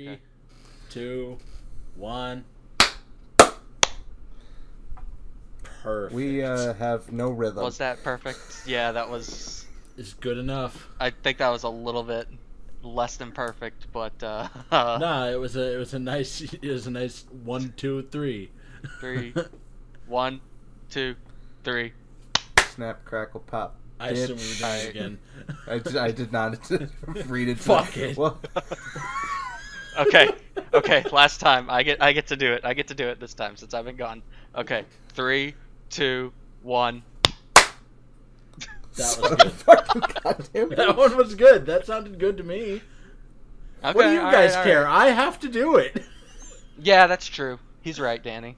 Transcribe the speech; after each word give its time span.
Three, 0.00 0.08
Okay. 0.12 0.20
two, 0.88 1.38
one. 1.96 2.44
Perfect. 5.82 6.14
We 6.14 6.42
uh, 6.42 6.74
have 6.74 7.10
no 7.12 7.30
rhythm. 7.30 7.62
Was 7.62 7.78
that 7.78 8.02
perfect? 8.02 8.62
Yeah, 8.66 8.92
that 8.92 9.08
was. 9.10 9.66
is 9.96 10.14
good 10.14 10.38
enough. 10.38 10.88
I 10.98 11.10
think 11.10 11.38
that 11.38 11.48
was 11.50 11.62
a 11.64 11.68
little 11.68 12.02
bit 12.02 12.28
less 12.82 13.16
than 13.16 13.32
perfect, 13.32 13.86
but 13.92 14.22
uh, 14.22 14.48
Nah, 14.72 15.28
it 15.28 15.36
was 15.36 15.56
a 15.56 15.74
it 15.74 15.78
was 15.78 15.92
a 15.94 15.98
nice 15.98 16.40
it 16.40 16.62
was 16.70 16.86
a 16.86 16.90
nice 16.90 17.24
one 17.44 17.72
two 17.76 18.02
three. 18.10 18.50
three, 19.00 19.34
one, 20.06 20.40
two, 20.90 21.14
three. 21.64 21.92
Snap, 22.74 23.04
crackle, 23.04 23.40
pop. 23.40 23.76
I 23.98 24.10
assume 24.10 24.36
we 24.38 24.42
were 24.44 24.48
Bitch. 24.48 24.60
doing 24.60 24.80
it 24.80 24.88
again. 24.88 25.18
I, 25.66 25.78
did- 25.78 25.96
I 25.96 26.10
did 26.10 26.32
not 26.32 26.70
read 27.26 27.48
it. 27.48 27.58
Fuck 27.58 27.96
it. 27.98 28.16
Well, 28.16 28.38
Okay, 29.98 30.28
okay. 30.72 31.04
Last 31.12 31.40
time 31.40 31.68
I 31.68 31.82
get 31.82 32.02
I 32.02 32.12
get 32.12 32.28
to 32.28 32.36
do 32.36 32.52
it. 32.52 32.64
I 32.64 32.74
get 32.74 32.88
to 32.88 32.94
do 32.94 33.08
it 33.08 33.18
this 33.20 33.34
time 33.34 33.56
since 33.56 33.74
I've 33.74 33.84
been 33.84 33.96
gone. 33.96 34.22
Okay, 34.54 34.84
three, 35.10 35.54
two, 35.88 36.32
one. 36.62 37.02
That 38.96 39.18
was 39.20 39.34
good. 39.36 39.52
fucking 39.52 40.02
goddamn 40.22 40.68
That 40.70 40.96
one 40.96 41.16
was 41.16 41.34
good. 41.34 41.66
That 41.66 41.86
sounded 41.86 42.18
good 42.18 42.36
to 42.36 42.42
me. 42.42 42.82
Okay, 43.82 43.92
what 43.94 44.02
do 44.04 44.12
you 44.12 44.20
all 44.20 44.30
guys 44.30 44.50
right, 44.52 44.58
all 44.58 44.64
care? 44.64 44.84
right. 44.84 45.06
I 45.08 45.10
have 45.10 45.40
to 45.40 45.48
do 45.48 45.76
it. 45.76 46.02
Yeah, 46.82 47.06
that's 47.08 47.26
true. 47.26 47.58
He's 47.82 48.00
right, 48.00 48.22
Danny. 48.22 48.56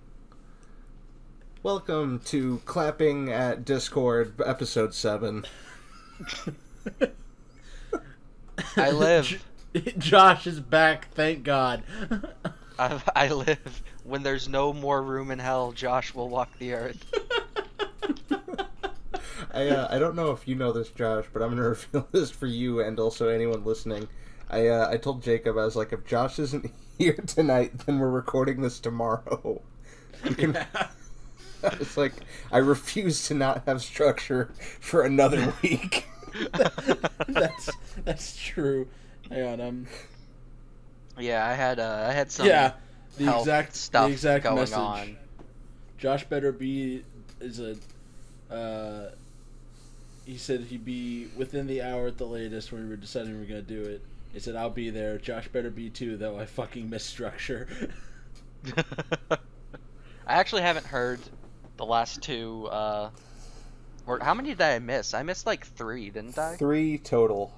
Welcome 1.65 2.21
to 2.27 2.61
Clapping 2.67 3.33
at 3.33 3.65
Discord, 3.65 4.41
episode 4.47 4.95
7. 4.95 5.45
I 8.77 8.91
live. 8.93 9.43
Josh 9.99 10.47
is 10.47 10.61
back. 10.61 11.09
Thank 11.13 11.45
God. 11.45 11.83
I, 12.79 13.03
I 13.15 13.29
live. 13.29 13.83
When 14.05 14.23
there's 14.23 14.49
no 14.49 14.73
more 14.73 15.03
room 15.03 15.31
in 15.31 15.39
hell, 15.39 15.73
Josh 15.73 16.15
will 16.15 16.29
walk 16.29 16.59
the 16.59 16.75
earth. 16.75 17.05
I, 19.55 19.69
uh, 19.69 19.89
I 19.91 19.99
don't 19.99 20.17
know 20.17 20.31
if 20.31 20.49
you 20.49 20.55
know 20.55 20.73
this, 20.73 20.89
Josh, 20.91 21.27
but 21.33 21.43
I'm 21.43 21.51
going 21.51 21.63
to 21.63 21.69
reveal 21.69 22.09
this 22.11 22.31
for 22.31 22.47
you 22.47 22.81
and 22.81 22.99
also 22.99 23.29
anyone 23.29 23.65
listening. 23.65 24.09
I, 24.51 24.69
uh, 24.69 24.89
I 24.91 24.97
told 24.97 25.23
Jacob, 25.23 25.57
I 25.57 25.65
was 25.65 25.77
like, 25.77 25.93
if 25.93 26.07
Josh 26.07 26.39
isn't 26.39 26.71
here 26.99 27.17
tonight, 27.27 27.79
then 27.87 27.99
we're 27.99 28.11
recording 28.11 28.61
this 28.61 28.81
tomorrow. 28.81 29.63
You 30.25 30.35
can, 30.35 30.57
I 30.57 31.77
was 31.79 31.97
like, 31.97 32.13
I 32.51 32.59
refuse 32.59 33.27
to 33.29 33.35
not 33.35 33.63
have 33.67 33.83
structure 33.83 34.53
for 34.81 35.03
another 35.03 35.53
week. 35.63 36.07
that's 37.29 37.71
that's 38.05 38.37
true. 38.37 38.89
Hang 39.33 39.47
on. 39.47 39.61
Um. 39.61 39.87
Yeah, 41.19 41.47
I 41.47 41.55
had 41.55 41.79
uh, 41.79 42.07
I 42.09 42.13
had 42.13 42.31
some 42.31 42.47
yeah. 42.47 42.73
The 43.19 43.39
exact 43.39 43.75
stuff 43.75 44.07
the 44.07 44.13
exact 44.13 44.45
going 44.45 44.57
message. 44.57 44.77
on. 44.77 45.17
Josh 45.99 46.25
better 46.25 46.53
be 46.53 47.05
is 47.41 47.61
a. 47.61 47.77
Uh, 48.53 49.11
he 50.25 50.37
said 50.37 50.63
he'd 50.63 50.85
be 50.85 51.29
within 51.37 51.67
the 51.67 51.83
hour 51.83 52.07
at 52.07 52.19
the 52.19 52.27
latest 52.27 52.73
when 52.73 52.85
we 52.85 52.91
were 52.91 52.97
deciding 52.97 53.33
we 53.33 53.41
were 53.41 53.47
gonna 53.47 53.63
do 53.63 53.83
it. 53.83 54.03
He 54.33 54.41
said 54.41 54.57
I'll 54.57 54.71
be 54.71 54.91
there. 54.91 55.19
Josh 55.19 55.49
better 55.49 55.71
be 55.71 55.91
too, 55.91 56.17
though. 56.17 56.39
I 56.39 56.47
fucking 56.47 56.89
miss 56.89 57.05
structure. 57.05 57.69
I 58.77 59.37
actually 60.27 60.63
haven't 60.63 60.87
heard 60.87 61.21
the 61.77 61.85
last 61.85 62.23
two. 62.23 62.69
Uh, 62.71 63.11
or 64.07 64.19
how 64.21 64.35
many 64.35 64.51
did 64.51 64.63
I 64.63 64.79
miss? 64.79 65.15
I 65.15 65.23
missed 65.23 65.47
like 65.47 65.67
three, 65.67 66.11
didn't 66.11 66.39
I? 66.39 66.57
Three 66.57 66.99
total. 66.99 67.53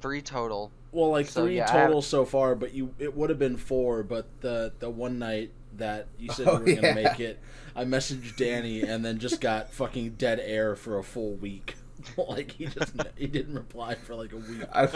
Three 0.00 0.22
total. 0.22 0.70
Well, 0.92 1.10
like 1.10 1.26
So, 1.26 1.44
three 1.44 1.56
yeah, 1.56 1.66
total 1.66 2.00
have- 2.00 2.08
so 2.08 2.24
far, 2.24 2.54
but 2.54 2.74
you 2.74 2.94
it 2.98 3.16
would 3.16 3.30
have 3.30 3.38
been 3.38 3.56
four. 3.56 4.02
But 4.02 4.26
the 4.40 4.72
the 4.78 4.90
one 4.90 5.18
night 5.18 5.50
that 5.76 6.08
you 6.18 6.30
said 6.32 6.48
Oh, 6.48 6.58
you 6.64 6.74
were 6.76 6.80
gonna 6.80 6.94
make 6.94 7.20
it, 7.20 7.38
I 7.76 7.84
messaged 7.84 8.36
Danny 8.36 8.82
and 8.82 9.04
then 9.04 9.18
just 9.18 9.40
got 9.40 9.72
fucking 9.72 10.10
dead 10.18 10.40
air 10.42 10.74
for 10.76 10.98
a 10.98 11.04
full 11.04 11.34
week. 11.34 11.76
like 12.16 12.52
he 12.52 12.66
just 12.66 12.92
he 13.16 13.26
didn't 13.26 13.54
reply 13.54 13.94
for 13.94 14.14
like 14.14 14.32
a 14.32 14.36
week. 14.36 14.62
I, 14.72 14.88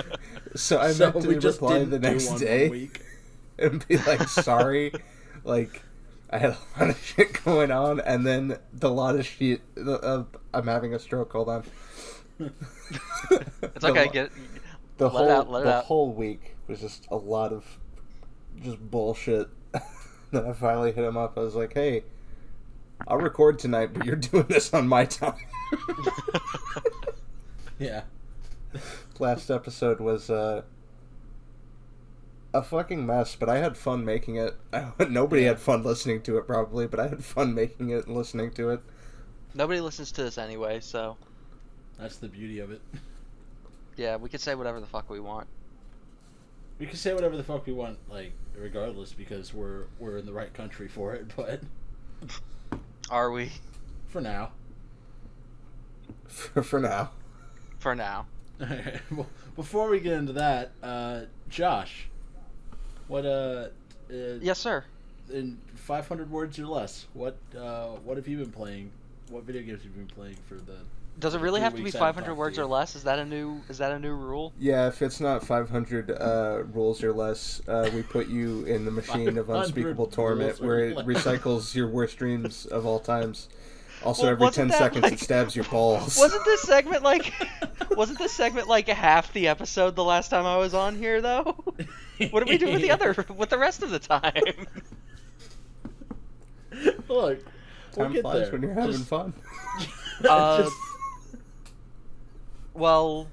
so 0.56 0.78
I 0.78 0.92
So 0.92 1.10
meant 1.10 1.22
to 1.22 1.28
we 1.28 1.36
just 1.36 1.60
reply 1.60 1.78
didn't 1.78 1.90
the 1.90 1.98
next 1.98 2.24
one 2.26 2.34
one 2.34 2.42
day 2.42 2.68
week. 2.68 3.00
and 3.58 3.86
be 3.86 3.96
like, 3.98 4.28
sorry. 4.28 4.92
like, 5.44 5.82
I 6.30 6.38
had 6.38 6.50
a 6.50 6.58
lot 6.80 6.90
of 6.90 7.00
shit 7.04 7.44
going 7.44 7.70
on, 7.70 8.00
and 8.00 8.26
then 8.26 8.58
the 8.72 8.90
lot 8.90 9.16
of 9.16 9.26
shit. 9.26 9.60
Uh, 9.76 10.24
I'm 10.52 10.66
having 10.66 10.94
a 10.94 10.98
stroke. 10.98 11.32
Hold 11.32 11.48
on. 11.48 11.64
It's 12.40 13.84
okay. 13.84 14.00
I 14.00 14.06
get 14.06 14.30
the 14.98 15.04
let 15.06 15.12
whole 15.12 15.30
out, 15.30 15.50
let 15.50 15.64
the 15.64 15.74
out. 15.76 15.84
whole 15.84 16.12
week 16.12 16.56
was 16.68 16.80
just 16.80 17.06
a 17.10 17.16
lot 17.16 17.52
of 17.52 17.78
just 18.62 18.78
bullshit. 18.90 19.48
then 20.30 20.46
I 20.46 20.52
finally 20.52 20.92
hit 20.92 21.04
him 21.04 21.16
up. 21.16 21.36
I 21.36 21.40
was 21.40 21.54
like, 21.54 21.74
"Hey, 21.74 22.04
I'll 23.08 23.18
record 23.18 23.58
tonight, 23.58 23.92
but 23.92 24.06
you're 24.06 24.16
doing 24.16 24.46
this 24.48 24.72
on 24.74 24.88
my 24.88 25.04
time." 25.04 25.34
Yeah. 27.78 28.02
Last 29.18 29.50
episode 29.50 29.98
was 30.00 30.30
uh, 30.30 30.62
a 32.52 32.62
fucking 32.62 33.04
mess, 33.04 33.34
but 33.34 33.48
I 33.48 33.58
had 33.58 33.76
fun 33.76 34.04
making 34.04 34.36
it. 34.36 34.56
Nobody 35.10 35.42
Yeah. 35.42 35.48
had 35.48 35.58
fun 35.60 35.82
listening 35.82 36.22
to 36.22 36.38
it, 36.38 36.46
probably, 36.46 36.86
but 36.86 37.00
I 37.00 37.08
had 37.08 37.24
fun 37.24 37.52
making 37.52 37.90
it 37.90 38.06
and 38.06 38.16
listening 38.16 38.52
to 38.52 38.70
it. 38.70 38.80
Nobody 39.54 39.80
listens 39.80 40.12
to 40.12 40.22
this 40.22 40.38
anyway, 40.38 40.80
so 40.80 41.16
That's 41.98 42.16
the 42.16 42.28
beauty 42.28 42.60
of 42.60 42.70
it. 42.70 42.80
Yeah, 43.96 44.16
we 44.16 44.28
can 44.28 44.38
say 44.38 44.54
whatever 44.54 44.80
the 44.80 44.86
fuck 44.86 45.08
we 45.10 45.20
want. 45.20 45.46
We 46.78 46.86
can 46.86 46.96
say 46.96 47.14
whatever 47.14 47.36
the 47.36 47.44
fuck 47.44 47.66
we 47.66 47.72
want, 47.72 47.98
like 48.10 48.32
regardless, 48.56 49.12
because 49.12 49.54
we're 49.54 49.84
we're 49.98 50.16
in 50.18 50.26
the 50.26 50.32
right 50.32 50.52
country 50.52 50.88
for 50.88 51.14
it. 51.14 51.30
But 51.36 51.60
Are 53.10 53.30
we? 53.30 53.52
for 54.08 54.20
now, 54.20 54.52
For, 56.26 56.62
for 56.62 56.80
now. 56.80 57.10
For 57.78 57.94
now. 57.94 58.26
Well, 59.10 59.26
before 59.56 59.88
we 59.88 59.98
get 60.00 60.12
into 60.14 60.32
that, 60.34 60.70
uh, 60.82 61.22
Josh, 61.48 62.08
what 63.08 63.26
uh, 63.26 63.68
uh 64.10 64.38
Yes, 64.40 64.58
sir. 64.58 64.84
in 65.32 65.58
500 65.74 66.30
words 66.30 66.58
or 66.58 66.66
less, 66.66 67.06
what 67.12 67.36
uh, 67.56 67.88
what 68.04 68.16
have 68.16 68.26
you 68.28 68.38
been 68.38 68.52
playing? 68.52 68.90
What 69.30 69.44
video 69.44 69.62
games 69.62 69.82
have 69.82 69.92
you 69.92 69.98
been 70.04 70.06
playing 70.14 70.36
for 70.48 70.54
the? 70.54 70.76
Does 71.18 71.34
it 71.34 71.40
really 71.40 71.60
have 71.60 71.72
to 71.72 71.78
be 71.78 71.84
weeks 71.84 71.94
I 71.94 72.06
haven't 72.06 72.24
500 72.24 72.34
words 72.34 72.58
or 72.58 72.66
less? 72.66 72.96
Is 72.96 73.04
that 73.04 73.18
a 73.20 73.24
new? 73.24 73.60
Is 73.68 73.78
that 73.78 73.92
a 73.92 73.98
new 73.98 74.14
rule? 74.14 74.52
Yeah, 74.58 74.88
if 74.88 75.00
it's 75.00 75.20
not 75.20 75.46
500 75.46 76.10
uh, 76.10 76.62
rules 76.72 77.04
or 77.04 77.12
less, 77.12 77.62
uh, 77.68 77.88
we 77.94 78.02
put 78.02 78.26
you 78.26 78.64
in 78.64 78.84
the 78.84 78.90
machine 78.90 79.38
of 79.38 79.48
unspeakable 79.50 80.08
torment 80.08 80.60
where 80.60 80.80
it 80.80 80.96
recycles 80.98 81.74
your 81.74 81.88
worst 81.88 82.18
dreams 82.18 82.66
of 82.66 82.84
all 82.86 83.00
times. 83.00 83.48
Also, 84.02 84.24
Well, 84.24 84.32
every 84.32 84.44
wasn't 84.44 84.70
10 84.70 84.72
that, 84.72 84.78
seconds 84.78 85.02
like- 85.04 85.12
it 85.14 85.20
stabs 85.20 85.56
your 85.56 85.64
balls. 85.66 86.18
Wasn't 86.18 86.44
this 86.44 86.60
segment 86.62 87.02
like? 87.04 87.32
wasn't 87.92 88.18
this 88.18 88.32
segment 88.32 88.68
like 88.68 88.86
half 88.88 89.32
the 89.32 89.48
episode 89.48 89.96
the 89.96 90.04
last 90.04 90.28
time 90.28 90.44
I 90.44 90.58
was 90.58 90.74
on 90.74 90.98
here 90.98 91.22
though? 91.22 91.64
What 92.30 92.44
do 92.44 92.50
we 92.50 92.58
do 92.58 92.70
with 92.70 92.82
the 92.82 92.90
other? 92.90 93.14
With 93.34 93.48
the 93.48 93.56
rest 93.56 93.82
of 93.82 93.88
the 93.90 94.00
time? 94.00 94.66
Look, 97.08 97.38
we'll 97.96 98.12
Time 98.12 98.20
flies 98.22 98.42
there. 98.42 98.52
when 98.52 98.62
you're 98.62 98.74
having 98.74 98.92
Just- 98.92 99.06
fun. 99.08 99.32
Uh, 100.28 100.62
just- 100.62 100.76
Well, 102.72 103.28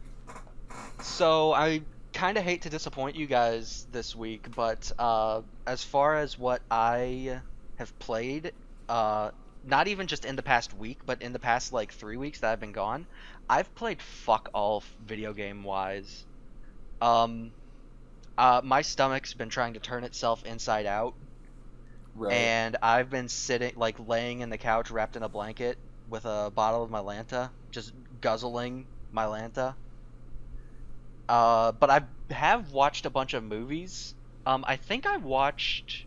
so 1.01 1.53
I 1.53 1.81
kind 2.13 2.37
of 2.37 2.43
hate 2.43 2.63
to 2.63 2.69
disappoint 2.69 3.15
you 3.15 3.25
guys 3.27 3.87
this 3.91 4.15
week, 4.15 4.47
but 4.55 4.91
uh, 4.99 5.41
as 5.65 5.83
far 5.83 6.15
as 6.17 6.37
what 6.37 6.61
I 6.69 7.39
have 7.77 7.97
played, 7.99 8.51
uh, 8.89 9.31
not 9.65 9.87
even 9.87 10.07
just 10.07 10.25
in 10.25 10.35
the 10.35 10.43
past 10.43 10.75
week, 10.77 10.99
but 11.05 11.21
in 11.21 11.33
the 11.33 11.39
past 11.39 11.73
like 11.73 11.91
three 11.93 12.17
weeks 12.17 12.39
that 12.39 12.51
I've 12.51 12.59
been 12.59 12.71
gone, 12.71 13.07
I've 13.49 13.73
played 13.75 14.01
fuck 14.01 14.49
all 14.53 14.83
video 15.05 15.33
game 15.33 15.63
wise. 15.63 16.23
Um, 17.01 17.51
uh, 18.37 18.61
my 18.63 18.81
stomach's 18.81 19.33
been 19.33 19.49
trying 19.49 19.73
to 19.73 19.79
turn 19.79 20.03
itself 20.03 20.45
inside 20.45 20.85
out, 20.85 21.13
Right. 22.13 22.33
and 22.33 22.77
I've 22.81 23.09
been 23.09 23.29
sitting 23.29 23.73
like 23.77 23.95
laying 24.07 24.41
in 24.41 24.49
the 24.49 24.57
couch 24.57 24.91
wrapped 24.91 25.15
in 25.15 25.23
a 25.23 25.29
blanket 25.29 25.77
with 26.09 26.25
a 26.25 26.51
bottle 26.53 26.83
of 26.83 26.89
Mylanta, 26.91 27.49
just 27.71 27.93
guzzling 28.19 28.85
Mylanta. 29.15 29.75
Uh, 31.29 31.71
but 31.71 31.89
I 31.89 32.01
have 32.33 32.73
watched 32.73 33.05
a 33.05 33.09
bunch 33.09 33.33
of 33.33 33.43
movies. 33.43 34.13
Um, 34.45 34.65
I 34.67 34.75
think 34.75 35.05
I 35.05 35.17
watched, 35.17 36.05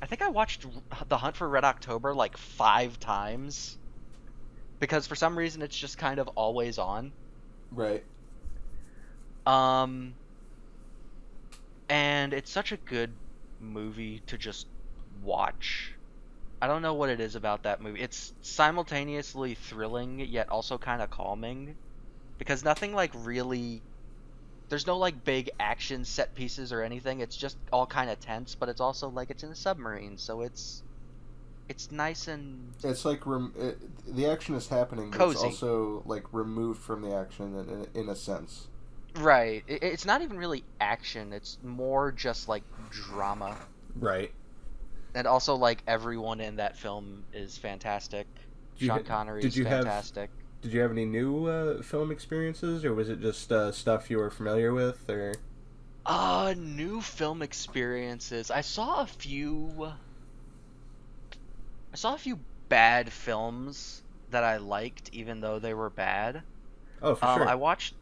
I 0.00 0.06
think 0.06 0.22
I 0.22 0.28
watched 0.28 0.64
The 1.08 1.18
Hunt 1.18 1.36
for 1.36 1.48
Red 1.48 1.64
October 1.64 2.14
like 2.14 2.36
five 2.38 2.98
times, 2.98 3.76
because 4.80 5.06
for 5.06 5.14
some 5.14 5.36
reason 5.36 5.60
it's 5.60 5.76
just 5.76 5.98
kind 5.98 6.18
of 6.18 6.28
always 6.28 6.78
on. 6.78 7.12
right. 7.70 8.04
Um, 9.44 10.14
and 11.88 12.32
it's 12.32 12.50
such 12.50 12.72
a 12.72 12.76
good 12.76 13.10
movie 13.60 14.22
to 14.28 14.38
just 14.38 14.66
watch. 15.22 15.92
I 16.60 16.68
don't 16.68 16.82
know 16.82 16.94
what 16.94 17.10
it 17.10 17.20
is 17.20 17.34
about 17.34 17.64
that 17.64 17.80
movie. 17.80 18.00
It's 18.00 18.32
simultaneously 18.42 19.54
thrilling 19.54 20.20
yet 20.20 20.48
also 20.48 20.78
kind 20.78 21.02
of 21.02 21.10
calming 21.10 21.76
because 22.38 22.64
nothing 22.64 22.94
like 22.94 23.10
really 23.14 23.82
there's 24.68 24.86
no 24.86 24.96
like 24.96 25.24
big 25.24 25.50
action 25.60 26.04
set 26.04 26.34
pieces 26.34 26.72
or 26.72 26.82
anything. 26.82 27.20
It's 27.20 27.36
just 27.36 27.58
all 27.72 27.86
kind 27.86 28.10
of 28.10 28.20
tense, 28.20 28.54
but 28.54 28.68
it's 28.68 28.80
also 28.80 29.08
like 29.08 29.30
it's 29.30 29.42
in 29.42 29.50
a 29.50 29.56
submarine, 29.56 30.16
so 30.18 30.40
it's 30.42 30.82
it's 31.68 31.90
nice 31.90 32.28
and 32.28 32.74
It's 32.82 33.04
like 33.04 33.26
rem- 33.26 33.54
it, 33.58 33.78
the 34.16 34.26
action 34.26 34.54
is 34.54 34.68
happening, 34.68 35.10
but 35.10 35.28
it's 35.30 35.42
also 35.42 36.02
like 36.06 36.24
removed 36.32 36.80
from 36.82 37.02
the 37.02 37.14
action 37.14 37.56
in, 37.56 37.68
in, 37.68 38.02
in 38.04 38.08
a 38.08 38.16
sense. 38.16 38.68
right. 39.16 39.62
It, 39.66 39.82
it's 39.82 40.04
not 40.04 40.22
even 40.22 40.38
really 40.38 40.64
action. 40.80 41.32
It's 41.32 41.58
more 41.62 42.12
just 42.12 42.48
like 42.48 42.64
drama. 42.90 43.56
Right. 43.94 44.32
And 45.14 45.26
also 45.26 45.54
like 45.56 45.82
everyone 45.86 46.40
in 46.40 46.56
that 46.56 46.76
film 46.76 47.24
is 47.32 47.58
fantastic. 47.58 48.26
Did 48.78 48.86
Sean 48.86 49.04
Connery 49.04 49.42
did 49.42 49.48
is 49.48 49.56
you 49.56 49.64
have- 49.66 49.84
fantastic. 49.84 50.30
Did 50.62 50.72
you 50.72 50.80
have 50.80 50.92
any 50.92 51.04
new 51.04 51.46
uh, 51.46 51.82
film 51.82 52.12
experiences, 52.12 52.84
or 52.84 52.94
was 52.94 53.08
it 53.08 53.20
just 53.20 53.50
uh, 53.50 53.72
stuff 53.72 54.08
you 54.10 54.18
were 54.18 54.30
familiar 54.30 54.72
with? 54.72 55.10
Or 55.10 55.34
Uh, 56.06 56.54
new 56.56 57.00
film 57.00 57.42
experiences. 57.42 58.48
I 58.50 58.60
saw 58.60 59.02
a 59.02 59.06
few. 59.06 59.92
I 61.92 61.96
saw 61.96 62.14
a 62.14 62.18
few 62.18 62.38
bad 62.68 63.12
films 63.12 64.02
that 64.30 64.44
I 64.44 64.56
liked, 64.58 65.10
even 65.12 65.40
though 65.40 65.58
they 65.58 65.74
were 65.74 65.90
bad. 65.90 66.42
oh, 67.02 67.16
for 67.16 67.24
Um, 67.26 67.38
sure. 67.40 67.48
I 67.48 67.54
watched, 67.56 67.94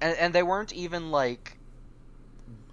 and 0.00 0.16
and 0.18 0.34
they 0.34 0.42
weren't 0.42 0.72
even 0.72 1.10
like 1.12 1.56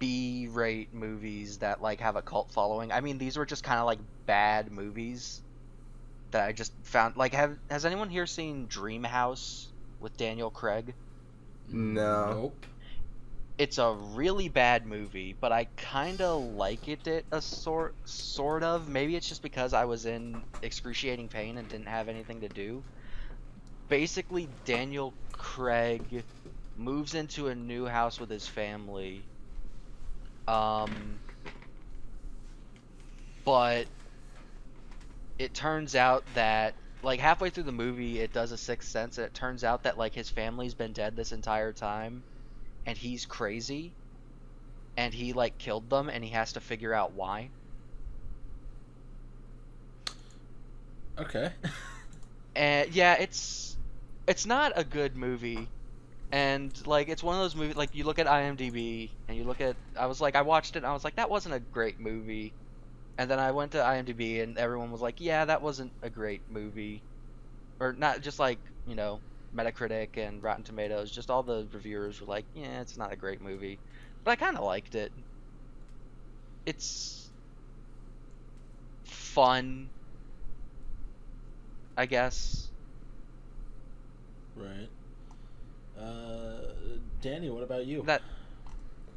B-rate 0.00 0.94
movies 0.94 1.60
that 1.60 1.82
like 1.82 2.00
have 2.00 2.16
a 2.16 2.22
cult 2.22 2.52
following. 2.52 2.92
I 2.92 3.02
mean, 3.02 3.18
these 3.18 3.38
were 3.38 3.46
just 3.46 3.64
kind 3.64 3.80
of 3.80 3.86
like 3.86 4.00
bad 4.26 4.72
movies 4.72 5.42
that 6.32 6.44
I 6.46 6.52
just 6.52 6.74
found. 6.84 7.16
Like, 7.16 7.34
have 7.34 7.58
has 7.70 7.86
anyone 7.86 8.10
here 8.10 8.26
seen 8.26 8.68
Dream 8.68 9.04
House 9.04 9.72
with 10.00 10.16
Daniel 10.16 10.50
Craig? 10.50 10.96
No. 11.68 12.52
Nope. 12.52 12.66
it's 13.58 13.78
a 13.78 13.94
really 13.94 14.48
bad 14.48 14.86
movie, 14.86 15.34
but 15.40 15.52
I 15.52 15.66
kind 15.76 16.22
of 16.22 16.42
like 16.42 16.88
it. 16.88 17.06
It 17.06 17.26
a 17.32 17.42
sort 17.42 17.96
sort 18.06 18.62
of. 18.64 18.88
Maybe 18.88 19.16
it's 19.16 19.28
just 19.28 19.42
because 19.42 19.74
I 19.74 19.84
was 19.84 20.06
in 20.06 20.46
excruciating 20.62 21.28
pain 21.28 21.58
and 21.58 21.68
didn't 21.68 21.88
have 21.88 22.08
anything 22.08 22.40
to 22.42 22.48
do. 22.48 22.84
Basically, 23.88 24.48
Daniel 24.64 25.16
Craig 25.32 26.24
moves 26.76 27.14
into 27.14 27.48
a 27.48 27.54
new 27.54 27.86
house 27.86 28.20
with 28.20 28.30
his 28.30 28.48
family. 28.48 29.29
Um, 30.50 31.20
but 33.44 33.88
it 35.38 35.54
turns 35.54 35.94
out 35.96 36.32
that 36.34 36.76
like 37.02 37.20
halfway 37.20 37.50
through 37.50 37.64
the 37.64 37.72
movie, 37.72 38.20
it 38.20 38.32
does 38.32 38.52
a 38.52 38.58
sixth 38.58 38.88
sense, 38.90 39.18
and 39.18 39.26
it 39.26 39.34
turns 39.34 39.64
out 39.64 39.82
that 39.84 39.98
like 39.98 40.14
his 40.14 40.30
family's 40.30 40.74
been 40.74 40.92
dead 40.92 41.16
this 41.16 41.32
entire 41.32 41.72
time 41.72 42.24
and 42.86 42.96
he's 42.98 43.26
crazy 43.26 43.96
and 44.96 45.12
he 45.14 45.32
like 45.32 45.58
killed 45.58 45.90
them 45.90 46.08
and 46.08 46.22
he 46.24 46.30
has 46.30 46.52
to 46.52 46.60
figure 46.60 46.94
out 46.94 47.12
why. 47.12 47.52
Okay. 51.18 51.52
And 52.54 52.90
yeah, 52.94 53.14
it's 53.14 53.78
it's 54.26 54.46
not 54.46 54.72
a 54.76 54.84
good 54.84 55.16
movie. 55.16 55.72
And 56.32 56.74
like 56.86 57.08
it's 57.08 57.22
one 57.22 57.36
of 57.36 57.42
those 57.42 57.56
movies 57.56 57.76
like 57.76 57.94
you 57.94 58.04
look 58.04 58.18
at 58.20 58.26
IMDb 58.28 59.12
and 59.28 59.36
you 59.36 59.44
look 59.44 59.60
at 59.60 59.76
I 59.98 60.06
was 60.06 60.20
like 60.20 60.36
I 60.36 60.42
watched 60.42 60.76
it 60.76 60.80
and 60.80 60.86
I 60.86 60.92
was 60.92 61.04
like 61.04 61.16
that 61.16 61.30
wasn't 61.30 61.54
a 61.56 61.60
great 61.60 61.98
movie. 62.00 62.54
And 63.18 63.30
then 63.30 63.38
I 63.40 63.52
went 63.52 63.72
to 63.72 63.84
IMDb 63.84 64.42
and 64.42 64.58
everyone 64.58 64.90
was 64.92 65.00
like, 65.02 65.20
"Yeah, 65.20 65.44
that 65.46 65.62
wasn't 65.62 65.94
a 66.02 66.10
great 66.10 66.42
movie." 66.48 67.04
Or 67.80 67.92
not 67.94 68.22
just 68.22 68.38
like, 68.40 68.60
you 68.86 68.94
know, 68.96 69.22
Metacritic 69.54 70.16
and 70.18 70.42
Rotten 70.42 70.64
Tomatoes, 70.64 71.10
just 71.12 71.30
all 71.30 71.42
the 71.44 71.68
reviewers 71.72 72.20
were 72.20 72.26
like, 72.28 72.46
"Yeah, 72.54 72.80
it's 72.82 72.96
not 72.98 73.12
a 73.12 73.16
great 73.16 73.40
movie." 73.42 73.80
But 74.24 74.32
I 74.32 74.36
kind 74.36 74.56
of 74.58 74.64
liked 74.64 74.94
it. 74.96 75.12
It's 76.64 77.32
fun, 79.04 79.92
I 81.96 82.06
guess. 82.06 82.72
right. 84.54 84.90
Uh, 86.00 86.72
Danny, 87.20 87.50
what 87.50 87.62
about 87.62 87.86
you? 87.86 88.02
That 88.02 88.22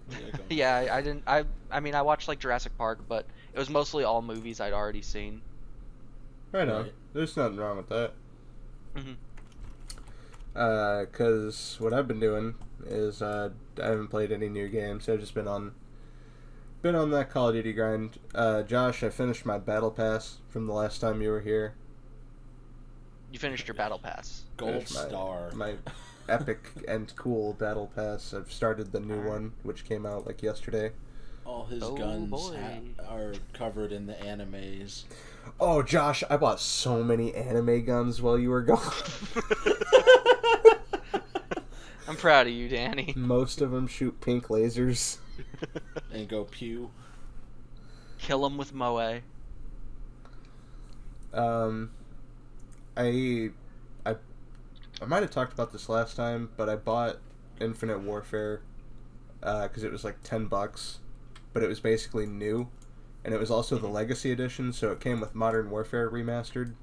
What 0.08 0.18
do 0.20 0.26
you 0.26 0.32
got 0.32 0.38
going? 0.40 0.48
yeah, 0.58 0.76
I, 0.76 0.98
I 0.98 1.02
didn't. 1.02 1.24
I 1.26 1.46
I 1.72 1.80
mean, 1.80 1.96
I 1.96 2.02
watched 2.02 2.28
like 2.28 2.40
Jurassic 2.40 2.78
Park, 2.78 3.00
but 3.08 3.26
it 3.54 3.60
was 3.60 3.70
mostly 3.70 4.04
all 4.04 4.22
movies 4.22 4.60
I'd 4.60 4.74
already 4.74 5.02
seen. 5.02 5.42
right 6.52 6.68
on. 6.68 6.84
Right. 6.84 6.94
There's 7.14 7.38
nothing 7.38 7.58
wrong 7.58 7.78
with 7.78 7.90
that. 7.90 8.14
Mhm. 8.96 9.16
Uh, 10.56 11.06
cause 11.12 11.78
what 11.80 11.94
I've 11.94 12.08
been 12.08 12.20
doing 12.20 12.54
is 12.86 13.22
uh, 13.24 13.50
I 13.82 13.86
haven't 13.88 14.10
played 14.10 14.32
any 14.32 14.50
new 14.50 14.68
games. 14.68 15.10
I've 15.10 15.20
just 15.20 15.34
been 15.34 15.48
on, 15.48 15.74
been 16.84 16.94
on 16.96 17.10
that 17.12 17.32
Call 17.32 17.50
of 17.50 17.56
Duty 17.56 17.74
grind. 17.74 18.20
Uh, 18.36 18.62
Josh, 18.62 19.02
I 19.02 19.10
finished 19.10 19.46
my 19.48 19.58
battle 19.58 19.90
pass 19.90 20.38
from 20.50 20.68
the 20.68 20.74
last 20.74 21.00
time 21.02 21.22
you 21.24 21.30
were 21.32 21.42
here. 21.42 21.74
You 23.32 23.40
finished 23.40 23.68
your 23.68 23.74
battle 23.74 23.98
pass. 23.98 24.44
Gold 24.58 24.76
my- 24.76 25.08
star. 25.08 25.52
my 25.56 25.74
epic 26.30 26.72
and 26.88 27.14
cool 27.16 27.54
battle 27.54 27.92
pass. 27.96 28.34
I've 28.34 28.52
started 28.52 28.92
the 28.92 29.00
new 29.00 29.22
one, 29.22 29.54
which 29.64 29.86
came 29.86 30.06
out 30.06 30.26
like 30.26 30.42
yesterday. 30.44 30.92
All 31.46 31.66
his 31.66 31.84
Oh, 31.84 31.96
guns 31.96 32.32
ha- 32.56 32.80
are 33.10 33.34
covered 33.54 33.92
in 33.92 34.06
the 34.08 34.14
animes. 34.14 35.04
Oh, 35.60 35.84
Josh, 35.84 36.24
I 36.30 36.38
bought 36.38 36.60
so 36.62 37.04
many 37.04 37.34
anime 37.36 37.84
guns 37.86 38.22
while 38.22 38.40
you 38.40 38.50
were 38.50 38.62
gone. 38.62 38.80
I'm 42.08 42.16
proud 42.18 42.48
of 42.48 42.54
you, 42.54 42.70
Danny. 42.70 43.14
Most 43.16 43.60
of 43.62 43.72
them 43.72 43.88
shoot 43.88 44.20
pink 44.22 44.48
lasers. 44.48 45.18
and 46.14 46.28
go 46.28 46.46
pew. 46.46 46.92
Kill 48.20 48.46
him 48.46 48.58
with 48.58 48.74
moe. 48.74 49.20
Um, 51.34 51.92
I, 52.96 53.02
I, 53.04 53.50
I 55.02 55.06
might 55.06 55.22
have 55.22 55.32
talked 55.32 55.54
about 55.54 55.72
this 55.72 55.90
last 55.90 56.16
time, 56.16 56.50
but 56.56 56.70
I 56.70 56.76
bought 56.76 57.18
Infinite 57.60 58.00
Warfare 58.00 58.62
uh, 59.42 59.68
because 59.68 59.84
it 59.84 59.92
was 59.92 60.04
like 60.04 60.18
ten 60.24 60.46
bucks, 60.46 61.00
but 61.52 61.64
it 61.64 61.68
was 61.68 61.80
basically 61.80 62.26
new, 62.26 62.70
and 63.24 63.34
it 63.34 63.40
was 63.40 63.52
also 63.52 63.76
the 63.76 63.88
mm-hmm. 63.88 63.96
Legacy 63.96 64.32
Edition, 64.32 64.74
so 64.74 64.92
it 64.92 65.00
came 65.00 65.20
with 65.20 65.36
Modern 65.36 65.70
Warfare 65.70 66.10
remastered. 66.10 66.74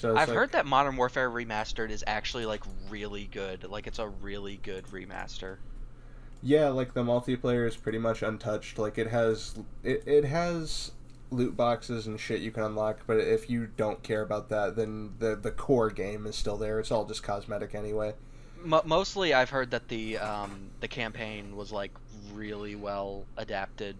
So 0.00 0.16
I've 0.16 0.28
like- 0.28 0.36
heard 0.36 0.52
that 0.52 0.66
Modern 0.66 0.96
Warfare 0.96 1.30
Remastered 1.30 1.90
is 1.90 2.04
actually 2.06 2.46
like 2.46 2.62
really 2.90 3.28
good. 3.32 3.64
Like 3.64 3.86
it's 3.86 3.98
a 3.98 4.08
really 4.08 4.58
good 4.62 4.84
remaster. 4.86 5.56
Yeah, 6.42 6.68
like 6.68 6.92
the 6.92 7.02
multiplayer 7.02 7.66
is 7.66 7.76
pretty 7.76 7.98
much 7.98 8.22
untouched. 8.22 8.78
Like 8.78 8.98
it 8.98 9.08
has 9.08 9.58
it, 9.82 10.02
it 10.06 10.24
has 10.24 10.92
loot 11.30 11.56
boxes 11.56 12.06
and 12.06 12.18
shit 12.18 12.40
you 12.40 12.50
can 12.50 12.62
unlock, 12.62 13.00
but 13.06 13.18
if 13.18 13.50
you 13.50 13.68
don't 13.76 14.02
care 14.02 14.22
about 14.22 14.48
that, 14.50 14.76
then 14.76 15.14
the 15.18 15.36
the 15.36 15.50
core 15.50 15.90
game 15.90 16.26
is 16.26 16.36
still 16.36 16.56
there. 16.56 16.78
It's 16.78 16.90
all 16.90 17.04
just 17.04 17.22
cosmetic 17.22 17.74
anyway. 17.74 18.14
Mo 18.62 18.82
mostly, 18.84 19.34
I've 19.34 19.50
heard 19.50 19.70
that 19.72 19.88
the 19.88 20.18
um, 20.18 20.70
the 20.80 20.88
campaign 20.88 21.56
was 21.56 21.72
like 21.72 21.92
really 22.32 22.76
well 22.76 23.24
adapted, 23.36 23.96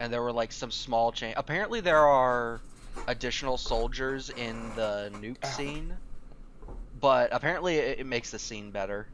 and 0.00 0.12
there 0.12 0.22
were 0.22 0.32
like 0.32 0.52
some 0.52 0.70
small 0.70 1.12
change. 1.12 1.34
Apparently, 1.36 1.80
there 1.80 2.06
are 2.06 2.60
additional 3.08 3.56
soldiers 3.56 4.30
in 4.30 4.70
the 4.76 5.10
nuke 5.20 5.44
scene, 5.46 5.96
but 7.00 7.30
apparently 7.32 7.76
it, 7.76 8.00
it 8.00 8.06
makes 8.06 8.30
the 8.30 8.38
scene 8.38 8.70
better. 8.70 9.06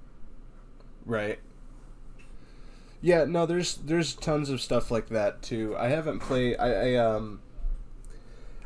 Right. 1.06 1.38
Yeah, 3.00 3.24
no, 3.24 3.46
there's 3.46 3.76
there's 3.76 4.14
tons 4.14 4.50
of 4.50 4.60
stuff 4.60 4.90
like 4.90 5.08
that 5.08 5.42
too. 5.42 5.76
I 5.76 5.88
haven't 5.88 6.20
played 6.20 6.56
I, 6.58 6.94
I 6.94 6.94
um 6.96 7.40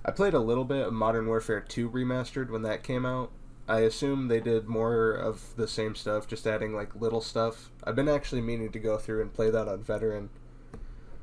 I 0.04 0.12
played 0.12 0.32
a 0.34 0.38
little 0.38 0.64
bit 0.64 0.86
of 0.86 0.92
Modern 0.92 1.26
Warfare 1.26 1.60
2 1.60 1.90
remastered 1.90 2.50
when 2.50 2.62
that 2.62 2.84
came 2.84 3.04
out. 3.04 3.32
I 3.68 3.80
assume 3.80 4.28
they 4.28 4.40
did 4.40 4.68
more 4.68 5.12
of 5.12 5.56
the 5.56 5.66
same 5.68 5.94
stuff, 5.96 6.26
just 6.28 6.46
adding 6.46 6.72
like 6.74 6.94
little 6.94 7.20
stuff. 7.20 7.70
I've 7.84 7.96
been 7.96 8.08
actually 8.08 8.42
meaning 8.42 8.70
to 8.72 8.78
go 8.78 8.96
through 8.98 9.22
and 9.22 9.32
play 9.32 9.50
that 9.50 9.66
on 9.68 9.82
Veteran. 9.82 10.30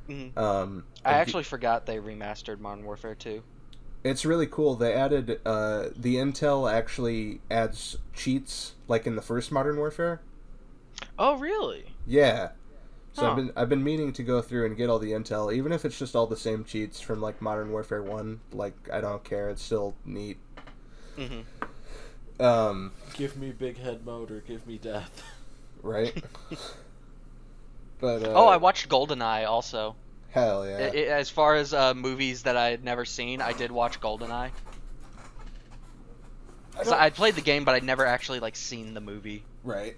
Mhm. 0.09 0.35
Um, 0.37 0.85
I 1.05 1.13
actually 1.13 1.43
forgot 1.43 1.85
they 1.85 1.97
remastered 1.99 2.59
Modern 2.59 2.83
Warfare 2.85 3.15
2. 3.15 3.43
it's 4.03 4.25
really 4.25 4.47
cool. 4.47 4.75
They 4.75 4.93
added 4.93 5.41
uh, 5.45 5.89
the 5.95 6.15
intel 6.15 6.71
actually 6.71 7.41
adds 7.51 7.97
cheats 8.13 8.75
like 8.87 9.05
in 9.07 9.15
the 9.15 9.21
first 9.21 9.51
Modern 9.51 9.77
Warfare. 9.77 10.21
Oh, 11.19 11.37
really? 11.37 11.95
Yeah. 12.05 12.51
So 13.13 13.23
Huh. 13.23 13.29
I've 13.31 13.35
been 13.35 13.51
I've 13.55 13.69
been 13.69 13.83
meaning 13.83 14.13
to 14.13 14.23
go 14.23 14.41
through 14.41 14.65
and 14.65 14.77
get 14.77 14.89
all 14.89 14.99
the 14.99 15.11
intel, 15.11 15.53
even 15.53 15.71
if 15.71 15.83
it's 15.85 15.97
just 15.97 16.15
all 16.15 16.27
the 16.27 16.37
same 16.37 16.63
cheats 16.63 17.01
from 17.01 17.21
like 17.21 17.41
Modern 17.41 17.71
Warfare 17.71 18.03
One. 18.03 18.39
Like 18.53 18.75
I 18.91 19.01
don't 19.01 19.23
care, 19.23 19.49
it's 19.49 19.61
still 19.63 19.95
neat. 20.05 20.37
hmm 21.17 21.41
Um, 22.39 22.91
Give 23.15 23.35
me 23.35 23.51
big 23.51 23.77
head 23.77 24.05
mode 24.05 24.31
or 24.31 24.39
give 24.41 24.65
me 24.67 24.77
death. 24.77 25.23
right? 25.83 26.13
but 27.99 28.23
uh, 28.23 28.31
oh, 28.33 28.47
I 28.47 28.57
watched 28.57 28.87
GoldenEye 28.89 29.47
also. 29.47 29.95
hell 30.29 30.65
yeah, 30.67 30.77
I- 30.77 30.97
I- 30.97 31.19
as 31.19 31.29
far 31.29 31.55
as 31.55 31.73
uh, 31.73 31.93
movies 31.93 32.43
that 32.43 32.55
I 32.55 32.69
had 32.69 32.83
never 32.83 33.03
seen, 33.05 33.41
I 33.41 33.53
did 33.53 33.71
watch 33.71 33.99
GoldenEye. 33.99 34.51
I 36.79 36.83
So 36.83 36.95
I'd 36.95 37.15
played 37.15 37.35
the 37.35 37.41
game, 37.41 37.65
but 37.65 37.75
I'd 37.75 37.83
never 37.83 38.05
actually 38.05 38.39
like 38.39 38.55
seen 38.55 38.93
the 38.93 39.01
movie. 39.01 39.43
right. 39.63 39.97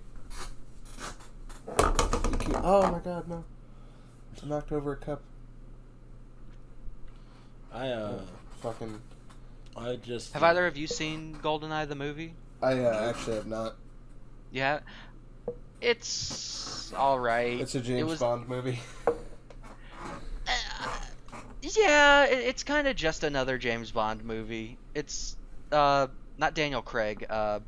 You 1.80 2.38
can't- 2.40 2.62
Oh 2.64 2.92
my 2.92 3.00
god, 3.00 3.28
no! 3.28 3.44
I 4.44 4.46
knocked 4.48 4.72
over 4.72 4.94
a 4.94 4.98
cup. 4.98 5.22
I 7.74 7.90
uh, 7.90 8.20
Fucking. 8.62 9.02
I 9.78 9.96
just 9.96 10.34
Have 10.34 10.44
either 10.44 10.68
of 10.68 10.76
you 10.78 10.86
seen 10.88 11.38
GoldenEye 11.42 11.88
the 11.88 11.96
movie? 11.96 12.34
I 12.62 12.74
uh, 12.80 13.10
actually 13.10 13.36
have 13.38 13.48
not. 13.48 13.76
Yeah. 14.52 14.82
It's 15.80 16.94
all 16.96 17.20
right. 17.20 17.60
It's 17.60 17.74
a 17.76 17.80
It 17.80 17.84
James 17.86 18.10
was- 18.10 18.20
Bond 18.20 18.48
movie. 18.48 18.80
Uh, 20.48 21.38
yeah, 21.62 22.26
it, 22.26 22.40
it's 22.40 22.64
kind 22.64 22.88
of 22.88 22.96
just 22.96 23.24
another 23.24 23.58
James 23.60 23.92
Bond 23.92 24.24
movie. 24.26 24.78
It's 24.96 25.38
uh 25.72 26.08
not 26.38 26.56
Daniel 26.56 26.82
Craig, 26.82 27.26
uh, 27.30 27.60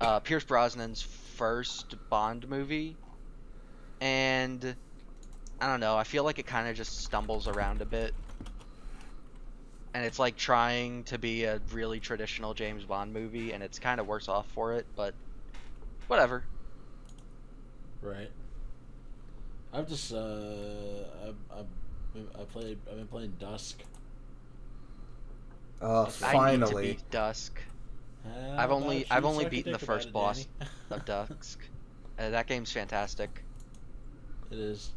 uh 0.00 0.20
Pierce 0.20 0.44
Brosnan's 0.44 1.02
first 1.38 1.94
Bond 2.10 2.48
movie, 2.48 2.96
and 4.00 4.74
I 5.60 5.66
don't 5.68 5.80
know. 5.80 5.96
I 5.96 6.04
feel 6.04 6.24
like 6.24 6.38
it 6.38 6.46
kind 6.46 6.68
of 6.68 6.76
just 6.76 7.04
stumbles 7.04 7.46
around 7.46 7.80
a 7.80 7.86
bit, 7.86 8.12
and 9.94 10.04
it's 10.04 10.18
like 10.18 10.36
trying 10.36 11.04
to 11.04 11.16
be 11.16 11.44
a 11.44 11.60
really 11.72 12.00
traditional 12.00 12.54
James 12.54 12.84
Bond 12.84 13.12
movie, 13.12 13.52
and 13.52 13.62
it's 13.62 13.78
kind 13.78 14.00
of 14.00 14.06
worse 14.08 14.28
off 14.28 14.46
for 14.48 14.74
it. 14.74 14.84
But 14.96 15.14
whatever. 16.08 16.42
Right. 18.02 18.30
I've 19.72 19.88
just 19.88 20.12
uh, 20.12 20.16
I 20.18 21.54
I 21.54 22.40
I 22.40 22.44
played 22.44 22.78
I've 22.90 22.96
been 22.96 23.06
playing 23.06 23.34
Dusk. 23.38 23.80
Uh, 25.80 26.02
I 26.02 26.04
need 26.04 26.10
to 26.10 26.10
finally. 26.10 26.86
beat 26.88 27.10
Dusk. 27.10 27.60
How 28.28 28.58
I've 28.58 28.70
only- 28.70 29.06
I've 29.10 29.24
only 29.24 29.44
suck 29.44 29.52
a 29.52 29.56
beaten 29.56 29.72
the 29.72 29.78
first 29.78 30.08
it, 30.08 30.12
boss. 30.12 30.46
Of 30.90 31.04
Dusk. 31.04 31.60
Uh, 32.18 32.30
that 32.30 32.46
game's 32.46 32.72
fantastic. 32.72 33.44
It 34.50 34.58
is. 34.58 34.92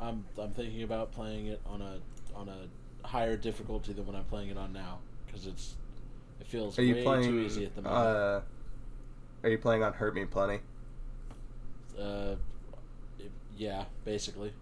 I'm 0.00 0.24
I'm 0.40 0.50
thinking 0.52 0.82
about 0.82 1.12
playing 1.12 1.46
it 1.46 1.60
on 1.66 1.82
a 1.82 1.98
on 2.34 2.48
a 2.48 3.06
higher 3.06 3.36
difficulty 3.36 3.92
than 3.92 4.06
what 4.06 4.14
I'm 4.16 4.24
playing 4.24 4.50
it 4.50 4.58
on 4.58 4.72
now 4.72 4.98
because 5.26 5.46
it's 5.46 5.76
it 6.40 6.46
feels 6.46 6.78
Are 6.78 6.82
you 6.82 6.94
way 6.96 7.02
playing? 7.02 7.24
too 7.24 7.38
easy 7.40 7.64
at 7.66 7.74
the 7.74 7.82
moment. 7.82 8.00
Uh, 8.06 8.40
are 9.44 9.50
you 9.50 9.58
playing 9.58 9.82
on 9.82 9.92
Hurt 9.92 10.14
Me 10.14 10.24
Plenty? 10.24 10.60
Uh, 11.98 12.34
it- 13.18 13.30
yeah, 13.56 13.84
basically. 14.04 14.52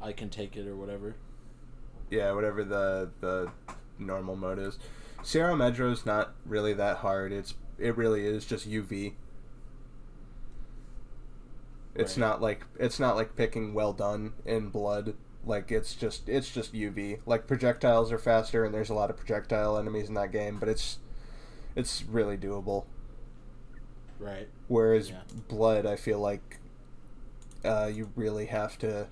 I 0.00 0.12
can 0.12 0.28
take 0.30 0.56
it 0.56 0.66
or 0.66 0.76
whatever. 0.76 1.14
Yeah, 2.10 2.32
whatever 2.32 2.64
the 2.64 3.10
the 3.20 3.50
normal 3.98 4.36
mode 4.36 4.58
is. 4.58 4.78
Cero 5.22 5.54
Miedo 5.56 5.92
is 5.92 6.06
not 6.06 6.34
really 6.46 6.72
that 6.74 6.98
hard. 6.98 7.32
It's 7.32 7.54
it 7.78 7.96
really 7.96 8.26
is 8.26 8.44
just 8.44 8.68
UV. 8.68 9.14
It's 11.94 12.12
Right. 12.12 12.18
not 12.20 12.40
like 12.42 12.64
it's 12.78 13.00
not 13.00 13.16
like 13.16 13.34
picking 13.36 13.74
well 13.74 13.92
done 13.92 14.32
in 14.44 14.68
blood. 14.68 15.14
Like 15.44 15.72
it's 15.72 15.94
just 15.94 16.28
it's 16.28 16.50
just 16.50 16.72
UV. 16.72 17.18
Like 17.26 17.46
projectiles 17.46 18.12
are 18.12 18.18
faster 18.18 18.64
and 18.64 18.72
there's 18.74 18.90
a 18.90 18.94
lot 18.94 19.10
of 19.10 19.16
projectile 19.16 19.76
enemies 19.78 20.08
in 20.08 20.14
that 20.14 20.30
game, 20.32 20.58
but 20.58 20.68
it's 20.68 20.98
it's 21.74 22.04
really 22.04 22.36
doable. 22.36 22.84
Right. 24.20 24.48
Whereas 24.68 25.10
Yeah. 25.10 25.22
blood, 25.48 25.86
I 25.86 25.96
feel 25.96 26.20
like 26.20 26.58
uh, 27.64 27.90
you 27.92 28.10
really 28.14 28.46
have 28.46 28.78
to 28.78 29.08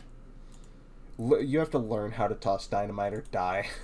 you 1.40 1.58
have 1.58 1.70
to 1.70 1.78
learn 1.78 2.12
how 2.12 2.28
to 2.28 2.34
toss 2.34 2.66
dynamite 2.66 3.14
or 3.14 3.24
die. 3.32 3.68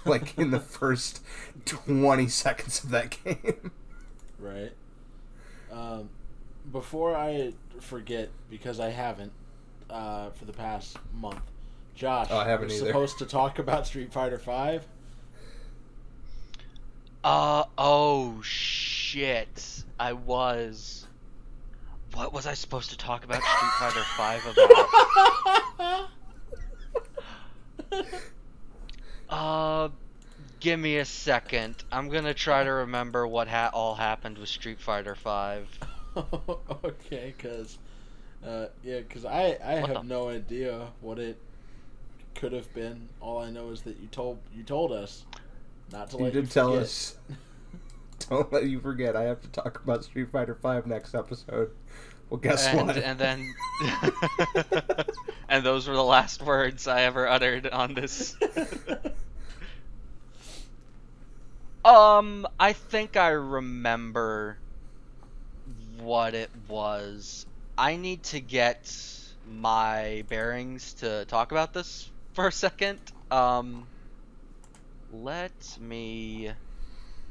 like 0.04 0.36
in 0.38 0.50
the 0.50 0.60
first 0.60 1.22
twenty 1.64 2.28
seconds 2.28 2.82
of 2.84 2.90
that 2.90 3.16
game. 3.24 3.70
Right. 4.38 4.72
Um, 5.70 6.08
before 6.72 7.14
I 7.16 7.52
forget, 7.80 8.30
because 8.50 8.80
I 8.80 8.90
haven't 8.90 9.32
uh, 9.88 10.30
for 10.30 10.44
the 10.44 10.52
past 10.52 10.96
month, 11.14 11.40
Josh, 11.94 12.28
Oh, 12.30 12.38
I 12.38 12.48
haven't 12.48 12.70
either. 12.72 12.86
supposed 12.86 13.18
to 13.18 13.26
talk 13.26 13.58
about 13.58 13.86
Street 13.86 14.12
Fighter 14.12 14.38
Five. 14.38 14.86
Uh 17.22 17.64
oh 17.76 18.40
shit. 18.42 19.84
I 19.98 20.14
was 20.14 21.06
What 22.14 22.32
was 22.32 22.46
I 22.46 22.54
supposed 22.54 22.88
to 22.90 22.96
talk 22.96 23.24
about 23.24 23.42
Street 23.42 23.72
Fighter 23.78 24.02
5 24.16 24.46
about? 25.78 26.08
Uh 29.30 29.88
give 30.60 30.78
me 30.78 30.98
a 30.98 31.04
second. 31.04 31.82
I'm 31.90 32.08
going 32.10 32.24
to 32.24 32.34
try 32.34 32.64
to 32.64 32.70
remember 32.70 33.26
what 33.26 33.48
ha- 33.48 33.70
all 33.72 33.94
happened 33.94 34.36
with 34.36 34.48
Street 34.50 34.78
Fighter 34.80 35.14
5. 35.14 35.78
okay, 36.84 37.32
because 37.36 37.78
uh, 38.46 38.66
yeah, 38.82 38.98
because 38.98 39.24
I 39.24 39.56
I 39.64 39.80
What 39.80 39.90
have 39.90 40.02
the- 40.02 40.08
no 40.08 40.28
idea 40.28 40.88
what 41.00 41.18
it 41.18 41.38
could 42.34 42.52
have 42.52 42.72
been. 42.74 43.08
All 43.20 43.38
I 43.38 43.50
know 43.50 43.70
is 43.70 43.82
that 43.82 43.96
you 44.00 44.08
told 44.08 44.38
you 44.52 44.62
told 44.64 44.92
us 44.92 45.24
not 45.92 46.10
to 46.10 46.16
let 46.16 46.18
you 46.18 46.24
let 46.24 46.32
did 46.32 46.42
you 46.44 46.50
tell 46.50 46.68
forget. 46.70 46.82
us. 46.84 47.16
Don't 48.28 48.52
let 48.52 48.64
you 48.64 48.80
forget. 48.80 49.16
I 49.16 49.22
have 49.22 49.40
to 49.42 49.48
talk 49.48 49.80
about 49.82 50.04
Street 50.04 50.30
Fighter 50.30 50.54
Five 50.54 50.86
next 50.86 51.14
episode. 51.14 51.70
Well, 52.30 52.38
guess 52.38 52.66
and, 52.66 52.86
what? 52.86 52.96
and 52.96 53.18
then 53.18 53.54
and 55.48 55.64
those 55.64 55.88
were 55.88 55.94
the 55.94 56.04
last 56.04 56.42
words 56.42 56.86
I 56.86 57.02
ever 57.02 57.28
uttered 57.28 57.66
on 57.66 57.94
this 57.94 58.36
Um, 61.84 62.46
I 62.58 62.74
think 62.74 63.16
I 63.16 63.28
remember 63.28 64.58
what 65.98 66.34
it 66.34 66.50
was. 66.68 67.46
I 67.78 67.96
need 67.96 68.22
to 68.24 68.40
get 68.40 68.94
my 69.48 70.24
bearings 70.28 70.92
to 70.94 71.24
talk 71.24 71.52
about 71.52 71.72
this 71.72 72.10
for 72.34 72.48
a 72.48 72.52
second. 72.52 73.00
Um, 73.30 73.86
let 75.12 75.78
me. 75.80 76.50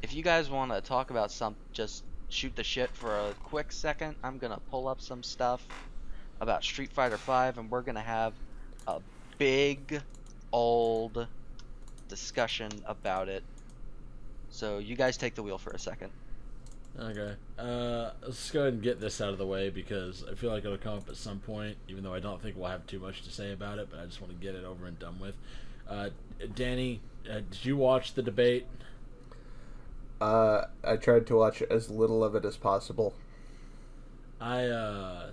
If 0.01 0.15
you 0.15 0.24
guys 0.24 0.50
want 0.50 0.72
to 0.72 0.82
talk 0.82 1.12
about 1.12 1.32
some, 1.32 1.56
just 1.72 2.03
shoot 2.29 2.55
the 2.55 2.63
shit 2.63 2.89
for 2.91 3.15
a 3.15 3.33
quick 3.43 3.71
second. 3.71 4.15
I'm 4.24 4.38
gonna 4.38 4.62
pull 4.69 4.88
up 4.88 5.01
some 5.01 5.24
stuff 5.24 5.65
about 6.39 6.63
Street 6.63 6.91
Fighter 6.91 7.17
Five, 7.17 7.57
and 7.57 7.69
we're 7.69 7.81
gonna 7.81 8.01
have 8.01 8.33
a 8.88 9.01
big 9.38 10.01
old 10.51 11.27
discussion 12.07 12.71
about 12.86 13.29
it. 13.29 13.43
So 14.50 14.79
you 14.79 14.95
guys 14.95 15.17
take 15.17 15.36
the 15.36 15.43
wheel 15.43 15.57
for 15.57 15.71
a 15.71 15.79
second. 15.79 16.12
Okay. 17.00 17.36
Uh, 17.57 18.12
let's 18.24 18.51
go 18.51 18.62
ahead 18.62 18.74
and 18.74 18.81
get 18.81 19.00
this 19.00 19.21
out 19.21 19.29
of 19.29 19.38
the 19.38 19.45
way 19.45 19.69
because 19.69 20.25
I 20.29 20.33
feel 20.33 20.51
like 20.51 20.65
it'll 20.65 20.77
come 20.77 20.98
up 20.98 21.07
at 21.07 21.15
some 21.15 21.39
point, 21.39 21.77
even 21.88 22.03
though 22.03 22.13
I 22.13 22.19
don't 22.19 22.41
think 22.41 22.57
we'll 22.57 22.69
have 22.69 22.86
too 22.88 23.00
much 23.00 23.24
to 23.24 23.31
say 23.31 23.53
about 23.53 23.79
it, 23.79 23.88
but 23.89 24.00
I 24.00 24.05
just 24.05 24.21
want 24.21 24.38
to 24.38 24.45
get 24.45 24.55
it 24.55 24.65
over 24.65 24.86
and 24.86 24.98
done 25.00 25.19
with. 25.19 25.36
Uh, 25.88 26.09
Danny, 26.55 27.00
uh, 27.29 27.41
did 27.50 27.63
you 27.63 27.77
watch 27.77 28.15
the 28.15 28.21
debate? 28.21 28.65
Uh, 30.22 30.66
I 30.84 30.98
tried 30.98 31.28
to 31.28 31.36
watch 31.36 31.62
as 31.64 31.90
little 31.90 32.24
of 32.24 32.36
it 32.36 32.46
as 32.46 32.58
possible. 32.58 33.14
I, 34.42 34.66
uh, 34.66 35.30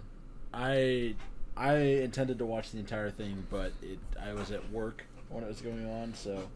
I, 0.52 1.14
I 1.57 1.75
intended 1.76 2.38
to 2.38 2.47
watch 2.47 2.73
the 2.73 2.78
entire 2.78 3.11
thing, 3.11 3.47
but 3.50 3.73
it, 3.83 3.99
I 4.21 4.33
was 4.33 4.50
at 4.50 4.71
work 4.71 5.05
when 5.28 5.45
it 5.45 5.49
was 5.49 5.61
going 5.61 5.88
on, 5.88 6.14
so 6.14 6.49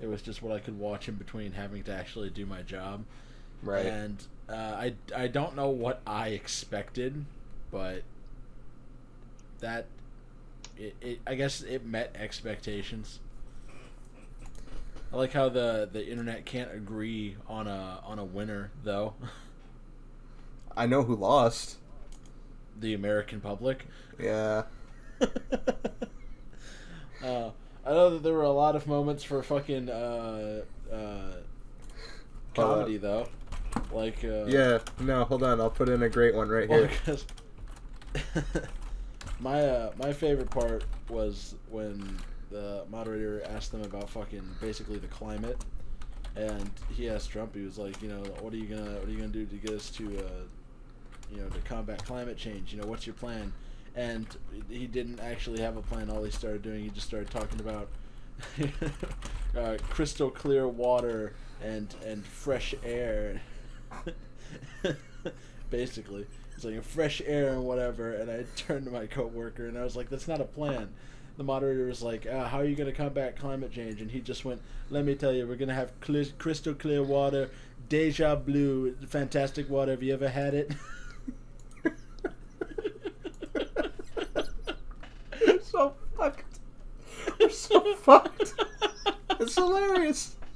it 0.00 0.06
was 0.06 0.22
just 0.22 0.42
what 0.42 0.54
I 0.54 0.58
could 0.58 0.78
watch 0.78 1.08
in 1.08 1.14
between 1.14 1.52
having 1.52 1.82
to 1.84 1.92
actually 1.92 2.30
do 2.30 2.46
my 2.46 2.62
job. 2.62 3.04
Right. 3.62 3.86
And 3.86 4.22
uh, 4.48 4.52
I 4.54 4.94
I 5.14 5.28
don't 5.28 5.56
know 5.56 5.68
what 5.68 6.02
I 6.06 6.28
expected, 6.28 7.24
but 7.70 8.02
that 9.60 9.86
it, 10.76 10.94
it 11.00 11.20
I 11.26 11.34
guess 11.34 11.62
it 11.62 11.84
met 11.84 12.14
expectations. 12.14 13.20
I 15.14 15.16
like 15.16 15.32
how 15.32 15.48
the 15.48 15.88
the 15.92 16.04
internet 16.04 16.44
can't 16.44 16.74
agree 16.74 17.36
on 17.46 17.68
a 17.68 18.00
on 18.04 18.18
a 18.18 18.24
winner 18.24 18.72
though. 18.82 19.14
I 20.76 20.86
know 20.86 21.04
who 21.04 21.14
lost. 21.14 21.76
the 22.80 22.94
American 22.94 23.40
public. 23.40 23.86
Yeah. 24.18 24.64
uh, 27.22 27.50
I 27.86 27.90
know 27.90 28.10
that 28.10 28.24
there 28.24 28.32
were 28.32 28.42
a 28.42 28.50
lot 28.50 28.74
of 28.74 28.88
moments 28.88 29.22
for 29.22 29.40
fucking 29.44 29.88
uh, 29.88 30.62
uh, 30.92 31.32
comedy 32.56 32.96
though, 32.96 33.28
like 33.92 34.24
uh, 34.24 34.46
Yeah. 34.46 34.80
No, 34.98 35.22
hold 35.22 35.44
on. 35.44 35.60
I'll 35.60 35.70
put 35.70 35.88
in 35.88 36.02
a 36.02 36.08
great 36.08 36.34
one 36.34 36.48
right 36.48 36.68
Well, 36.68 36.88
here. 37.06 37.16
my 39.38 39.60
uh, 39.60 39.92
my 39.96 40.12
favorite 40.12 40.50
part 40.50 40.82
was 41.08 41.54
when 41.70 42.18
the 42.54 42.84
moderator 42.88 43.42
asked 43.50 43.72
them 43.72 43.82
about 43.82 44.08
fucking 44.08 44.48
basically 44.60 44.96
the 44.96 45.08
climate, 45.08 45.60
and 46.36 46.70
he 46.96 47.10
asked 47.10 47.30
Trump. 47.30 47.52
He 47.56 47.62
was 47.62 47.78
like, 47.78 48.00
you 48.00 48.08
know, 48.08 48.22
what 48.40 48.52
are 48.52 48.56
you 48.56 48.66
gonna 48.66 48.92
what 48.92 49.08
are 49.08 49.10
you 49.10 49.16
gonna 49.18 49.28
do 49.28 49.44
to 49.44 49.56
get 49.56 49.72
us 49.72 49.90
to 49.90 50.04
uh, 50.04 50.30
you 51.32 51.40
know 51.40 51.48
to 51.48 51.58
combat 51.64 52.04
climate 52.04 52.36
change? 52.36 52.72
You 52.72 52.80
know, 52.80 52.86
what's 52.86 53.08
your 53.08 53.14
plan? 53.14 53.52
And 53.96 54.26
he 54.68 54.86
didn't 54.86 55.18
actually 55.18 55.60
have 55.62 55.76
a 55.76 55.82
plan. 55.82 56.08
All 56.08 56.22
he 56.22 56.30
started 56.30 56.62
doing, 56.62 56.84
he 56.84 56.90
just 56.90 57.08
started 57.08 57.28
talking 57.28 57.58
about 57.58 57.88
uh, 59.58 59.76
crystal 59.90 60.30
clear 60.30 60.68
water 60.68 61.34
and 61.60 61.92
and 62.06 62.24
fresh 62.24 62.72
air. 62.84 63.42
Basically, 65.70 66.24
it's 66.54 66.64
like 66.64 66.80
fresh 66.84 67.20
air 67.26 67.48
and 67.48 67.64
whatever. 67.64 68.12
And 68.12 68.30
I 68.30 68.44
turned 68.56 68.84
to 68.84 68.92
my 68.92 69.06
coworker 69.06 69.66
and 69.66 69.76
I 69.76 69.82
was 69.82 69.96
like, 69.96 70.08
"That's 70.08 70.28
not 70.28 70.40
a 70.40 70.44
plan." 70.44 70.90
The 71.36 71.44
moderator 71.44 71.86
was 71.86 72.02
like, 72.02 72.26
uh, 72.26 72.48
"How 72.48 72.58
are 72.58 72.64
you 72.64 72.76
going 72.76 72.90
to 72.90 72.96
combat 72.96 73.36
climate 73.36 73.72
change?" 73.72 74.00
And 74.00 74.10
he 74.10 74.20
just 74.20 74.44
went, 74.44 74.60
"Let 74.90 75.04
me 75.04 75.14
tell 75.14 75.32
you, 75.32 75.46
we're 75.46 75.56
going 75.56 75.68
to 75.68 75.74
have 75.74 75.98
clear, 76.00 76.24
crystal 76.38 76.74
clear 76.74 77.02
water, 77.02 77.50
deja 77.88 78.36
blue, 78.36 78.94
fantastic 79.06 79.68
water. 79.70 79.92
Have 79.92 80.02
you 80.02 80.12
ever 80.14 80.28
had 80.28 80.54
it?" 80.54 80.72
We're 85.40 85.60
so 85.62 85.94
fucked. 86.16 86.58
We're 87.40 87.50
so 87.50 87.94
fucked. 87.96 88.54
It's 89.40 89.54
hilarious. 89.56 90.36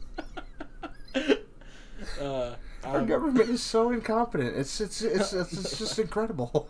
Uh, 2.20 2.54
Our 2.84 3.02
government 3.04 3.48
is 3.50 3.62
so 3.62 3.90
incompetent. 3.90 4.56
It's 4.56 4.80
it's 4.80 5.02
it's 5.02 5.32
it's, 5.32 5.52
it's 5.56 5.78
just 5.78 5.98
incredible. 6.04 6.68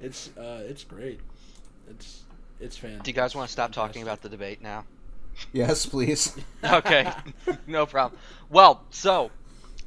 It's 0.00 0.36
uh, 0.36 0.62
it's 0.68 0.84
great. 0.84 1.20
It's 1.92 2.22
it's 2.60 2.76
fantastic. 2.76 3.04
Do 3.04 3.10
you 3.10 3.14
guys 3.14 3.34
want 3.34 3.48
to 3.48 3.52
stop 3.52 3.72
talking 3.72 4.02
about 4.02 4.22
the 4.22 4.28
debate 4.28 4.62
now? 4.62 4.84
Yes, 5.52 5.86
please. 5.86 6.36
okay, 6.64 7.10
no 7.66 7.86
problem. 7.86 8.20
Well, 8.50 8.82
so 8.90 9.30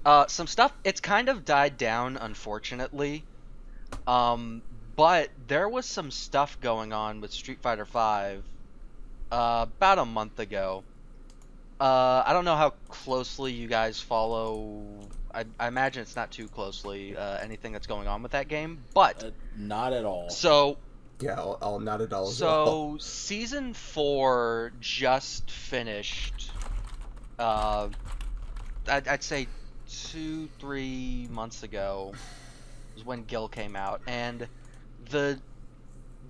uh, 0.05 0.27
some 0.27 0.47
stuff. 0.47 0.74
It's 0.83 1.00
kind 1.00 1.29
of 1.29 1.45
died 1.45 1.77
down, 1.77 2.17
unfortunately. 2.17 3.24
Um, 4.07 4.62
but 4.95 5.29
there 5.47 5.69
was 5.69 5.85
some 5.85 6.12
stuff 6.12 6.59
going 6.62 6.93
on 6.93 7.21
with 7.21 7.31
Street 7.31 7.59
Fighter 7.62 7.85
Five 7.85 8.43
uh, 9.31 9.65
about 9.77 10.00
a 10.00 10.05
month 10.05 10.39
ago. 10.39 10.83
Uh, 11.79 12.24
I 12.25 12.31
don't 12.33 12.45
know 12.45 12.55
how 12.55 12.71
closely 12.89 13.51
you 13.51 13.67
guys 13.67 14.00
follow. 14.00 14.81
I, 15.33 15.43
I 15.59 15.67
imagine 15.67 16.01
it's 16.03 16.15
not 16.15 16.31
too 16.31 16.47
closely 16.47 17.17
uh, 17.17 17.38
anything 17.39 17.74
that's 17.74 17.88
going 17.88 18.07
on 18.07 18.24
with 18.24 18.31
that 18.31 18.47
game, 18.47 18.79
but 18.93 19.21
Uh, 19.24 19.29
not 19.57 19.91
at 19.91 20.05
all. 20.05 20.29
so 20.29 20.77
Yeah, 21.19 21.36
I'll, 21.36 21.57
I'll 21.62 21.79
not 21.79 22.01
at 22.01 22.12
all. 22.12 22.29
as 22.29 22.41
well. 22.41 22.98
so 22.98 22.98
season 23.00 23.74
four 23.74 24.74
just 24.81 25.50
finished. 25.50 26.51
Uh, 27.39 27.89
I'd, 28.88 29.07
I'd 29.07 29.24
say 29.24 29.48
two, 29.88 30.48
three 30.60 31.27
months 31.31 31.63
ago 31.63 32.13
was 32.93 33.05
when 33.05 33.24
Gill 33.24 33.48
came 33.48 33.75
out, 33.75 34.01
and 34.07 34.48
the 35.10 35.39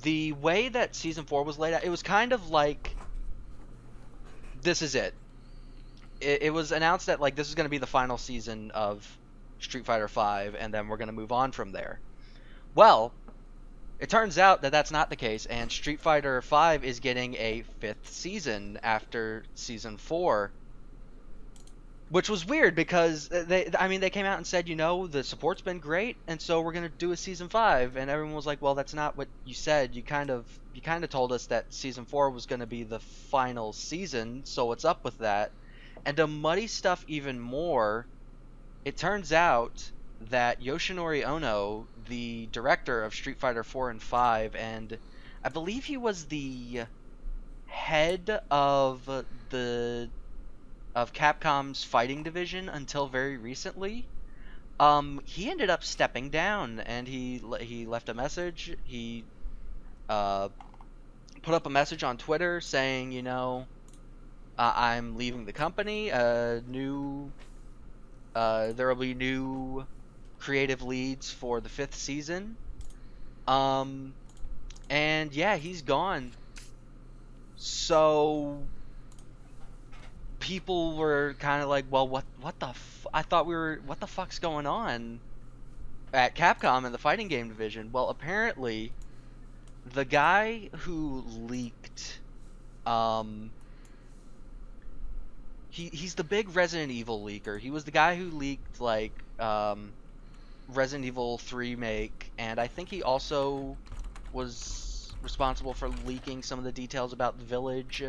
the 0.04 0.34
way 0.34 0.70
that 0.70 0.96
season 0.96 1.25
four 1.25 1.44
was 1.44 1.58
laid 1.58 1.74
out, 1.74 1.84
it 1.84 1.89
was 1.89 2.04
kind 2.04 2.34
of 2.34 2.50
like 2.50 2.96
this 4.62 4.82
is 4.82 4.96
it. 4.96 5.13
It, 6.22 6.44
it 6.44 6.54
was 6.54 6.72
announced 6.72 7.08
that 7.08 7.20
like 7.20 7.36
this 7.36 7.50
is 7.50 7.56
going 7.56 7.65
to 7.65 7.70
be 7.72 7.77
the 7.77 7.88
final 7.88 8.18
season 8.18 8.72
of 8.72 9.18
Street 9.60 9.86
Fighter 9.86 10.08
Five, 10.08 10.56
and 10.56 10.74
then 10.74 10.88
we're 10.88 10.98
going 10.98 11.08
to 11.08 11.13
move 11.13 11.32
on 11.32 11.51
from 11.51 11.72
there. 11.72 12.00
Well, 12.74 13.13
it 14.00 14.10
turns 14.10 14.38
out 14.38 14.62
that 14.62 14.72
that's 14.72 14.92
not 14.92 15.10
the 15.10 15.16
case, 15.18 15.46
and 15.46 15.72
Street 15.72 16.02
Fighter 16.02 16.42
V 16.42 16.88
is 16.88 17.00
getting 17.02 17.36
a 17.36 17.64
fifth 17.82 18.08
season 18.10 18.80
after 18.84 19.46
season 19.56 19.98
four, 19.98 20.54
which 22.10 22.30
was 22.30 22.46
weird 22.46 22.75
because 22.75 23.28
they, 23.30 23.68
I 23.78 23.88
mean, 23.88 24.00
they 24.00 24.12
came 24.12 24.25
out 24.28 24.38
and 24.38 24.46
said, 24.46 24.70
you 24.70 24.75
know, 24.75 25.08
the 25.08 25.24
support's 25.24 25.62
been 25.64 25.80
great, 25.80 26.18
and 26.28 26.40
so 26.40 26.62
we're 26.62 26.72
gonna 26.74 26.90
do 26.90 27.12
a 27.12 27.18
season 27.18 27.50
five, 27.50 27.96
and 27.96 28.10
everyone 28.12 28.36
was 28.36 28.46
like, 28.46 28.62
well, 28.62 28.75
that's 28.75 28.94
not 28.94 29.18
what 29.18 29.28
you 29.44 29.56
said. 29.56 29.96
You 29.96 30.04
kind 30.04 30.30
of, 30.30 30.48
you 30.72 30.82
kind 30.82 31.04
of 31.04 31.10
told 31.10 31.32
us 31.32 31.48
that 31.48 31.66
season 31.74 32.06
four 32.06 32.30
was 32.30 32.46
gonna 32.46 32.68
be 32.68 32.84
the 32.84 33.00
final 33.32 33.74
season, 33.74 34.44
so 34.46 34.66
what's 34.66 34.86
up 34.86 35.04
with 35.04 35.18
that? 35.18 35.52
And 36.06 36.16
to 36.18 36.28
muddy 36.28 36.68
stuff 36.68 37.04
even 37.08 37.40
more, 37.40 38.08
it 38.86 38.98
turns 38.98 39.32
out 39.34 39.92
that 40.22 40.62
Yoshinori 40.62 41.25
Ono, 41.25 41.88
the 42.07 42.48
director 42.51 43.03
of 43.03 43.13
Street 43.13 43.39
Fighter 43.39 43.63
4 43.63 43.91
and 43.91 44.01
5, 44.01 44.55
and 44.55 44.98
I 45.43 45.50
believe 45.50 45.86
he 45.86 45.98
was 45.98 46.25
the 46.25 46.86
head 47.68 48.42
of 48.50 49.05
the 49.50 50.09
of 50.96 51.11
Capcom's 51.11 51.83
fighting 51.83 52.24
division 52.24 52.70
until 52.70 53.07
very 53.07 53.37
recently. 53.37 54.07
Um, 54.79 55.22
he 55.25 55.50
ended 55.50 55.70
up 55.70 55.83
stepping 55.83 56.29
down, 56.29 56.79
and 56.79 57.07
he 57.07 57.42
he 57.59 57.85
left 57.85 58.09
a 58.09 58.13
message. 58.13 58.75
He 58.85 59.25
uh, 60.09 60.50
put 61.42 61.53
up 61.53 61.66
a 61.66 61.70
message 61.70 62.03
on 62.03 62.18
Twitter 62.18 62.61
saying, 62.61 63.11
you 63.11 63.22
know, 63.22 63.68
uh, 64.57 64.74
I'm 64.75 65.18
leaving 65.18 65.46
the 65.46 65.53
company. 65.53 66.11
Uh, 66.11 66.61
new 66.68 67.31
uh, 68.33 68.74
there 68.74 68.87
will 68.87 68.96
be 68.96 69.13
new 69.13 69.85
creative 70.46 70.84
leads 70.84 71.31
for 71.31 71.60
the 71.60 71.70
fifth 71.70 71.96
season. 71.96 72.55
Um, 73.48 74.14
and 74.92 75.34
yeah, 75.34 75.58
he's 75.58 75.81
gone. 75.81 76.31
So 77.58 78.60
people 80.40 80.96
were 80.96 81.36
kind 81.40 81.64
of 81.64 81.70
like, 81.70 81.86
well, 81.90 82.08
what, 82.08 82.25
what 82.42 82.60
the? 82.60 82.68
F-? 82.68 83.08
I 83.12 83.24
thought 83.24 83.48
we 83.48 83.55
were. 83.55 83.79
What 83.88 84.00
the 84.00 84.08
fuck's 84.08 84.38
going 84.38 84.68
on 84.68 85.20
at 86.14 86.36
Capcom 86.36 86.86
in 86.86 86.92
the 86.92 87.00
fighting 87.00 87.27
game 87.27 87.48
division? 87.48 87.90
Well, 87.92 88.10
apparently, 88.10 88.92
the 89.94 90.05
guy 90.05 90.70
who 90.79 91.24
leaked, 91.48 92.20
um, 92.86 93.50
he 95.72 95.88
he's 95.88 96.14
the 96.14 96.24
big 96.24 96.55
Resident 96.55 96.92
Evil 96.92 97.25
leaker. 97.25 97.60
He 97.60 97.72
was 97.72 97.84
the 97.84 97.92
guy 97.92 98.16
who 98.16 98.29
leaked 98.29 98.79
like 98.79 99.12
um, 99.40 99.92
Resident 100.68 101.06
Evil 101.06 101.38
3 101.40 101.75
make, 101.75 102.32
and 102.38 102.60
I 102.60 102.68
think 102.68 102.90
he 102.90 103.04
also 103.04 103.80
was 104.32 105.16
responsible 105.22 105.74
for 105.74 105.90
leaking 105.90 106.44
some 106.44 106.60
of 106.60 106.66
the 106.66 106.72
details 106.72 107.14
about 107.14 107.38
the 107.40 107.46
Village 107.46 108.04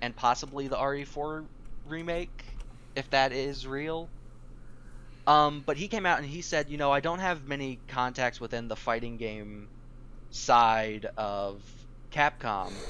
and 0.00 0.16
possibly 0.16 0.68
the 0.68 0.76
RE4 0.78 1.48
remake, 1.84 2.58
if 2.96 3.10
that 3.10 3.32
is 3.32 3.66
real. 3.66 4.12
Um, 5.26 5.62
but 5.62 5.76
he 5.76 5.88
came 5.88 6.06
out 6.06 6.18
and 6.18 6.26
he 6.28 6.42
said, 6.42 6.68
you 6.70 6.76
know, 6.76 6.90
I 6.92 7.00
don't 7.00 7.18
have 7.18 7.46
many 7.46 7.82
contacts 7.88 8.40
within 8.40 8.68
the 8.68 8.76
fighting 8.76 9.16
game 9.16 9.70
side 10.30 11.06
of 11.16 11.64
Capcom, 12.12 12.84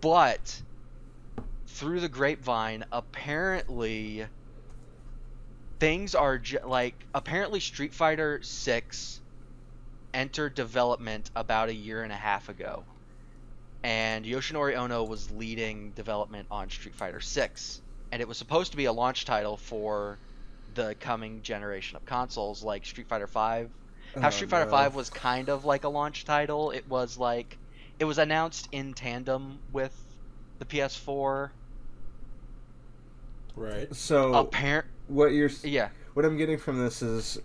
but 0.00 0.62
through 1.66 2.00
the 2.00 2.08
grapevine, 2.08 2.84
apparently 2.92 4.28
things 5.80 6.14
are 6.14 6.38
ju- 6.38 6.58
like 6.64 7.06
apparently 7.14 7.60
Street 7.60 7.94
Fighter 7.94 8.40
6 8.42 9.20
entered 10.14 10.54
development 10.54 11.30
about 11.34 11.68
a 11.68 11.74
year 11.74 12.02
and 12.02 12.12
a 12.12 12.16
half 12.16 12.48
ago. 12.48 12.86
And 13.82 14.24
Yoshinori 14.24 14.76
Ono 14.76 15.04
was 15.04 15.30
leading 15.30 15.92
development 15.92 16.48
on 16.50 16.68
Street 16.70 16.94
Fighter 16.94 17.20
6. 17.20 17.80
And 18.12 18.20
it 18.20 18.28
was 18.28 18.38
supposed 18.38 18.72
to 18.72 18.76
be 18.76 18.84
a 18.86 18.92
launch 18.92 19.24
title 19.24 19.56
for 19.56 20.20
the 20.74 20.94
coming 21.00 21.42
generation 21.42 21.96
of 21.96 22.04
consoles 22.04 22.62
like 22.62 22.84
Street 22.84 23.08
Fighter 23.08 23.26
5. 23.26 23.70
How 24.20 24.26
Oh, 24.26 24.30
Street 24.30 24.50
Fighter 24.50 24.66
no. 24.66 24.70
5 24.70 24.94
was 24.94 25.10
kind 25.10 25.48
of 25.48 25.64
like 25.64 25.84
a 25.84 25.88
launch 25.88 26.24
title. 26.24 26.70
It 26.72 26.86
was 26.88 27.16
like 27.16 27.58
it 27.98 28.04
was 28.04 28.18
announced 28.18 28.68
in 28.72 28.94
tandem 28.94 29.60
with 29.70 29.94
the 30.58 30.66
PS4. 30.66 31.52
Right. 33.60 33.94
So 33.94 34.32
Apparent 34.32 34.86
what 35.08 35.32
you're 35.32 35.50
yeah. 35.62 35.90
what 36.14 36.24
I'm 36.24 36.38
getting 36.38 36.56
from 36.56 36.78
this 36.78 37.02
is 37.02 37.38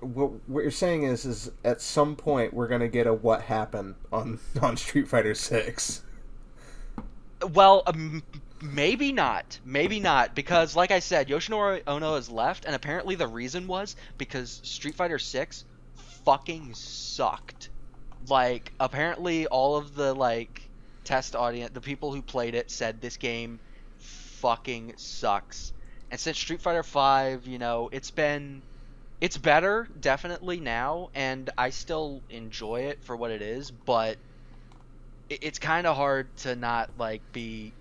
what 0.00 0.32
what 0.48 0.62
you're 0.62 0.72
saying 0.72 1.04
is 1.04 1.24
is 1.24 1.52
at 1.64 1.80
some 1.80 2.16
point 2.16 2.52
we're 2.52 2.66
gonna 2.66 2.88
get 2.88 3.06
a 3.06 3.14
what 3.14 3.42
happened 3.42 3.94
on 4.12 4.40
on 4.60 4.76
Street 4.76 5.06
Fighter 5.06 5.36
Six. 5.36 6.02
Well, 7.54 7.84
um, 7.86 8.24
maybe 8.60 9.12
not. 9.12 9.60
Maybe 9.64 10.00
not 10.00 10.34
because, 10.34 10.74
like 10.74 10.90
I 10.90 10.98
said, 10.98 11.28
Yoshinori 11.28 11.82
Ono 11.86 12.16
has 12.16 12.28
left, 12.28 12.64
and 12.64 12.74
apparently 12.74 13.14
the 13.14 13.28
reason 13.28 13.68
was 13.68 13.94
because 14.18 14.60
Street 14.64 14.96
Fighter 14.96 15.20
Six 15.20 15.64
fucking 16.24 16.74
sucked. 16.74 17.68
Like, 18.26 18.72
apparently 18.80 19.46
all 19.46 19.76
of 19.76 19.94
the 19.94 20.12
like 20.12 20.68
test 21.04 21.36
audience, 21.36 21.70
the 21.72 21.80
people 21.80 22.12
who 22.12 22.20
played 22.20 22.56
it, 22.56 22.68
said 22.68 23.00
this 23.00 23.16
game 23.16 23.60
fucking 24.40 24.94
sucks. 24.96 25.72
And 26.10 26.20
since 26.20 26.38
Street 26.38 26.62
Fighter 26.62 26.82
Five, 26.82 27.46
you 27.46 27.58
know, 27.58 27.88
it's 27.92 28.10
been 28.10 28.64
it's 29.20 29.36
better 29.38 29.88
definitely 29.98 30.60
now, 30.60 31.10
and 31.14 31.50
I 31.58 31.70
still 31.70 32.24
enjoy 32.30 32.82
it 32.82 33.02
for 33.04 33.16
what 33.16 33.30
it 33.30 33.42
is, 33.42 33.70
but 33.70 34.18
it- 35.28 35.40
it's 35.42 35.58
kind 35.58 35.86
of 35.86 35.96
hard 35.96 36.36
to 36.38 36.56
not 36.56 36.96
like 36.98 37.22
be 37.32 37.74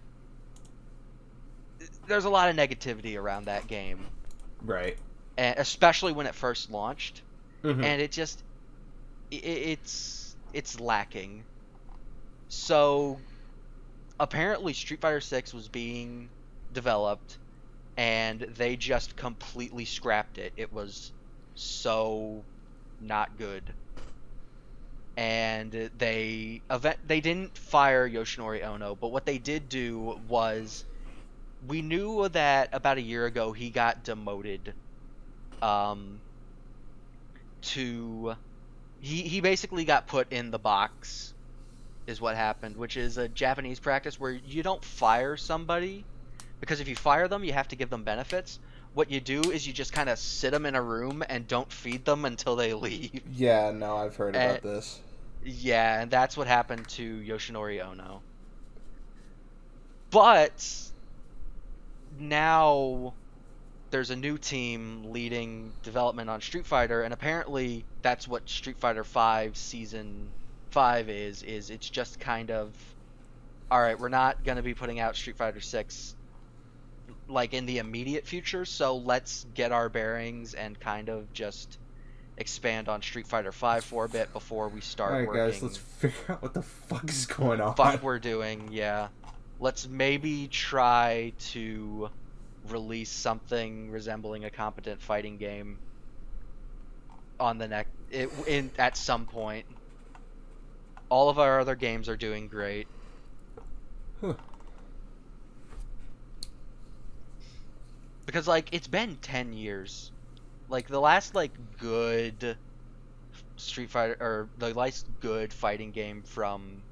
there's 2.07 2.25
a 2.25 2.29
lot 2.29 2.49
of 2.49 2.55
negativity 2.55 3.17
around 3.17 3.45
that 3.45 3.67
game 3.67 4.11
Right. 4.61 4.97
and 5.37 5.57
especially 5.59 6.11
when 6.11 6.27
it 6.27 6.35
first 6.35 6.69
launched 6.69 7.23
Mhm. 7.63 7.83
and 7.83 8.01
it 8.01 8.11
just 8.11 8.43
it's 9.31 10.35
it's 10.53 10.79
lacking 10.79 11.45
so 12.49 13.19
apparently 14.19 14.73
street 14.73 15.01
fighter 15.01 15.21
6 15.21 15.53
was 15.53 15.67
being 15.69 16.29
developed 16.79 17.39
and 17.97 18.41
they 18.41 18.75
just 18.77 19.15
completely 19.15 19.85
scrapped 19.85 20.37
it. 20.37 20.53
It 20.57 20.71
was 20.71 21.13
so 21.55 22.45
not 22.99 23.37
good. 23.37 23.75
And 25.17 25.71
they 25.93 26.63
event 26.71 26.97
they 27.03 27.19
didn't 27.21 27.57
fire 27.57 28.09
Yoshinori 28.09 28.63
Ono, 28.63 28.95
but 28.95 29.09
what 29.11 29.25
they 29.25 29.37
did 29.37 29.67
do 29.69 30.17
was 30.27 30.85
we 31.61 31.81
knew 31.81 32.29
that 32.29 32.69
about 32.73 32.97
a 32.99 33.01
year 33.01 33.25
ago 33.25 33.53
he 33.53 33.71
got 33.71 34.03
demoted 34.03 34.75
um 35.61 36.21
to 37.61 38.35
he 38.99 39.23
he 39.23 39.41
basically 39.41 39.85
got 39.85 40.07
put 40.07 40.31
in 40.31 40.51
the 40.51 40.59
box 40.59 41.33
is 42.07 42.21
what 42.21 42.35
happened, 42.35 42.77
which 42.77 42.97
is 42.97 43.17
a 43.17 43.29
Japanese 43.29 43.79
practice 43.79 44.19
where 44.19 44.31
you 44.31 44.63
don't 44.63 44.83
fire 44.85 45.37
somebody 45.37 46.07
because 46.59 46.79
if 46.79 46.87
you 46.87 46.95
fire 46.95 47.27
them, 47.27 47.43
you 47.43 47.53
have 47.53 47.67
to 47.69 47.75
give 47.75 47.89
them 47.89 48.03
benefits. 48.03 48.59
What 48.93 49.11
you 49.11 49.19
do 49.19 49.41
is 49.51 49.67
you 49.67 49.73
just 49.73 49.93
kind 49.93 50.09
of 50.09 50.17
sit 50.17 50.51
them 50.51 50.65
in 50.65 50.75
a 50.75 50.81
room 50.81 51.23
and 51.29 51.47
don't 51.47 51.71
feed 51.71 52.05
them 52.05 52.25
until 52.25 52.55
they 52.55 52.73
leave. 52.85 53.21
Yeah, 53.35 53.71
no, 53.71 53.97
I've 53.97 54.15
heard 54.15 54.35
Uh, 54.35 54.39
about 54.39 54.61
this. 54.63 54.99
Yeah, 55.43 56.01
and 56.01 56.11
that's 56.11 56.35
what 56.35 56.47
happened 56.47 56.87
to 56.89 57.19
Yoshinori 57.21 57.81
Ono. 57.85 58.21
But 60.11 60.65
now 62.19 63.13
there's 63.91 64.09
a 64.09 64.15
new 64.15 64.37
team 64.37 65.11
leading 65.11 65.71
development 65.83 66.29
on 66.29 66.41
Street 66.41 66.65
Fighter, 66.65 67.03
and 67.03 67.13
apparently 67.13 67.85
that's 68.01 68.27
what 68.27 68.49
Street 68.49 68.77
Fighter 68.77 69.03
Five 69.03 69.55
Season 69.57 70.29
Five 70.71 71.09
is. 71.09 71.43
Is 71.43 71.69
it's 71.69 71.89
just 71.89 72.19
kind 72.19 72.51
of 72.51 72.73
all 73.71 73.79
right. 73.81 73.99
We're 73.99 74.09
not 74.09 74.43
gonna 74.43 74.63
be 74.63 74.73
putting 74.73 74.99
out 74.99 75.15
Street 75.15 75.37
Fighter 75.37 75.59
Six 75.61 76.15
like 77.29 77.53
in 77.53 77.65
the 77.65 77.77
immediate 77.77 78.25
future, 78.25 78.65
so 78.65 78.97
let's 78.97 79.45
get 79.53 79.71
our 79.71 79.89
bearings 79.89 80.53
and 80.53 80.79
kind 80.79 81.09
of 81.09 81.31
just 81.33 81.77
expand 82.37 82.89
on 82.89 83.01
Street 83.01 83.27
Fighter 83.27 83.51
Five 83.51 83.83
for 83.83 84.05
a 84.05 84.09
bit 84.09 84.31
before 84.33 84.69
we 84.69 84.81
start 84.81 85.11
Alright, 85.11 85.27
working 85.27 85.51
guys, 85.51 85.63
let's 85.63 85.77
figure 85.77 86.17
out 86.29 86.41
what 86.41 86.53
the 86.53 86.61
fuck 86.61 87.09
is 87.09 87.25
going 87.37 87.61
on. 87.61 87.73
what 87.75 88.01
we're 88.01 88.19
doing. 88.19 88.69
Yeah, 88.71 89.09
let's 89.59 89.87
maybe 89.87 90.47
try 90.47 91.33
to 91.51 92.09
release 92.67 93.09
something 93.09 93.89
resembling 93.89 94.45
a 94.45 94.49
competent 94.49 95.01
fighting 95.01 95.37
game 95.37 95.79
on 97.39 97.57
the 97.57 97.67
next 97.67 97.89
it, 98.11 98.29
in 98.47 98.71
at 98.77 98.97
some 98.97 99.25
point. 99.25 99.65
All 101.09 101.29
of 101.29 101.39
our 101.39 101.59
other 101.59 101.75
games 101.75 102.07
are 102.07 102.17
doing 102.17 102.47
great. 102.47 102.87
Huh. 104.21 104.33
Because 108.29 108.47
like 108.47 108.69
it's 108.71 108.87
been 108.87 109.15
10 109.23 109.53
years. 109.53 110.11
Like 110.69 110.87
the 110.87 110.99
last 110.99 111.33
like 111.33 111.51
good 111.79 112.55
Street 113.55 113.89
Fighter 113.89 114.17
or 114.19 114.49
the 114.59 114.71
last 114.75 115.07
good 115.19 115.51
fighting 115.51 115.89
game 115.89 116.21
from 116.21 116.83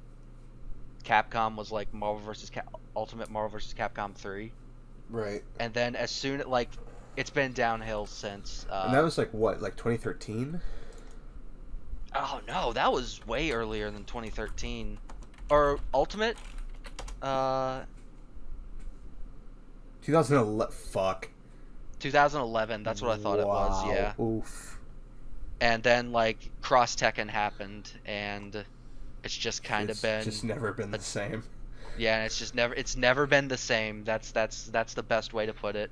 Capcom 1.04 1.54
was 1.54 1.70
like 1.70 1.94
Marvel 1.94 2.20
vs. 2.24 2.50
Cap- 2.50 2.74
Ultimate 2.96 3.30
Marvel 3.30 3.50
vs. 3.50 3.72
Capcom 3.72 4.16
3. 4.16 4.50
Right. 5.10 5.44
And 5.60 5.72
then 5.72 5.94
as 5.94 6.10
soon 6.10 6.42
like 6.48 6.70
it's 7.16 7.30
been 7.30 7.52
downhill 7.52 8.06
since 8.06 8.66
uh, 8.68 8.82
and 8.86 8.94
that 8.94 9.04
was 9.04 9.16
like 9.16 9.32
what, 9.32 9.62
like 9.62 9.76
2013? 9.76 10.60
Oh 12.16 12.40
no, 12.48 12.72
that 12.72 12.92
was 12.92 13.24
way 13.28 13.52
earlier 13.52 13.92
than 13.92 14.02
2013. 14.02 14.98
Or 15.50 15.78
Ultimate 15.94 16.36
uh 17.22 17.82
2011. 20.08 20.74
Fuck. 20.74 21.28
2011, 22.00 22.82
that's 22.82 23.02
what 23.02 23.10
I 23.10 23.22
thought 23.22 23.38
it 23.40 23.46
was, 23.46 23.86
yeah. 23.86 24.14
Oof. 24.18 24.78
And 25.60 25.82
then 25.82 26.12
like 26.12 26.38
Cross 26.62 26.96
Tekken 26.96 27.28
happened 27.28 27.90
and 28.06 28.64
it's 29.22 29.36
just 29.36 29.62
kind 29.62 29.90
of 29.90 30.00
been 30.00 30.24
just 30.24 30.44
never 30.44 30.72
been 30.72 30.90
the 30.90 30.98
same. 31.00 31.42
yeah, 31.98 32.16
and 32.16 32.24
it's 32.24 32.38
just 32.38 32.54
never 32.54 32.72
it's 32.72 32.96
never 32.96 33.26
been 33.26 33.48
the 33.48 33.58
same. 33.58 34.02
That's 34.04 34.30
that's 34.30 34.64
that's 34.68 34.94
the 34.94 35.02
best 35.02 35.34
way 35.34 35.44
to 35.44 35.52
put 35.52 35.76
it. 35.76 35.90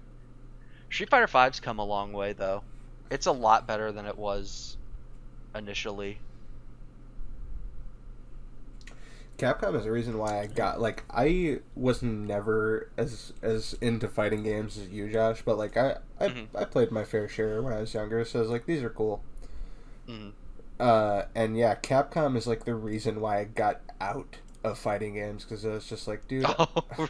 Street 0.88 1.11
Fighter 1.11 1.26
5's 1.26 1.61
come 1.61 1.79
a 1.79 1.85
long 1.85 2.12
way 2.12 2.33
though. 2.33 2.62
It's 3.11 3.26
a 3.26 3.33
lot 3.33 3.66
better 3.66 3.92
than 3.92 4.07
it 4.07 4.16
was 4.16 4.79
initially. 5.55 6.18
Capcom 9.38 9.77
is 9.77 9.85
the 9.85 9.90
reason 9.92 10.16
why 10.18 10.40
I 10.40 10.46
got 10.46 10.81
like 10.81 11.05
I 11.11 11.61
was 11.75 12.03
never 12.03 12.90
as 12.96 13.33
as 13.42 13.75
into 13.81 14.09
fighting 14.09 14.42
games 14.42 14.79
as 14.79 14.88
you, 14.88 15.11
Josh. 15.12 15.42
But 15.44 15.59
like 15.59 15.77
I 15.77 15.96
I, 16.20 16.29
Mhm. 16.29 16.46
I 16.55 16.64
played 16.64 16.90
my 16.90 17.05
fair 17.05 17.29
share 17.29 17.61
when 17.62 17.72
I 17.72 17.81
was 17.81 17.92
younger, 17.92 18.25
so 18.25 18.38
I 18.38 18.42
was 18.42 18.51
like 18.51 18.66
these 18.66 18.83
are 18.83 18.90
cool. 18.90 19.22
Mhm. 20.09 20.33
Uh, 20.81 21.22
and 21.35 21.57
yeah, 21.57 21.75
Capcom 21.75 22.37
is 22.37 22.46
like 22.46 22.64
the 22.64 22.75
reason 22.75 23.20
why 23.20 23.40
I 23.40 23.44
got 23.44 23.81
out 24.01 24.37
of 24.64 24.79
fighting 24.79 25.14
games 25.14 25.44
because 25.44 25.64
I 25.64 25.70
was 25.70 25.87
just 25.88 26.07
like, 26.09 26.27
dude, 26.29 26.44
Oh, 26.59 27.09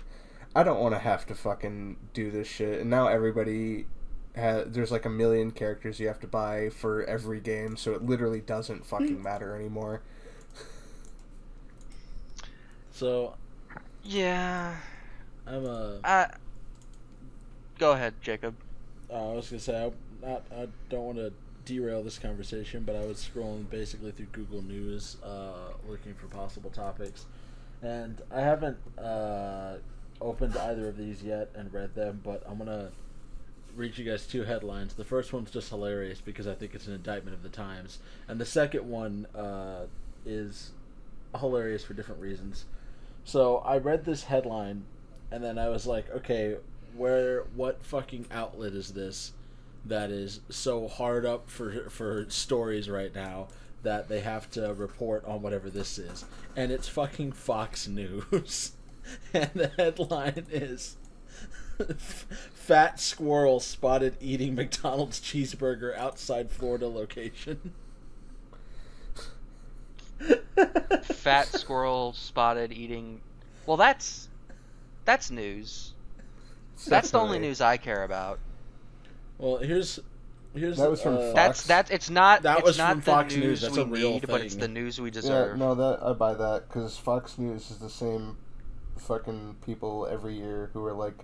I 0.54 0.62
don't 0.62 0.80
want 0.80 0.94
to 0.94 0.98
have 1.00 1.26
to 1.26 1.34
fucking 1.34 1.96
do 2.14 2.30
this 2.30 2.46
shit. 2.48 2.80
And 2.80 2.90
now 2.90 3.08
everybody 3.08 3.86
has 4.34 4.66
there's 4.72 4.90
like 4.92 5.04
a 5.04 5.10
million 5.10 5.50
characters 5.50 5.98
you 6.00 6.06
have 6.08 6.20
to 6.20 6.26
buy 6.26 6.70
for 6.70 7.04
every 7.04 7.40
game, 7.40 7.76
so 7.76 7.92
it 7.94 8.04
literally 8.04 8.40
doesn't 8.40 8.84
fucking 8.86 9.22
matter 9.22 9.54
anymore. 9.54 10.02
So 12.96 13.34
yeah. 14.02 14.74
I'm 15.46 15.66
a. 15.66 16.00
Uh, 16.02 16.28
go 17.78 17.92
ahead, 17.92 18.14
Jacob. 18.22 18.54
Uh, 19.10 19.32
I 19.32 19.34
was 19.34 19.50
gonna 19.50 19.60
say 19.60 19.84
I, 19.84 20.26
not. 20.26 20.44
I 20.50 20.68
don't 20.88 21.04
want 21.04 21.18
to 21.18 21.30
derail 21.66 22.02
this 22.02 22.18
conversation, 22.18 22.84
but 22.84 22.96
I 22.96 23.04
was 23.04 23.18
scrolling 23.18 23.68
basically 23.68 24.12
through 24.12 24.28
Google 24.32 24.62
News, 24.62 25.18
uh, 25.22 25.74
looking 25.86 26.14
for 26.14 26.26
possible 26.28 26.70
topics, 26.70 27.26
and 27.82 28.22
I 28.30 28.40
haven't 28.40 28.78
uh, 28.96 29.74
opened 30.22 30.56
either 30.56 30.88
of 30.88 30.96
these 30.96 31.22
yet 31.22 31.50
and 31.54 31.70
read 31.74 31.94
them, 31.94 32.22
but 32.24 32.42
I'm 32.48 32.56
gonna 32.56 32.92
read 33.76 33.98
you 33.98 34.10
guys 34.10 34.26
two 34.26 34.44
headlines. 34.44 34.94
The 34.94 35.04
first 35.04 35.34
one's 35.34 35.50
just 35.50 35.68
hilarious 35.68 36.22
because 36.22 36.46
I 36.46 36.54
think 36.54 36.74
it's 36.74 36.86
an 36.86 36.94
indictment 36.94 37.36
of 37.36 37.42
the 37.42 37.50
times, 37.50 37.98
and 38.26 38.40
the 38.40 38.46
second 38.46 38.88
one 38.88 39.26
uh, 39.34 39.84
is 40.24 40.70
hilarious 41.38 41.84
for 41.84 41.92
different 41.92 42.22
reasons. 42.22 42.64
So 43.26 43.58
I 43.58 43.78
read 43.78 44.04
this 44.04 44.22
headline, 44.22 44.84
and 45.32 45.42
then 45.42 45.58
I 45.58 45.68
was 45.68 45.84
like, 45.84 46.08
okay, 46.10 46.58
where 46.96 47.42
what 47.56 47.84
fucking 47.84 48.26
outlet 48.30 48.72
is 48.72 48.92
this 48.92 49.32
that 49.84 50.10
is 50.12 50.40
so 50.48 50.86
hard 50.86 51.26
up 51.26 51.50
for 51.50 51.90
for 51.90 52.26
stories 52.30 52.88
right 52.88 53.12
now 53.12 53.48
that 53.82 54.08
they 54.08 54.20
have 54.20 54.48
to 54.52 54.72
report 54.74 55.24
on 55.24 55.42
whatever 55.42 55.68
this 55.68 55.98
is? 55.98 56.24
And 56.54 56.70
it's 56.70 56.86
fucking 56.88 57.32
Fox 57.32 57.88
News. 57.88 58.72
And 59.34 59.50
the 59.54 59.72
headline 59.76 60.46
is 60.48 60.96
fat 62.54 63.00
squirrel 63.00 63.58
spotted 63.58 64.16
eating 64.20 64.54
McDonald's 64.54 65.20
cheeseburger 65.20 65.98
outside 65.98 66.48
Florida 66.48 66.86
location 66.86 67.72
Fat 71.02 71.46
squirrel 71.48 72.12
spotted 72.12 72.72
eating. 72.72 73.20
Well, 73.66 73.76
that's 73.76 74.28
that's 75.04 75.30
news. 75.30 75.92
That's 76.86 77.10
the 77.10 77.18
only 77.18 77.38
news 77.38 77.60
I 77.60 77.76
care 77.76 78.04
about. 78.04 78.38
well 79.38 79.56
here's 79.58 79.98
here's 80.54 80.76
That 80.78 80.90
was 80.90 81.02
from 81.02 81.14
uh, 81.16 81.18
Fox. 81.18 81.34
That's 81.34 81.66
that's 81.66 81.90
it's 81.90 82.10
not 82.10 82.42
That 82.42 82.58
it's 82.58 82.66
was 82.66 82.78
not 82.78 82.92
from 82.92 83.00
the 83.00 83.04
Fox 83.06 83.34
news, 83.34 83.44
News, 83.44 83.60
that's 83.62 83.76
we 83.76 83.82
a 83.82 83.86
real 83.86 84.10
need, 84.12 84.26
but 84.26 84.40
it's 84.42 84.56
the 84.56 84.68
news 84.68 85.00
we 85.00 85.08
Yeah, 85.08 85.12
deserve. 85.12 85.58
no, 85.58 85.74
that 85.74 86.02
I 86.02 86.12
buy 86.12 86.34
that 86.34 86.68
because 86.68 86.96
Fox 86.96 87.38
News 87.38 87.70
is 87.70 87.78
the 87.78 87.90
same 87.90 88.36
fucking 88.98 89.56
people 89.64 90.06
every 90.10 90.34
year 90.34 90.70
who 90.72 90.84
are 90.86 90.92
like, 90.94 91.14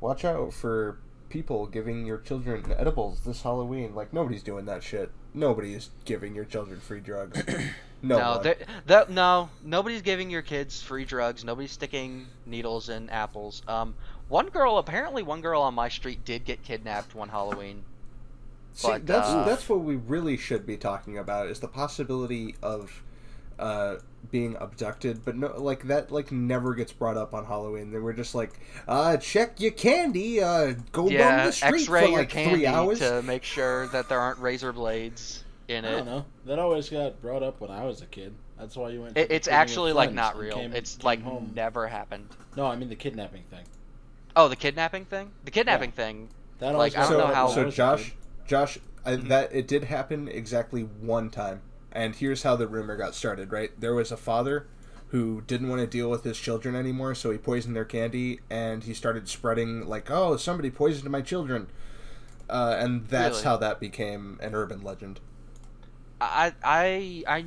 watch 0.00 0.24
out 0.24 0.52
for 0.52 0.98
people 1.28 1.66
giving 1.66 2.04
your 2.06 2.18
children 2.18 2.72
edibles 2.76 3.20
this 3.20 3.42
Halloween. 3.42 3.94
Like 3.94 4.12
nobody's 4.12 4.42
doing 4.42 4.64
that 4.66 4.82
shit. 4.82 5.10
Nobody 5.34 5.74
is 5.74 5.90
giving 6.04 6.34
your 6.34 6.44
children 6.44 6.80
free 6.80 7.00
drugs. 7.00 7.42
no, 8.02 8.18
no, 8.18 8.30
one. 8.32 8.42
there- 8.42 8.56
that 8.86 9.10
no, 9.10 9.48
nobody's 9.64 10.02
giving 10.02 10.28
your 10.28 10.42
kids 10.42 10.82
free 10.82 11.04
drugs. 11.04 11.44
Nobody's 11.44 11.72
sticking 11.72 12.26
needles 12.46 12.88
in 12.88 13.08
apples. 13.10 13.62
Um, 13.68 13.94
one 14.28 14.48
girl, 14.48 14.78
apparently, 14.78 15.22
one 15.22 15.40
girl 15.40 15.62
on 15.62 15.74
my 15.74 15.88
street 15.88 16.24
did 16.24 16.44
get 16.44 16.62
kidnapped 16.62 17.14
one 17.14 17.28
Halloween. 17.28 17.84
See, 18.74 18.88
but, 18.88 19.06
that's 19.06 19.28
uh, 19.28 19.44
that's 19.44 19.68
what 19.68 19.80
we 19.80 19.96
really 19.96 20.36
should 20.36 20.66
be 20.66 20.76
talking 20.76 21.18
about 21.18 21.48
is 21.48 21.60
the 21.60 21.68
possibility 21.68 22.54
of 22.62 23.02
uh, 23.58 23.96
being 24.30 24.56
abducted, 24.58 25.24
but 25.24 25.36
no, 25.36 25.54
like 25.58 25.86
that, 25.88 26.10
like 26.10 26.32
never 26.32 26.74
gets 26.74 26.92
brought 26.92 27.16
up 27.16 27.34
on 27.34 27.44
Halloween. 27.44 27.92
They 27.92 27.98
were 27.98 28.12
just 28.12 28.34
like, 28.34 28.58
uh, 28.88 29.18
check 29.18 29.60
your 29.60 29.72
candy, 29.72 30.42
uh, 30.42 30.74
go 30.90 31.08
down 31.08 31.46
the 31.46 31.52
street 31.52 31.82
X-ray 31.82 32.06
for 32.06 32.18
like 32.18 32.28
candy 32.30 32.54
three 32.56 32.66
hours. 32.66 32.98
to 33.00 33.22
make 33.22 33.44
sure 33.44 33.88
that 33.88 34.08
there 34.08 34.18
aren't 34.18 34.38
razor 34.38 34.72
blades 34.72 35.41
in 35.68 35.84
I 35.84 35.90
don't 35.92 36.06
know 36.06 36.24
that 36.46 36.58
always 36.58 36.88
got 36.88 37.20
brought 37.22 37.42
up 37.42 37.60
when 37.60 37.70
I 37.70 37.84
was 37.84 38.02
a 38.02 38.06
kid 38.06 38.34
that's 38.58 38.76
why 38.76 38.90
you 38.90 39.02
went 39.02 39.16
It, 39.16 39.30
it's 39.30 39.48
actually 39.48 39.92
like 39.92 40.12
not 40.12 40.36
real. 40.36 40.54
came- 40.54 40.72
it's 40.72 40.96
came 40.96 41.04
like 41.06 41.22
home. 41.22 41.52
never 41.54 41.86
happened. 41.88 42.28
no 42.56 42.66
I 42.66 42.76
mean 42.76 42.88
the 42.88 42.96
kidnapping 42.96 43.42
thing 43.50 43.64
Oh, 44.34 44.48
the 44.48 44.56
kidnapping 44.56 45.04
thing. 45.04 45.30
The 45.44 45.50
kidnapping 45.50 45.92
thing. 45.92 46.30
That 46.58 46.74
Like, 46.74 46.96
I 46.96 47.00
don't 47.00 47.10
so, 47.10 47.18
know 47.18 47.26
how- 47.34 47.48
me. 47.48 47.52
so 47.54 47.70
Josh. 47.70 48.14
Josh, 48.46 48.78
I, 49.04 49.16
Mhm. 49.16 49.28
that 49.28 49.52
it 49.54 49.68
did 49.68 49.84
happen 49.84 50.26
exactly 50.26 50.80
one 50.84 51.28
time, 51.28 51.60
and 51.92 52.14
here's 52.16 52.42
how 52.42 52.56
the 52.56 52.66
rumor 52.66 52.96
got 52.96 53.14
started. 53.14 53.52
Right, 53.52 53.78
there 53.78 53.94
was 53.94 54.10
a 54.10 54.16
father 54.16 54.66
who 55.08 55.42
didn't 55.42 55.68
want 55.68 55.82
to 55.82 55.86
deal 55.86 56.08
with 56.08 56.24
his 56.24 56.38
children 56.38 56.74
anymore, 56.74 57.14
so 57.14 57.30
he 57.30 57.36
poisoned 57.36 57.76
their 57.76 57.84
candy, 57.84 58.40
and 58.48 58.84
he 58.84 58.94
started 58.94 59.28
spreading 59.28 59.86
like, 59.86 60.10
"Oh, 60.10 60.38
somebody 60.38 60.70
poisoned 60.70 61.10
my 61.10 61.20
children," 61.20 61.66
uh, 62.48 62.76
and 62.78 63.08
that's 63.08 63.34
Really? 63.34 63.44
how 63.44 63.56
that 63.58 63.80
became 63.80 64.38
an 64.40 64.54
urban 64.54 64.80
legend. 64.80 65.20
I 66.22 66.52
I 66.62 67.24
I 67.26 67.44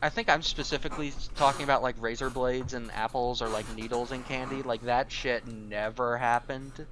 I 0.00 0.08
think 0.10 0.28
I'm 0.28 0.42
specifically 0.42 1.12
talking 1.36 1.64
about 1.64 1.82
like 1.82 1.96
razor 2.00 2.30
blades 2.30 2.72
and 2.74 2.90
apples 2.92 3.42
or 3.42 3.48
like 3.48 3.66
needles 3.76 4.12
and 4.12 4.24
candy. 4.26 4.62
Like 4.62 4.82
that 4.82 5.10
shit 5.10 5.46
never 5.46 6.16
happened. 6.18 6.86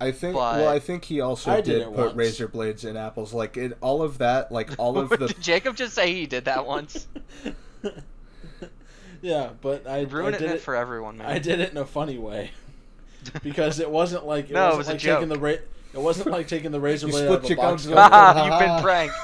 I 0.00 0.10
think. 0.12 0.34
But- 0.34 0.56
well, 0.60 0.68
I 0.68 0.78
think 0.80 1.04
he 1.04 1.20
also 1.20 1.50
I 1.52 1.56
did, 1.60 1.64
did 1.64 1.82
it 1.82 1.88
put 1.88 1.96
once. 1.96 2.14
razor 2.16 2.48
blades 2.48 2.84
in 2.84 2.96
apples. 2.96 3.32
Like 3.32 3.56
it, 3.56 3.76
all 3.80 4.02
of 4.02 4.18
that, 4.18 4.50
like 4.50 4.70
all 4.78 4.98
of 4.98 5.08
the. 5.10 5.28
Did 5.28 5.40
Jacob 5.40 5.76
just 5.76 5.94
say 5.94 6.12
he 6.12 6.26
did 6.26 6.44
that 6.46 6.66
once? 6.66 7.06
yeah, 9.22 9.50
but 9.60 9.86
I, 9.86 9.98
I 9.98 10.02
Ruining 10.02 10.40
did 10.40 10.50
it 10.50 10.56
it. 10.56 10.60
for 10.60 10.74
everyone, 10.74 11.18
man. 11.18 11.28
I 11.28 11.38
did 11.38 11.60
it 11.60 11.70
in 11.70 11.76
a 11.76 11.86
funny 11.86 12.18
way 12.18 12.50
because 13.42 13.78
it 13.80 13.90
wasn't 13.90 14.26
like 14.26 14.50
it 14.50 14.54
No, 14.54 14.72
it 14.72 14.76
wasn't 14.76 14.78
was 14.78 14.88
a 14.88 14.92
like 14.92 15.00
taking 15.00 15.28
the 15.28 15.34
joke. 15.36 15.44
ra- 15.44 15.66
It 15.94 16.00
wasn't 16.00 16.30
like 16.30 16.48
taking 16.48 16.70
the 16.70 16.80
razor 16.80 17.08
blade 17.08 17.24
split 17.24 17.30
out 17.30 17.44
of 17.44 17.50
a 17.50 17.54
box. 17.54 17.86
gums 17.86 17.86
of- 17.86 17.92
you've 18.46 18.58
been 18.58 18.82
pranked. 18.82 19.14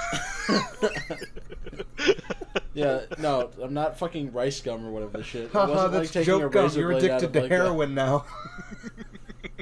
yeah, 2.74 3.00
no, 3.18 3.50
I'm 3.62 3.74
not 3.74 3.98
fucking 3.98 4.30
RiceGum 4.32 4.84
or 4.84 4.90
whatever 4.90 5.18
the 5.18 5.24
shit. 5.24 5.44
It 5.44 5.54
wasn't 5.54 5.92
that's 5.92 5.94
like 5.94 6.10
taking 6.10 6.34
a 6.34 6.38
joke 6.40 6.52
gum. 6.52 6.62
razor 6.64 6.80
You're 6.80 6.90
blade 6.90 7.10
out 7.10 7.22
addicted 7.22 7.26
of 7.26 7.32
to 7.32 7.40
like 7.42 7.50
a- 7.50 7.54
heroin 7.54 7.94
now. 7.94 8.24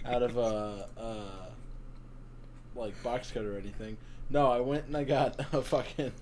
out 0.05 0.23
of 0.23 0.37
a 0.37 0.88
uh, 0.99 1.47
like 2.75 3.01
box 3.03 3.31
cutter 3.31 3.55
or 3.55 3.59
anything. 3.59 3.97
No, 4.31 4.51
I 4.51 4.61
went 4.61 4.87
and 4.87 4.97
I 4.97 5.05
got 5.05 5.38
a 5.53 5.62
fucking 5.62 6.12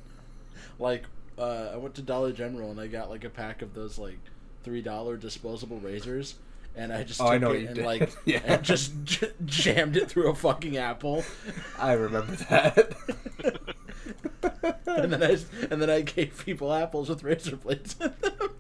like 0.78 1.04
uh, 1.38 1.70
I 1.72 1.76
went 1.76 1.94
to 1.96 2.02
Dollar 2.02 2.32
General 2.32 2.70
and 2.70 2.80
I 2.80 2.86
got 2.86 3.10
like 3.10 3.24
a 3.24 3.30
pack 3.30 3.62
of 3.62 3.74
those 3.74 3.98
like 3.98 4.18
three 4.62 4.82
dollar 4.82 5.16
disposable 5.16 5.80
razors. 5.80 6.36
And 6.76 6.92
I 6.92 7.04
just 7.04 7.20
Oh, 7.20 7.24
took 7.26 7.32
I 7.34 7.38
know 7.38 7.50
it 7.52 7.60
you 7.62 7.66
and 7.68 7.76
did. 7.76 7.84
like 7.84 8.10
Yeah. 8.24 8.40
and 8.44 8.62
just 8.62 8.92
j- 9.04 9.30
jammed 9.44 9.96
it 9.96 10.08
through 10.08 10.28
a 10.30 10.34
fucking 10.34 10.76
apple, 10.76 11.24
I 11.78 11.92
remember 11.92 12.34
that. 12.36 12.96
and 14.86 15.12
then 15.12 15.22
I 15.22 15.32
s- 15.32 15.46
and 15.70 15.80
then 15.80 15.90
I 15.90 16.00
gave 16.02 16.42
people 16.44 16.72
apples 16.72 17.08
with 17.08 17.22
razor 17.22 17.56
blades 17.56 17.94
in 18.00 18.12
them. 18.20 18.50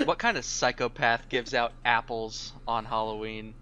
what 0.04 0.18
kind 0.18 0.36
of 0.36 0.44
psychopath 0.44 1.28
gives 1.28 1.54
out 1.54 1.72
apples 1.84 2.52
on 2.66 2.84
Halloween? 2.84 3.54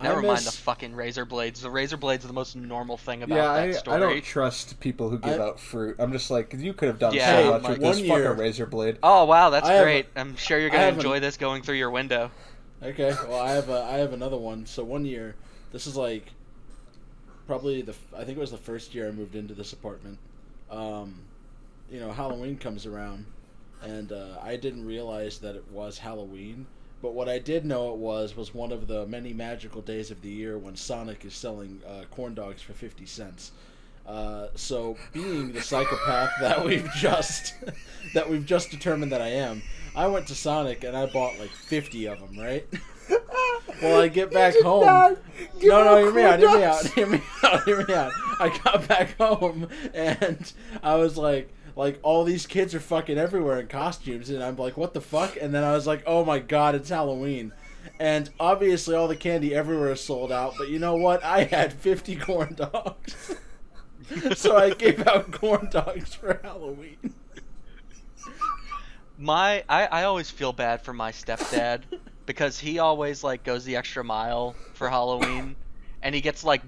I 0.00 0.08
Never 0.08 0.22
mind 0.22 0.40
the 0.44 0.50
fucking 0.50 0.94
razor 0.96 1.24
blades. 1.24 1.62
The 1.62 1.70
razor 1.70 1.96
blades 1.96 2.24
are 2.24 2.28
the 2.28 2.34
most 2.34 2.56
normal 2.56 2.96
thing 2.96 3.22
about 3.22 3.36
yeah, 3.36 3.52
that 3.54 3.62
I, 3.68 3.70
story. 3.70 3.96
I 3.96 4.00
don't 4.00 4.24
trust 4.24 4.80
people 4.80 5.08
who 5.08 5.18
give 5.18 5.40
I- 5.40 5.44
out 5.44 5.60
fruit. 5.60 5.96
I'm 6.00 6.10
just 6.10 6.30
like, 6.30 6.52
you 6.58 6.74
could 6.74 6.88
have 6.88 6.98
done 6.98 7.14
Yeah, 7.14 7.42
so 7.42 7.50
much 7.52 7.68
with 7.68 7.80
this 7.80 8.00
year- 8.00 8.24
fucking 8.24 8.38
razor 8.40 8.66
blade. 8.66 8.98
Oh 9.02 9.24
wow, 9.26 9.50
that's 9.50 9.68
I 9.68 9.74
have- 9.74 9.84
great. 9.84 10.06
I'm 10.16 10.34
sure 10.36 10.58
you're 10.58 10.70
gonna 10.70 10.82
have 10.82 10.94
an- 10.94 10.98
enjoy 11.00 11.20
this 11.20 11.36
going 11.36 11.62
through 11.62 11.76
your 11.76 11.90
window. 11.90 12.32
Okay, 12.84 13.14
well 13.28 13.40
I 13.40 13.52
have 13.52 13.70
a, 13.70 13.82
I 13.84 13.96
have 13.96 14.12
another 14.12 14.36
one. 14.36 14.66
So 14.66 14.84
one 14.84 15.06
year, 15.06 15.34
this 15.72 15.86
is 15.86 15.96
like 15.96 16.32
probably 17.46 17.80
the 17.80 17.94
I 18.14 18.24
think 18.24 18.36
it 18.36 18.40
was 18.40 18.50
the 18.50 18.58
first 18.58 18.94
year 18.94 19.08
I 19.08 19.10
moved 19.10 19.34
into 19.34 19.54
this 19.54 19.72
apartment. 19.72 20.18
Um, 20.70 21.22
you 21.90 21.98
know, 21.98 22.12
Halloween 22.12 22.58
comes 22.58 22.84
around, 22.84 23.24
and 23.82 24.12
uh, 24.12 24.36
I 24.42 24.56
didn't 24.56 24.84
realize 24.84 25.38
that 25.38 25.56
it 25.56 25.64
was 25.70 25.98
Halloween. 25.98 26.66
But 27.00 27.14
what 27.14 27.28
I 27.28 27.38
did 27.38 27.64
know 27.64 27.92
it 27.92 27.98
was 27.98 28.36
was 28.36 28.54
one 28.54 28.72
of 28.72 28.86
the 28.86 29.06
many 29.06 29.32
magical 29.32 29.80
days 29.80 30.10
of 30.10 30.20
the 30.20 30.30
year 30.30 30.58
when 30.58 30.76
Sonic 30.76 31.24
is 31.24 31.34
selling 31.34 31.80
uh, 31.86 32.04
corn 32.10 32.34
dogs 32.34 32.60
for 32.60 32.74
fifty 32.74 33.06
cents. 33.06 33.52
Uh, 34.06 34.48
so, 34.54 34.96
being 35.12 35.52
the 35.52 35.62
psychopath 35.62 36.30
that 36.40 36.64
we've 36.64 36.88
just 36.94 37.54
that 38.14 38.28
we've 38.28 38.44
just 38.44 38.70
determined 38.70 39.12
that 39.12 39.22
I 39.22 39.28
am, 39.28 39.62
I 39.96 40.06
went 40.06 40.26
to 40.28 40.34
Sonic 40.34 40.84
and 40.84 40.96
I 40.96 41.06
bought 41.06 41.38
like 41.38 41.50
fifty 41.50 42.06
of 42.06 42.20
them. 42.20 42.38
Right. 42.38 42.66
Well, 43.82 44.00
I 44.00 44.08
get 44.08 44.30
back 44.30 44.54
home. 44.62 44.84
No, 44.84 45.16
no, 45.84 45.96
hear 45.98 46.12
me 46.12 46.22
out, 46.22 46.38
hear 46.38 46.56
me 46.56 46.64
out, 46.64 46.86
hear 46.86 47.06
me 47.06 47.20
out, 47.42 47.64
hear 47.64 47.84
me 47.84 47.92
out. 47.92 48.12
I 48.38 48.60
got 48.62 48.86
back 48.86 49.18
home 49.18 49.68
and 49.92 50.52
I 50.82 50.94
was 50.94 51.16
like, 51.18 51.52
like 51.76 51.98
all 52.02 52.24
these 52.24 52.46
kids 52.46 52.74
are 52.74 52.80
fucking 52.80 53.18
everywhere 53.18 53.60
in 53.60 53.66
costumes, 53.66 54.30
and 54.30 54.42
I'm 54.42 54.56
like, 54.56 54.76
what 54.76 54.94
the 54.94 55.00
fuck? 55.00 55.36
And 55.40 55.52
then 55.52 55.64
I 55.64 55.72
was 55.72 55.86
like, 55.86 56.02
oh 56.06 56.24
my 56.24 56.38
god, 56.38 56.74
it's 56.74 56.88
Halloween. 56.88 57.52
And 58.00 58.30
obviously, 58.40 58.94
all 58.94 59.08
the 59.08 59.16
candy 59.16 59.54
everywhere 59.54 59.92
is 59.92 60.00
sold 60.00 60.32
out. 60.32 60.54
But 60.58 60.68
you 60.68 60.78
know 60.78 60.96
what? 60.96 61.22
I 61.22 61.44
had 61.44 61.72
50 61.72 62.16
corn 62.16 62.54
dogs, 62.54 63.34
so 64.34 64.56
I 64.56 64.70
gave 64.70 65.06
out 65.06 65.30
corn 65.30 65.68
dogs 65.70 66.14
for 66.14 66.40
Halloween. 66.42 67.14
My 69.16 69.64
I, 69.68 69.86
I 69.86 70.04
always 70.04 70.30
feel 70.30 70.52
bad 70.52 70.82
for 70.82 70.92
my 70.92 71.12
stepdad 71.12 71.82
because 72.26 72.58
he 72.58 72.78
always 72.78 73.22
like 73.22 73.44
goes 73.44 73.64
the 73.64 73.76
extra 73.76 74.02
mile 74.02 74.56
for 74.74 74.88
Halloween 74.88 75.56
and 76.02 76.14
he 76.14 76.20
gets 76.20 76.42
like 76.44 76.62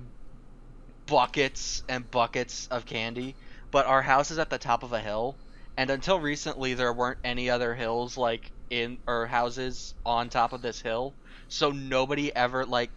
buckets 1.07 1.83
and 1.88 2.09
buckets 2.11 2.68
of 2.70 2.87
candy. 2.87 3.35
But 3.70 3.87
our 3.87 4.03
house 4.03 4.31
is 4.31 4.38
at 4.38 4.51
the 4.51 4.59
top 4.59 4.83
of 4.83 4.92
a 4.92 5.01
hill 5.01 5.37
and 5.77 5.90
until 5.90 6.18
recently 6.18 6.75
there 6.75 6.92
weren't 6.92 7.18
any 7.25 7.51
other 7.51 7.75
hills 7.75 8.16
like 8.16 8.53
in 8.70 8.99
or 9.07 9.27
houses 9.27 9.94
on 10.05 10.29
top 10.29 10.53
of 10.53 10.62
this 10.62 10.81
hill. 10.81 11.14
So 11.49 11.70
nobody 11.70 12.35
ever 12.35 12.64
like 12.64 12.90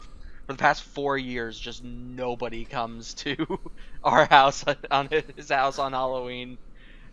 for 0.50 0.54
the 0.54 0.58
past 0.58 0.82
four 0.82 1.16
years 1.16 1.60
just 1.60 1.84
nobody 1.84 2.66
comes 2.66 3.14
to 3.14 3.60
our 4.04 4.26
house 4.26 4.66
on 4.90 5.08
his 5.36 5.48
house 5.50 5.78
on 5.78 5.92
Halloween. 5.94 6.58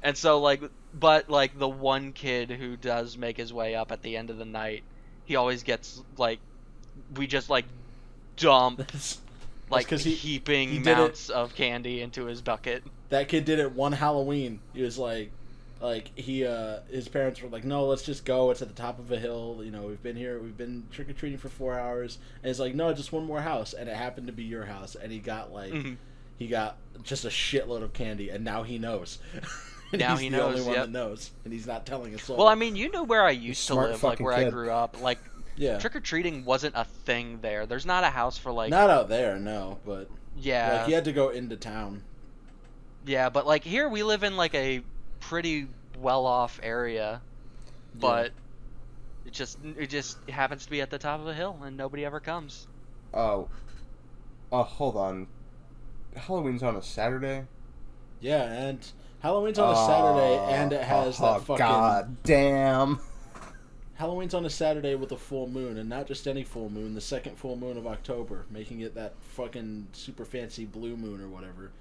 And 0.03 0.16
so 0.16 0.40
like 0.40 0.62
but 0.99 1.29
like 1.29 1.59
the 1.59 1.68
one 1.68 2.14
kid 2.14 2.51
who 2.51 2.79
does 2.79 3.18
make 3.18 3.37
his 3.37 3.53
way 3.53 3.75
up 3.75 3.92
at 3.92 4.01
the 4.01 4.16
end 4.16 4.31
of 4.31 4.38
the 4.38 4.46
night, 4.46 4.85
he 5.27 5.37
always 5.37 5.64
gets 5.64 6.03
like 6.16 6.38
we 7.14 7.27
just 7.27 7.51
like 7.51 7.66
dump 8.38 8.90
like 9.70 9.90
he- 9.90 10.14
heaping 10.14 10.70
he 10.70 10.77
it- 10.79 10.87
amounts 10.87 11.29
of 11.29 11.55
candy 11.55 12.01
into 12.01 12.25
his 12.25 12.40
bucket. 12.40 12.85
that 13.11 13.29
kid 13.29 13.44
did 13.44 13.59
it 13.59 13.70
one 13.70 13.92
Halloween. 13.92 14.61
He 14.72 14.81
was 14.81 14.96
like, 14.96 15.31
like 15.81 16.17
he, 16.19 16.45
uh, 16.47 16.81
his 16.91 17.09
parents 17.09 17.43
were 17.43 17.49
like, 17.49 17.65
no, 17.65 17.87
let's 17.87 18.03
just 18.03 18.25
go. 18.25 18.51
It's 18.51 18.62
at 18.62 18.69
the 18.69 18.75
top 18.75 18.99
of 18.99 19.12
a 19.12 19.19
hill. 19.19 19.61
You 19.62 19.71
know, 19.71 19.83
we've 19.83 20.03
been 20.03 20.17
here, 20.17 20.39
we've 20.41 20.57
been 20.57 20.85
trick 20.91 21.09
or 21.11 21.12
treating 21.12 21.39
for 21.39 21.49
four 21.49 21.79
hours, 21.79 22.19
and 22.43 22.49
he's 22.49 22.61
like, 22.61 22.75
no, 22.75 22.93
just 22.93 23.12
one 23.12 23.25
more 23.25 23.41
house, 23.43 23.73
and 23.75 23.89
it 23.89 23.97
happened 23.97 24.27
to 24.29 24.33
be 24.33 24.45
your 24.45 24.65
house, 24.65 24.95
and 24.95 25.12
he 25.12 25.19
got 25.19 25.53
like, 25.53 25.73
Mhm. 25.73 25.97
he 26.39 26.47
got 26.47 26.79
just 27.03 27.25
a 27.25 27.29
shitload 27.29 27.83
of 27.83 27.93
candy, 27.93 28.31
and 28.31 28.45
now 28.45 28.62
he 28.62 28.79
knows. 28.79 29.19
Now 29.93 30.11
he's 30.17 30.21
he 30.23 30.29
the 30.31 30.43
only 30.43 30.57
knows, 30.57 30.67
one 30.67 30.75
yep. 30.75 30.87
that 30.87 30.91
knows, 30.91 31.31
and 31.45 31.53
he's 31.53 31.67
not 31.67 31.87
telling 31.87 32.19
soul. 32.19 32.37
Well, 32.37 32.49
I 32.49 32.57
mean, 32.57 32.75
you 32.75 32.91
knew 32.91 33.05
where 33.05 33.23
I 33.23 33.31
used 33.31 33.65
to 33.69 33.77
live, 33.77 34.03
like 34.03 34.19
where 34.19 34.33
I 34.35 34.51
grew 34.51 34.69
up. 34.69 35.01
Like 35.01 35.19
yeah, 35.57 35.79
trick 35.79 35.95
or 35.95 36.01
treating 36.01 36.45
wasn't 36.45 36.75
a 36.77 36.85
thing 36.85 37.39
there. 37.41 37.67
There's 37.67 37.87
not 37.87 38.03
a 38.03 38.11
house 38.11 38.37
for 38.37 38.51
like 38.51 38.69
not 38.71 38.91
out 38.91 39.09
there, 39.09 39.39
no, 39.39 39.79
but 39.87 40.11
yeah, 40.37 40.79
like 40.79 40.87
he 40.87 40.93
had 40.93 41.05
to 41.05 41.12
go 41.12 41.29
into 41.29 41.57
town. 41.57 42.03
yeah, 43.07 43.29
but 43.29 43.47
like 43.47 43.62
here 43.62 43.89
we 43.89 44.03
live 44.03 44.25
in 44.25 44.37
like 44.37 44.57
a 44.57 44.83
pretty 45.29 45.67
well-off 46.01 46.61
area, 46.62 47.21
but 47.97 48.31
it 49.25 49.33
just 49.33 49.59
it 49.77 49.91
just 49.91 50.19
happens 50.31 50.65
to 50.65 50.71
be 50.71 50.81
at 50.81 50.91
the 50.91 50.99
top 50.99 51.21
of 51.21 51.27
a 51.27 51.35
hill 51.35 51.59
and 51.65 51.77
nobody 51.77 52.05
ever 52.05 52.21
comes. 52.21 52.69
Oh, 53.12 53.49
oh, 54.53 54.62
hold 54.62 54.97
on. 54.97 55.27
Halloween's 56.15 56.62
on 56.62 56.77
a 56.77 56.83
Saturday. 56.83 57.45
Yeah, 58.21 58.45
and 58.45 58.79
Halloween's 59.21 59.59
on 59.59 59.75
a 59.75 59.87
Saturday, 59.87 60.55
and 60.55 60.73
it 60.73 60.83
has 60.83 61.19
oh, 61.21 61.35
that 61.35 61.41
fucking. 61.43 61.59
God 61.59 62.17
damn. 62.23 63.01
Halloween's 63.95 64.35
on 64.35 64.45
a 64.45 64.51
Saturday 64.51 64.95
with 64.95 65.11
a 65.11 65.17
full 65.17 65.49
moon, 65.49 65.79
and 65.79 65.89
not 65.89 66.07
just 66.07 66.29
any 66.29 66.45
full 66.45 66.71
moon, 66.71 66.95
the 66.95 67.01
second 67.01 67.37
full 67.37 67.57
moon 67.57 67.77
of 67.77 67.87
October, 67.87 68.45
making 68.51 68.81
it 68.81 68.95
that 68.95 69.15
fucking 69.21 69.89
super 69.93 70.25
fancy 70.25 70.67
blue 70.67 70.97
moon 70.97 71.21
or 71.21 71.29
whatever. 71.29 71.73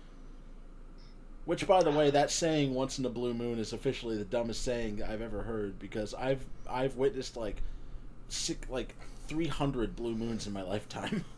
Which, 1.46 1.68
by 1.68 1.84
the 1.84 1.92
way, 1.92 2.10
that 2.10 2.32
saying 2.32 2.74
"once 2.74 2.98
in 2.98 3.06
a 3.06 3.10
blue 3.10 3.34
moon" 3.34 3.60
is 3.60 3.72
officially 3.72 4.18
the 4.18 4.26
dumbest 4.26 4.64
saying 4.64 5.04
I've 5.04 5.22
ever 5.22 5.44
heard 5.44 5.78
because 5.80 6.14
I've 6.16 6.44
I've 6.68 6.96
witnessed 6.96 7.38
like 7.38 7.62
sick 8.30 8.66
like 8.70 8.96
three 9.28 9.48
hundred 9.48 9.96
blue 9.96 10.16
moons 10.16 10.48
in 10.48 10.54
my 10.54 10.64
lifetime. 10.64 11.24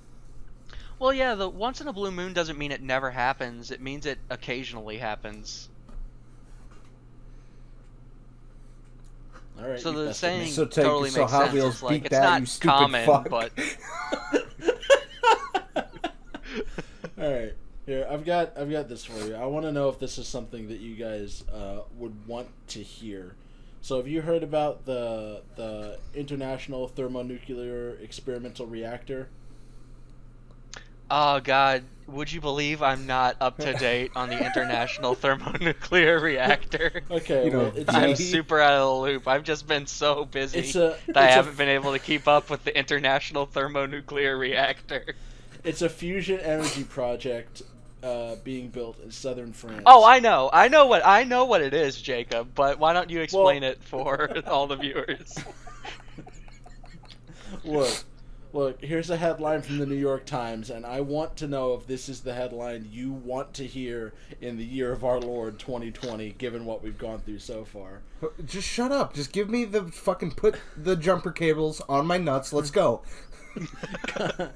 Well, 1.00 1.13
yeah, 1.13 1.36
the 1.36 1.48
once 1.48 1.80
in 1.80 1.88
a 1.88 1.93
blue 1.93 2.10
moon 2.10 2.34
doesn't 2.34 2.58
mean 2.58 2.72
it 2.72 2.82
never 2.82 3.12
happens. 3.12 3.70
It 3.70 3.80
means 3.80 4.08
it 4.08 4.17
occasionally 4.32 4.98
happens. 4.98 5.70
All 9.60 9.67
right. 9.70 9.80
So 9.80 9.91
the 9.91 10.13
saying 10.13 10.52
So 10.52 10.65
take 10.65 10.84
totally 10.86 11.10
so 11.12 11.22
makes 11.22 11.32
Hot 11.32 11.41
sense. 11.46 11.54
Wheels 11.54 11.74
It's 11.76 11.84
like 11.84 12.06
it's 12.06 12.10
that, 12.10 12.24
not 12.24 12.39
you 12.41 12.46
stupid 12.48 12.72
common, 12.74 13.06
fuck. 13.06 13.30
but 13.30 13.52
All 17.20 17.32
right. 17.32 17.54
Here, 17.88 18.06
I've 18.10 18.26
got 18.26 18.52
I've 18.58 18.69
got 18.69 18.89
this 18.89 19.06
for 19.06 19.17
you. 19.26 19.34
I 19.34 19.45
want 19.45 19.65
to 19.65 19.71
know 19.71 19.88
if 19.88 19.97
this 19.97 20.17
is 20.17 20.28
something 20.28 20.67
that 20.67 20.82
you 20.82 20.95
guys 20.95 21.45
uh, 21.52 21.80
would 21.97 22.28
want 22.28 22.50
to 22.67 22.84
hear. 22.84 23.36
So 23.80 23.95
have 23.95 24.10
you 24.10 24.21
heard 24.21 24.43
about 24.43 24.86
the 24.86 25.41
the 25.56 25.97
International 26.13 26.89
Thermonuclear 26.89 27.95
Experimental 28.02 28.65
Reactor? 28.65 29.30
Oh 31.10 31.39
God, 31.39 31.84
would 32.08 32.30
you 32.30 32.41
believe 32.41 32.82
I'm 32.84 33.08
not 33.08 33.38
up 33.39 33.58
to 33.60 33.73
date 33.80 34.12
on 34.17 34.28
the 34.28 34.45
International 34.45 35.15
Thermonuclear 35.15 36.19
Reactor? 36.21 37.04
Okay, 37.10 37.45
You 37.45 37.52
know, 37.52 37.58
well, 37.60 37.73
it's 37.73 37.93
I'm 37.93 38.10
a, 38.10 38.15
super 38.17 38.60
out 38.60 38.73
of 38.73 38.82
the 38.82 39.02
loop. 39.12 39.30
I've 39.30 39.45
just 39.45 39.65
been 39.65 39.88
so 39.88 40.26
busy 40.26 40.60
a 40.78 40.97
that 41.08 41.15
I 41.15 41.28
haven't 41.28 41.58
been 41.58 41.69
able 41.69 41.93
to 41.93 42.00
keep 42.00 42.28
up 42.28 42.50
with 42.50 42.65
the 42.65 42.78
International 42.78 43.45
Thermonuclear 43.45 44.38
Reactor. 44.38 45.15
It's 45.63 45.82
a 45.82 45.88
fusion 45.88 46.41
energy 46.41 46.84
project 46.84 47.62
uh, 48.04 48.36
being 48.44 48.70
built 48.70 49.00
in 49.02 49.12
southern 49.12 49.54
France. 49.54 49.84
Oh, 49.86 50.06
I 50.06 50.20
know, 50.20 50.50
I 50.54 50.68
know 50.68 50.86
what 50.86 51.06
I 51.06 51.24
know 51.24 51.46
what 51.46 51.62
it 51.62 51.74
is, 51.74 52.00
Jacob. 52.02 52.50
But 52.54 52.80
why 52.80 52.94
don't 52.94 53.10
you 53.10 53.22
explain 53.22 53.64
it 53.64 53.82
for 53.84 54.38
all 54.48 54.68
the 54.68 54.76
viewers? 54.76 55.36
look, 57.64 58.04
look. 58.54 58.84
Here's 58.84 59.10
a 59.10 59.18
headline 59.18 59.62
from 59.62 59.80
the 59.80 59.86
New 59.86 59.96
York 59.96 60.26
Times, 60.26 60.70
and 60.70 60.86
I 60.86 61.02
want 61.02 61.38
to 61.38 61.48
know 61.48 61.74
if 61.74 61.88
this 61.88 62.08
is 62.08 62.22
the 62.22 62.34
headline 62.34 62.88
you 62.92 63.12
want 63.12 63.54
to 63.56 63.66
hear 63.66 64.14
in 64.42 64.58
the 64.58 64.66
year 64.66 64.92
of 64.92 65.04
our 65.04 65.20
Lord 65.20 65.60
2020, 65.60 66.32
given 66.32 66.66
what 66.66 66.84
we've 66.84 66.98
gone 66.98 67.20
through 67.20 67.40
so 67.40 67.66
far. 67.66 68.02
Just 68.46 68.68
shut 68.68 68.92
up. 68.92 69.14
Just 69.14 69.32
give 69.32 69.50
me 69.50 69.66
the 69.66 69.86
fucking 69.86 70.32
put 70.32 70.56
the 70.76 70.96
jumper 70.96 71.32
cables 71.32 71.82
on 71.90 72.06
my 72.06 72.18
nuts. 72.18 72.54
Let's 72.54 72.72
go. 72.72 73.02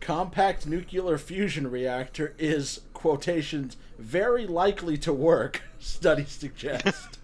Compact 0.00 0.66
nuclear 0.66 1.18
fusion 1.18 1.70
reactor 1.70 2.34
is 2.38 2.80
quotations 2.92 3.76
very 3.98 4.46
likely 4.46 4.96
to 4.98 5.12
work. 5.12 5.62
Studies 5.78 6.30
suggest. 6.30 7.18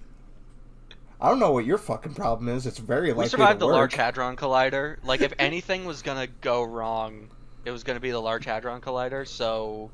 I 1.20 1.28
don't 1.28 1.38
know 1.38 1.52
what 1.52 1.66
your 1.66 1.78
fucking 1.78 2.14
problem 2.14 2.48
is. 2.48 2.66
It's 2.66 2.78
very 2.78 3.12
likely 3.12 3.12
to 3.12 3.16
work 3.16 3.24
We 3.24 3.28
survived 3.28 3.60
to 3.60 3.64
the 3.64 3.66
work. 3.66 3.74
Large 3.74 3.94
Hadron 3.94 4.36
Collider. 4.36 4.96
Like, 5.04 5.20
if 5.20 5.34
anything 5.38 5.84
was 5.84 6.00
gonna 6.02 6.28
go 6.40 6.62
wrong, 6.62 7.28
it 7.64 7.70
was 7.70 7.84
gonna 7.84 8.00
be 8.00 8.10
the 8.10 8.20
Large 8.20 8.46
Hadron 8.46 8.80
Collider. 8.80 9.28
So 9.28 9.90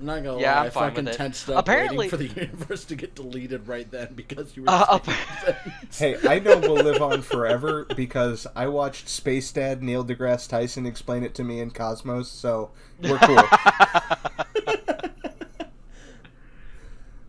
I'm 0.00 0.06
not 0.06 0.22
gonna 0.24 0.40
Yeah, 0.40 0.54
lie, 0.54 0.60
I'm 0.60 0.66
I 0.66 0.70
fine 0.70 0.90
fucking 0.92 1.04
with 1.04 1.14
it. 1.14 1.16
tensed 1.18 1.50
up 1.50 1.58
Apparently- 1.58 2.08
waiting 2.08 2.10
for 2.10 2.16
the 2.16 2.28
universe 2.40 2.84
to 2.86 2.94
get 2.96 3.14
deleted 3.14 3.68
right 3.68 3.88
then 3.90 4.14
because 4.14 4.56
you 4.56 4.62
were 4.62 4.70
Uh, 4.70 4.98
saying 5.02 5.18
that. 5.44 5.56
Hey, 6.22 6.28
I 6.28 6.38
know 6.38 6.56
we'll 6.58 6.82
live 6.82 7.02
on 7.02 7.20
forever 7.20 7.84
because 7.94 8.46
I 8.56 8.66
watched 8.68 9.08
Space 9.10 9.52
Dad 9.52 9.82
Neil 9.82 10.02
deGrasse 10.04 10.48
Tyson 10.48 10.86
explain 10.86 11.22
it 11.22 11.34
to 11.34 11.44
me 11.44 11.60
in 11.60 11.70
Cosmos, 11.70 12.28
so 12.30 12.70
we're 13.02 13.18
cool. 13.18 13.42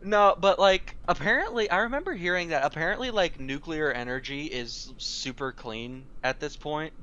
no, 0.04 0.36
but 0.40 0.58
like 0.60 0.96
apparently, 1.08 1.70
I 1.70 1.80
remember 1.80 2.14
hearing 2.14 2.50
that 2.50 2.64
apparently 2.64 3.12
like 3.12 3.40
nuclear 3.40 3.92
energy 3.92 4.46
is 4.46 4.94
super 4.98 5.52
clean 5.52 6.06
at 6.24 6.40
this 6.40 6.56
point, 6.56 6.94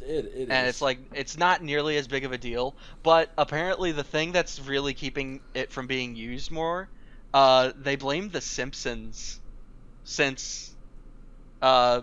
It, 0.00 0.32
it 0.34 0.48
and 0.50 0.66
is. 0.66 0.74
it's 0.74 0.82
like 0.82 0.98
it's 1.14 1.36
not 1.36 1.62
nearly 1.62 1.96
as 1.96 2.06
big 2.08 2.24
of 2.24 2.32
a 2.32 2.38
deal. 2.38 2.76
But 3.02 3.32
apparently, 3.38 3.92
the 3.92 4.04
thing 4.04 4.32
that's 4.32 4.60
really 4.60 4.94
keeping 4.94 5.40
it 5.54 5.72
from 5.72 5.86
being 5.86 6.16
used 6.16 6.50
more, 6.50 6.88
uh, 7.34 7.72
they 7.76 7.96
blame 7.96 8.30
The 8.30 8.40
Simpsons, 8.40 9.40
since, 10.04 10.74
uh, 11.62 12.02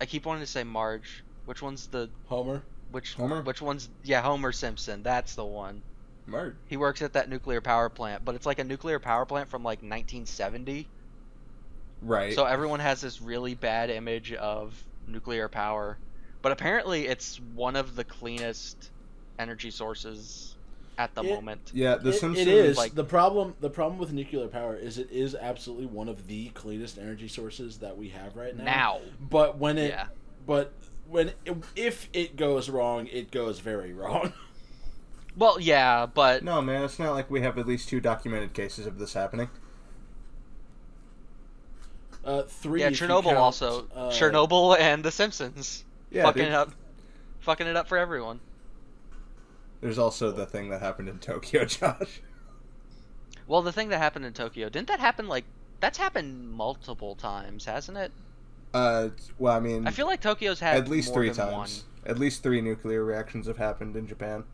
I 0.00 0.06
keep 0.06 0.26
wanting 0.26 0.42
to 0.42 0.46
say 0.46 0.64
Marge. 0.64 1.24
Which 1.44 1.62
one's 1.62 1.86
the 1.88 2.10
Homer. 2.26 2.62
which 2.90 3.14
Homer? 3.14 3.42
which 3.42 3.62
one's 3.62 3.88
yeah 4.02 4.20
Homer 4.20 4.52
Simpson? 4.52 5.02
That's 5.02 5.34
the 5.34 5.44
one. 5.44 5.82
Murd. 6.28 6.56
He 6.66 6.76
works 6.76 7.00
at 7.00 7.14
that 7.14 7.28
nuclear 7.30 7.60
power 7.60 7.88
plant, 7.88 8.24
but 8.24 8.34
it's 8.34 8.44
like 8.46 8.58
a 8.58 8.64
nuclear 8.64 8.98
power 8.98 9.24
plant 9.24 9.48
from 9.48 9.62
like 9.62 9.78
1970. 9.78 10.86
Right. 12.02 12.34
So 12.34 12.44
everyone 12.44 12.80
has 12.80 13.00
this 13.00 13.20
really 13.20 13.54
bad 13.54 13.90
image 13.90 14.32
of 14.34 14.87
nuclear 15.12 15.48
power, 15.48 15.98
but 16.42 16.52
apparently 16.52 17.06
it's 17.06 17.40
one 17.54 17.76
of 17.76 17.96
the 17.96 18.04
cleanest 18.04 18.90
energy 19.38 19.70
sources 19.70 20.56
at 20.96 21.14
the 21.14 21.22
It- 21.22 21.34
moment. 21.34 21.70
yeah, 21.74 21.96
The 21.96 22.10
It- 22.10 22.14
Simpsons. 22.14 22.46
it 22.46 22.48
is 22.48 22.76
like- 22.76 22.94
the 22.94 23.04
problem. 23.04 23.54
The 23.60 23.70
problem 23.70 23.98
with 23.98 24.12
nuclear 24.12 24.48
power 24.48 24.76
is 24.76 24.98
it 24.98 25.10
is 25.10 25.34
absolutely 25.34 25.86
one 25.86 26.08
of 26.08 26.26
the 26.26 26.48
cleanest 26.50 26.98
energy 26.98 27.28
sources 27.28 27.78
that 27.78 27.96
we 27.96 28.08
have 28.10 28.36
right 28.36 28.56
now. 28.56 28.64
Now, 28.64 29.00
but 29.20 29.58
when 29.58 29.78
it, 29.78 29.90
yeah. 29.90 30.06
but 30.46 30.72
when 31.08 31.32
if 31.76 32.08
it 32.12 32.36
goes 32.36 32.68
wrong, 32.68 33.06
it 33.06 33.30
goes 33.30 33.60
very 33.60 33.92
wrong. 33.92 34.32
Well, 35.36 35.60
yeah, 35.60 36.06
but 36.06 36.42
No, 36.42 36.60
man, 36.60 36.82
it's 36.82 36.98
not 36.98 37.12
like 37.12 37.30
we 37.30 37.42
have 37.42 37.56
at 37.58 37.66
least 37.68 37.88
two 37.88 38.00
documented 38.00 38.54
cases 38.54 38.86
of 38.86 38.98
this 38.98 39.12
happening. 39.12 39.50
Uh, 42.24 42.42
three. 42.42 42.80
yeah, 42.80 42.90
Chernobyl 42.90 43.24
count, 43.24 43.36
also. 43.38 43.86
uh, 43.94 44.10
Chernobyl 44.10 44.78
and 44.78 45.04
The 45.04 45.10
Simpsons. 45.10 45.84
Yeah, 46.10 46.24
fucking 46.24 46.42
dude. 46.42 46.52
it 46.52 46.54
up, 46.54 46.72
fucking 47.40 47.66
it 47.66 47.76
up 47.76 47.88
for 47.88 47.98
everyone. 47.98 48.40
There's 49.80 49.98
also 49.98 50.32
the 50.32 50.46
thing 50.46 50.70
that 50.70 50.80
happened 50.82 51.08
in 51.08 51.18
Tokyo, 51.18 51.64
Josh. 51.66 52.20
Well, 53.46 53.62
the 53.62 53.72
thing 53.72 53.88
that 53.90 53.98
happened 53.98 54.24
in 54.26 54.32
Tokyo 54.32 54.68
didn't 54.68 54.88
that 54.88 55.00
happen 55.00 55.28
like 55.28 55.44
that's 55.80 55.96
happened 55.98 56.50
multiple 56.50 57.14
times, 57.14 57.64
hasn't 57.64 57.96
it? 57.96 58.12
Uh, 58.74 59.08
well, 59.38 59.54
I 59.56 59.60
mean, 59.60 59.86
I 59.86 59.90
feel 59.90 60.06
like 60.06 60.20
Tokyo's 60.20 60.60
had 60.60 60.76
at 60.76 60.88
least 60.88 61.08
more 61.08 61.14
three 61.18 61.30
than 61.30 61.48
times. 61.50 61.84
At 62.04 62.18
least 62.18 62.42
three 62.42 62.60
nuclear 62.60 63.04
reactions 63.04 63.46
have 63.46 63.56
happened 63.56 63.96
in 63.96 64.06
Japan. 64.06 64.44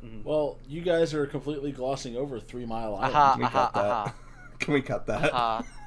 One. 0.00 0.10
Mhm. 0.10 0.24
Well, 0.24 0.58
you 0.68 0.82
guys 0.82 1.14
are 1.14 1.26
completely 1.26 1.70
glossing 1.72 2.16
over 2.16 2.38
Three 2.40 2.66
Mile 2.66 2.96
Island. 2.96 3.14
Aha, 3.14 3.32
Can 3.32 3.38
we 3.40 3.44
aha, 3.46 3.70
cut 3.70 3.74
that? 3.74 4.14
Can 4.60 4.74
we 4.74 4.82
cut 4.82 5.06
that? 5.06 5.64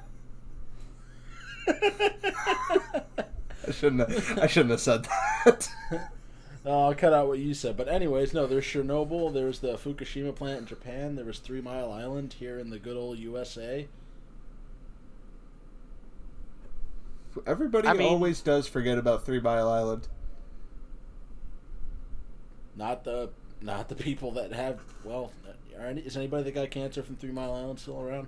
aha. 1.67 3.03
I 3.67 3.71
shouldn't. 3.71 4.09
Have, 4.09 4.39
I 4.39 4.47
shouldn't 4.47 4.71
have 4.71 4.81
said 4.81 5.07
that. 5.45 5.69
Uh, 6.67 6.87
I'll 6.87 6.95
cut 6.95 7.13
out 7.13 7.27
what 7.27 7.37
you 7.37 7.53
said. 7.53 7.77
But 7.77 7.87
anyways, 7.87 8.33
no, 8.33 8.47
there's 8.47 8.63
Chernobyl, 8.63 9.31
there's 9.31 9.59
the 9.59 9.75
Fukushima 9.77 10.35
plant 10.35 10.61
in 10.61 10.65
Japan, 10.65 11.15
there 11.15 11.25
was 11.25 11.37
Three 11.37 11.61
Mile 11.61 11.91
Island 11.91 12.33
here 12.39 12.57
in 12.57 12.71
the 12.71 12.79
good 12.79 12.97
old 12.97 13.19
USA. 13.19 13.87
Everybody 17.45 17.87
I 17.87 17.93
mean- 17.93 18.07
always 18.07 18.41
does 18.41 18.67
forget 18.67 18.97
about 18.97 19.25
Three 19.25 19.39
Mile 19.39 19.69
Island. 19.69 20.07
Not 22.75 23.03
the 23.03 23.29
not 23.61 23.87
the 23.87 23.95
people 23.95 24.31
that 24.31 24.51
have 24.51 24.79
well, 25.03 25.31
are 25.79 25.85
any, 25.85 26.01
is 26.01 26.17
anybody 26.17 26.43
that 26.43 26.55
got 26.55 26.71
cancer 26.71 27.03
from 27.03 27.15
Three 27.15 27.31
Mile 27.31 27.53
Island 27.53 27.79
still 27.79 28.01
around? 28.01 28.27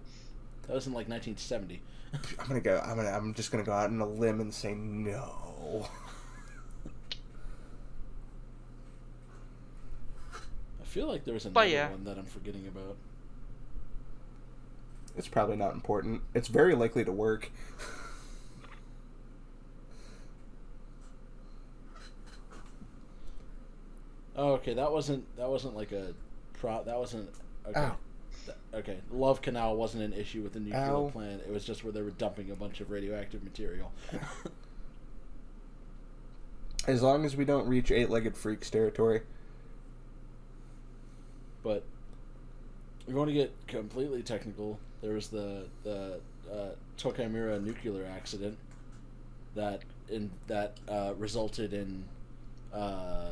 That 0.68 0.74
was 0.76 0.86
in 0.86 0.94
like 0.94 1.10
1970. 1.10 1.82
I'm 2.14 2.48
gonna 2.48 2.62
go. 2.62 2.82
I'm 2.84 2.96
gonna. 2.96 3.10
I'm 3.10 3.34
just 3.34 3.52
gonna 3.52 3.64
go 3.64 3.74
out 3.74 3.90
on 3.90 4.00
a 4.00 4.08
limb 4.08 4.40
and 4.40 4.54
say 4.54 4.74
no. 4.74 5.88
I 10.82 10.86
feel 10.86 11.08
like 11.08 11.26
there's 11.26 11.46
another 11.46 11.68
yeah. 11.68 11.90
one 11.90 12.04
that 12.06 12.18
I'm 12.18 12.26
forgetting 12.26 12.66
about. 12.68 12.96
It's 15.18 15.28
probably 15.28 15.58
not 15.58 15.74
important. 15.74 16.22
It's 16.34 16.48
very 16.48 16.76
likely 16.76 17.04
to 17.04 17.12
work. 17.12 17.52
Oh, 24.38 24.52
okay, 24.54 24.76
that 24.76 24.92
wasn't 24.92 25.26
that 25.36 25.50
wasn't 25.50 25.76
like 25.76 25.92
a 25.92 26.14
pro. 26.60 26.84
That 26.84 26.98
wasn't 27.00 27.28
okay. 27.68 27.80
Ow. 27.80 27.98
Okay, 28.74 28.98
Love 29.12 29.42
Canal 29.42 29.76
wasn't 29.76 30.04
an 30.04 30.14
issue 30.14 30.44
with 30.44 30.54
the 30.54 30.60
nuclear 30.60 30.82
Ow. 30.82 31.10
plant. 31.12 31.42
It 31.42 31.52
was 31.52 31.66
just 31.66 31.84
where 31.84 31.92
they 31.94 32.02
were 32.02 32.12
dumping 32.12 32.52
a 32.52 32.56
bunch 32.56 32.80
of 32.82 32.92
radioactive 32.92 33.44
material. 33.44 33.92
As 36.88 37.02
long 37.02 37.26
as 37.26 37.36
we 37.36 37.44
don't 37.44 37.68
reach 37.68 37.92
eight-legged 37.92 38.38
freaks 38.38 38.70
territory. 38.70 39.22
but 41.64 41.84
we're 43.08 43.14
going 43.14 43.28
to 43.28 43.34
get 43.34 43.54
completely 43.68 44.22
technical. 44.22 44.80
There 45.02 45.14
was 45.14 45.28
the 45.30 45.68
the 45.84 46.20
uh, 46.52 46.70
Tokaimura 46.98 47.64
nuclear 47.64 48.06
accident 48.06 48.58
that 49.56 49.82
in 50.10 50.30
that 50.48 50.78
uh, 50.88 51.14
resulted 51.18 51.74
in 51.74 52.04
uh, 52.74 53.32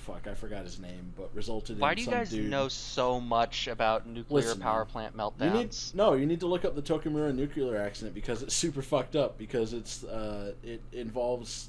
fuck 0.00 0.26
I 0.26 0.34
forgot 0.34 0.64
his 0.64 0.78
name, 0.78 1.12
but 1.16 1.30
resulted 1.34 1.76
in 1.76 1.80
some 1.80 1.80
dude. 1.80 1.82
Why 1.82 1.90
in 1.90 1.96
do 1.96 2.00
you 2.02 2.04
some 2.06 2.14
guys 2.14 2.30
dude. 2.30 2.50
know 2.50 2.68
so 2.68 3.20
much 3.20 3.66
about 3.68 4.06
nuclear 4.06 4.42
Listen, 4.44 4.60
power 4.60 4.86
man. 4.94 5.10
plant 5.12 5.34
You 5.40 5.50
need 5.50 5.76
no. 5.94 6.14
You 6.14 6.26
need 6.26 6.40
to 6.40 6.46
look 6.46 6.64
up 6.64 6.74
the 6.74 6.82
Tokaimura 6.82 7.34
nuclear 7.34 7.76
accident 7.76 8.14
because 8.14 8.42
it's 8.42 8.54
super 8.54 8.82
fucked 8.82 9.16
up. 9.16 9.38
Because 9.38 9.72
it's 9.72 10.04
uh, 10.04 10.52
it 10.62 10.80
involves 10.92 11.68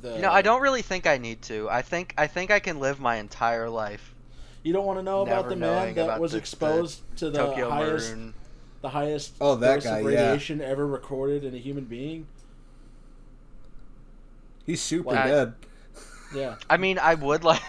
the. 0.00 0.14
You 0.16 0.22
know, 0.22 0.30
I 0.32 0.42
don't 0.42 0.62
really 0.62 0.82
think 0.82 1.06
I 1.06 1.18
need 1.18 1.42
to. 1.42 1.68
I 1.70 1.82
think 1.82 2.14
I 2.16 2.26
think 2.26 2.50
I 2.50 2.60
can 2.60 2.78
live 2.80 3.00
my 3.00 3.16
entire 3.16 3.68
life 3.68 4.14
You 4.62 4.72
don't 4.72 4.86
want 4.86 4.98
to 4.98 5.02
know 5.02 5.22
about 5.22 5.48
the 5.48 5.56
man 5.56 5.94
that 5.94 6.20
was 6.20 6.32
the- 6.32 6.38
exposed 6.38 7.00
to 7.16 7.30
the 7.30 7.38
Tokyo 7.38 7.70
highest, 7.70 8.10
Maroon. 8.10 8.34
the 8.82 8.88
highest 8.90 9.34
Oh, 9.40 9.56
that 9.56 9.74
dose 9.74 9.84
guy, 9.84 9.98
of 9.98 10.04
yeah. 10.10 10.20
radiation 10.28 10.60
ever 10.60 10.86
recorded 10.86 11.44
in 11.44 11.54
a 11.54 11.58
human 11.58 11.84
being. 11.84 12.26
He's 14.66 14.80
super 14.80 15.08
Well, 15.08 15.18
I- 15.18 15.28
dead. 15.28 15.54
Yeah, 16.34 16.56
I 16.68 16.76
mean, 16.76 16.98
I 16.98 17.14
would 17.14 17.44
like. 17.44 17.62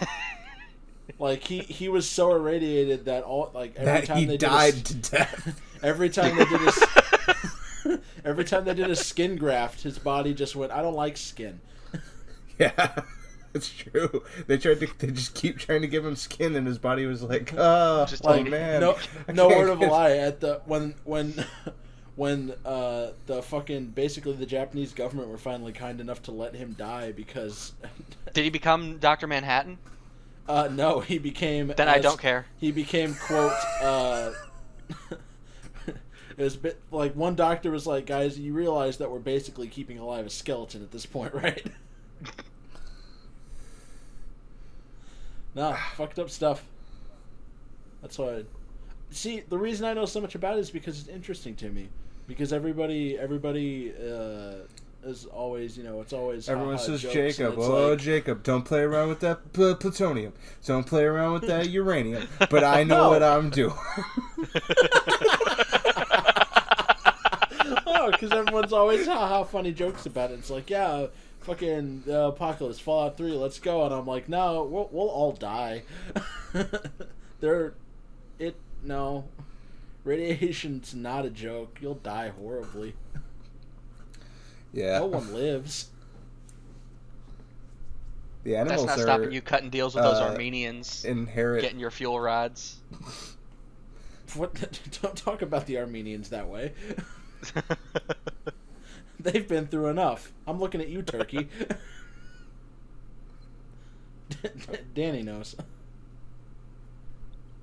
like 1.18 1.44
he 1.44 1.60
he 1.60 1.88
was 1.88 2.08
so 2.08 2.34
irradiated 2.34 3.04
that 3.06 3.22
all 3.24 3.50
like 3.54 3.74
every 3.76 3.84
That 3.92 4.06
time 4.06 4.16
he 4.18 4.24
they 4.26 4.36
died 4.36 4.74
did 4.74 4.86
to 4.86 5.10
death. 5.10 5.60
every 5.82 6.08
time 6.10 6.36
they 6.36 6.44
did 6.44 6.60
a 6.62 8.00
every 8.24 8.44
time 8.44 8.64
they 8.64 8.74
did 8.74 8.90
a 8.90 8.96
skin 8.96 9.36
graft, 9.36 9.82
his 9.82 9.98
body 9.98 10.32
just 10.34 10.54
went. 10.56 10.72
I 10.72 10.82
don't 10.82 10.94
like 10.94 11.16
skin. 11.16 11.60
Yeah, 12.58 12.94
it's 13.54 13.70
true. 13.70 14.22
They 14.46 14.58
tried 14.58 14.78
to. 14.80 14.88
They 14.98 15.10
just 15.10 15.34
keep 15.34 15.58
trying 15.58 15.80
to 15.80 15.88
give 15.88 16.04
him 16.04 16.14
skin, 16.14 16.54
and 16.54 16.66
his 16.66 16.78
body 16.78 17.06
was 17.06 17.22
like, 17.22 17.52
oh, 17.56 18.04
Just 18.06 18.24
oh 18.24 18.30
like, 18.30 18.46
man. 18.48 18.80
no, 18.82 18.96
no 19.32 19.48
word 19.48 19.70
of 19.70 19.80
a 19.80 19.86
lie. 19.86 20.12
At 20.12 20.40
the 20.40 20.60
when 20.66 20.94
when 21.04 21.44
when 22.22 22.54
uh, 22.64 23.10
the 23.26 23.42
fucking 23.42 23.86
basically 23.86 24.34
the 24.34 24.46
Japanese 24.46 24.92
government 24.92 25.28
were 25.28 25.36
finally 25.36 25.72
kind 25.72 26.00
enough 26.00 26.22
to 26.22 26.30
let 26.30 26.54
him 26.54 26.72
die 26.78 27.10
because 27.10 27.72
Did 28.32 28.44
he 28.44 28.50
become 28.50 28.98
Doctor 28.98 29.26
Manhattan? 29.26 29.78
uh, 30.48 30.68
no, 30.70 31.00
he 31.00 31.18
became 31.18 31.72
Then 31.76 31.88
I 31.88 31.98
don't 31.98 32.20
care. 32.20 32.46
He 32.58 32.70
became 32.70 33.16
quote. 33.16 33.52
Uh, 33.82 34.30
it 35.88 35.96
was 36.38 36.54
a 36.54 36.58
bit 36.58 36.80
like 36.92 37.16
one 37.16 37.34
doctor 37.34 37.72
was 37.72 37.88
like, 37.88 38.06
"Guys, 38.06 38.38
you 38.38 38.52
realize 38.52 38.98
that 38.98 39.10
we're 39.10 39.18
basically 39.18 39.66
keeping 39.66 39.98
alive 39.98 40.24
a 40.24 40.30
skeleton 40.30 40.80
at 40.80 40.92
this 40.92 41.06
point, 41.06 41.34
right?" 41.42 41.66
nah, 45.56 45.74
fucked 45.96 46.20
up 46.20 46.30
stuff. 46.30 46.62
That's 48.00 48.16
why. 48.16 48.44
See, 49.10 49.40
the 49.40 49.58
reason 49.58 49.86
I 49.86 49.92
know 49.92 50.06
so 50.06 50.20
much 50.20 50.36
about 50.36 50.56
it 50.56 50.60
is 50.60 50.70
because 50.70 51.00
it's 51.00 51.08
interesting 51.08 51.56
to 51.56 51.68
me. 51.68 51.88
Because 52.26 52.52
everybody, 52.52 53.18
everybody 53.18 53.92
uh, 53.92 54.54
is 55.04 55.26
always, 55.26 55.76
you 55.76 55.82
know, 55.84 56.00
it's 56.00 56.12
always 56.12 56.48
Everyone 56.48 56.78
says 56.78 57.02
Jacob. 57.02 57.54
Oh, 57.58 57.90
like- 57.90 57.98
Jacob, 57.98 58.42
don't 58.42 58.62
play 58.64 58.80
around 58.82 59.08
with 59.08 59.20
that 59.20 59.52
pl- 59.52 59.74
plutonium. 59.76 60.32
Don't 60.64 60.86
play 60.86 61.04
around 61.04 61.32
with 61.34 61.46
that 61.48 61.68
uranium. 61.68 62.28
But 62.50 62.64
I 62.64 62.84
know 62.84 63.04
No. 63.04 63.10
what 63.10 63.22
I'm 63.22 63.50
doing. 63.50 63.74
oh, 67.86 68.10
because 68.10 68.32
everyone's 68.32 68.72
always 68.72 69.06
haha 69.06 69.44
funny 69.44 69.72
jokes 69.72 70.06
about 70.06 70.30
it. 70.30 70.34
It's 70.38 70.50
like, 70.50 70.70
yeah, 70.70 71.06
fucking 71.40 72.04
uh, 72.08 72.28
apocalypse, 72.28 72.78
Fallout 72.78 73.16
Three, 73.16 73.32
let's 73.32 73.58
go. 73.58 73.84
And 73.84 73.94
I'm 73.94 74.06
like, 74.06 74.28
no, 74.28 74.62
we'll, 74.64 74.88
we'll 74.92 75.08
all 75.08 75.32
die. 75.32 75.82
They're, 77.40 77.74
it 78.38 78.56
no, 78.84 79.24
radiation's 80.04 80.94
not 80.94 81.24
a 81.24 81.30
joke. 81.30 81.78
You'll 81.80 81.94
die 81.94 82.28
horribly. 82.28 82.94
yeah. 84.72 84.98
No 84.98 85.06
one 85.06 85.32
lives. 85.32 85.88
The 88.44 88.56
animals 88.56 88.86
That's 88.86 88.98
not 88.98 89.02
are 89.02 89.06
stopping 89.06 89.32
you 89.32 89.40
cutting 89.40 89.70
deals 89.70 89.94
with 89.94 90.02
those 90.02 90.18
uh, 90.18 90.30
Armenians, 90.30 91.04
inherit. 91.04 91.62
getting 91.62 91.78
your 91.78 91.90
fuel 91.90 92.20
rods. 92.20 92.76
What? 94.34 94.54
Don't 95.02 95.14
talk 95.14 95.42
about 95.42 95.66
the 95.66 95.76
Armenians 95.76 96.30
that 96.30 96.48
way. 96.48 96.72
They've 99.20 99.46
been 99.46 99.66
through 99.66 99.88
enough. 99.88 100.32
I'm 100.46 100.58
looking 100.58 100.80
at 100.80 100.88
you, 100.88 101.02
Turkey. 101.02 101.48
Danny 104.94 105.22
knows. 105.22 105.54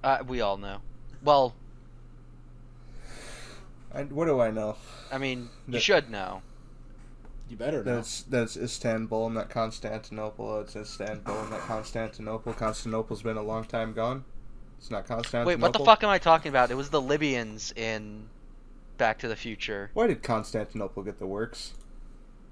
uh, 0.03 0.19
we 0.27 0.41
all 0.41 0.57
know. 0.57 0.81
Well, 1.23 1.55
I, 3.93 4.03
what 4.03 4.25
do 4.25 4.39
I 4.39 4.51
know? 4.51 4.75
I 5.11 5.17
mean, 5.17 5.49
you 5.67 5.73
The- 5.73 5.79
should 5.79 6.09
know. 6.09 6.41
You 7.49 7.57
better 7.57 7.83
know. 7.83 7.95
That's 7.95 8.21
that's 8.23 8.55
Istanbul, 8.55 9.31
not 9.31 9.49
Constantinople. 9.49 10.59
It's 10.61 10.75
Istanbul, 10.75 11.47
not 11.49 11.61
Constantinople. 11.61 12.53
Constantinople's 12.53 13.23
been 13.23 13.37
a 13.37 13.41
long 13.41 13.63
time 13.63 13.93
gone. 13.93 14.23
It's 14.77 14.91
not 14.91 15.07
Constantinople. 15.07 15.47
Wait, 15.47 15.59
what 15.59 15.73
the 15.73 15.83
fuck 15.83 16.03
am 16.03 16.09
I 16.09 16.19
talking 16.19 16.49
about? 16.51 16.69
It 16.69 16.75
was 16.75 16.91
the 16.91 17.01
Libyans 17.01 17.73
in 17.75 18.29
Back 18.99 19.17
to 19.19 19.27
the 19.27 19.35
Future. 19.35 19.89
Why 19.95 20.05
did 20.05 20.21
Constantinople 20.21 21.01
get 21.01 21.17
the 21.17 21.25
works? 21.25 21.73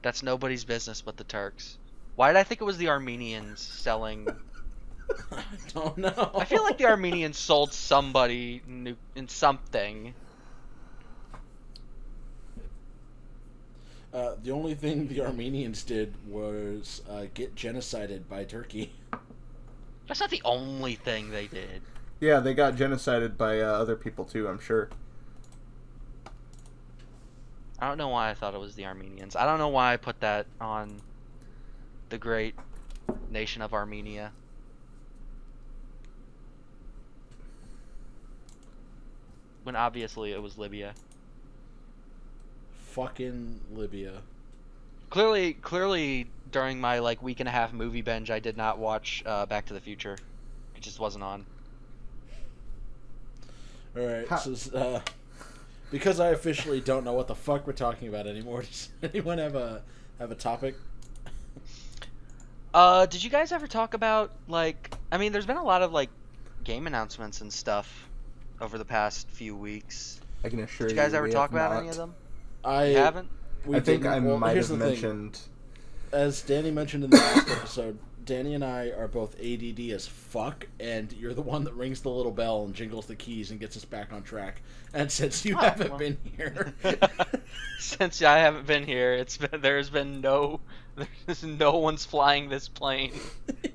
That's 0.01 0.23
nobody's 0.23 0.65
business 0.65 1.01
but 1.01 1.15
the 1.17 1.23
Turks. 1.25 1.77
Why 2.15 2.29
did 2.33 2.39
I 2.39 2.43
think 2.43 2.61
it 2.61 2.63
was 2.63 2.77
the 2.79 2.89
Armenians 2.89 3.61
selling? 3.61 4.27
I 5.31 5.43
don't 5.73 5.97
know. 5.99 6.31
I 6.35 6.43
feel 6.45 6.63
like 6.63 6.79
the 6.79 6.85
Armenians 6.87 7.37
sold 7.37 7.71
somebody 7.71 8.63
nu- 8.65 8.95
in 9.15 9.27
something. 9.27 10.15
Uh, 14.17 14.35
the 14.41 14.49
only 14.49 14.73
thing 14.73 15.07
the 15.07 15.21
Armenians 15.21 15.83
did 15.83 16.11
was 16.27 17.03
uh, 17.07 17.25
get 17.35 17.53
genocided 17.53 18.27
by 18.27 18.43
Turkey. 18.43 18.91
That's 20.07 20.19
not 20.19 20.31
the 20.31 20.41
only 20.43 20.95
thing 20.95 21.29
they 21.29 21.45
did. 21.45 21.83
Yeah, 22.19 22.39
they 22.39 22.55
got 22.55 22.75
genocided 22.75 23.37
by 23.37 23.61
uh, 23.61 23.65
other 23.65 23.95
people 23.95 24.25
too. 24.25 24.47
I'm 24.47 24.57
sure. 24.57 24.89
I 27.77 27.87
don't 27.87 27.99
know 27.99 28.07
why 28.07 28.31
I 28.31 28.33
thought 28.33 28.55
it 28.55 28.59
was 28.59 28.73
the 28.73 28.85
Armenians. 28.85 29.35
I 29.35 29.45
don't 29.45 29.59
know 29.59 29.67
why 29.67 29.93
I 29.93 29.97
put 29.97 30.19
that 30.21 30.47
on 30.59 30.99
the 32.09 32.17
great 32.17 32.55
nation 33.29 33.61
of 33.61 33.71
Armenia. 33.71 34.31
When 39.61 39.75
obviously 39.75 40.31
it 40.31 40.41
was 40.41 40.57
Libya. 40.57 40.95
Fucking 42.97 43.59
Libya. 43.75 44.23
Clearly, 45.11 45.53
clearly 45.53 46.27
during 46.51 46.81
my 46.81 46.97
like 46.97 47.21
week 47.21 47.39
and 47.39 47.47
a 47.47 47.51
half 47.51 47.71
movie 47.71 48.01
binge, 48.01 48.31
I 48.31 48.39
did 48.39 48.57
not 48.57 48.79
watch 48.79 49.21
uh, 49.23 49.45
Back 49.45 49.67
to 49.67 49.73
the 49.75 49.79
Future. 49.79 50.17
It 50.75 50.81
just 50.81 50.99
wasn't 50.99 51.23
on. 51.23 51.45
All 53.95 54.03
right, 54.03 54.27
Ha- 54.27 54.37
so 54.37 54.77
uh, 54.77 55.01
because 55.91 56.19
I 56.19 56.29
officially 56.29 56.81
don't 56.81 57.03
know 57.03 57.13
what 57.13 57.27
the 57.27 57.35
fuck 57.35 57.67
we're 57.67 57.73
talking 57.73 58.07
about 58.07 58.25
anymore. 58.25 58.61
Does 58.63 58.89
anyone 59.03 59.37
have 59.37 59.55
a 59.55 59.83
have 60.19 60.31
a 60.31 60.35
topic? 60.35 60.75
Uh, 62.73 63.05
did 63.05 63.23
you 63.23 63.29
guys 63.29 63.51
ever 63.51 63.67
talk 63.67 63.93
about 63.93 64.31
like? 64.47 64.93
I 65.11 65.17
mean, 65.19 65.31
there's 65.31 65.45
been 65.45 65.57
a 65.57 65.63
lot 65.63 65.83
of 65.83 65.91
like 65.93 66.09
game 66.63 66.87
announcements 66.87 67.41
and 67.41 67.53
stuff 67.53 68.09
over 68.59 68.77
the 68.79 68.85
past 68.85 69.29
few 69.29 69.55
weeks. 69.55 70.19
I 70.43 70.49
can 70.49 70.59
assure 70.59 70.87
Did 70.87 70.95
you. 70.95 70.99
you 71.01 71.03
guys 71.05 71.13
ever 71.13 71.29
talk 71.29 71.51
about 71.51 71.73
not. 71.73 71.79
any 71.79 71.89
of 71.89 71.95
them? 71.95 72.13
I 72.67 72.85
You 72.87 72.97
haven't. 72.97 73.29
we 73.65 73.77
I 73.77 73.79
think 73.79 74.05
I 74.05 74.19
well, 74.19 74.37
might 74.37 74.57
have 74.57 74.67
the 74.67 74.77
thing. 74.77 74.89
mentioned. 74.89 75.39
as 76.11 76.41
Danny 76.41 76.71
mentioned 76.71 77.03
in 77.05 77.09
the 77.09 77.17
last 77.17 77.49
episode, 77.49 77.97
Danny 78.25 78.53
and 78.55 78.63
I 78.63 78.89
are 78.89 79.07
both 79.07 79.39
ADD 79.39 79.79
as 79.91 80.05
fuck, 80.05 80.67
and 80.79 81.11
you're 81.13 81.33
the 81.33 81.41
one 81.41 81.63
that 81.63 81.73
rings 81.73 82.01
the 82.01 82.09
little 82.09 82.31
bell 82.31 82.65
and 82.65 82.73
jingles 82.73 83.05
the 83.05 83.15
keys 83.15 83.51
and 83.51 83.59
gets 83.59 83.77
us 83.77 83.85
back 83.85 84.11
on 84.11 84.23
track. 84.23 84.61
And 84.93 85.09
since 85.11 85.45
you 85.45 85.55
Oh, 85.55 85.59
haven't 85.61 85.89
well. 85.91 85.99
been 85.99 86.17
here, 86.35 86.73
Since 87.79 88.21
I 88.21 88.39
haven't 88.39 88.67
been 88.67 88.83
here, 88.83 89.13
it's 89.13 89.37
been 89.37 89.61
there's 89.61 89.89
been 89.89 90.19
no 90.21 90.59
there's 91.25 91.43
no 91.43 91.77
one's 91.77 92.03
flying 92.05 92.49
this 92.49 92.67
plane. 92.67 93.13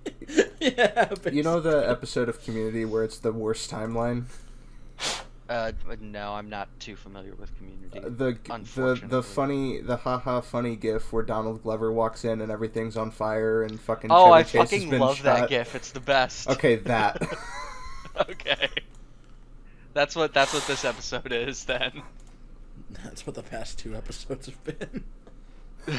yeah, 0.61 1.09
You 1.31 1.43
know 1.43 1.61
the 1.61 1.89
episode 1.89 2.29
of 2.29 2.43
Community 2.45 2.85
where 2.85 3.05
it's 3.05 3.19
the 3.19 3.33
worst 3.33 3.71
timeline? 3.71 4.25
Uh, 5.49 5.73
no, 6.01 6.33
I'm 6.33 6.49
not 6.49 6.69
too 6.79 6.97
familiar 6.97 7.35
with 7.35 7.55
Community. 7.57 7.99
Uh, 7.99 8.03
the 8.03 8.39
the 8.75 9.07
the 9.07 9.23
funny 9.23 9.81
the 9.81 9.97
haha 9.97 10.41
funny 10.41 10.77
gif 10.77 11.13
where 11.13 11.23
Donald 11.23 11.63
Glover 11.63 11.93
walks 11.93 12.25
in 12.25 12.41
and 12.41 12.51
everything's 12.51 12.97
on 12.97 13.11
fire 13.11 13.63
and 13.63 13.81
fucking 13.81 14.11
oh, 14.11 14.27
Chevy 14.27 14.33
I 14.33 14.43
Chase 14.43 14.53
fucking 14.71 14.91
been 14.91 15.01
love 15.01 15.23
that 15.25 15.49
gif. 15.49 15.75
It's 15.75 15.91
the 15.91 16.01
best. 16.01 16.49
Okay, 16.49 16.77
that. 16.77 17.23
okay. 18.31 18.69
That's 19.95 20.17
what 20.17 20.33
that's 20.33 20.55
what 20.55 20.67
this 20.67 20.85
episode 20.85 21.33
is 21.33 21.65
then. 21.65 22.03
That's 23.05 23.27
what 23.27 23.35
the 23.35 23.43
past 23.43 23.79
two 23.79 23.95
episodes 23.95 24.47
have 24.47 24.65
been. 24.65 25.05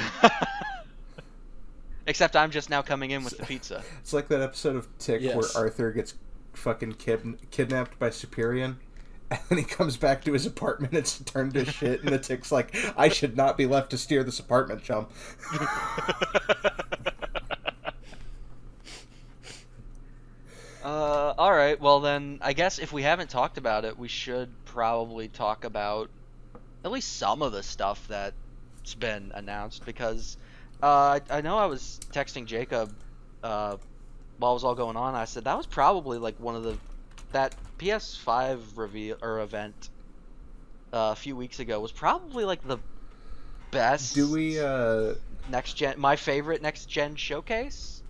Except 2.05 2.35
I'm 2.35 2.51
just 2.51 2.69
now 2.69 2.81
coming 2.81 3.11
in 3.11 3.23
with 3.23 3.37
the 3.37 3.45
pizza. 3.45 3.83
It's 3.99 4.13
like 4.13 4.27
that 4.27 4.41
episode 4.41 4.75
of 4.75 4.87
Tick 4.99 5.21
Yes. 5.21 5.35
where 5.35 5.63
Arthur 5.63 5.91
gets 5.91 6.13
fucking 6.53 6.93
kid- 6.93 7.37
kidnapped 7.49 7.97
by 7.97 8.09
Superior. 8.09 8.75
And 9.49 9.49
then 9.49 9.57
he 9.57 9.63
comes 9.63 9.97
back 9.97 10.23
to 10.25 10.33
his 10.33 10.45
apartment. 10.45 10.93
It's 10.93 11.19
turned 11.19 11.53
to 11.55 11.65
shit, 11.65 12.03
and 12.03 12.09
the 12.09 12.19
tick's 12.19 12.51
like, 12.51 12.75
"I 12.97 13.09
should 13.09 13.35
not 13.35 13.57
be 13.57 13.65
left 13.65 13.89
to 13.91 13.97
steer 13.97 14.23
this 14.23 14.39
apartment, 14.39 14.83
chum." 14.83 15.07
Uh, 20.83 21.33
all 21.37 21.53
right. 21.53 21.79
Well, 21.79 22.01
then 22.01 22.39
I 22.41 22.51
guess 22.51 22.77
if 22.77 22.91
we 22.91 23.03
haven't 23.03 23.29
talked 23.29 23.57
about 23.57 23.85
it, 23.85 23.97
we 23.97 24.09
should 24.09 24.49
probably 24.65 25.29
talk 25.29 25.63
about 25.63 26.09
at 26.83 26.91
least 26.91 27.17
some 27.17 27.41
of 27.41 27.53
the 27.53 27.63
stuff 27.63 28.05
that's 28.09 28.93
been 28.99 29.31
announced 29.33 29.85
because 29.85 30.35
uh, 30.81 31.19
I, 31.31 31.37
I 31.37 31.39
know 31.39 31.57
I 31.57 31.67
was 31.67 32.01
texting 32.11 32.45
Jacob 32.45 32.93
uh, 33.43 33.77
while 34.39 34.51
it 34.51 34.55
was 34.55 34.65
all 34.65 34.75
going 34.75 34.97
on. 34.97 35.15
I 35.15 35.23
said 35.23 35.45
that 35.45 35.55
was 35.55 35.65
probably 35.65 36.17
like 36.17 36.37
one 36.37 36.57
of 36.57 36.63
the 36.63 36.77
that 37.31 37.55
PS5 37.83 38.77
reveal 38.77 39.17
or 39.21 39.41
event 39.41 39.89
uh, 40.93 41.11
a 41.11 41.15
few 41.15 41.35
weeks 41.35 41.59
ago 41.59 41.79
was 41.79 41.91
probably 41.91 42.45
like 42.45 42.65
the 42.65 42.77
best 43.71 44.15
Do 44.15 44.31
we? 44.31 44.59
uh 44.59 45.15
next 45.49 45.73
gen 45.73 45.99
my 45.99 46.15
favorite 46.15 46.61
next 46.61 46.85
gen 46.85 47.15
showcase. 47.15 48.01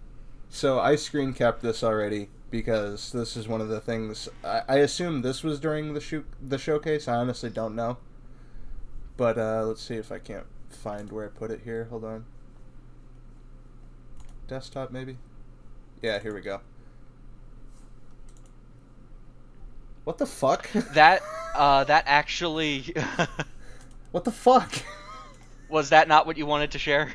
So 0.49 0.79
I 0.79 0.95
screen 0.95 1.33
capped 1.33 1.63
this 1.63 1.83
already, 1.83 2.29
because 2.51 3.11
this 3.11 3.35
is 3.35 3.47
one 3.47 3.61
of 3.61 3.69
the 3.69 3.79
things. 3.81 4.29
I, 4.43 4.61
I 4.69 4.75
assume 4.75 5.23
this 5.23 5.41
was 5.41 5.59
during 5.59 5.95
the 5.95 5.99
shoot 5.99 6.23
the 6.39 6.59
showcase. 6.59 7.07
I 7.07 7.15
honestly 7.15 7.49
don't 7.49 7.75
know. 7.75 7.97
But 9.17 9.39
uh, 9.39 9.63
let's 9.65 9.81
see 9.81 9.95
if 9.95 10.11
I 10.11 10.19
can't 10.19 10.45
find 10.69 11.11
where 11.11 11.25
I 11.25 11.29
put 11.29 11.49
it 11.49 11.61
here. 11.63 11.85
Hold 11.85 12.05
on. 12.05 12.25
Desktop 14.47 14.91
maybe. 14.91 15.17
Yeah, 16.03 16.19
here 16.19 16.35
we 16.35 16.41
go. 16.41 16.61
What 20.03 20.17
the 20.17 20.25
fuck? 20.25 20.69
That 20.93 21.21
uh, 21.55 21.83
that 21.85 22.03
actually 22.07 22.93
what 24.11 24.23
the 24.23 24.31
fuck? 24.31 24.73
was 25.69 25.89
that 25.89 26.07
not 26.07 26.25
what 26.27 26.37
you 26.37 26.45
wanted 26.45 26.71
to 26.71 26.79
share? 26.79 27.11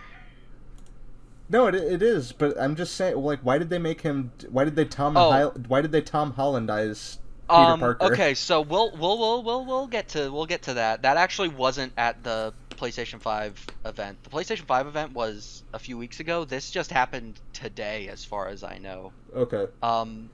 No, 1.50 1.66
it, 1.66 1.74
it 1.74 2.02
is, 2.02 2.32
but 2.32 2.60
I'm 2.60 2.76
just 2.76 2.94
saying, 2.94 3.16
like, 3.16 3.40
why 3.40 3.56
did 3.58 3.70
they 3.70 3.78
make 3.78 4.02
him? 4.02 4.32
Why 4.50 4.64
did 4.64 4.76
they 4.76 4.84
Tom? 4.84 5.16
Oh. 5.16 5.30
Hi- 5.30 5.60
why 5.68 5.80
did 5.80 5.92
they 5.92 6.02
Tom 6.02 6.32
Hollandize 6.34 7.18
Peter 7.48 7.60
Um, 7.60 7.80
Parker? 7.80 8.04
okay, 8.12 8.34
so 8.34 8.60
we'll 8.60 8.90
we'll 8.96 9.18
we'll 9.18 9.42
we'll 9.42 9.64
we'll 9.64 9.86
get 9.86 10.08
to 10.08 10.30
we'll 10.30 10.46
get 10.46 10.62
to 10.62 10.74
that. 10.74 11.02
That 11.02 11.16
actually 11.16 11.48
wasn't 11.48 11.92
at 11.96 12.22
the 12.22 12.52
PlayStation 12.70 13.20
5 13.20 13.66
event. 13.86 14.22
The 14.22 14.30
PlayStation 14.30 14.64
5 14.66 14.86
event 14.86 15.12
was 15.12 15.64
a 15.72 15.78
few 15.78 15.96
weeks 15.98 16.20
ago. 16.20 16.44
This 16.44 16.70
just 16.70 16.90
happened 16.92 17.40
today, 17.52 18.08
as 18.08 18.24
far 18.24 18.48
as 18.48 18.62
I 18.62 18.78
know. 18.78 19.12
Okay. 19.34 19.66
Um, 19.82 20.28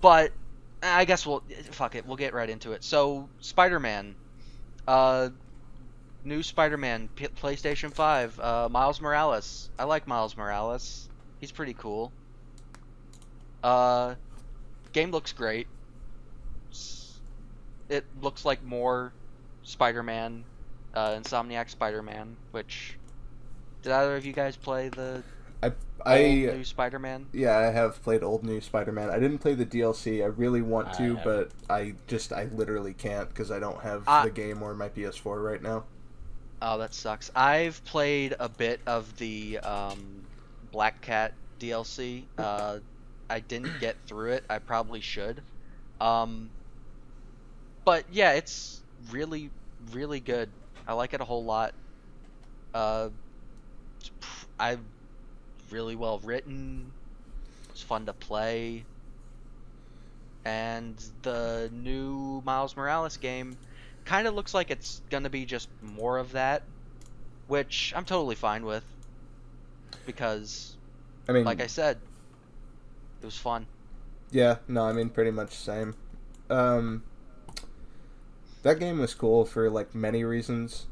but 0.00 0.32
I 0.82 1.04
guess 1.04 1.26
we'll 1.26 1.42
fuck 1.70 1.94
it. 1.94 2.06
We'll 2.06 2.16
get 2.16 2.34
right 2.34 2.48
into 2.48 2.72
it. 2.72 2.84
So 2.84 3.28
Spider-Man, 3.40 4.14
uh, 4.86 5.30
new 6.24 6.42
Spider-Man, 6.42 7.08
P- 7.14 7.28
PlayStation 7.28 7.92
5, 7.92 8.40
uh, 8.40 8.68
Miles 8.70 9.00
Morales. 9.00 9.70
I 9.78 9.84
like 9.84 10.06
Miles 10.06 10.36
Morales. 10.36 11.08
He's 11.40 11.52
pretty 11.52 11.74
cool. 11.74 12.12
Uh, 13.62 14.14
game 14.92 15.10
looks 15.10 15.32
great. 15.32 15.66
It 17.88 18.04
looks 18.20 18.44
like 18.44 18.62
more 18.64 19.12
Spider-Man, 19.62 20.44
uh, 20.94 21.14
Insomniac 21.14 21.70
Spider-Man. 21.70 22.36
Which 22.50 22.96
did 23.82 23.92
either 23.92 24.16
of 24.16 24.26
you 24.26 24.32
guys 24.32 24.56
play 24.56 24.88
the 24.88 25.22
I 25.62 25.72
I 26.04 26.18
old 26.18 26.44
I 26.46 26.50
new 26.50 26.64
Spider-Man? 26.64 27.26
yeah, 27.32 27.56
I 27.58 27.64
have 27.70 28.02
played 28.02 28.22
old 28.22 28.44
new 28.44 28.60
Spider-Man. 28.60 29.10
I 29.10 29.18
didn't 29.18 29.38
play 29.38 29.54
the 29.54 29.66
DLC. 29.66 30.22
I 30.22 30.26
really 30.26 30.62
want 30.62 30.92
to, 30.94 31.16
haven't. 31.16 31.24
but 31.24 31.50
I 31.68 31.94
just 32.06 32.32
I 32.32 32.44
literally 32.44 32.94
can't 32.94 33.28
because 33.28 33.50
I 33.50 33.58
don't 33.58 33.80
have 33.82 34.04
I- 34.06 34.24
the 34.24 34.30
game 34.30 34.62
or 34.62 34.74
my 34.74 34.88
PS4 34.88 35.42
right 35.42 35.62
now. 35.62 35.84
Oh, 36.62 36.78
that 36.78 36.94
sucks. 36.94 37.30
I've 37.36 37.84
played 37.84 38.34
a 38.40 38.48
bit 38.48 38.80
of 38.86 39.16
the 39.18 39.58
um, 39.58 40.24
Black 40.72 41.00
Cat 41.02 41.34
DLC. 41.60 42.24
Uh, 42.38 42.78
I 43.28 43.40
didn't 43.40 43.78
get 43.78 43.96
through 44.06 44.32
it. 44.32 44.44
I 44.48 44.58
probably 44.58 45.00
should. 45.02 45.42
Um, 46.00 46.48
but 47.84 48.04
yeah, 48.10 48.32
it's 48.32 48.80
really, 49.10 49.50
really 49.92 50.20
good. 50.20 50.48
I 50.88 50.94
like 50.94 51.12
it 51.12 51.20
a 51.20 51.24
whole 51.24 51.44
lot. 51.44 51.74
Uh, 52.72 53.10
it's 54.00 54.10
I 54.58 54.78
really 55.70 55.96
well 55.96 56.18
written. 56.20 56.90
It's 57.70 57.82
fun 57.82 58.06
to 58.06 58.12
play. 58.12 58.84
And 60.44 60.94
the 61.22 61.68
new 61.72 62.40
Miles 62.44 62.76
Morales 62.76 63.16
game 63.16 63.56
kind 64.04 64.28
of 64.28 64.34
looks 64.34 64.54
like 64.54 64.70
it's 64.70 65.02
gonna 65.10 65.28
be 65.30 65.44
just 65.44 65.68
more 65.82 66.18
of 66.18 66.32
that, 66.32 66.62
which 67.48 67.92
I'm 67.96 68.04
totally 68.04 68.36
fine 68.36 68.64
with. 68.64 68.84
Because, 70.06 70.76
I 71.28 71.32
mean, 71.32 71.44
like 71.44 71.60
I 71.60 71.66
said, 71.66 71.98
it 73.20 73.24
was 73.26 73.36
fun. 73.36 73.66
yeah, 74.30 74.56
no, 74.68 74.84
I 74.84 74.92
mean 74.92 75.08
pretty 75.08 75.30
much 75.32 75.54
same. 75.54 75.94
Um, 76.48 77.02
that 78.62 78.78
game 78.78 78.98
was 79.00 79.14
cool 79.14 79.44
for 79.44 79.68
like 79.70 79.94
many 79.94 80.22
reasons. 80.24 80.86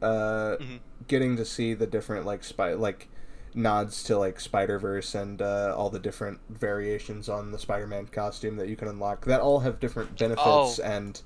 Uh, 0.00 0.56
Mhm. 0.60 0.80
getting 1.08 1.36
to 1.36 1.44
see 1.44 1.74
the 1.74 1.86
different 1.86 2.24
like 2.26 2.44
spy 2.44 2.74
like 2.74 3.08
nods 3.54 4.02
to 4.04 4.18
like 4.18 4.40
Spider 4.40 4.78
Verse 4.78 5.14
and 5.14 5.40
uh, 5.42 5.74
all 5.76 5.90
the 5.90 5.98
different 5.98 6.40
variations 6.48 7.28
on 7.28 7.50
the 7.52 7.58
Spider 7.58 7.86
Man 7.86 8.06
costume 8.06 8.56
that 8.56 8.68
you 8.68 8.76
can 8.76 8.88
unlock 8.88 9.24
that 9.26 9.40
all 9.40 9.60
have 9.60 9.80
different 9.80 10.16
benefits 10.18 10.42
Oh. 10.44 10.82
and 10.82 11.20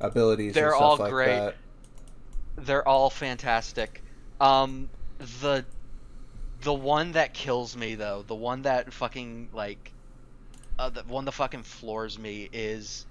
abilities. 0.00 0.54
They're 0.54 0.68
and 0.68 0.76
stuff 0.76 0.82
all 0.82 0.96
like 0.98 1.10
great. 1.12 1.26
That. 1.28 1.54
They're 2.56 2.86
all 2.86 3.10
fantastic. 3.10 4.02
Um, 4.40 4.88
the 5.40 5.64
the 6.62 6.74
one 6.74 7.12
that 7.12 7.34
kills 7.34 7.76
me 7.76 7.94
though, 7.94 8.24
the 8.26 8.34
one 8.34 8.62
that 8.62 8.92
fucking 8.92 9.50
like, 9.52 9.92
uh, 10.78 10.90
the 10.90 11.02
one 11.02 11.24
that 11.24 11.32
fucking 11.32 11.62
floors 11.62 12.18
me 12.18 12.48
is, 12.52 13.06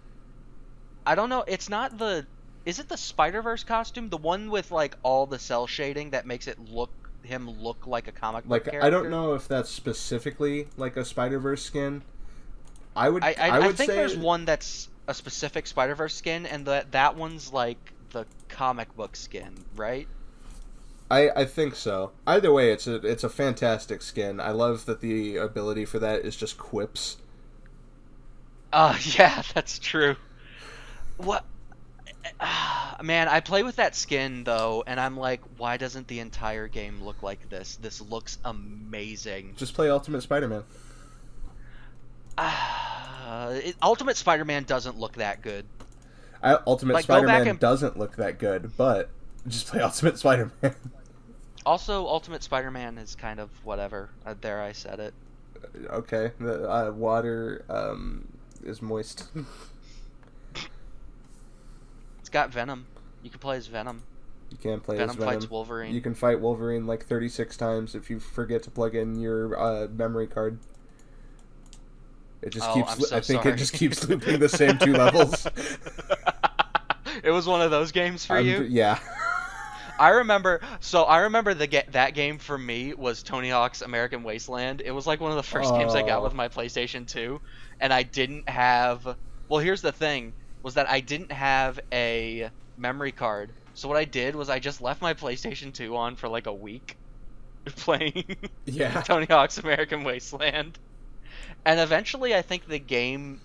I 1.05 1.15
don't 1.15 1.29
know. 1.29 1.43
It's 1.47 1.69
not 1.69 1.97
the. 1.97 2.25
Is 2.65 2.79
it 2.79 2.89
the 2.89 2.97
Spider 2.97 3.41
Verse 3.41 3.63
costume? 3.63 4.09
The 4.09 4.17
one 4.17 4.49
with 4.51 4.71
like 4.71 4.95
all 5.01 5.25
the 5.25 5.39
cell 5.39 5.67
shading 5.67 6.09
that 6.09 6.25
makes 6.25 6.47
it 6.47 6.59
look 6.69 6.89
him 7.27 7.49
look 7.49 7.85
like 7.85 8.07
a 8.07 8.11
comic 8.11 8.43
book 8.45 8.51
Like 8.51 8.63
character? 8.65 8.85
I 8.85 8.89
don't 8.89 9.09
know 9.09 9.33
if 9.33 9.47
that's 9.47 9.69
specifically 9.69 10.67
like 10.77 10.97
a 10.97 11.05
Spider 11.05 11.39
Verse 11.39 11.63
skin. 11.63 12.01
I 12.95 13.09
would. 13.09 13.23
I, 13.23 13.35
I, 13.37 13.49
I, 13.49 13.59
would 13.67 13.77
think 13.77 13.91
say 13.91 13.95
there's 13.95 14.17
one 14.17 14.45
that's 14.45 14.89
a 15.07 15.13
specific 15.13 15.67
Spider 15.67 15.95
Verse 15.95 16.15
skin, 16.15 16.45
and 16.45 16.65
that 16.65 16.91
that 16.93 17.15
one's 17.15 17.53
like 17.53 17.93
the 18.11 18.25
comic 18.49 18.95
book 18.95 19.15
skin, 19.15 19.53
right? 19.75 20.07
I, 21.09 21.29
I 21.29 21.45
think 21.45 21.75
so. 21.75 22.11
Either 22.25 22.51
way, 22.51 22.71
it's 22.71 22.87
a 22.87 22.95
it's 22.95 23.23
a 23.23 23.29
fantastic 23.29 24.01
skin. 24.01 24.39
I 24.39 24.51
love 24.51 24.85
that 24.85 25.01
the 25.01 25.37
ability 25.37 25.85
for 25.85 25.99
that 25.99 26.25
is 26.25 26.35
just 26.35 26.57
quips. 26.57 27.17
Uh, 28.73 28.97
yeah, 29.01 29.41
that's 29.53 29.79
true. 29.79 30.15
What? 31.17 31.45
Man, 33.03 33.27
I 33.27 33.39
play 33.41 33.63
with 33.63 33.75
that 33.77 33.95
skin 33.95 34.43
though, 34.43 34.83
and 34.85 34.99
I'm 34.99 35.17
like, 35.17 35.41
why 35.57 35.77
doesn't 35.77 36.07
the 36.07 36.19
entire 36.19 36.67
game 36.67 37.03
look 37.03 37.21
like 37.23 37.49
this? 37.49 37.75
This 37.77 38.01
looks 38.01 38.37
amazing. 38.43 39.53
Just 39.57 39.73
play 39.73 39.89
Ultimate 39.89 40.21
Spider 40.21 40.47
Man. 40.47 40.63
Uh, 42.37 43.51
it, 43.63 43.75
Ultimate 43.81 44.17
Spider-Man 44.17 44.63
doesn't 44.63 44.97
look 44.97 45.13
that 45.13 45.41
good. 45.41 45.65
Ultimate 46.43 46.93
Like, 46.93 47.03
Spider 47.03 47.27
Man 47.27 47.47
and- 47.47 47.59
doesn't 47.59 47.97
look 47.97 48.15
that 48.17 48.37
good, 48.37 48.71
but 48.77 49.09
just 49.47 49.67
play 49.67 49.81
Ultimate 49.83 50.19
Spider 50.19 50.51
Man. 50.61 50.75
Also, 51.65 52.05
Ultimate 52.07 52.43
Spider-Man 52.43 52.97
is 52.97 53.15
kind 53.15 53.39
of 53.39 53.49
whatever. 53.65 54.09
Uh, 54.25 54.35
there, 54.39 54.61
I 54.61 54.71
said 54.71 54.99
it. 54.99 55.13
okay, 55.89 56.31
the 56.39 56.69
uh, 56.69 56.91
water 56.91 57.65
um, 57.69 58.27
is 58.63 58.81
moist. 58.81 59.25
It's 62.27 62.33
got 62.33 62.49
Venom. 62.51 62.85
You 63.23 63.29
can 63.29 63.39
play 63.39 63.55
as 63.55 63.67
Venom. 63.67 64.03
You 64.51 64.57
can't 64.57 64.83
play 64.83 64.97
Venom, 64.97 65.11
as 65.11 65.15
Venom. 65.15 65.33
fights 65.33 65.49
Wolverine. 65.49 65.95
You 65.95 66.01
can 66.01 66.13
fight 66.13 66.41
Wolverine 66.41 66.85
like 66.85 67.05
36 67.05 67.55
times 67.55 67.95
if 67.95 68.09
you 68.09 68.19
forget 68.19 68.63
to 68.63 68.69
plug 68.69 68.95
in 68.95 69.17
your 69.17 69.57
uh, 69.57 69.87
memory 69.87 70.27
card. 70.27 70.59
It 72.41 72.49
just 72.49 72.67
Oh, 72.67 72.73
keeps. 72.73 73.07
So 73.07 73.15
I 73.15 73.21
think 73.21 73.43
sorry. 73.43 73.53
it 73.55 73.57
just 73.57 73.71
keeps 73.71 74.05
looping 74.09 74.41
the 74.41 74.49
same 74.49 74.77
two 74.77 74.91
levels. 74.97 75.47
it 77.23 77.31
was 77.31 77.47
one 77.47 77.61
of 77.61 77.71
those 77.71 77.93
games 77.93 78.25
for 78.25 78.35
I'm- 78.35 78.45
you. 78.45 78.63
Yeah. 78.63 78.99
I 79.97 80.09
remember. 80.09 80.59
So 80.81 81.03
I 81.03 81.19
remember 81.19 81.53
the 81.53 81.67
ga- 81.67 81.87
that 81.91 82.13
game 82.13 82.39
for 82.39 82.57
me 82.57 82.93
was 82.93 83.23
Tony 83.23 83.51
Hawk's 83.51 83.81
American 83.81 84.21
Wasteland. 84.23 84.81
It 84.83 84.91
was 84.91 85.07
like 85.07 85.21
one 85.21 85.31
of 85.31 85.37
the 85.37 85.43
first 85.43 85.73
games 85.75 85.95
I 85.95 86.01
got 86.01 86.19
Oh. 86.19 86.23
with 86.25 86.33
my 86.33 86.49
PlayStation 86.49 87.07
2, 87.07 87.39
and 87.79 87.93
I 87.93 88.03
didn't 88.03 88.49
have. 88.49 89.15
Well, 89.47 89.61
here's 89.61 89.81
the 89.81 89.93
thing: 89.93 90.33
was 90.67 90.73
that 90.73 90.89
I 90.89 90.99
didn't 90.99 91.31
have 91.31 91.79
a 91.93 92.49
memory 92.77 93.13
card. 93.13 93.53
So 93.73 93.87
what 93.87 93.95
I 93.95 94.03
did 94.03 94.35
was 94.35 94.49
I 94.49 94.59
just 94.59 94.81
left 94.81 95.01
my 95.01 95.13
PlayStation 95.13 95.73
2 95.73 95.95
on 95.95 96.17
for 96.17 96.27
like 96.27 96.45
a 96.45 96.53
week, 96.53 96.97
playing 97.65 98.35
Yeah. 98.65 98.99
Tony 99.05 99.27
Hawk's 99.27 99.59
American 99.59 100.03
Wasteland. 100.03 100.77
And 101.63 101.79
eventually, 101.79 102.35
I 102.35 102.41
think 102.41 102.67
the 102.67 102.79
game 102.79 103.39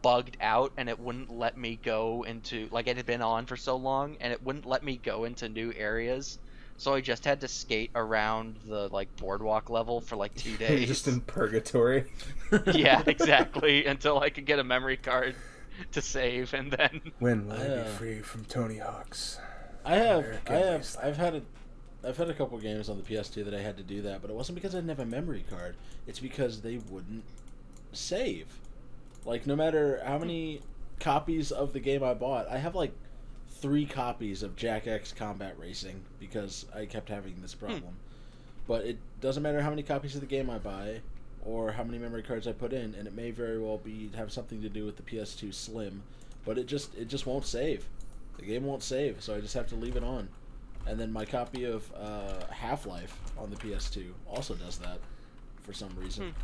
bugged 0.00 0.36
out 0.40 0.72
and 0.76 0.88
it 0.88 1.00
wouldn't 1.00 1.36
let 1.36 1.58
me 1.58 1.76
go 1.82 2.22
into 2.22 2.68
like 2.70 2.86
it 2.86 2.96
had 2.96 3.04
been 3.04 3.20
on 3.20 3.46
for 3.46 3.56
so 3.56 3.74
long 3.74 4.16
and 4.20 4.32
it 4.32 4.40
wouldn't 4.40 4.64
let 4.64 4.84
me 4.84 4.96
go 4.96 5.24
into 5.24 5.48
new 5.48 5.72
areas. 5.76 6.38
So 6.76 6.94
I 6.94 7.00
just 7.00 7.24
had 7.24 7.40
to 7.40 7.48
skate 7.48 7.90
around 7.96 8.60
the 8.64 8.86
like 8.90 9.08
boardwalk 9.16 9.70
level 9.70 10.00
for 10.00 10.14
like 10.14 10.36
two 10.36 10.56
days. 10.56 10.86
just 10.86 11.08
in 11.08 11.20
purgatory. 11.22 12.04
yeah, 12.72 13.02
exactly. 13.08 13.86
Until 13.86 14.20
I 14.20 14.30
could 14.30 14.46
get 14.46 14.60
a 14.60 14.64
memory 14.64 14.98
card 14.98 15.34
to 15.92 16.02
save 16.02 16.54
and 16.54 16.72
then 16.72 17.00
When 17.18 17.46
will 17.46 17.54
I 17.54 17.66
Yeah. 17.66 17.82
be 17.82 17.88
free 17.90 18.20
from 18.20 18.44
Tony 18.44 18.78
Hawk's? 18.78 19.38
I 19.84 19.96
have, 19.96 20.24
American 20.24 20.54
I 20.54 20.58
have, 20.58 20.80
Wasteland. 20.80 21.08
I've 21.08 21.16
had 21.16 21.34
a, 21.34 21.42
I've 22.08 22.16
had 22.16 22.30
a 22.30 22.34
couple 22.34 22.58
games 22.58 22.88
on 22.88 22.96
the 22.96 23.02
PS2 23.02 23.44
that 23.44 23.54
I 23.54 23.60
had 23.60 23.76
to 23.78 23.82
do 23.82 24.02
that, 24.02 24.20
but 24.20 24.30
it 24.30 24.36
wasn't 24.36 24.56
because 24.56 24.74
I 24.74 24.78
didn't 24.78 24.90
have 24.90 25.00
a 25.00 25.06
memory 25.06 25.44
card. 25.48 25.76
It's 26.06 26.20
because 26.20 26.60
they 26.60 26.78
wouldn't 26.90 27.24
save. 27.92 28.46
Like 29.24 29.46
no 29.46 29.56
matter 29.56 30.02
how 30.04 30.18
many 30.18 30.60
copies 30.98 31.50
of 31.50 31.72
the 31.72 31.80
game 31.80 32.02
I 32.02 32.14
bought, 32.14 32.48
I 32.48 32.58
have 32.58 32.74
like 32.74 32.92
three 33.48 33.84
copies 33.84 34.42
of 34.42 34.56
Jak 34.56 34.86
X 34.86 35.12
Combat 35.12 35.54
Racing 35.58 36.02
because 36.18 36.66
I 36.74 36.86
kept 36.86 37.08
having 37.08 37.40
this 37.42 37.52
hmm. 37.52 37.66
problem. 37.66 37.96
But 38.66 38.84
it 38.84 38.98
doesn't 39.20 39.42
matter 39.42 39.60
how 39.60 39.70
many 39.70 39.82
copies 39.82 40.14
of 40.14 40.20
the 40.20 40.26
game 40.26 40.48
I 40.48 40.58
buy, 40.58 41.00
or 41.44 41.72
how 41.72 41.84
many 41.84 41.98
memory 41.98 42.22
cards 42.22 42.46
I 42.46 42.52
put 42.52 42.72
in, 42.72 42.94
and 42.94 43.06
it 43.06 43.14
may 43.14 43.30
very 43.30 43.58
well 43.58 43.78
be 43.78 44.10
have 44.16 44.32
something 44.32 44.60
to 44.62 44.68
do 44.68 44.84
with 44.84 44.96
the 44.96 45.02
PS2 45.02 45.54
Slim, 45.54 46.02
but 46.44 46.58
it 46.58 46.66
just 46.66 46.94
it 46.96 47.08
just 47.08 47.26
won't 47.26 47.46
save. 47.46 47.86
The 48.38 48.46
game 48.46 48.64
won't 48.64 48.82
save, 48.82 49.22
so 49.22 49.34
I 49.34 49.40
just 49.40 49.54
have 49.54 49.68
to 49.68 49.74
leave 49.74 49.96
it 49.96 50.04
on. 50.04 50.28
And 50.86 50.98
then 50.98 51.12
my 51.12 51.24
copy 51.24 51.64
of 51.64 51.90
uh, 51.94 52.46
Half 52.50 52.86
Life 52.86 53.16
on 53.38 53.50
the 53.50 53.56
PS2 53.56 54.06
also 54.26 54.54
does 54.54 54.78
that 54.78 54.98
for 55.62 55.72
some 55.72 55.90
reason. 55.96 56.34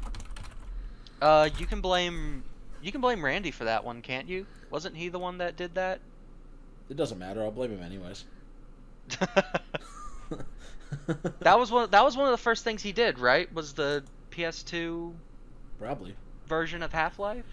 Uh, 1.22 1.48
you 1.58 1.66
can 1.66 1.80
blame 1.80 2.42
you 2.82 2.92
can 2.92 3.00
blame 3.00 3.24
Randy 3.24 3.50
for 3.50 3.64
that 3.64 3.84
one, 3.84 4.02
can't 4.02 4.28
you? 4.28 4.46
Wasn't 4.70 4.96
he 4.96 5.08
the 5.08 5.18
one 5.18 5.38
that 5.38 5.56
did 5.56 5.74
that? 5.74 6.00
It 6.88 6.96
doesn't 6.96 7.18
matter. 7.18 7.42
I'll 7.42 7.50
blame 7.50 7.70
him 7.70 7.82
anyways. 7.82 8.24
that 11.40 11.58
was 11.58 11.70
one. 11.70 11.90
That 11.90 12.04
was 12.04 12.16
one 12.16 12.26
of 12.26 12.32
the 12.32 12.38
first 12.38 12.64
things 12.64 12.82
he 12.82 12.92
did, 12.92 13.18
right? 13.18 13.52
Was 13.52 13.72
the 13.72 14.04
PS2 14.36 15.12
probably 15.78 16.14
version 16.46 16.82
of 16.82 16.92
Half 16.92 17.18
Life? 17.18 17.44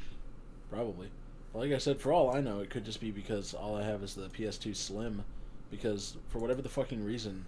Probably. 0.72 1.10
Like 1.54 1.72
I 1.72 1.78
said, 1.78 2.00
for 2.02 2.12
all 2.12 2.36
I 2.36 2.42
know, 2.42 2.60
it 2.60 2.70
could 2.70 2.84
just 2.84 3.00
be 3.00 3.12
because 3.12 3.54
all 3.54 3.76
I 3.78 3.84
have 3.84 4.02
is 4.04 4.16
the 4.16 4.28
PS2 4.30 4.76
Slim. 4.76 5.24
Because 5.70 6.18
for 6.30 6.40
whatever 6.40 6.62
the 6.62 6.70
fucking 6.70 7.04
reason, 7.04 7.46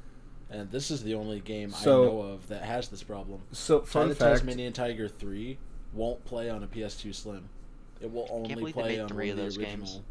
and 0.50 0.70
this 0.72 0.90
is 0.90 1.04
the 1.04 1.14
only 1.16 1.40
game 1.42 1.72
So- 1.72 2.04
I 2.04 2.06
know 2.08 2.22
of 2.22 2.48
that 2.48 2.64
has 2.64 2.88
this 2.88 3.04
problem. 3.04 3.42
So 3.52 3.82
fun 3.82 4.10
the 4.10 4.16
fact. 4.16 4.38
Tasmanian 4.40 4.74
Tiger 4.74 5.08
3 5.08 5.58
won't 5.94 6.24
play 6.26 6.50
on 6.50 6.64
a 6.64 6.68
PS2 6.68 7.14
Slim. 7.14 7.50
It 8.02 8.12
will 8.12 8.28
only 8.30 8.72
play 8.74 9.00
on 9.00 9.08
three 9.08 9.30
one 9.32 9.40
of 9.40 9.46
of 9.46 9.54
the 9.54 9.58
those 9.58 9.58
games. 9.58 10.02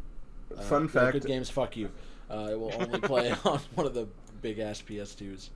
original. 0.51 0.57
Uh, 0.57 0.61
Fun 0.69 0.87
fact. 0.87 1.13
Good 1.13 1.25
games, 1.25 1.49
fuck 1.49 1.75
you. 1.77 1.89
Uh, 2.29 2.49
it 2.51 2.59
will 2.59 2.73
only 2.81 2.99
play 3.01 3.31
on 3.43 3.59
one 3.75 3.85
of 3.85 3.93
the 3.93 4.07
big 4.41 4.59
ass 4.59 4.81
PS2s. 4.81 5.49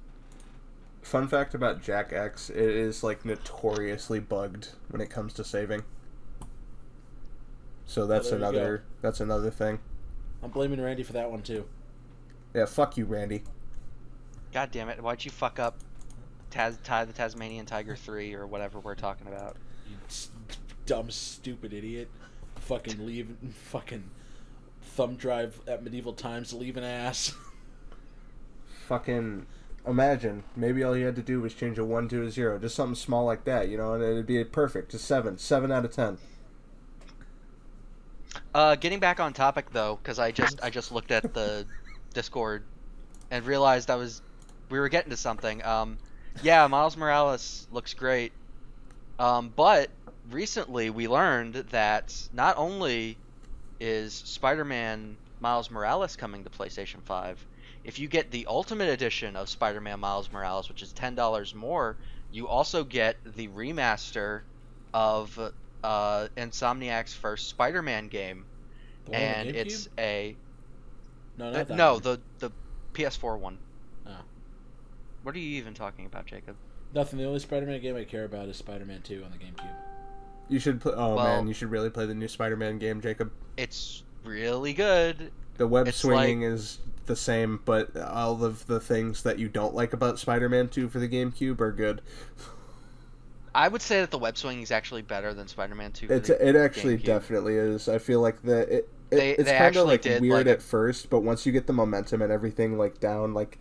Fun 1.10 1.28
fact 1.28 1.56
about 1.56 1.82
Jak 1.82 2.14
X: 2.14 2.52
it 2.52 2.58
is 2.60 3.04
like 3.04 3.26
notoriously 3.26 4.20
bugged 4.20 4.68
when 4.90 5.02
it 5.02 5.10
comes 5.10 5.34
to 5.34 5.44
saving. 5.44 5.84
So 7.88 8.06
that's 8.06 8.30
there 8.30 8.38
another 8.38 8.84
that's 9.02 9.20
another 9.20 9.50
thing. 9.50 9.80
I'm 10.44 10.52
blaming 10.52 10.80
Randy 10.80 11.02
for 11.02 11.14
that 11.14 11.32
one 11.32 11.42
too. 11.42 11.66
Yeah, 12.54 12.66
fuck 12.68 12.96
you, 12.96 13.06
Randy. 13.06 13.42
God 14.54 14.70
damn 14.70 14.88
it! 14.88 15.02
Why'd 15.02 15.26
you 15.26 15.32
fuck 15.32 15.58
up 15.58 15.80
Taz, 16.52 16.78
Ty 16.84 17.06
the 17.06 17.14
Tasmanian 17.14 17.66
Tiger 17.66 17.96
three 17.96 18.36
or 18.36 18.46
whatever 18.46 18.80
we're 18.80 18.94
talking 18.94 19.26
about? 19.26 19.58
You 19.90 19.96
s- 20.08 20.30
dumb, 20.86 21.10
stupid 21.10 21.74
idiot. 21.74 22.08
Fucking 22.58 23.04
leave, 23.04 23.36
fucking 23.72 24.04
thumb 24.84 25.16
drive 25.16 25.60
at 25.68 25.84
medieval 25.84 26.14
times, 26.14 26.54
leave 26.54 26.78
an 26.78 26.84
ass. 26.84 27.34
Fucking 28.88 29.48
imagine. 29.90 30.44
Maybe 30.56 30.84
all 30.84 30.96
you 30.96 31.06
had 31.06 31.16
to 31.16 31.22
do 31.22 31.42
was 31.42 31.54
change 31.54 31.78
a 31.78 31.84
one 31.84 32.08
to 32.10 32.24
a 32.24 32.32
zero, 32.32 32.60
just 32.60 32.76
something 32.76 32.96
small 32.96 33.26
like 33.26 33.44
that, 33.46 33.70
you 33.70 33.78
know, 33.78 33.94
and 33.94 34.04
it'd 34.04 34.26
be 34.26 34.44
perfect. 34.44 34.94
A 34.94 35.00
seven, 35.00 35.38
seven 35.38 35.72
out 35.72 35.86
of 35.86 35.92
ten. 35.92 36.18
Uh, 38.54 38.76
getting 38.76 39.00
back 39.00 39.20
on 39.20 39.34
topic 39.34 39.72
though, 39.72 40.00
because 40.02 40.20
I 40.20 40.32
just 40.32 40.64
I 40.64 40.70
just 40.70 40.92
looked 40.92 41.12
at 41.12 41.34
the 41.34 41.66
Discord 42.14 42.64
and 43.32 43.46
realized 43.46 43.90
I 43.90 43.96
was 43.96 44.22
we 44.70 44.80
were 44.80 44.90
getting 44.90 45.12
to 45.12 45.18
something. 45.18 45.64
Um, 45.64 45.98
yeah, 46.42 46.66
Miles 46.68 46.96
Morales 46.96 47.68
looks 47.72 47.94
great. 47.94 48.32
Um, 49.18 49.52
but 49.56 49.90
recently 50.32 50.90
we 50.90 51.08
learned 51.08 51.56
that 51.72 52.16
not 52.34 52.58
only 52.58 53.18
is 53.80 54.14
Spider-Man 54.14 55.18
Miles 55.40 55.72
Morales 55.72 56.16
coming 56.16 56.44
to 56.44 56.50
PlayStation 56.50 57.02
5, 57.04 57.46
if 57.90 57.98
you 57.98 58.08
get 58.08 58.30
the 58.30 58.46
Ultimate 58.46 58.88
Edition 58.90 59.36
of 59.36 59.50
Spider-Man 59.50 60.00
Miles 60.00 60.32
Morales, 60.32 60.70
which 60.70 60.84
is 60.84 60.94
ten 60.94 61.16
dollars 61.16 61.56
more, 61.56 61.98
you 62.32 62.48
also 62.48 62.84
get 62.84 63.18
the 63.36 63.48
remaster 63.50 64.42
of 64.94 65.38
uh, 65.84 66.28
Insomniac's 66.38 67.16
first 67.16 67.50
Spider-Man 67.50 68.08
game, 68.08 68.46
The 69.06 69.12
one 69.12 69.22
on 69.22 69.28
the 69.28 69.36
and 69.38 69.50
GameCube? 69.50 69.56
it's 69.56 69.90
a 69.98 70.36
no, 71.38 71.48
uh, 71.48 71.52
not 71.52 71.68
that 71.68 71.78
no 71.78 71.94
one. 71.96 72.02
the 72.04 72.22
the 72.38 72.52
PS4 72.94 73.40
one. 73.40 73.58
Oh. 74.06 74.12
What 75.24 75.34
are 75.36 75.40
you 75.40 75.58
even 75.58 75.74
talking 75.74 76.06
about, 76.06 76.28
Jacob? 76.28 76.56
Nothing. 76.94 77.18
The 77.18 77.26
only 77.26 77.40
Spider-Man 77.40 77.82
game 77.82 77.96
I 77.96 78.04
care 78.04 78.26
about 78.26 78.48
is 78.50 78.58
Spider-Man 78.58 79.02
2 79.02 79.24
on 79.24 79.32
the 79.32 79.38
GameCube. 79.38 79.76
You 80.48 80.60
should 80.60 80.80
play. 80.80 80.94
Oh 80.96 81.16
Well- 81.16 81.26
man, 81.26 81.48
you 81.48 81.54
should 81.56 81.72
really 81.72 81.90
play 81.90 82.06
the 82.06 82.14
new 82.16 82.28
Spider-Man 82.28 82.78
game, 82.78 83.02
Jacob. 83.02 83.32
It's 83.58 84.04
really 84.24 84.74
good. 84.74 85.32
The 85.60 85.68
web 85.68 85.90
It's 85.90 85.98
swinging 85.98 86.44
is 86.44 86.80
the 87.06 87.18
same, 87.18 87.60
but 87.66 87.96
all 87.98 88.44
of 88.46 88.66
the 88.68 88.80
things 88.80 89.24
that 89.24 89.38
you 89.40 89.50
don't 89.50 89.76
like 89.76 89.92
about 89.92 90.18
Spider-Man 90.18 90.70
2 90.70 90.88
for 90.88 91.00
the 91.00 91.08
GameCube 91.10 91.60
are 91.60 91.74
good. 91.74 92.02
I 93.54 93.68
would 93.68 93.82
say 93.82 94.00
that 94.00 94.10
the 94.10 94.18
web 94.18 94.38
swinging 94.38 94.64
is 94.64 94.72
actually 94.72 95.02
better 95.02 95.34
than 95.34 95.50
Spider-Man 95.50 95.92
2. 95.92 96.08
for 96.08 96.14
It's 96.14 96.30
the 96.30 96.48
it 96.48 96.56
actually 96.56 96.98
GameCube. 96.98 97.04
definitely 97.04 97.56
is. 97.56 97.90
I 97.90 97.98
feel 97.98 98.22
like 98.22 98.42
the 98.42 98.60
it, 98.62 98.90
it 99.12 99.16
They- 99.16 99.32
it's 99.32 99.50
kind 99.52 99.76
of 99.76 99.86
like 99.88 100.06
weird 100.06 100.32
like- 100.32 100.48
at 100.48 100.62
first, 100.62 101.10
but 101.10 101.22
once 101.24 101.46
you 101.46 101.52
get 101.52 101.68
the 101.68 101.74
momentum 101.74 102.22
and 102.22 102.32
everything 102.32 102.78
like 102.78 103.02
down, 103.02 103.34
like 103.34 103.60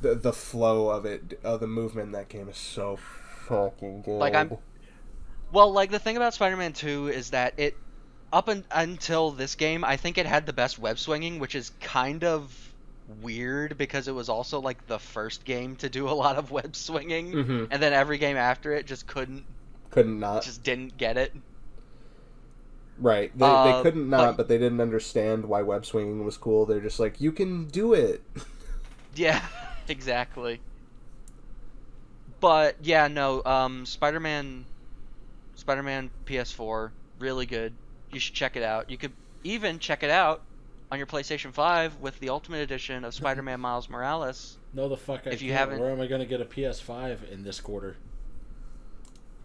the 0.00 0.16
the 0.16 0.32
flow 0.32 0.88
of 0.88 1.04
it, 1.04 1.38
of 1.44 1.60
the 1.60 1.68
movement 1.68 2.06
in 2.06 2.12
that 2.12 2.28
game 2.28 2.48
is 2.48 2.56
so 2.56 2.98
fucking 3.46 4.02
good. 4.02 4.18
Like, 4.18 4.34
I'm- 4.34 4.56
Well, 5.52 5.70
like 5.72 5.90
the 5.92 5.98
thing 6.00 6.16
about 6.16 6.34
Spider-Man 6.34 6.72
2 6.72 7.08
is 7.08 7.30
that 7.30 7.54
it 7.56 7.76
up 8.32 8.48
un- 8.48 8.64
until 8.70 9.30
this 9.32 9.54
game, 9.54 9.84
I 9.84 9.96
think 9.96 10.18
it 10.18 10.26
had 10.26 10.46
the 10.46 10.52
best 10.52 10.78
web 10.78 10.98
swinging, 10.98 11.38
which 11.38 11.54
is 11.54 11.70
kind 11.80 12.22
of 12.24 12.56
weird 13.22 13.76
because 13.76 14.06
it 14.06 14.12
was 14.14 14.28
also 14.28 14.60
like 14.60 14.86
the 14.86 14.98
first 14.98 15.44
game 15.44 15.74
to 15.76 15.88
do 15.88 16.08
a 16.08 16.12
lot 16.12 16.36
of 16.36 16.50
web 16.52 16.76
swinging, 16.76 17.32
Mhm. 17.32 17.68
and 17.70 17.82
then 17.82 17.92
every 17.92 18.18
game 18.18 18.36
after 18.36 18.72
it 18.72 18.86
just 18.86 19.06
couldn't, 19.06 19.44
couldn't 19.90 20.20
not 20.20 20.42
just 20.44 20.62
didn't 20.62 20.96
get 20.96 21.16
it. 21.16 21.32
right. 22.98 23.36
They, 23.36 23.46
Uh, 23.46 23.76
they 23.78 23.82
couldn't 23.82 24.10
not, 24.10 24.18
but- 24.32 24.36
but 24.36 24.48
they 24.48 24.58
didn't 24.58 24.80
understand 24.80 25.46
why 25.46 25.62
web 25.62 25.86
swinging 25.86 26.24
was 26.24 26.36
cool. 26.36 26.66
They're 26.66 26.80
just 26.80 27.00
like, 27.00 27.20
you 27.20 27.32
can 27.32 27.66
do 27.66 27.94
it. 27.94 28.22
Yeah, 29.16 29.44
exactly. 29.88 30.60
But 32.40 32.76
yeah, 32.82 33.08
no, 33.08 33.42
um, 33.44 33.84
Spider-Man, 33.84 34.64
Spider-Man 35.56 36.10
PS4, 36.26 36.90
really 37.18 37.44
good. 37.46 37.72
You 38.10 38.20
should 38.20 38.34
check 38.34 38.56
it 38.56 38.62
out. 38.62 38.90
You 38.90 38.98
could 38.98 39.12
even 39.44 39.78
check 39.78 40.02
it 40.02 40.10
out 40.10 40.42
on 40.90 40.98
your 40.98 41.06
PlayStation 41.06 41.52
5 41.52 41.96
with 42.00 42.18
the 42.20 42.28
Ultimate 42.30 42.58
Edition 42.58 43.04
of 43.04 43.14
Spider-Man 43.14 43.60
Miles 43.60 43.88
Morales. 43.88 44.58
No, 44.74 44.88
the 44.88 44.96
fuck 44.96 45.26
I 45.26 45.30
If 45.30 45.42
you 45.42 45.48
can't. 45.50 45.58
haven't- 45.58 45.80
Where 45.80 45.90
am 45.90 46.00
I 46.00 46.06
going 46.06 46.20
to 46.20 46.26
get 46.26 46.40
a 46.40 46.44
PS5 46.44 47.30
in 47.30 47.42
this 47.44 47.60
quarter? 47.60 47.96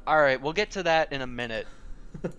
All 0.08 0.18
right, 0.20 0.40
we'll 0.42 0.54
get 0.54 0.72
to 0.72 0.84
that 0.84 1.12
in 1.14 1.22
a 1.22 1.28
minute. 1.28 1.68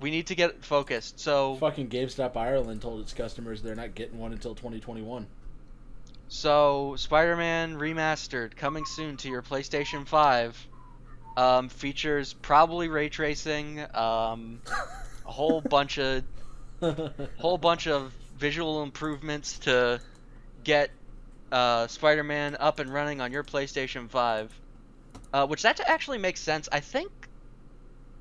We 0.00 0.12
need 0.12 0.28
to 0.28 0.36
get 0.36 0.64
focused. 0.64 1.18
So, 1.18 1.56
Fucking 1.56 1.88
GameStop 1.88 2.36
Ireland 2.36 2.80
told 2.82 3.00
its 3.00 3.12
customers 3.12 3.62
they're 3.62 3.74
not 3.74 3.96
getting 3.96 4.16
one 4.16 4.30
until 4.32 4.54
2021. 4.54 5.26
so 6.28 6.94
Spider-Man 6.96 7.74
Remastered 7.76 8.54
coming 8.54 8.84
soon 8.84 9.16
to 9.16 9.28
your 9.28 9.42
PlayStation 9.42 10.06
5. 10.06 10.66
Um, 11.36 11.68
features 11.68 12.32
probably 12.32 12.86
ray 12.88 13.08
tracing, 13.08 13.84
um, 13.92 14.60
a 15.28 15.32
whole 15.32 15.60
bunch 15.60 15.98
of 15.98 16.24
whole 17.38 17.58
bunch 17.58 17.86
of 17.86 18.12
visual 18.38 18.82
improvements 18.82 19.58
to 19.60 20.00
get 20.64 20.90
uh, 21.52 21.86
Spider-Man 21.86 22.56
up 22.58 22.78
and 22.78 22.92
running 22.92 23.20
on 23.20 23.32
your 23.32 23.44
PlayStation 23.44 24.08
5. 24.08 24.52
Uh, 25.32 25.46
which 25.46 25.62
that 25.62 25.80
actually 25.86 26.18
makes 26.18 26.40
sense. 26.40 26.68
I 26.72 26.80
think 26.80 27.10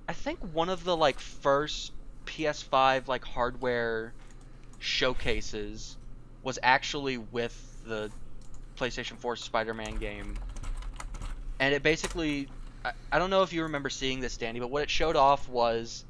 I 0.10 0.14
think 0.14 0.40
one 0.54 0.70
of 0.70 0.84
the 0.84 0.96
like 0.96 1.20
first 1.20 1.94
PS5 2.26 3.08
like 3.08 3.24
hardware 3.24 4.14
showcases 4.80 5.98
was 6.44 6.60
actually 6.62 7.18
with 7.18 7.56
the 7.86 8.12
PlayStation 8.78 9.18
4 9.18 9.38
Spider-Man 9.38 9.98
game. 9.98 10.36
And 11.60 11.74
it 11.74 11.84
basically 11.84 12.50
I, 12.84 12.92
I 13.12 13.20
don't 13.20 13.30
know 13.30 13.44
if 13.44 13.54
you 13.54 13.64
remember 13.64 13.90
seeing 13.90 14.20
this 14.20 14.36
Danny, 14.36 14.60
but 14.60 14.70
what 14.70 14.84
it 14.84 14.90
showed 14.90 15.16
off 15.16 15.48
was 15.48 16.04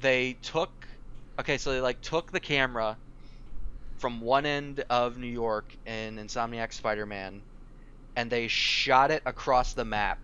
they 0.00 0.36
took 0.42 0.70
okay, 1.38 1.58
so 1.58 1.72
they 1.72 1.80
like 1.80 2.00
took 2.00 2.32
the 2.32 2.40
camera 2.40 2.96
from 3.98 4.20
one 4.20 4.46
end 4.46 4.84
of 4.90 5.18
New 5.18 5.26
York 5.26 5.64
in 5.86 6.16
Insomniac 6.16 6.72
Spider-Man, 6.72 7.40
and 8.16 8.30
they 8.30 8.48
shot 8.48 9.10
it 9.10 9.22
across 9.26 9.74
the 9.74 9.84
map, 9.84 10.18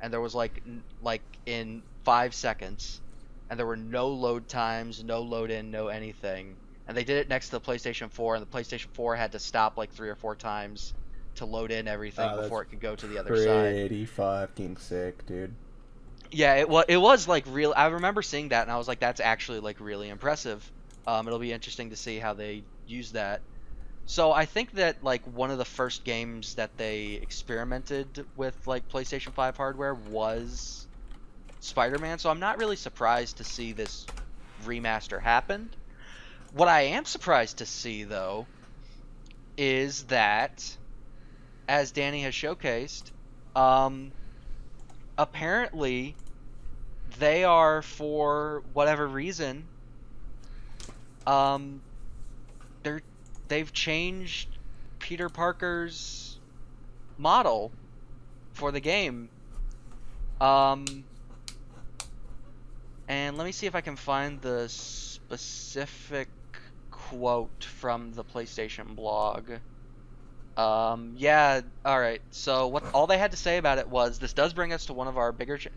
and 0.00 0.12
there 0.12 0.20
was 0.20 0.34
like 0.34 0.62
like 1.02 1.22
in 1.46 1.82
five 2.04 2.34
seconds, 2.34 3.00
and 3.50 3.58
there 3.58 3.66
were 3.66 3.76
no 3.76 4.08
load 4.08 4.48
times, 4.48 5.02
no 5.02 5.22
load 5.22 5.50
in, 5.50 5.70
no 5.70 5.88
anything, 5.88 6.56
and 6.86 6.96
they 6.96 7.04
did 7.04 7.18
it 7.18 7.28
next 7.28 7.46
to 7.50 7.58
the 7.58 7.60
PlayStation 7.60 8.10
4, 8.10 8.36
and 8.36 8.46
the 8.46 8.56
PlayStation 8.58 8.86
4 8.92 9.16
had 9.16 9.32
to 9.32 9.38
stop 9.38 9.76
like 9.76 9.90
three 9.90 10.08
or 10.08 10.14
four 10.16 10.36
times 10.36 10.94
to 11.36 11.44
load 11.44 11.70
in 11.70 11.86
everything 11.88 12.28
Oh, 12.32 12.42
before 12.42 12.62
it 12.62 12.66
could 12.66 12.80
go 12.80 12.96
to 12.96 13.06
the 13.06 13.18
other 13.18 13.36
side. 13.36 13.74
Pretty 13.74 14.06
fucking 14.06 14.76
sick, 14.78 15.26
dude. 15.26 15.54
Yeah, 16.30 16.54
it 16.56 16.68
was 16.68 16.84
it 16.88 16.96
was 16.96 17.28
like 17.28 17.44
real. 17.46 17.72
I 17.76 17.86
remember 17.86 18.22
seeing 18.22 18.48
that, 18.50 18.62
and 18.62 18.70
I 18.70 18.76
was 18.78 18.88
like, 18.88 19.00
"That's 19.00 19.20
actually 19.20 19.60
like 19.60 19.80
really 19.80 20.08
impressive." 20.08 20.70
Um, 21.06 21.26
it'll 21.26 21.38
be 21.38 21.52
interesting 21.52 21.90
to 21.90 21.96
see 21.96 22.18
how 22.18 22.34
they 22.34 22.66
use 22.84 23.12
that. 23.12 23.42
So 24.06 24.32
I 24.32 24.46
think 24.46 24.72
that 24.72 25.02
like 25.02 25.26
one 25.26 25.50
of 25.52 25.58
the 25.58 25.64
first 25.66 26.04
games 26.04 26.54
that 26.56 26.76
they 26.78 27.14
experimented 27.14 28.26
with 28.34 28.56
like 28.66 28.88
PlayStation 28.88 29.34
5 29.34 29.56
hardware 29.56 29.94
was 29.94 30.88
Spider-Man, 31.60 32.18
so 32.20 32.30
I'm 32.30 32.40
not 32.40 32.58
really 32.58 32.76
surprised 32.76 33.38
to 33.38 33.44
see 33.44 33.72
this 33.72 34.08
remaster 34.62 35.22
happen. 35.22 35.72
What 36.50 36.68
I 36.68 36.82
am 36.82 37.04
surprised 37.06 37.58
to 37.58 37.66
see 37.66 38.04
though 38.04 38.50
is 39.56 40.06
that 40.06 40.78
as 41.68 41.92
Danny 41.92 42.22
has 42.22 42.34
showcased, 42.34 43.12
um 43.54 44.14
apparently 45.18 46.14
they 47.18 47.44
are 47.44 47.82
for 47.82 48.62
whatever 48.72 49.06
reason 49.06 49.64
um 51.26 51.80
they're 52.82 53.02
they've 53.48 53.72
changed 53.72 54.48
Peter 54.98 55.28
Parker's 55.28 56.38
model 57.18 57.70
for 58.52 58.72
the 58.72 58.80
game. 58.80 59.28
Um, 60.40 61.04
and 63.08 63.36
let 63.36 63.44
me 63.44 63.52
see 63.52 63.66
if 63.66 63.74
I 63.74 63.80
can 63.80 63.96
find 63.96 64.40
the 64.40 64.68
specific 64.68 66.28
quote 66.90 67.64
from 67.64 68.12
the 68.12 68.24
PlayStation 68.24 68.96
blog. 68.96 69.50
Um, 70.56 71.14
yeah, 71.16 71.60
all 71.84 72.00
right. 72.00 72.22
So 72.30 72.68
what 72.68 72.84
all 72.94 73.06
they 73.06 73.18
had 73.18 73.32
to 73.32 73.36
say 73.36 73.58
about 73.58 73.78
it 73.78 73.88
was 73.88 74.18
this 74.18 74.32
does 74.32 74.54
bring 74.54 74.72
us 74.72 74.86
to 74.86 74.94
one 74.94 75.08
of 75.08 75.18
our 75.18 75.32
bigger. 75.32 75.58
Ch- 75.58 75.68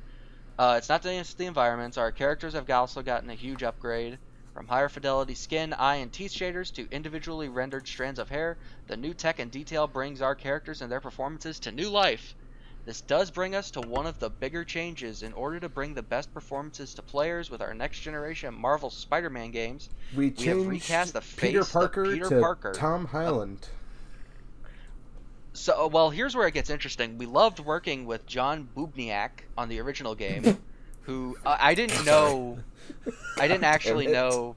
uh, 0.57 0.75
it's 0.77 0.89
not 0.89 1.03
just 1.03 1.37
the 1.37 1.45
environments. 1.45 1.97
Our 1.97 2.11
characters 2.11 2.53
have 2.53 2.69
also 2.69 3.01
gotten 3.01 3.29
a 3.29 3.35
huge 3.35 3.63
upgrade. 3.63 4.17
From 4.53 4.67
higher 4.67 4.89
fidelity 4.89 5.35
skin, 5.35 5.73
eye, 5.73 5.97
and 5.97 6.11
teeth 6.11 6.31
shaders 6.31 6.73
to 6.73 6.87
individually 6.91 7.47
rendered 7.47 7.87
strands 7.87 8.19
of 8.19 8.29
hair, 8.29 8.57
the 8.87 8.97
new 8.97 9.13
tech 9.13 9.39
and 9.39 9.51
detail 9.51 9.87
brings 9.87 10.21
our 10.21 10.35
characters 10.35 10.81
and 10.81 10.91
their 10.91 10.99
performances 10.99 11.59
to 11.59 11.71
new 11.71 11.89
life. 11.89 12.35
This 12.85 13.01
does 13.01 13.29
bring 13.29 13.55
us 13.55 13.71
to 13.71 13.81
one 13.81 14.07
of 14.07 14.19
the 14.19 14.29
bigger 14.29 14.65
changes. 14.65 15.21
In 15.21 15.33
order 15.33 15.59
to 15.59 15.69
bring 15.69 15.93
the 15.93 16.01
best 16.01 16.33
performances 16.33 16.93
to 16.95 17.03
players 17.03 17.49
with 17.49 17.61
our 17.61 17.73
next 17.73 17.99
generation 17.99 18.53
Marvel 18.53 18.89
Spider-Man 18.89 19.51
games, 19.51 19.89
We 20.15 20.31
we 20.31 20.45
have 20.45 20.67
recast 20.67 21.13
the 21.13 21.21
Peter 21.21 21.63
face 21.63 21.67
of 21.67 21.71
Parker 21.71 22.03
Peter 22.05 22.29
to 22.29 22.39
Parker. 22.41 22.71
Tom 22.73 23.05
Holland. 23.05 23.67
So, 25.53 25.87
well, 25.87 26.09
here's 26.09 26.35
where 26.35 26.47
it 26.47 26.53
gets 26.53 26.69
interesting. 26.69 27.17
We 27.17 27.25
loved 27.25 27.59
working 27.59 28.05
with 28.05 28.25
John 28.25 28.67
Bubniak 28.75 29.29
on 29.57 29.67
the 29.69 29.79
original 29.81 30.15
game, 30.15 30.57
who 31.01 31.37
uh, 31.45 31.57
I 31.59 31.73
didn't 31.73 32.05
know. 32.05 32.59
I 33.37 33.47
didn't 33.47 33.63
actually 33.75 34.07
know. 34.07 34.55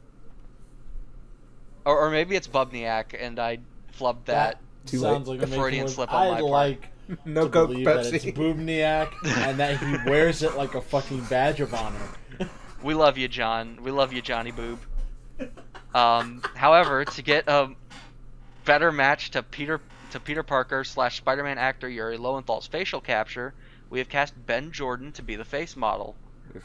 Or, 1.85 1.99
or 1.99 2.11
maybe 2.11 2.37
it's 2.37 2.47
Bubniak, 2.47 3.17
and 3.19 3.39
I 3.39 3.59
flubbed 3.99 4.27
that. 4.27 4.59
Too 4.87 4.99
sounds 4.99 5.29
late. 5.29 5.41
like 5.41 5.49
a 5.49 5.53
A 5.53 5.57
Freudian 5.57 5.89
slip 5.89 6.13
on 6.13 6.29
my 6.29 6.37
I 6.37 6.41
part. 6.41 6.51
like 6.51 6.89
No 7.25 7.45
to 7.45 7.51
Coke 7.51 7.71
believe 7.71 7.87
that 7.87 8.07
it's 8.07 8.25
Bubniak, 8.25 9.13
and 9.47 9.59
that 9.59 9.79
he 9.79 10.11
wears 10.11 10.43
it 10.43 10.57
like 10.57 10.75
a 10.75 10.81
fucking 10.81 11.23
badge 11.25 11.61
of 11.61 11.73
honor. 11.75 11.99
We 12.83 12.95
love 12.95 13.17
you, 13.17 13.29
John. 13.29 13.79
We 13.83 13.91
love 13.93 14.13
you, 14.13 14.21
Johnny 14.23 14.51
Boob. 14.51 14.79
Um, 15.95 16.43
however, 16.55 17.05
to 17.05 17.23
get 17.23 17.45
a 17.49 17.71
better 18.65 18.91
match 18.93 19.31
to 19.33 19.43
Peter 19.43 19.81
to 20.13 20.21
Peter 20.21 20.43
Parker 20.43 20.85
slash 20.85 21.19
Spider-Man 21.19 21.59
actor 21.59 21.89
Yuri 21.89 22.17
Lowenthal's 22.17 22.67
facial 22.67 23.01
capture, 23.01 23.53
we 23.91 23.99
have 23.99 24.09
cast 24.09 24.35
Ben 24.47 24.73
Jordan 24.73 25.13
to 25.13 25.23
be 25.23 25.37
the 25.37 25.45
face 25.45 25.77
model 25.77 26.15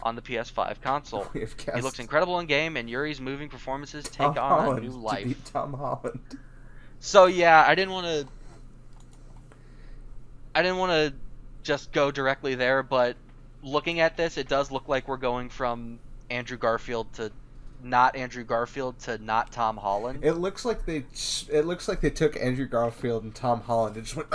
on 0.04 0.16
the 0.16 0.22
PS5 0.22 0.82
console. 0.82 1.28
We 1.34 1.42
have 1.42 1.56
He 1.76 1.82
looks 1.82 2.00
incredible 2.00 2.40
in 2.40 2.48
game, 2.48 2.78
and 2.78 2.90
Yuri's 2.90 3.22
moving 3.22 3.50
performances 3.50 4.06
take 4.06 4.18
Tom 4.18 4.38
on 4.38 4.60
Holland 4.62 4.80
a 4.80 4.82
new 4.84 4.92
to 4.92 4.98
life. 4.98 5.28
be 5.28 5.36
Tom 5.52 5.74
Holland. 5.74 6.20
So 7.00 7.26
yeah, 7.26 7.64
I 7.66 7.76
didn't 7.76 7.94
want 7.94 8.08
to. 8.08 8.28
I 10.56 10.62
didn't 10.64 10.78
want 10.78 10.92
to 10.92 11.14
just 11.64 11.92
go 11.92 12.12
directly 12.12 12.56
there, 12.56 12.82
but 12.82 13.16
looking 13.62 14.00
at 14.00 14.18
this, 14.18 14.38
it 14.38 14.48
does 14.48 14.72
look 14.72 14.88
like 14.88 15.08
we're 15.08 15.18
going 15.18 15.50
from 15.50 16.00
Andrew 16.30 16.58
Garfield 16.58 17.14
to 17.14 17.32
not 17.84 18.16
Andrew 18.16 18.44
Garfield 18.44 19.00
to 19.00 19.18
not 19.20 19.52
Tom 19.52 19.78
Holland. 19.78 20.20
It 20.24 20.34
looks 20.34 20.66
like 20.66 20.86
they. 20.86 21.06
It 21.52 21.66
looks 21.66 21.88
like 21.88 22.02
they 22.02 22.10
took 22.10 22.36
Andrew 22.38 22.68
Garfield 22.68 23.24
and 23.24 23.34
Tom 23.34 23.62
Holland 23.62 23.96
and 23.96 24.06
just 24.06 24.16
went. 24.16 24.28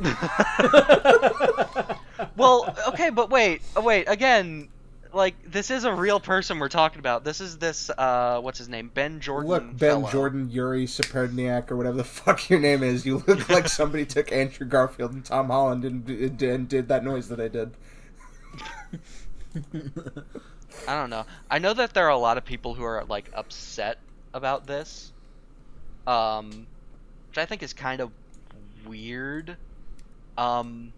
well, 2.36 2.74
okay, 2.88 3.10
but 3.10 3.30
wait, 3.30 3.62
oh, 3.76 3.82
wait, 3.82 4.08
again, 4.08 4.68
like 5.12 5.34
this 5.50 5.70
is 5.70 5.84
a 5.84 5.92
real 5.92 6.18
person 6.18 6.58
we're 6.58 6.68
talking 6.68 6.98
about. 6.98 7.24
This 7.24 7.40
is 7.40 7.58
this 7.58 7.90
uh 7.96 8.40
what's 8.40 8.58
his 8.58 8.68
name? 8.68 8.90
Ben 8.92 9.20
Jordan. 9.20 9.50
Look, 9.50 9.64
Ben 9.78 9.90
fellow. 9.90 10.10
Jordan, 10.10 10.50
Yuri 10.50 10.86
Saperniak, 10.86 11.70
or 11.70 11.76
whatever 11.76 11.96
the 11.96 12.04
fuck 12.04 12.50
your 12.50 12.58
name 12.58 12.82
is. 12.82 13.06
You 13.06 13.22
look 13.26 13.48
like 13.50 13.68
somebody 13.68 14.04
took 14.04 14.32
Andrew 14.32 14.66
Garfield 14.66 15.12
and 15.12 15.24
Tom 15.24 15.46
Holland 15.46 15.84
and, 15.84 16.08
and, 16.08 16.42
and 16.42 16.68
did 16.68 16.88
that 16.88 17.04
noise 17.04 17.28
that 17.28 17.40
I 17.40 17.48
did. 17.48 17.74
I 20.86 20.94
don't 20.94 21.10
know. 21.10 21.26
I 21.50 21.58
know 21.58 21.74
that 21.74 21.94
there 21.94 22.06
are 22.06 22.10
a 22.10 22.18
lot 22.18 22.38
of 22.38 22.44
people 22.44 22.74
who 22.74 22.84
are 22.84 23.04
like 23.04 23.30
upset 23.32 24.02
about 24.32 24.66
this. 24.66 25.12
Um 26.06 26.68
which 27.28 27.38
I 27.38 27.46
think 27.46 27.62
is 27.62 27.72
kind 27.74 28.00
of 28.00 28.12
weird. 28.84 29.58
Um 30.38 30.94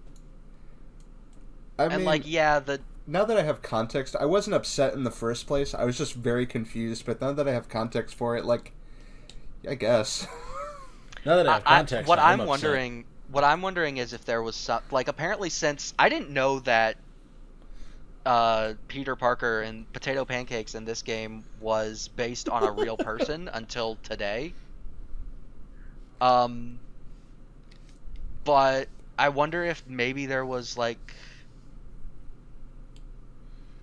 I 1.79 1.89
and 1.89 2.05
mean, 2.05 2.05
like 2.05 2.23
yeah, 2.25 2.59
the 2.61 2.81
now 3.07 3.25
that 3.25 3.37
I 3.39 3.43
have 3.43 3.63
context, 3.63 4.17
I 4.19 4.25
wasn't 4.27 4.55
upset 4.57 4.95
in 4.95 5.05
the 5.05 5.11
first 5.11 5.47
place. 5.47 5.75
I 5.75 5.85
was 5.85 5.97
just 5.99 6.15
very 6.15 6.47
confused. 6.47 7.07
But 7.07 7.21
now 7.21 7.33
that 7.33 7.47
I 7.49 7.53
have 7.53 7.69
context 7.69 8.15
for 8.17 8.37
it, 8.37 8.45
like, 8.45 8.73
I 9.69 9.75
guess. 9.75 10.27
Now 11.27 11.37
that 11.37 11.47
I 11.47 11.53
have 11.53 11.65
I- 11.67 11.81
I- 11.81 11.85
context, 11.85 12.05
what 12.05 12.19
I'm 12.19 12.41
I'm 12.41 12.45
wondering 12.45 13.07
what 13.27 13.45
I'm 13.45 13.61
wondering 13.63 13.97
is 13.99 14.13
if 14.13 14.25
there 14.25 14.43
was 14.43 14.57
some 14.57 14.83
like 14.91 15.09
apparently 15.09 15.51
since 15.51 15.93
I 15.99 16.09
didn't 16.09 16.31
know 16.31 16.61
that 16.61 16.99
uh, 18.27 18.75
Peter 18.89 19.15
Parker 19.15 19.63
and 19.63 19.91
Potato 19.93 20.25
Pancakes 20.25 20.75
in 20.75 20.85
this 20.85 21.03
game 21.03 21.45
was 21.61 22.09
based 22.09 22.49
on 22.49 22.65
a 22.65 22.73
real 22.73 22.97
person 22.97 23.49
until 23.55 23.97
today. 24.03 24.53
Um, 26.21 26.81
but 28.45 28.89
I 29.17 29.29
wonder 29.29 29.65
if 29.65 29.87
maybe 29.89 30.27
there 30.27 30.45
was 30.45 30.77
like 30.77 31.15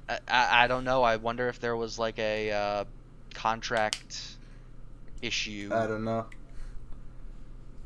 I, 0.09 0.19
I, 0.27 0.63
I 0.63 0.67
don't 0.67 0.83
know. 0.83 1.03
I 1.03 1.15
wonder 1.15 1.47
if 1.47 1.59
there 1.61 1.77
was 1.77 1.97
like 1.97 2.19
a 2.19 2.51
uh, 2.51 2.85
contract 3.33 4.19
issue 5.21 5.69
I 5.71 5.87
don't 5.87 6.03
know. 6.03 6.25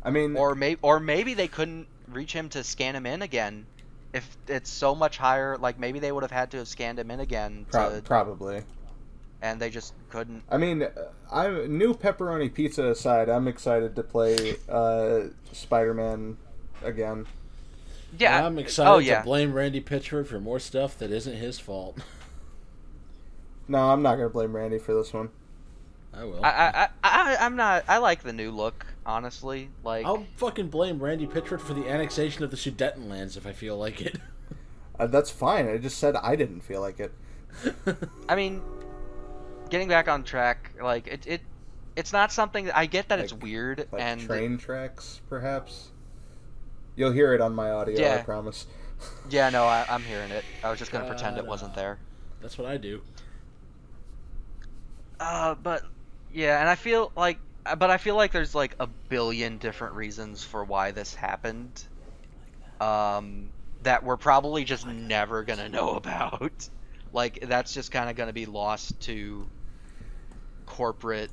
I 0.01 0.09
mean, 0.09 0.35
or 0.35 0.55
maybe 0.55 0.79
or 0.81 0.99
maybe 0.99 1.35
they 1.35 1.47
couldn't 1.47 1.87
reach 2.07 2.33
him 2.33 2.49
to 2.49 2.63
scan 2.63 2.95
him 2.95 3.05
in 3.05 3.21
again. 3.21 3.67
If 4.17 4.37
it's 4.47 4.69
so 4.69 4.95
much 4.95 5.17
higher, 5.17 5.57
like 5.57 5.79
maybe 5.79 5.99
they 5.99 6.11
would 6.11 6.23
have 6.23 6.31
had 6.31 6.51
to 6.51 6.57
have 6.57 6.67
scanned 6.67 6.99
him 6.99 7.11
in 7.11 7.19
again, 7.19 7.65
pro- 7.71 7.95
to, 7.95 8.01
probably. 8.01 8.63
and 9.41 9.59
they 9.59 9.69
just 9.69 9.93
couldn't. 10.09 10.43
I 10.49 10.57
mean, 10.57 10.87
I 11.31 11.47
new 11.67 11.93
pepperoni 11.93 12.53
pizza 12.53 12.87
aside, 12.87 13.29
I'm 13.29 13.47
excited 13.47 13.95
to 13.95 14.03
play 14.03 14.55
uh, 14.69 15.27
Spider-Man 15.51 16.37
again. 16.83 17.25
Yeah, 18.17 18.45
I'm 18.45 18.57
excited 18.57 18.89
oh 18.89 18.97
yeah, 18.99 19.19
to 19.19 19.23
blame 19.25 19.53
Randy 19.53 19.81
Pitchford 19.81 20.27
for 20.27 20.39
more 20.39 20.59
stuff 20.59 20.97
that 20.97 21.11
isn't 21.11 21.35
his 21.35 21.59
fault. 21.59 21.99
No, 23.67 23.89
I'm 23.89 24.01
not 24.01 24.15
gonna 24.15 24.29
blame 24.29 24.55
Randy 24.55 24.79
for 24.79 24.93
this 24.93 25.13
one. 25.13 25.29
I 26.13 26.23
will. 26.23 26.43
I, 26.43 26.49
I, 26.49 26.69
I, 26.83 26.89
I, 27.03 27.37
I'm 27.45 27.55
not. 27.55 27.83
I 27.87 27.97
like 27.97 28.23
the 28.23 28.33
new 28.33 28.51
look, 28.51 28.85
honestly. 29.07 29.69
Like, 29.83 30.05
I'll 30.05 30.25
fucking 30.35 30.67
blame 30.67 30.99
Randy 30.99 31.25
Pitchford 31.25 31.61
for 31.61 31.73
the 31.73 31.89
annexation 31.89 32.43
of 32.43 32.51
the 32.51 32.57
Sudetenlands 32.57 33.37
if 33.37 33.47
I 33.47 33.53
feel 33.53 33.77
like 33.77 34.01
it. 34.01 34.19
Uh, 34.99 35.07
that's 35.07 35.29
fine. 35.29 35.67
I 35.67 35.77
just 35.77 35.97
said 35.97 36.15
I 36.15 36.35
didn't 36.35 36.61
feel 36.61 36.81
like 36.81 36.99
it. 36.99 37.13
I 38.29 38.35
mean, 38.35 38.61
getting 39.69 39.87
back 39.87 40.07
on 40.07 40.23
track, 40.23 40.71
like 40.81 41.07
it, 41.07 41.27
it, 41.27 41.41
it's 41.95 42.13
not 42.13 42.31
something 42.31 42.65
that 42.65 42.77
I 42.77 42.85
get 42.85 43.09
that 43.09 43.19
it's 43.19 43.33
weird 43.33 43.87
Like 43.91 44.01
and 44.01 44.21
train 44.21 44.57
tracks, 44.57 45.21
perhaps. 45.29 45.91
You'll 46.95 47.11
hear 47.11 47.33
it 47.33 47.41
on 47.41 47.53
my 47.53 47.69
audio. 47.69 48.15
I 48.15 48.21
promise. 48.23 48.65
yeah, 49.29 49.49
no, 49.49 49.65
I, 49.65 49.85
I'm 49.89 50.01
hearing 50.01 50.31
it. 50.31 50.43
I 50.63 50.69
was 50.69 50.79
just 50.79 50.91
gonna 50.91 51.07
pretend 51.07 51.37
it 51.37 51.41
God, 51.41 51.49
wasn't 51.49 51.71
uh, 51.73 51.75
there. 51.75 51.99
That's 52.41 52.57
what 52.57 52.67
I 52.67 52.77
do. 52.77 53.01
Uh, 55.19 55.55
but 55.55 55.83
yeah, 56.33 56.59
and 56.59 56.69
I 56.69 56.75
feel 56.75 57.11
like, 57.15 57.37
uh, 57.37 57.39
but 57.75 57.89
I 57.89 57.97
feel 57.97 58.15
like 58.15 58.31
there's 58.31 58.55
like 58.55 58.75
a 58.79 58.87
billion 58.87 59.57
different 59.57 59.95
reasons 59.95 60.43
for 60.43 60.63
why 60.63 60.91
this 60.91 61.13
happened. 61.15 61.83
Um, 62.79 63.49
that 63.83 64.03
we're 64.03 64.17
probably 64.17 64.63
just 64.63 64.85
never 64.87 65.43
gonna 65.43 65.69
know 65.77 65.91
about. 65.95 66.67
Like 67.13 67.39
that's 67.47 67.73
just 67.73 67.91
kind 67.91 68.09
of 68.09 68.15
gonna 68.15 68.33
be 68.33 68.45
lost 68.45 68.99
to 69.01 69.47
corporate 70.65 71.31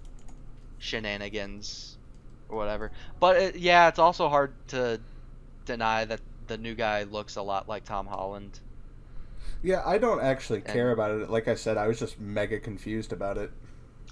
shenanigans 0.79 1.97
or 2.49 2.57
whatever. 2.57 2.93
But 3.21 3.37
it, 3.37 3.57
yeah, 3.57 3.89
it's 3.89 3.99
also 3.99 4.29
hard 4.29 4.53
to 4.69 5.01
deny 5.65 6.05
that 6.05 6.21
the 6.47 6.59
new 6.59 6.75
guy 6.75 7.05
looks 7.05 7.37
a 7.37 7.43
lot 7.43 7.69
like 7.69 7.85
Tom 7.85 8.07
Holland. 8.07 8.59
Yeah, 9.63 9.83
I 9.85 9.97
don't 9.99 10.21
actually 10.21 10.61
care 10.61 10.91
And- 10.91 10.93
about 10.93 11.11
it. 11.23 11.31
Like 11.31 11.49
I 11.49 11.55
said, 11.55 11.77
I 11.79 11.89
was 11.89 11.99
just 11.99 12.21
mega 12.21 12.61
confused 12.61 13.13
about 13.13 13.39
it. 13.39 13.51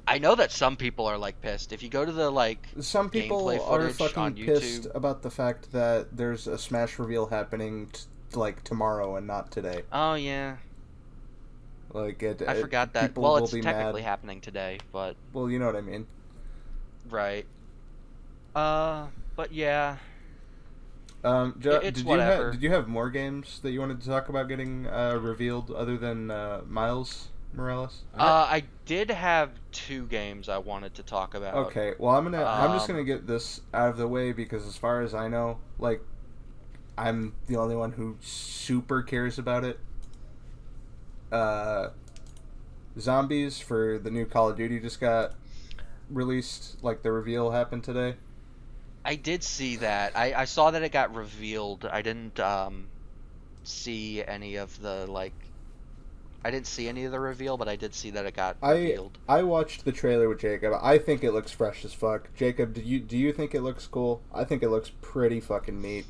I 0.06 0.18
know 0.18 0.34
that 0.34 0.50
some 0.50 0.76
people 0.76 1.06
are 1.06 1.16
like 1.16 1.40
pissed. 1.40 1.72
If 1.72 1.82
you 1.82 1.88
go 1.88 2.04
to 2.04 2.12
the 2.12 2.30
like 2.30 2.66
Some 2.80 3.08
people 3.08 3.48
are 3.50 3.88
fucking 3.90 4.18
on 4.22 4.34
pissed 4.34 4.86
about 4.94 5.22
the 5.22 5.30
fact 5.30 5.72
that 5.72 6.16
there's 6.16 6.46
a 6.46 6.58
Smash 6.58 6.98
reveal 6.98 7.26
happening 7.26 7.88
t- 7.92 8.02
like 8.34 8.64
tomorrow 8.64 9.16
and 9.16 9.26
not 9.26 9.50
today. 9.52 9.82
Oh 9.92 10.14
yeah, 10.14 10.56
Like 11.92 12.22
it, 12.22 12.42
I 12.46 12.54
it- 12.54 12.60
forgot 12.60 12.92
that. 12.94 13.16
Well, 13.16 13.36
it's 13.36 13.52
technically 13.52 14.00
mad. 14.02 14.08
happening 14.08 14.40
today, 14.40 14.78
but 14.92 15.16
Well, 15.32 15.48
you 15.50 15.58
know 15.58 15.66
what 15.66 15.76
I 15.76 15.80
mean. 15.82 16.06
right. 17.08 17.46
Uh, 18.54 19.06
but 19.36 19.52
yeah. 19.52 19.96
Um, 21.24 21.54
jo- 21.60 21.80
did 21.80 21.98
you 21.98 22.04
whatever. 22.04 22.44
have 22.46 22.52
did 22.54 22.62
you 22.62 22.70
have 22.72 22.88
more 22.88 23.08
games 23.08 23.60
that 23.62 23.70
you 23.70 23.78
wanted 23.78 24.00
to 24.00 24.08
talk 24.08 24.28
about 24.28 24.48
getting 24.48 24.88
uh, 24.88 25.14
revealed 25.20 25.70
other 25.70 25.96
than 25.96 26.30
uh, 26.32 26.62
Miles 26.66 27.28
Morales? 27.54 28.04
Uh, 28.18 28.46
I 28.48 28.64
did 28.84 29.10
have 29.10 29.50
two 29.72 30.06
games 30.06 30.48
I 30.48 30.58
wanted 30.58 30.94
to 30.94 31.02
talk 31.02 31.34
about. 31.34 31.72
Okay, 31.72 31.94
well 31.98 32.16
I'm 32.16 32.24
gonna 32.24 32.50
I'm 32.56 32.72
just 32.72 32.86
Um, 32.86 32.88
gonna 32.88 33.04
get 33.04 33.26
this 33.26 33.60
out 33.74 33.90
of 33.90 33.96
the 33.96 34.08
way 34.08 34.32
because 34.32 34.66
as 34.66 34.76
far 34.76 35.02
as 35.02 35.14
I 35.14 35.28
know, 35.28 35.58
like 35.78 36.02
I'm 36.98 37.34
the 37.46 37.56
only 37.56 37.76
one 37.76 37.92
who 37.92 38.18
super 38.20 39.02
cares 39.02 39.38
about 39.38 39.64
it. 39.64 39.80
Uh, 41.30 41.88
zombies 42.98 43.58
for 43.60 43.98
the 43.98 44.10
new 44.10 44.24
Call 44.26 44.48
of 44.50 44.56
Duty 44.56 44.80
just 44.80 45.00
got 45.00 45.34
released. 46.10 46.82
Like 46.82 47.02
the 47.02 47.12
reveal 47.12 47.50
happened 47.52 47.84
today. 47.84 48.16
I 49.04 49.14
did 49.16 49.44
see 49.44 49.76
that. 49.76 50.16
I, 50.16 50.34
I 50.34 50.44
saw 50.44 50.70
that 50.72 50.82
it 50.82 50.90
got 50.90 51.14
revealed. 51.14 51.84
I 51.84 52.02
didn't 52.02 52.40
um 52.40 52.90
see 53.64 54.24
any 54.24 54.56
of 54.56 54.78
the 54.80 55.06
like. 55.06 55.41
I 56.44 56.50
didn't 56.50 56.66
see 56.66 56.88
any 56.88 57.04
of 57.04 57.12
the 57.12 57.20
reveal, 57.20 57.56
but 57.56 57.68
I 57.68 57.76
did 57.76 57.94
see 57.94 58.10
that 58.10 58.26
it 58.26 58.34
got 58.34 58.56
I 58.62 58.72
revealed. 58.72 59.18
I 59.28 59.42
watched 59.42 59.84
the 59.84 59.92
trailer 59.92 60.28
with 60.28 60.40
Jacob. 60.40 60.74
I 60.82 60.98
think 60.98 61.22
it 61.22 61.32
looks 61.32 61.52
fresh 61.52 61.84
as 61.84 61.92
fuck. 61.92 62.34
Jacob, 62.34 62.74
do 62.74 62.80
you 62.80 62.98
do 62.98 63.16
you 63.16 63.32
think 63.32 63.54
it 63.54 63.62
looks 63.62 63.86
cool? 63.86 64.22
I 64.34 64.44
think 64.44 64.62
it 64.62 64.68
looks 64.68 64.90
pretty 65.00 65.40
fucking 65.40 65.80
neat. 65.80 66.06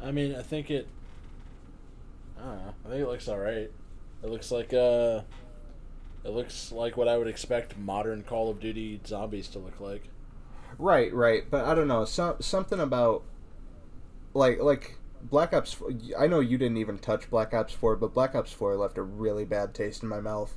I 0.00 0.12
mean, 0.12 0.34
I 0.34 0.42
think 0.42 0.70
it. 0.70 0.86
I 2.38 2.44
don't 2.44 2.56
know. 2.58 2.74
I 2.84 2.88
think 2.90 3.02
it 3.02 3.08
looks 3.08 3.28
all 3.28 3.38
right. 3.38 3.70
It 4.22 4.30
looks 4.30 4.52
like 4.52 4.72
uh, 4.72 5.22
it 6.24 6.30
looks 6.30 6.70
like 6.70 6.96
what 6.96 7.08
I 7.08 7.16
would 7.16 7.28
expect 7.28 7.76
modern 7.76 8.22
Call 8.22 8.50
of 8.50 8.60
Duty 8.60 9.00
zombies 9.06 9.48
to 9.48 9.58
look 9.58 9.80
like. 9.80 10.04
Right, 10.78 11.12
right, 11.12 11.44
but 11.50 11.64
I 11.64 11.74
don't 11.74 11.88
know. 11.88 12.04
Some 12.04 12.36
something 12.40 12.78
about 12.78 13.24
like 14.34 14.60
like 14.60 14.97
Black 15.22 15.52
Ops. 15.52 15.76
I 16.18 16.26
know 16.26 16.40
you 16.40 16.58
didn't 16.58 16.78
even 16.78 16.98
touch 16.98 17.30
Black 17.30 17.54
Ops 17.54 17.72
Four, 17.72 17.96
but 17.96 18.14
Black 18.14 18.34
Ops 18.34 18.52
Four 18.52 18.76
left 18.76 18.98
a 18.98 19.02
really 19.02 19.44
bad 19.44 19.74
taste 19.74 20.02
in 20.02 20.08
my 20.08 20.20
mouth. 20.20 20.56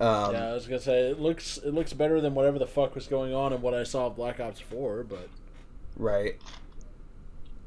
Um, 0.00 0.34
yeah, 0.34 0.50
I 0.50 0.54
was 0.54 0.66
gonna 0.66 0.80
say 0.80 1.10
it 1.10 1.20
looks 1.20 1.58
it 1.58 1.74
looks 1.74 1.92
better 1.92 2.20
than 2.20 2.34
whatever 2.34 2.58
the 2.58 2.66
fuck 2.66 2.94
was 2.94 3.06
going 3.06 3.34
on 3.34 3.52
in 3.52 3.60
what 3.60 3.74
I 3.74 3.82
saw 3.84 4.06
of 4.06 4.16
Black 4.16 4.40
Ops 4.40 4.60
Four, 4.60 5.04
but 5.04 5.28
Right. 5.96 6.36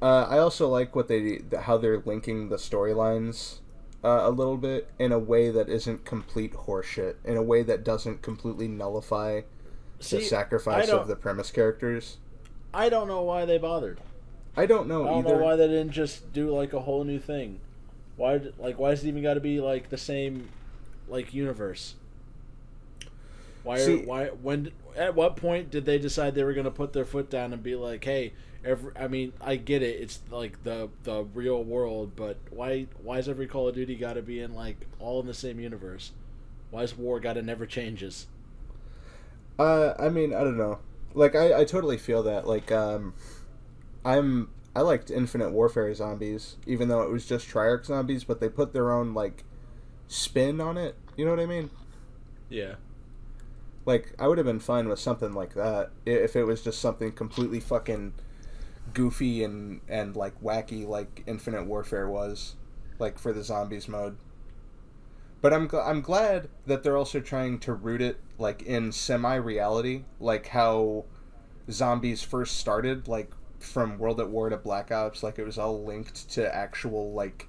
Uh, 0.01 0.28
I 0.30 0.39
also 0.39 0.68
like 0.68 0.95
what 0.95 1.07
they 1.07 1.41
how 1.61 1.78
they're 1.78 1.99
linking 1.99 2.49
the 2.49 2.57
storylines 2.57 3.59
uh, 4.03 4.22
a 4.24 4.32
little 4.32 4.57
bit 4.57 4.89
in 4.99 5.11
a 5.11 5.20
way 5.20 5.49
that 5.49 5.70
isn't 5.70 6.03
complete 6.03 6.53
horseshit. 6.53 7.16
In 7.24 7.38
a 7.38 7.43
way 7.43 7.64
that 7.64 7.84
doesn't 7.84 8.22
completely 8.22 8.68
nullify 8.68 9.41
see, 9.99 10.18
the 10.18 10.24
sacrifice 10.24 10.89
of 10.89 11.07
the 11.07 11.16
premise 11.16 11.51
characters. 11.51 12.18
I 12.74 12.89
don't 12.89 13.07
know 13.07 13.22
why 13.22 13.45
they 13.45 13.57
bothered. 13.57 14.01
I 14.55 14.65
don't 14.65 14.87
know 14.87 15.05
I 15.05 15.09
don't 15.09 15.19
either. 15.19 15.37
know 15.37 15.43
why 15.43 15.55
they 15.55 15.67
didn't 15.67 15.91
just 15.91 16.31
do 16.33 16.49
like 16.55 16.73
a 16.73 16.81
whole 16.81 17.03
new 17.03 17.19
thing. 17.19 17.59
Why, 18.15 18.41
like, 18.59 18.77
why 18.77 18.91
is 18.91 19.03
it 19.03 19.07
even 19.07 19.23
got 19.23 19.33
to 19.35 19.39
be 19.39 19.59
like 19.59 19.89
the 19.89 19.97
same, 19.97 20.49
like 21.07 21.33
universe? 21.33 21.95
Why? 23.63 23.79
Are, 23.79 23.79
See- 23.79 24.05
why? 24.05 24.27
When? 24.27 24.71
At 24.95 25.15
what 25.15 25.35
point 25.37 25.71
did 25.71 25.85
they 25.85 25.97
decide 25.97 26.35
they 26.35 26.43
were 26.43 26.53
gonna 26.53 26.69
put 26.71 26.93
their 26.93 27.05
foot 27.05 27.29
down 27.29 27.51
and 27.53 27.63
be 27.63 27.75
like, 27.75 28.03
"Hey, 28.03 28.33
every, 28.63 28.91
I 28.95 29.07
mean, 29.07 29.33
I 29.41 29.55
get 29.55 29.81
it. 29.81 29.99
It's 30.01 30.19
like 30.29 30.63
the 30.63 30.89
the 31.03 31.23
real 31.23 31.63
world, 31.63 32.11
but 32.15 32.37
why? 32.51 32.87
Why 33.01 33.17
is 33.19 33.27
every 33.29 33.47
Call 33.47 33.67
of 33.69 33.75
Duty 33.75 33.95
got 33.95 34.13
to 34.13 34.21
be 34.21 34.39
in 34.39 34.53
like 34.53 34.77
all 34.99 35.19
in 35.19 35.27
the 35.27 35.33
same 35.33 35.59
universe? 35.59 36.11
Why 36.71 36.83
is 36.83 36.95
war 36.97 37.19
got 37.19 37.33
to 37.33 37.41
never 37.41 37.65
changes? 37.65 38.27
Uh, 39.59 39.93
I 39.99 40.09
mean, 40.09 40.33
I 40.33 40.43
don't 40.43 40.57
know. 40.57 40.79
Like, 41.13 41.35
I, 41.35 41.61
I 41.61 41.65
totally 41.65 41.97
feel 41.97 42.23
that. 42.23 42.47
Like, 42.47 42.71
um, 42.71 43.13
I'm 44.05 44.49
I 44.75 44.81
liked 44.81 45.11
Infinite 45.11 45.51
Warfare 45.51 45.93
zombies, 45.93 46.57
even 46.65 46.87
though 46.87 47.03
it 47.03 47.09
was 47.11 47.25
just 47.25 47.47
Treyarch 47.47 47.85
zombies, 47.85 48.23
but 48.23 48.39
they 48.39 48.49
put 48.49 48.73
their 48.73 48.91
own 48.91 49.13
like 49.13 49.43
spin 50.07 50.59
on 50.59 50.77
it. 50.77 50.95
You 51.15 51.25
know 51.25 51.31
what 51.31 51.39
I 51.39 51.45
mean? 51.45 51.69
Yeah. 52.49 52.75
Like, 53.85 54.13
I 54.17 54.27
would 54.27 54.37
have 54.37 54.47
been 54.47 54.59
fine 54.59 54.87
with 54.87 54.99
something 54.99 55.33
like 55.33 55.53
that 55.55 55.91
if 56.05 56.35
it 56.35 56.45
was 56.45 56.63
just 56.63 56.79
something 56.79 57.11
completely 57.11 57.59
fucking 57.59 58.13
goofy 58.93 59.43
and 59.43 59.81
and 59.87 60.15
like 60.15 60.41
wacky, 60.41 60.87
like 60.87 61.23
Infinite 61.27 61.65
Warfare 61.65 62.09
was, 62.09 62.55
like 62.97 63.19
for 63.19 63.31
the 63.33 63.43
zombies 63.43 63.87
mode. 63.87 64.17
But 65.41 65.53
I'm 65.53 65.67
gl- 65.67 65.85
I'm 65.85 66.01
glad 66.01 66.47
that 66.65 66.83
they're 66.83 66.97
also 66.97 67.19
trying 67.19 67.59
to 67.59 67.73
root 67.73 68.01
it 68.01 68.19
like 68.39 68.63
in 68.63 68.91
semi 68.91 69.35
reality, 69.35 70.05
like 70.19 70.47
how 70.47 71.05
zombies 71.69 72.23
first 72.23 72.57
started, 72.57 73.07
like 73.07 73.31
from 73.64 73.97
World 73.97 74.20
at 74.20 74.30
War 74.30 74.49
to 74.49 74.57
Black 74.57 74.91
Ops, 74.91 75.24
like 75.24 75.39
it 75.39 75.45
was 75.45 75.57
all 75.57 75.84
linked 75.84 76.30
to 76.32 76.53
actual 76.53 77.14
like 77.14 77.47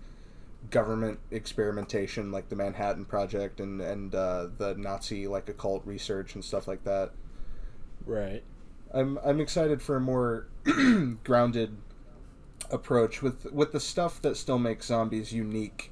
government 0.70 1.18
experimentation, 1.30 2.32
like 2.32 2.48
the 2.48 2.56
Manhattan 2.56 3.04
Project 3.04 3.60
and 3.60 3.80
and 3.80 4.14
uh, 4.14 4.48
the 4.56 4.74
Nazi 4.74 5.26
like 5.26 5.48
occult 5.48 5.84
research 5.84 6.34
and 6.34 6.44
stuff 6.44 6.66
like 6.68 6.84
that. 6.84 7.12
Right. 8.06 8.42
I'm 8.92 9.18
I'm 9.24 9.40
excited 9.40 9.82
for 9.82 9.96
a 9.96 10.00
more 10.00 10.46
grounded 11.24 11.76
approach 12.70 13.22
with 13.22 13.52
with 13.52 13.72
the 13.72 13.80
stuff 13.80 14.22
that 14.22 14.36
still 14.36 14.58
makes 14.58 14.86
zombies 14.86 15.32
unique 15.32 15.90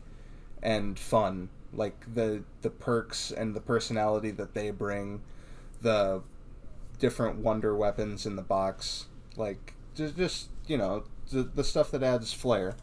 and 0.62 0.98
fun, 0.98 1.48
like 1.72 2.14
the 2.14 2.44
the 2.62 2.70
perks 2.70 3.30
and 3.30 3.54
the 3.54 3.60
personality 3.60 4.30
that 4.30 4.54
they 4.54 4.70
bring, 4.70 5.20
the 5.80 6.22
different 6.98 7.38
wonder 7.38 7.74
weapons 7.74 8.24
in 8.24 8.36
the 8.36 8.42
box, 8.42 9.06
like 9.36 9.74
just 9.94 10.16
just 10.16 10.48
you 10.66 10.76
know 10.78 11.04
the 11.30 11.42
the 11.42 11.64
stuff 11.64 11.90
that 11.92 12.02
adds 12.02 12.32
flair. 12.32 12.76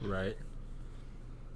Right. 0.00 0.36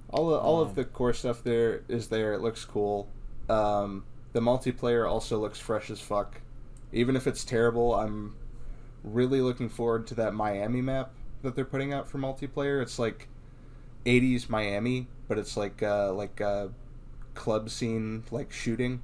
All 0.09 0.29
the, 0.29 0.35
all 0.35 0.61
Um, 0.61 0.61
of 0.61 0.75
the 0.75 0.83
core 0.85 1.13
stuff 1.13 1.41
there 1.43 1.83
is 1.87 2.09
there. 2.09 2.33
It 2.33 2.41
looks 2.41 2.65
cool. 2.65 3.07
Um, 3.49 4.05
the 4.33 4.39
multiplayer 4.41 5.09
also 5.09 5.39
looks 5.39 5.59
fresh 5.59 5.89
as 5.89 5.99
fuck. 6.01 6.41
Even 6.91 7.15
if 7.15 7.27
it's 7.27 7.45
terrible, 7.45 7.95
I'm 7.95 8.35
really 9.03 9.41
looking 9.41 9.69
forward 9.69 10.07
to 10.07 10.15
that 10.15 10.33
Miami 10.33 10.81
map 10.81 11.13
that 11.43 11.55
they're 11.55 11.65
putting 11.65 11.93
out 11.93 12.07
for 12.09 12.19
multiplayer. 12.19 12.81
It's 12.81 12.99
like 12.99 13.29
80s 14.05 14.49
Miami, 14.49 15.09
but 15.27 15.37
it's 15.39 15.57
like 15.57 15.83
uh, 15.83 16.13
like 16.13 16.41
uh, 16.41 16.69
club 17.35 17.69
scene 17.69 18.25
like 18.31 18.51
shooting. 18.53 19.03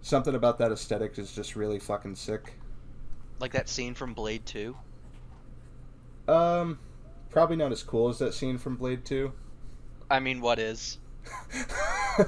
Something 0.00 0.34
about 0.34 0.58
that 0.58 0.72
aesthetic 0.72 1.18
is 1.20 1.32
just 1.32 1.54
really 1.54 1.78
fucking 1.78 2.16
sick. 2.16 2.54
Like 3.38 3.52
that 3.52 3.68
scene 3.68 3.94
from 3.94 4.14
Blade 4.14 4.44
2. 4.46 4.76
Um, 6.28 6.78
probably 7.30 7.56
not 7.56 7.72
as 7.72 7.82
cool 7.82 8.10
as 8.10 8.18
that 8.18 8.34
scene 8.34 8.58
from 8.58 8.76
Blade 8.76 9.04
Two. 9.04 9.32
I 10.10 10.20
mean, 10.20 10.40
what 10.40 10.58
is? 10.58 10.98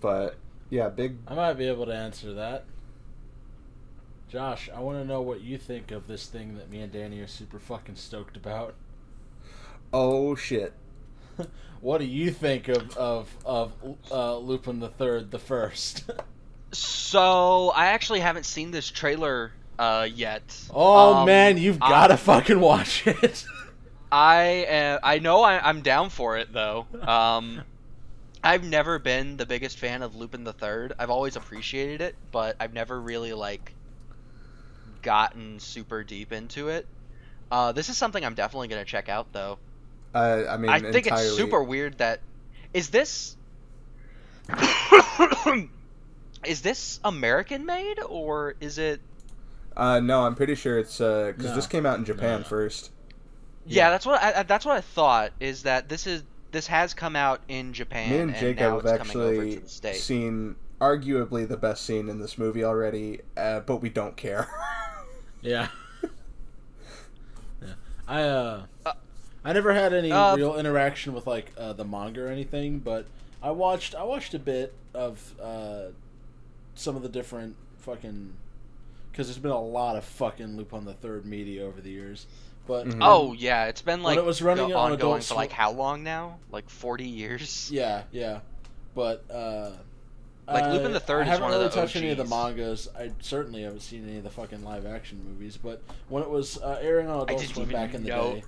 but 0.00 0.36
yeah, 0.70 0.88
big 0.88 1.18
I 1.28 1.34
might 1.34 1.54
be 1.54 1.68
able 1.68 1.86
to 1.86 1.94
answer 1.94 2.32
that. 2.34 2.64
Josh, 4.28 4.68
I 4.74 4.80
want 4.80 4.98
to 4.98 5.04
know 5.04 5.20
what 5.20 5.42
you 5.42 5.56
think 5.56 5.90
of 5.92 6.08
this 6.08 6.26
thing 6.26 6.56
that 6.56 6.70
me 6.70 6.80
and 6.80 6.92
Danny 6.92 7.20
are 7.20 7.26
super 7.26 7.58
fucking 7.58 7.96
stoked 7.96 8.36
about. 8.36 8.74
oh 9.92 10.34
shit. 10.34 10.72
What 11.82 11.98
do 11.98 12.06
you 12.06 12.30
think 12.30 12.68
of 12.68 12.96
of 12.96 13.36
of 13.44 13.74
uh, 14.10 14.38
Lupin 14.38 14.80
the 14.80 14.88
Third, 14.88 15.30
the 15.30 15.38
first? 15.38 16.10
So 16.76 17.70
I 17.70 17.86
actually 17.86 18.20
haven't 18.20 18.44
seen 18.44 18.70
this 18.70 18.90
trailer 18.90 19.52
uh, 19.78 20.06
yet. 20.12 20.42
oh 20.70 21.14
Um, 21.14 21.26
man, 21.26 21.56
you've 21.58 21.78
got 21.78 22.08
to 22.08 22.16
fucking 22.16 22.60
watch 22.60 23.06
it. 23.06 23.46
I 24.12 24.64
uh, 24.66 24.98
I 25.02 25.18
know 25.18 25.42
I, 25.42 25.58
I'm 25.68 25.82
down 25.82 26.10
for 26.10 26.36
it 26.36 26.52
though. 26.52 26.86
Um, 27.00 27.62
I've 28.44 28.62
never 28.64 28.98
been 28.98 29.36
the 29.36 29.46
biggest 29.46 29.78
fan 29.78 30.02
of 30.02 30.14
Lupin 30.14 30.44
the 30.44 30.52
Third. 30.52 30.92
I've 30.98 31.10
always 31.10 31.36
appreciated 31.36 32.00
it, 32.00 32.14
but 32.30 32.56
I've 32.60 32.72
never 32.74 33.00
really 33.00 33.32
like 33.32 33.74
gotten 35.02 35.58
super 35.60 36.04
deep 36.04 36.32
into 36.32 36.68
it. 36.68 36.86
Uh, 37.50 37.72
this 37.72 37.88
is 37.88 37.96
something 37.96 38.24
I'm 38.24 38.34
definitely 38.34 38.68
gonna 38.68 38.84
check 38.84 39.08
out 39.08 39.32
though. 39.32 39.58
Uh, 40.14 40.44
I 40.48 40.56
mean, 40.58 40.70
I 40.70 40.80
think 40.80 41.06
entirely. 41.06 41.26
it's 41.26 41.36
super 41.36 41.62
weird 41.62 41.98
that 41.98 42.20
is 42.74 42.90
this 42.90 43.36
is 46.44 46.62
this 46.62 47.00
American 47.04 47.66
made 47.66 48.00
or 48.00 48.54
is 48.60 48.78
it? 48.78 49.00
Uh, 49.76 50.00
no, 50.00 50.22
I'm 50.24 50.34
pretty 50.34 50.54
sure 50.54 50.78
it's 50.78 50.98
because 50.98 51.36
No. 51.38 51.54
this 51.54 51.66
came 51.66 51.84
out 51.86 51.98
in 51.98 52.04
Japan 52.04 52.40
no. 52.40 52.46
first. 52.46 52.90
Yeah, 53.66 53.84
Yeah. 53.86 53.90
that's 53.90 54.06
what 54.06 54.22
I, 54.22 54.40
I- 54.40 54.42
that's 54.44 54.64
what 54.64 54.76
I 54.76 54.80
thought. 54.80 55.32
Is 55.40 55.62
that 55.64 55.88
this 55.88 56.06
is 56.06 56.22
this 56.52 56.66
has 56.68 56.94
come 56.94 57.16
out 57.16 57.40
in 57.48 57.72
Japan 57.72 58.10
Me 58.10 58.18
and 58.18 58.32
now 58.32 58.40
Jacob 58.40 58.74
it's 58.80 58.90
have 58.90 58.98
coming 59.00 59.16
over 59.16 59.34
to 59.44 59.56
actually 59.56 59.94
seen 59.94 60.56
arguably 60.80 61.46
the 61.46 61.56
best 61.56 61.84
scene 61.84 62.08
in 62.08 62.18
this 62.20 62.38
movie 62.38 62.64
already, 62.64 63.20
uh, 63.36 63.60
but 63.60 63.76
we 63.78 63.88
don't 63.90 64.16
care. 64.16 64.48
yeah. 65.42 65.68
yeah. 67.62 67.68
I 68.06 68.22
uh, 68.22 68.62
Uh, 68.84 68.92
I 69.44 69.52
never 69.52 69.72
had 69.74 69.92
any 69.92 70.10
Uh, 70.12 70.36
real 70.36 70.56
interaction 70.58 71.12
with 71.12 71.26
like 71.26 71.52
uh, 71.58 71.72
the 71.72 71.84
manga 71.84 72.24
or 72.24 72.28
anything, 72.28 72.78
but 72.78 73.06
I 73.42 73.50
watched 73.50 73.94
I 73.94 74.02
watched 74.04 74.34
a 74.34 74.38
bit 74.38 74.74
of 74.94 75.34
uh, 75.40 75.88
some 76.76 76.94
of 76.96 77.02
the 77.02 77.08
different 77.08 77.56
fucking 77.80 78.32
because 79.10 79.26
there's 79.26 79.38
been 79.38 79.50
a 79.50 79.60
lot 79.60 79.96
of 79.96 80.04
fucking 80.04 80.56
Lupin 80.56 80.84
the 80.84 80.92
Third 80.94 81.26
media 81.26 81.64
over 81.64 81.80
the 81.80 81.90
years. 81.90 82.26
But 82.66 82.86
Mhm. 82.86 82.98
Oh 83.00 83.32
yeah, 83.32 83.64
it's 83.66 83.82
been 83.82 84.02
When 84.02 84.14
like 84.14 84.18
it 84.18 84.24
was 84.24 84.40
running 84.42 84.66
on 84.66 84.92
ongoing 84.92 84.94
Adult 85.18 85.24
for 85.24 85.34
like 85.34 85.52
how 85.52 85.72
long 85.72 86.02
now? 86.04 86.38
Like 86.50 86.68
forty 86.68 87.06
years. 87.06 87.70
yeah, 87.72 88.02
yeah, 88.12 88.40
but 88.94 89.24
uh, 89.30 89.70
Like, 90.48 90.62
I- 90.64 90.72
Lupin 90.74 90.92
the 90.92 91.00
Third 91.00 91.20
I 91.20 91.22
is 91.22 91.28
haven't 91.28 91.42
one 91.44 91.52
of 91.54 91.58
really 91.58 91.70
the 91.70 91.74
touched 91.74 91.96
any 91.96 92.10
of 92.10 92.18
the 92.18 92.24
mangas. 92.24 92.88
I 92.96 93.10
certainly 93.20 93.62
haven't 93.62 93.80
seen 93.80 94.06
any 94.08 94.18
of 94.18 94.24
the 94.24 94.30
fucking 94.30 94.62
live 94.64 94.86
action 94.86 95.20
movies. 95.28 95.56
But 95.56 95.82
when 96.08 96.22
it 96.22 96.30
was 96.30 96.58
uh, 96.58 96.78
airing 96.80 97.08
on 97.08 97.22
Adult 97.22 97.40
Swim 97.42 97.68
back 97.68 97.94
in 97.94 98.02
the 98.04 98.10
know- 98.10 98.34
day, 98.34 98.44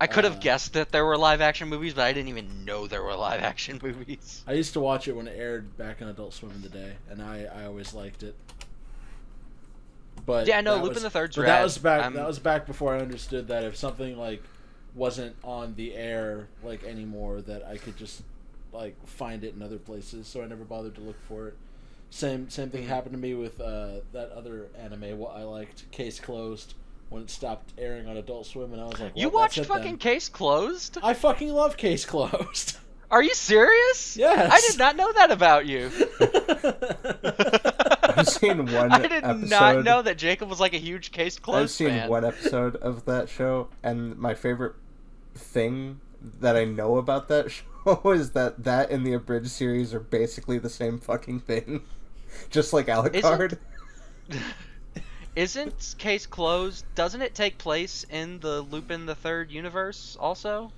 I 0.00 0.06
could 0.06 0.24
have 0.24 0.36
Uh, 0.36 0.40
guessed 0.40 0.72
that 0.72 0.90
there 0.92 1.04
were 1.04 1.18
live 1.18 1.40
action 1.42 1.68
movies, 1.68 1.92
but 1.94 2.02
I 2.04 2.12
didn't 2.12 2.28
even 2.28 2.64
know 2.64 2.86
there 2.86 3.02
were 3.02 3.14
live 3.14 3.42
action 3.42 3.78
movies. 3.82 4.42
I 4.46 4.54
used 4.54 4.72
to 4.72 4.80
watch 4.80 5.06
it 5.08 5.12
when 5.14 5.28
it 5.28 5.36
aired 5.38 5.76
back 5.76 6.00
on 6.00 6.08
Adult 6.08 6.32
Swim 6.32 6.52
in 6.52 6.62
the 6.62 6.68
day, 6.70 6.94
and 7.10 7.20
I, 7.22 7.44
I 7.54 7.64
always 7.66 7.92
liked 7.92 8.22
it. 8.22 8.34
But 10.26 10.46
Yeah, 10.46 10.60
no, 10.60 10.76
Lupin 10.76 10.88
was- 10.94 11.02
the 11.02 11.10
Third's 11.10 11.36
But 11.36 11.46
that 11.46 11.62
was 11.62 11.78
back. 11.78 12.02
I'm- 12.02 12.14
That 12.14 12.26
was 12.26 12.38
back 12.38 12.66
before 12.66 12.94
I 12.94 13.00
understood 13.00 13.48
that 13.48 13.64
if 13.64 13.76
something 13.76 14.16
like 14.18 14.42
wasn't 14.94 15.36
on 15.44 15.74
the 15.76 15.94
air 15.94 16.48
like 16.64 16.82
anymore, 16.84 17.40
that 17.42 17.64
I 17.66 17.76
could 17.76 17.96
just 17.96 18.22
like 18.72 18.94
find 19.06 19.44
it 19.44 19.54
in 19.54 19.62
other 19.62 19.78
places. 19.78 20.26
So 20.26 20.42
I 20.42 20.46
never 20.46 20.64
bothered 20.64 20.94
to 20.96 21.00
look 21.00 21.20
for 21.26 21.48
it. 21.48 21.54
Same 22.10 22.50
same 22.50 22.70
thing 22.70 22.84
Mhm. 22.84 22.88
happened 22.88 23.12
to 23.12 23.18
me 23.18 23.34
with 23.34 23.60
uh, 23.60 24.00
that 24.12 24.30
other 24.32 24.66
anime. 24.78 25.16
What 25.18 25.36
I 25.36 25.44
liked, 25.44 25.90
Case 25.92 26.18
Closed, 26.20 26.74
when 27.10 27.22
it 27.24 27.30
stopped 27.30 27.72
airing 27.76 28.06
on 28.08 28.16
Adult 28.16 28.46
Swim, 28.46 28.72
and 28.72 28.80
I 28.80 28.86
was 28.86 28.98
like, 28.98 29.12
You 29.14 29.28
well, 29.28 29.42
that's 29.42 29.56
watched 29.56 29.66
it 29.66 29.68
then. 29.68 29.76
fucking 29.78 29.96
Case 29.98 30.28
Closed? 30.28 30.96
I 31.02 31.12
fucking 31.14 31.50
love 31.52 31.76
Case 31.76 32.04
Closed. 32.06 32.78
Are 33.10 33.22
you 33.22 33.34
serious? 33.34 34.16
Yes. 34.16 34.50
I 34.52 34.60
did 34.70 34.78
not 34.78 34.94
know 34.96 35.12
that 35.12 35.32
about 35.32 35.66
you. 35.66 35.90
I've 38.16 38.28
seen 38.28 38.66
one 38.72 38.92
I 38.92 39.06
did 39.06 39.22
not 39.24 39.36
episode- 39.74 39.84
know 39.84 40.02
that 40.02 40.16
Jacob 40.18 40.48
was 40.48 40.60
like 40.60 40.74
a 40.74 40.78
huge 40.78 41.10
Case 41.10 41.38
Closed 41.38 41.62
I've 41.62 41.70
seen 41.70 41.88
fan. 41.88 42.08
one 42.08 42.24
episode 42.24 42.76
of 42.76 43.04
that 43.06 43.28
show, 43.28 43.68
and 43.82 44.16
my 44.16 44.34
favorite 44.34 44.74
thing 45.34 46.00
that 46.40 46.54
I 46.56 46.64
know 46.64 46.98
about 46.98 47.26
that 47.28 47.50
show 47.84 48.10
is 48.12 48.30
that 48.32 48.62
that 48.64 48.90
and 48.90 49.04
the 49.06 49.14
abridged 49.14 49.50
series 49.50 49.92
are 49.94 50.00
basically 50.00 50.58
the 50.58 50.70
same 50.70 50.98
fucking 51.00 51.40
thing, 51.40 51.82
just 52.50 52.72
like 52.72 52.86
Alucard. 52.86 53.58
Isn't 55.36 55.94
Case 55.98 56.26
Closed? 56.26 56.84
Doesn't 56.94 57.22
it 57.22 57.34
take 57.34 57.58
place 57.58 58.04
in 58.10 58.40
the 58.40 58.62
Lupin 58.62 59.06
the 59.06 59.14
Third 59.14 59.50
universe 59.50 60.16
also? 60.20 60.72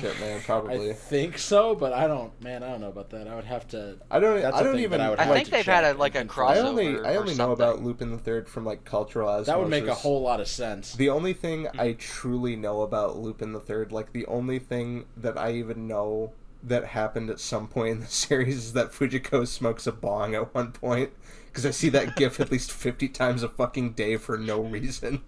Shit, 0.00 0.18
man, 0.18 0.40
probably. 0.42 0.70
I 0.74 0.76
probably. 0.76 0.92
think 0.94 1.38
so, 1.38 1.74
but 1.74 1.92
I 1.92 2.06
don't. 2.06 2.38
Man, 2.42 2.62
I 2.62 2.70
don't 2.70 2.80
know 2.80 2.88
about 2.88 3.10
that. 3.10 3.28
I 3.28 3.34
would 3.34 3.44
have 3.44 3.66
to. 3.68 3.98
I 4.10 4.18
don't. 4.18 4.40
That's 4.40 4.56
I 4.56 4.60
a 4.60 4.64
don't 4.64 4.78
even. 4.80 5.00
I 5.00 5.10
would 5.10 5.18
I 5.18 5.24
have 5.24 5.34
think 5.34 5.46
to 5.46 5.50
they've 5.52 5.64
check 5.64 5.84
had 5.84 5.96
a- 5.96 5.98
like 5.98 6.14
a 6.14 6.18
confirm. 6.20 6.48
I 6.48 6.54
crossover 6.56 6.64
only. 6.64 7.00
I 7.04 7.16
only 7.16 7.34
know 7.34 7.52
about 7.52 7.74
something. 7.76 7.86
Lupin 7.86 8.10
the 8.10 8.18
Third 8.18 8.48
from 8.48 8.64
like 8.64 8.84
cultural 8.84 9.28
osmosis. 9.28 9.46
That 9.48 9.58
would 9.58 9.68
make 9.68 9.86
a 9.86 9.94
whole 9.94 10.22
lot 10.22 10.40
of 10.40 10.48
sense. 10.48 10.94
The 10.94 11.10
only 11.10 11.32
thing 11.34 11.66
Hmm. 11.66 11.80
I 11.80 11.92
truly 11.92 12.56
know 12.56 12.82
about 12.82 13.18
Lupin 13.18 13.52
the 13.52 13.60
Third, 13.60 13.92
like 13.92 14.12
the 14.12 14.26
only 14.26 14.58
thing 14.58 15.04
that 15.16 15.36
I 15.38 15.52
even 15.52 15.86
know 15.86 16.32
that 16.62 16.84
happened 16.86 17.28
at 17.28 17.38
some 17.40 17.68
point 17.68 17.90
in 17.90 18.00
the 18.00 18.06
series, 18.08 18.56
is 18.56 18.72
that 18.72 18.92
Fujiko 18.92 19.46
smokes 19.46 19.86
a 19.86 19.92
bong 19.92 20.34
at 20.34 20.54
one 20.54 20.72
point. 20.72 21.10
Because 21.54 21.66
I 21.66 21.70
see 21.70 21.88
that 21.90 22.16
gif 22.16 22.40
at 22.40 22.50
least 22.50 22.72
fifty 22.72 23.08
times 23.08 23.44
a 23.44 23.48
fucking 23.48 23.92
day 23.92 24.16
for 24.16 24.36
no 24.36 24.60
reason. 24.60 25.22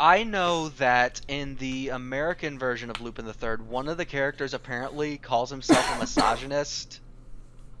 I 0.00 0.24
know 0.24 0.70
that 0.70 1.20
in 1.28 1.56
the 1.56 1.90
American 1.90 2.58
version 2.58 2.88
of 2.88 3.02
Lupin 3.02 3.26
the 3.26 3.34
Third, 3.34 3.68
one 3.68 3.88
of 3.88 3.98
the 3.98 4.06
characters 4.06 4.54
apparently 4.54 5.18
calls 5.18 5.50
himself 5.50 5.96
a 5.96 6.00
misogynist, 6.00 7.00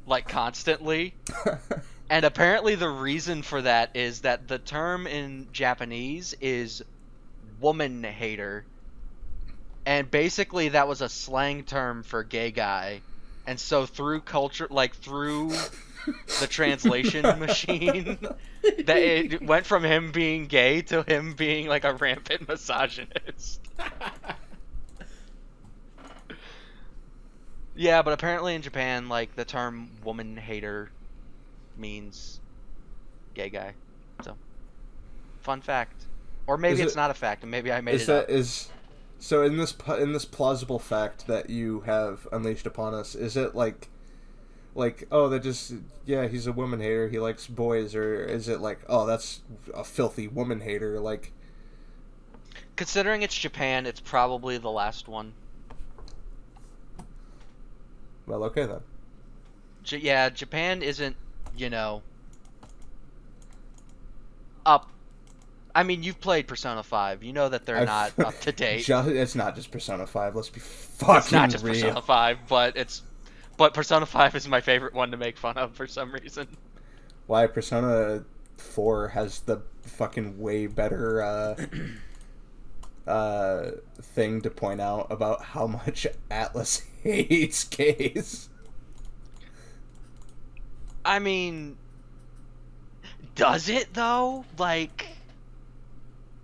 like 0.06 0.28
constantly. 0.28 1.14
And 2.10 2.26
apparently, 2.26 2.74
the 2.74 2.90
reason 2.90 3.40
for 3.42 3.62
that 3.62 3.96
is 3.96 4.20
that 4.20 4.46
the 4.46 4.58
term 4.58 5.06
in 5.06 5.48
Japanese 5.50 6.34
is 6.42 6.84
woman 7.58 8.04
hater. 8.04 8.66
And 9.84 10.10
basically, 10.10 10.70
that 10.70 10.86
was 10.86 11.00
a 11.00 11.08
slang 11.08 11.64
term 11.64 12.02
for 12.02 12.22
gay 12.22 12.50
guy. 12.50 13.00
And 13.46 13.58
so, 13.58 13.86
through 13.86 14.20
culture, 14.20 14.68
like 14.70 14.94
through 14.94 15.50
the 16.40 16.46
translation 16.48 17.22
machine, 17.40 18.18
that 18.84 18.96
it 18.98 19.42
went 19.42 19.66
from 19.66 19.82
him 19.84 20.12
being 20.12 20.46
gay 20.46 20.82
to 20.82 21.02
him 21.02 21.34
being 21.34 21.66
like 21.66 21.82
a 21.84 21.94
rampant 21.94 22.46
misogynist. 22.48 23.60
Yeah, 27.74 28.02
but 28.02 28.12
apparently 28.12 28.54
in 28.54 28.62
Japan, 28.62 29.08
like 29.08 29.34
the 29.34 29.44
term 29.44 29.90
woman 30.04 30.36
hater 30.36 30.90
means 31.76 32.38
gay 33.34 33.48
guy. 33.48 33.74
So, 34.22 34.36
fun 35.40 35.62
fact. 35.62 36.04
Or 36.46 36.56
maybe 36.58 36.74
Is 36.74 36.80
it's 36.86 36.92
it- 36.92 36.96
not 36.96 37.10
a 37.10 37.14
fact, 37.14 37.42
and 37.42 37.50
maybe 37.50 37.72
I 37.72 37.80
made 37.80 37.94
is 37.96 38.02
it 38.02 38.06
that 38.08 38.22
up. 38.24 38.30
is 38.30 38.68
so 39.22 39.42
in 39.44 39.56
this 39.56 39.74
in 40.00 40.12
this 40.12 40.24
plausible 40.24 40.80
fact 40.80 41.26
that 41.28 41.48
you 41.48 41.80
have 41.82 42.26
unleashed 42.32 42.66
upon 42.66 42.92
us? 42.94 43.14
Is 43.14 43.36
it 43.36 43.54
like 43.54 43.88
like 44.74 45.06
oh 45.12 45.28
that 45.28 45.42
just 45.42 45.74
yeah 46.06 46.26
he's 46.28 46.46
a 46.46 46.52
woman 46.52 46.80
hater 46.80 47.08
he 47.08 47.18
likes 47.18 47.46
boys 47.46 47.94
or 47.94 48.24
is 48.24 48.48
it 48.48 48.60
like 48.60 48.80
oh 48.88 49.06
that's 49.06 49.42
a 49.74 49.84
filthy 49.84 50.26
woman 50.28 50.60
hater 50.60 50.98
like 51.00 51.32
Considering 52.76 53.22
it's 53.22 53.34
Japan, 53.34 53.86
it's 53.86 54.00
probably 54.00 54.58
the 54.58 54.70
last 54.70 55.08
one. 55.08 55.34
well 58.26 58.44
okay 58.44 58.66
then 58.66 58.80
J- 59.84 59.98
yeah, 59.98 60.28
Japan 60.30 60.82
isn't, 60.82 61.16
you 61.56 61.70
know, 61.70 62.02
up. 64.66 64.91
I 65.74 65.82
mean, 65.84 66.02
you've 66.02 66.20
played 66.20 66.46
Persona 66.46 66.82
5. 66.82 67.22
You 67.22 67.32
know 67.32 67.48
that 67.48 67.64
they're 67.64 67.76
I've- 67.78 67.86
not 67.86 68.18
up 68.18 68.38
to 68.40 68.52
date. 68.52 68.84
Ju- 68.84 69.08
it's 69.08 69.34
not 69.34 69.54
just 69.54 69.70
Persona 69.70 70.06
Five. 70.06 70.36
Let's 70.36 70.50
be 70.50 70.60
fucking 70.60 71.16
it's 71.16 71.32
not 71.32 71.50
just 71.50 71.64
real. 71.64 71.74
Persona 71.74 72.02
5, 72.02 72.38
but 72.48 72.76
it's. 72.76 73.02
But 73.56 73.74
Persona 73.74 74.06
5 74.06 74.34
is 74.36 74.48
my 74.48 74.60
favorite 74.60 74.94
one 74.94 75.10
to 75.10 75.16
make 75.16 75.36
fun 75.36 75.56
of 75.58 75.74
for 75.74 75.86
some 75.86 76.12
reason. 76.12 76.46
Why 77.26 77.46
Persona 77.46 78.24
Four 78.56 79.08
has 79.08 79.40
the 79.40 79.62
fucking 79.82 80.38
way 80.40 80.66
better 80.66 81.22
uh, 81.22 81.66
uh, 83.10 83.70
thing 84.00 84.40
to 84.42 84.50
point 84.50 84.80
out 84.80 85.06
about 85.10 85.42
how 85.42 85.66
much 85.66 86.06
Atlus 86.30 86.82
hates 87.02 87.64
Case. 87.64 88.48
I 91.04 91.18
mean, 91.18 91.76
does 93.34 93.68
it 93.68 93.92
though? 93.94 94.44
Like, 94.58 95.06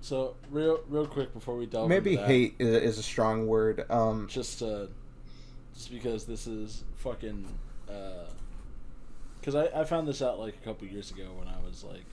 So 0.08 0.36
real, 0.50 0.80
real 0.88 1.06
quick 1.06 1.34
before 1.34 1.54
we 1.58 1.66
delve 1.66 1.90
Maybe 1.90 2.16
that, 2.16 2.26
hate 2.26 2.54
is, 2.58 2.96
a 2.96 3.02
strong 3.02 3.46
word. 3.46 3.84
Um, 3.90 4.26
just 4.26 4.62
uh, 4.62 4.86
just 5.74 5.92
because 5.92 6.24
this 6.24 6.46
is 6.46 6.82
fucking, 6.96 7.46
because 9.38 9.54
I 9.54 9.66
I 9.66 9.84
found 9.84 10.08
this 10.08 10.22
out 10.22 10.38
like 10.40 10.54
a 10.54 10.64
couple 10.64 10.88
years 10.88 11.10
ago 11.10 11.26
when 11.38 11.46
I 11.46 11.58
was 11.62 11.84
like 11.84 12.06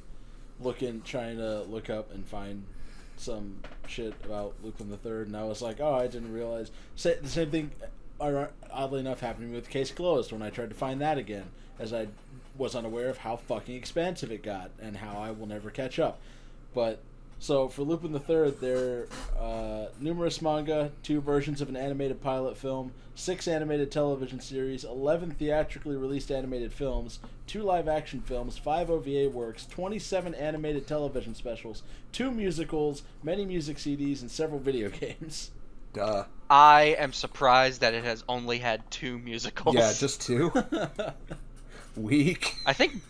looking, 0.59 1.03
trying 1.03 1.37
to 1.37 1.61
look 1.61 1.89
up 1.89 2.13
and 2.13 2.27
find 2.27 2.65
some 3.15 3.61
shit 3.87 4.13
about 4.25 4.55
Lupin 4.61 4.89
the 4.89 4.97
Third, 4.97 5.27
and 5.27 5.37
I 5.37 5.45
was 5.45 5.61
like, 5.61 5.79
oh, 5.79 5.93
I 5.93 6.07
didn't 6.07 6.33
realize. 6.33 6.71
Sa- 6.97 7.11
the 7.21 7.29
same 7.29 7.49
thing, 7.49 7.71
uh, 8.19 8.47
oddly 8.71 8.99
enough, 8.99 9.21
happened 9.21 9.45
to 9.45 9.51
me 9.51 9.55
with 9.55 9.69
Case 9.69 9.91
Closed 9.91 10.33
when 10.33 10.41
I 10.41 10.49
tried 10.49 10.67
to 10.67 10.75
find 10.75 10.99
that 10.99 11.17
again, 11.17 11.45
as 11.79 11.93
I 11.93 12.09
was 12.57 12.75
unaware 12.75 13.07
of 13.07 13.19
how 13.19 13.37
fucking 13.37 13.73
expansive 13.73 14.33
it 14.33 14.43
got 14.43 14.71
and 14.81 14.97
how 14.97 15.17
I 15.17 15.31
will 15.31 15.47
never 15.47 15.69
catch 15.69 15.97
up. 15.97 16.19
But 16.73 17.01
so 17.39 17.67
for 17.67 17.83
Lupin 17.83 18.11
the 18.11 18.19
Third, 18.19 18.59
there 18.61 19.07
are 19.37 19.39
uh, 19.39 19.85
numerous 19.99 20.41
manga, 20.41 20.91
two 21.03 21.21
versions 21.21 21.61
of 21.61 21.69
an 21.69 21.75
animated 21.75 22.21
pilot 22.21 22.57
film, 22.57 22.91
six 23.13 23.47
animated 23.47 23.91
television 23.91 24.39
series, 24.39 24.83
eleven 24.83 25.31
theatrically 25.31 25.95
released 25.95 26.31
animated 26.31 26.73
films, 26.73 27.19
two 27.47 27.61
live-action 27.61 28.21
films, 28.21 28.57
five 28.57 28.89
OVA 28.89 29.29
works, 29.29 29.65
twenty-seven 29.67 30.33
animated 30.35 30.87
television 30.87 31.35
specials, 31.35 31.83
two 32.11 32.31
musicals, 32.31 33.03
many 33.21 33.45
music 33.45 33.77
CDs, 33.77 34.21
and 34.21 34.31
several 34.31 34.59
video 34.59 34.89
games. 35.01 35.51
duh. 35.93 36.23
I 36.49 36.95
am 36.99 37.11
surprised 37.11 37.81
that 37.81 37.93
it 37.95 38.03
has 38.03 38.23
only 38.29 38.59
had 38.59 38.89
two 38.91 39.17
musicals. 39.17 39.75
Yeah, 39.75 39.91
just 39.93 40.21
two. 40.21 40.51
Weak. 41.95 42.55
I 42.65 42.73
think. 42.73 43.01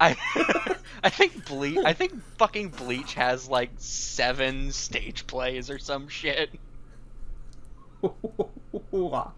I 0.00 0.16
I 1.04 1.10
think 1.10 1.46
Bleach. 1.46 1.78
I 1.84 1.92
think 1.92 2.14
fucking 2.38 2.70
Bleach 2.70 3.14
has 3.14 3.48
like 3.48 3.70
seven 3.76 4.72
stage 4.72 5.26
plays 5.26 5.70
or 5.70 5.78
some 5.78 6.08
shit. 6.08 6.50
Why? 8.90 9.30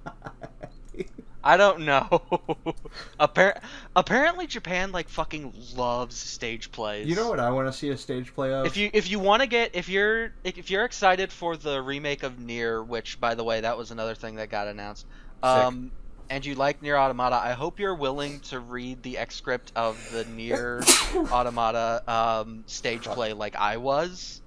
I 1.42 1.56
don't 1.56 1.80
know. 1.80 2.02
Appar- 3.20 3.60
apparently, 3.94 4.46
Japan 4.46 4.92
like 4.92 5.08
fucking 5.08 5.54
loves 5.76 6.16
stage 6.16 6.72
plays. 6.72 7.06
You 7.06 7.16
know 7.16 7.28
what 7.28 7.40
I 7.40 7.50
want 7.50 7.68
to 7.68 7.72
see 7.72 7.88
a 7.90 7.96
stage 7.96 8.34
play 8.34 8.52
of? 8.52 8.66
If 8.66 8.76
you 8.76 8.90
if 8.92 9.10
you 9.10 9.18
want 9.18 9.42
to 9.42 9.48
get 9.48 9.74
if 9.74 9.88
you're 9.88 10.32
if 10.44 10.70
you're 10.70 10.84
excited 10.84 11.32
for 11.32 11.56
the 11.56 11.80
remake 11.80 12.22
of 12.22 12.38
Nier, 12.38 12.82
which 12.82 13.20
by 13.20 13.34
the 13.34 13.44
way 13.44 13.60
that 13.60 13.78
was 13.78 13.90
another 13.90 14.14
thing 14.14 14.36
that 14.36 14.50
got 14.50 14.68
announced, 14.68 15.06
um, 15.42 15.90
and 16.30 16.44
you 16.44 16.54
like 16.54 16.82
Nier 16.82 16.96
Automata, 16.96 17.36
I 17.36 17.52
hope 17.52 17.78
you're 17.78 17.94
willing 17.94 18.40
to 18.40 18.60
read 18.60 19.02
the 19.02 19.18
X 19.18 19.36
script 19.36 19.72
of 19.74 19.98
the 20.12 20.24
Nier 20.24 20.82
Automata 21.14 22.02
um, 22.06 22.64
stage 22.66 23.04
play 23.04 23.32
like 23.32 23.56
I 23.56 23.78
was, 23.78 24.40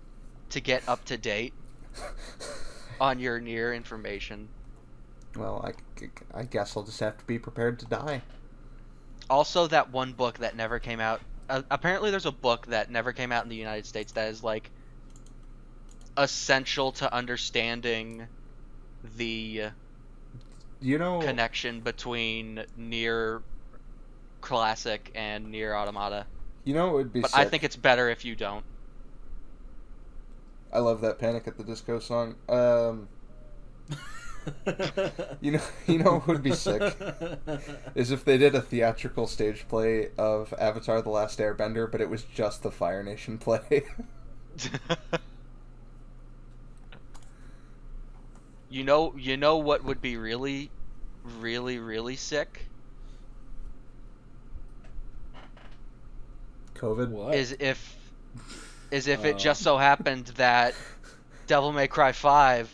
to 0.51 0.61
get 0.61 0.87
up 0.87 1.03
to 1.05 1.17
date 1.17 1.53
on 2.99 3.19
your 3.19 3.39
Nier 3.39 3.73
information. 3.73 4.47
Well, 5.35 5.65
I, 5.65 6.09
I 6.37 6.43
guess 6.43 6.75
I'll 6.75 6.83
just 6.83 6.99
have 6.99 7.17
to 7.17 7.25
be 7.25 7.39
prepared 7.39 7.79
to 7.79 7.85
die. 7.85 8.21
Also, 9.29 9.67
that 9.67 9.91
one 9.91 10.13
book 10.13 10.39
that 10.39 10.55
never 10.55 10.79
came 10.79 10.99
out. 10.99 11.21
Uh, 11.49 11.61
apparently, 11.71 12.11
there's 12.11 12.25
a 12.25 12.31
book 12.31 12.67
that 12.67 12.91
never 12.91 13.13
came 13.13 13.31
out 13.31 13.43
in 13.43 13.49
the 13.49 13.55
United 13.55 13.85
States 13.85 14.11
that 14.13 14.29
is 14.29 14.43
like 14.43 14.69
essential 16.17 16.91
to 16.91 17.13
understanding 17.13 18.27
the 19.15 19.71
You 20.81 20.97
know, 20.97 21.19
connection 21.19 21.81
between 21.81 22.65
Nier 22.75 23.41
Classic 24.41 25.11
and 25.15 25.51
Nier 25.51 25.75
Automata. 25.75 26.25
you 26.63 26.73
know, 26.73 26.89
it 26.89 26.93
would 26.93 27.13
be. 27.13 27.21
But 27.21 27.35
I 27.35 27.45
think 27.45 27.63
it's 27.63 27.75
better 27.75 28.09
if 28.09 28.25
you 28.25 28.35
don't. 28.35 28.65
I 30.73 30.79
love 30.79 31.01
that 31.01 31.19
Panic 31.19 31.47
at 31.47 31.57
the 31.57 31.63
Disco 31.63 31.99
song. 31.99 32.35
Um, 32.49 33.07
you 35.41 35.51
know, 35.51 35.61
you 35.85 35.99
know, 35.99 36.19
what 36.19 36.27
would 36.27 36.43
be 36.43 36.53
sick 36.53 36.81
is 37.93 38.09
if 38.11 38.25
they 38.25 38.37
did 38.37 38.55
a 38.55 38.61
theatrical 38.61 39.27
stage 39.27 39.67
play 39.67 40.09
of 40.17 40.53
Avatar: 40.57 41.01
The 41.01 41.09
Last 41.09 41.39
Airbender, 41.39 41.91
but 41.91 42.01
it 42.01 42.09
was 42.09 42.23
just 42.23 42.63
the 42.63 42.71
Fire 42.71 43.03
Nation 43.03 43.37
play. 43.37 43.83
you 48.71 48.83
know, 48.83 49.13
you 49.17 49.37
know 49.37 49.57
what 49.57 49.83
would 49.83 50.01
be 50.01 50.17
really, 50.17 50.71
really, 51.23 51.77
really 51.79 52.15
sick 52.15 52.71
COVID. 56.75 57.09
what? 57.09 57.35
is 57.35 57.55
if 57.59 57.97
is 58.91 59.07
if 59.07 59.25
it 59.25 59.35
Oh. 59.35 59.37
just 59.37 59.61
so 59.61 59.77
happened 59.77 60.27
that 60.37 60.73
Devil 61.47 61.71
May 61.73 61.87
Cry 61.87 62.11
5 62.13 62.69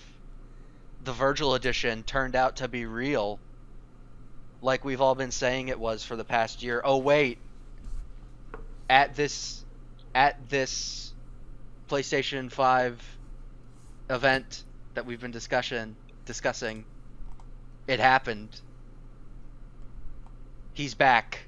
the 1.03 1.13
Vergil 1.13 1.55
edition 1.55 2.03
turned 2.03 2.35
out 2.35 2.57
to 2.57 2.67
be 2.67 2.85
real 2.85 3.39
like 4.61 4.83
we've 4.85 5.01
all 5.01 5.15
been 5.15 5.31
saying 5.31 5.67
it 5.67 5.79
was 5.79 6.03
for 6.03 6.15
the 6.15 6.25
past 6.25 6.63
year. 6.63 6.81
Oh 6.83 6.97
wait. 6.97 7.39
At 8.89 9.15
this 9.15 9.65
at 10.15 10.49
this 10.49 11.13
PlayStation 11.89 12.51
5 12.51 13.19
event 14.09 14.63
that 14.97 15.05
we've 15.05 15.21
been 15.21 15.29
discussion 15.29 15.95
discussing 16.25 16.83
it 17.87 17.99
happened. 17.99 18.49
He's 20.73 20.95
back. 20.95 21.41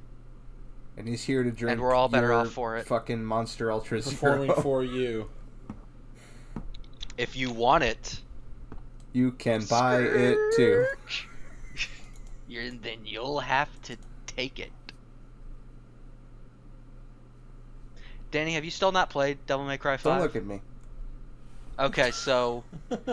And 0.96 1.08
he's 1.08 1.24
here 1.24 1.42
to 1.42 1.50
drink. 1.50 1.72
And 1.72 1.82
we're 1.82 1.96
all 1.96 2.10
better 2.10 2.32
off 2.32 2.52
for 2.52 2.78
it. 2.78 2.86
Fucking 2.86 3.26
Monster 3.26 3.72
Ultra 3.72 4.04
Performing 4.04 4.50
Zero. 4.50 4.62
for 4.62 4.84
you. 4.84 5.32
If 7.18 7.36
you 7.36 7.50
want 7.52 7.84
it, 7.84 8.22
you 9.14 9.32
can 9.32 9.66
buy 9.66 10.02
it 10.02 10.38
too. 10.56 10.86
You're, 12.48 12.70
then 12.70 13.00
you'll 13.04 13.40
have 13.40 13.70
to 13.84 13.98
take 14.28 14.60
it. 14.60 14.72
Danny, 18.30 18.54
have 18.54 18.64
you 18.64 18.72
still 18.72 18.92
not 18.92 19.10
played 19.10 19.44
Devil 19.48 19.66
May 19.66 19.80
Cry 19.80 19.98
5? 19.98 20.04
Don't 20.04 20.22
look 20.22 20.36
at 20.36 20.46
me. 20.46 20.62
Okay, 21.80 22.12
so 22.12 22.64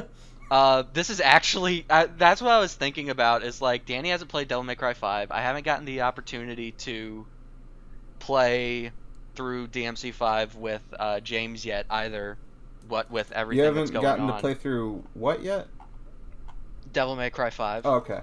uh, 0.50 0.84
this 0.92 1.10
is 1.10 1.20
actually 1.20 1.84
uh, 1.90 2.06
that's 2.16 2.40
what 2.40 2.50
I 2.52 2.58
was 2.60 2.74
thinking 2.74 3.10
about. 3.10 3.42
Is 3.42 3.60
like 3.60 3.84
Danny 3.86 4.10
hasn't 4.10 4.30
played 4.30 4.48
Devil 4.48 4.64
May 4.64 4.76
Cry 4.76 4.94
5. 4.94 5.30
I 5.30 5.40
haven't 5.40 5.64
gotten 5.64 5.84
the 5.84 6.02
opportunity 6.02 6.72
to 6.72 7.26
play 8.18 8.92
through 9.34 9.68
DMC 9.68 10.12
5 10.14 10.54
with 10.56 10.82
uh, 10.98 11.20
James 11.20 11.64
yet 11.64 11.86
either. 11.90 12.38
What 12.88 13.10
with 13.10 13.32
everything 13.32 13.58
You 13.58 13.64
haven't 13.64 13.92
going 13.92 14.02
gotten 14.02 14.30
on. 14.30 14.36
to 14.36 14.40
play 14.40 14.54
through 14.54 15.04
what 15.14 15.42
yet? 15.42 15.66
Devil 16.92 17.16
May 17.16 17.30
Cry 17.30 17.50
5. 17.50 17.84
Oh, 17.84 17.94
okay. 17.96 18.20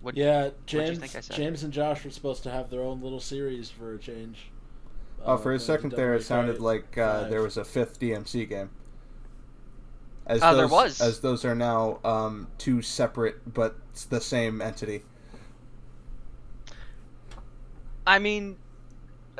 What, 0.00 0.16
yeah, 0.16 0.46
you 0.46 0.52
James, 0.66 0.98
think 0.98 1.14
I 1.14 1.20
said? 1.20 1.36
James 1.36 1.62
and 1.62 1.72
Josh 1.72 2.04
were 2.04 2.10
supposed 2.10 2.42
to 2.42 2.50
have 2.50 2.70
their 2.70 2.82
own 2.82 3.00
little 3.00 3.20
series 3.20 3.70
for 3.70 3.94
a 3.94 3.98
change. 3.98 4.50
Oh, 5.24 5.34
Uh, 5.34 5.36
for 5.36 5.52
a 5.52 5.60
second 5.60 5.92
there, 5.92 6.14
it 6.14 6.24
sounded 6.24 6.60
like 6.60 6.98
uh, 6.98 7.28
there 7.28 7.42
was 7.42 7.56
a 7.56 7.64
fifth 7.64 8.00
DMC 8.00 8.48
game. 8.48 8.70
As 10.26 10.40
Oh, 10.42 10.50
those, 10.50 10.56
there 10.56 10.68
was. 10.68 11.00
As 11.00 11.20
those 11.20 11.44
are 11.44 11.54
now 11.54 11.98
um, 12.04 12.48
two 12.58 12.82
separate 12.82 13.52
but 13.52 13.76
the 14.08 14.20
same 14.20 14.60
entity. 14.62 15.02
I 18.06 18.18
mean, 18.18 18.56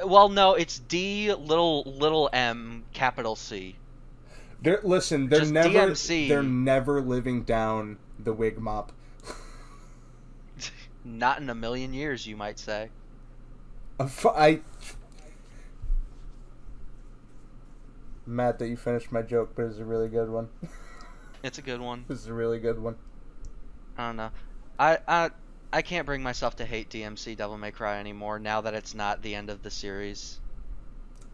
well, 0.04 0.28
no, 0.28 0.54
it's 0.54 0.78
D 0.78 1.32
little 1.34 1.82
little 1.84 2.30
m 2.32 2.84
capital 2.92 3.36
C. 3.36 3.76
They're, 4.62 4.80
listen, 4.84 5.28
they're 5.28 5.40
Just 5.40 5.52
never 5.52 5.68
DMC. 5.68 6.28
they're 6.28 6.42
never 6.42 7.00
living 7.00 7.42
down 7.42 7.98
the 8.18 8.32
wig 8.32 8.60
mop. 8.60 8.92
Not 11.04 11.40
in 11.40 11.50
a 11.50 11.54
million 11.54 11.92
years, 11.92 12.26
you 12.26 12.36
might 12.36 12.60
say. 12.60 12.90
I 13.98 14.60
mad 18.26 18.58
that 18.58 18.68
you 18.68 18.76
finished 18.76 19.12
my 19.12 19.22
joke, 19.22 19.52
but 19.54 19.64
it's 19.66 19.78
a 19.78 19.84
really 19.84 20.08
good 20.08 20.30
one. 20.30 20.48
It's 21.44 21.58
a 21.58 21.62
good 21.62 21.80
one. 21.80 22.04
this 22.06 22.20
is 22.20 22.28
a 22.28 22.32
really 22.32 22.60
good 22.60 22.78
one. 22.78 22.94
I 23.98 24.06
don't 24.06 24.16
know. 24.16 24.30
I 24.78 24.98
I 25.08 25.30
I 25.72 25.82
can't 25.82 26.06
bring 26.06 26.22
myself 26.22 26.56
to 26.56 26.64
hate 26.64 26.88
DMC 26.88 27.36
Devil 27.36 27.58
May 27.58 27.72
Cry 27.72 27.98
anymore 27.98 28.38
now 28.38 28.60
that 28.60 28.74
it's 28.74 28.94
not 28.94 29.22
the 29.22 29.34
end 29.34 29.50
of 29.50 29.60
the 29.62 29.70
series. 29.70 30.38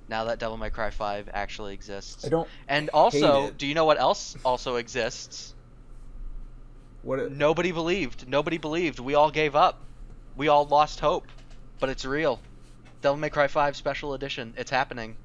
Now 0.09 0.25
that 0.25 0.39
Devil 0.39 0.57
May 0.57 0.71
Cry 0.71 0.89
5 0.91 1.29
actually 1.35 1.75
exists. 1.75 2.25
I 2.25 2.31
don't. 2.31 2.49
And 2.67 2.89
also, 2.91 3.49
it. 3.49 3.59
do 3.59 3.67
you 3.67 3.75
know 3.75 3.85
what 3.85 4.01
else 4.01 4.37
also 4.45 4.77
exists? 4.77 5.55
What? 7.03 7.19
It, 7.19 7.33
Nobody 7.33 7.73
believed. 7.73 8.27
Nobody 8.27 8.57
believed. 8.57 9.01
We 9.01 9.15
all 9.15 9.31
gave 9.31 9.55
up. 9.55 9.83
We 10.37 10.49
all 10.49 10.65
lost 10.65 11.01
hope. 11.01 11.27
But 11.81 11.91
it's 11.91 12.07
real. 12.07 12.41
Devil 13.03 13.19
May 13.19 13.29
Cry 13.29 13.49
5 13.49 13.77
Special 13.77 14.15
Edition. 14.15 14.55
It's 14.57 14.71
happening. 14.71 15.17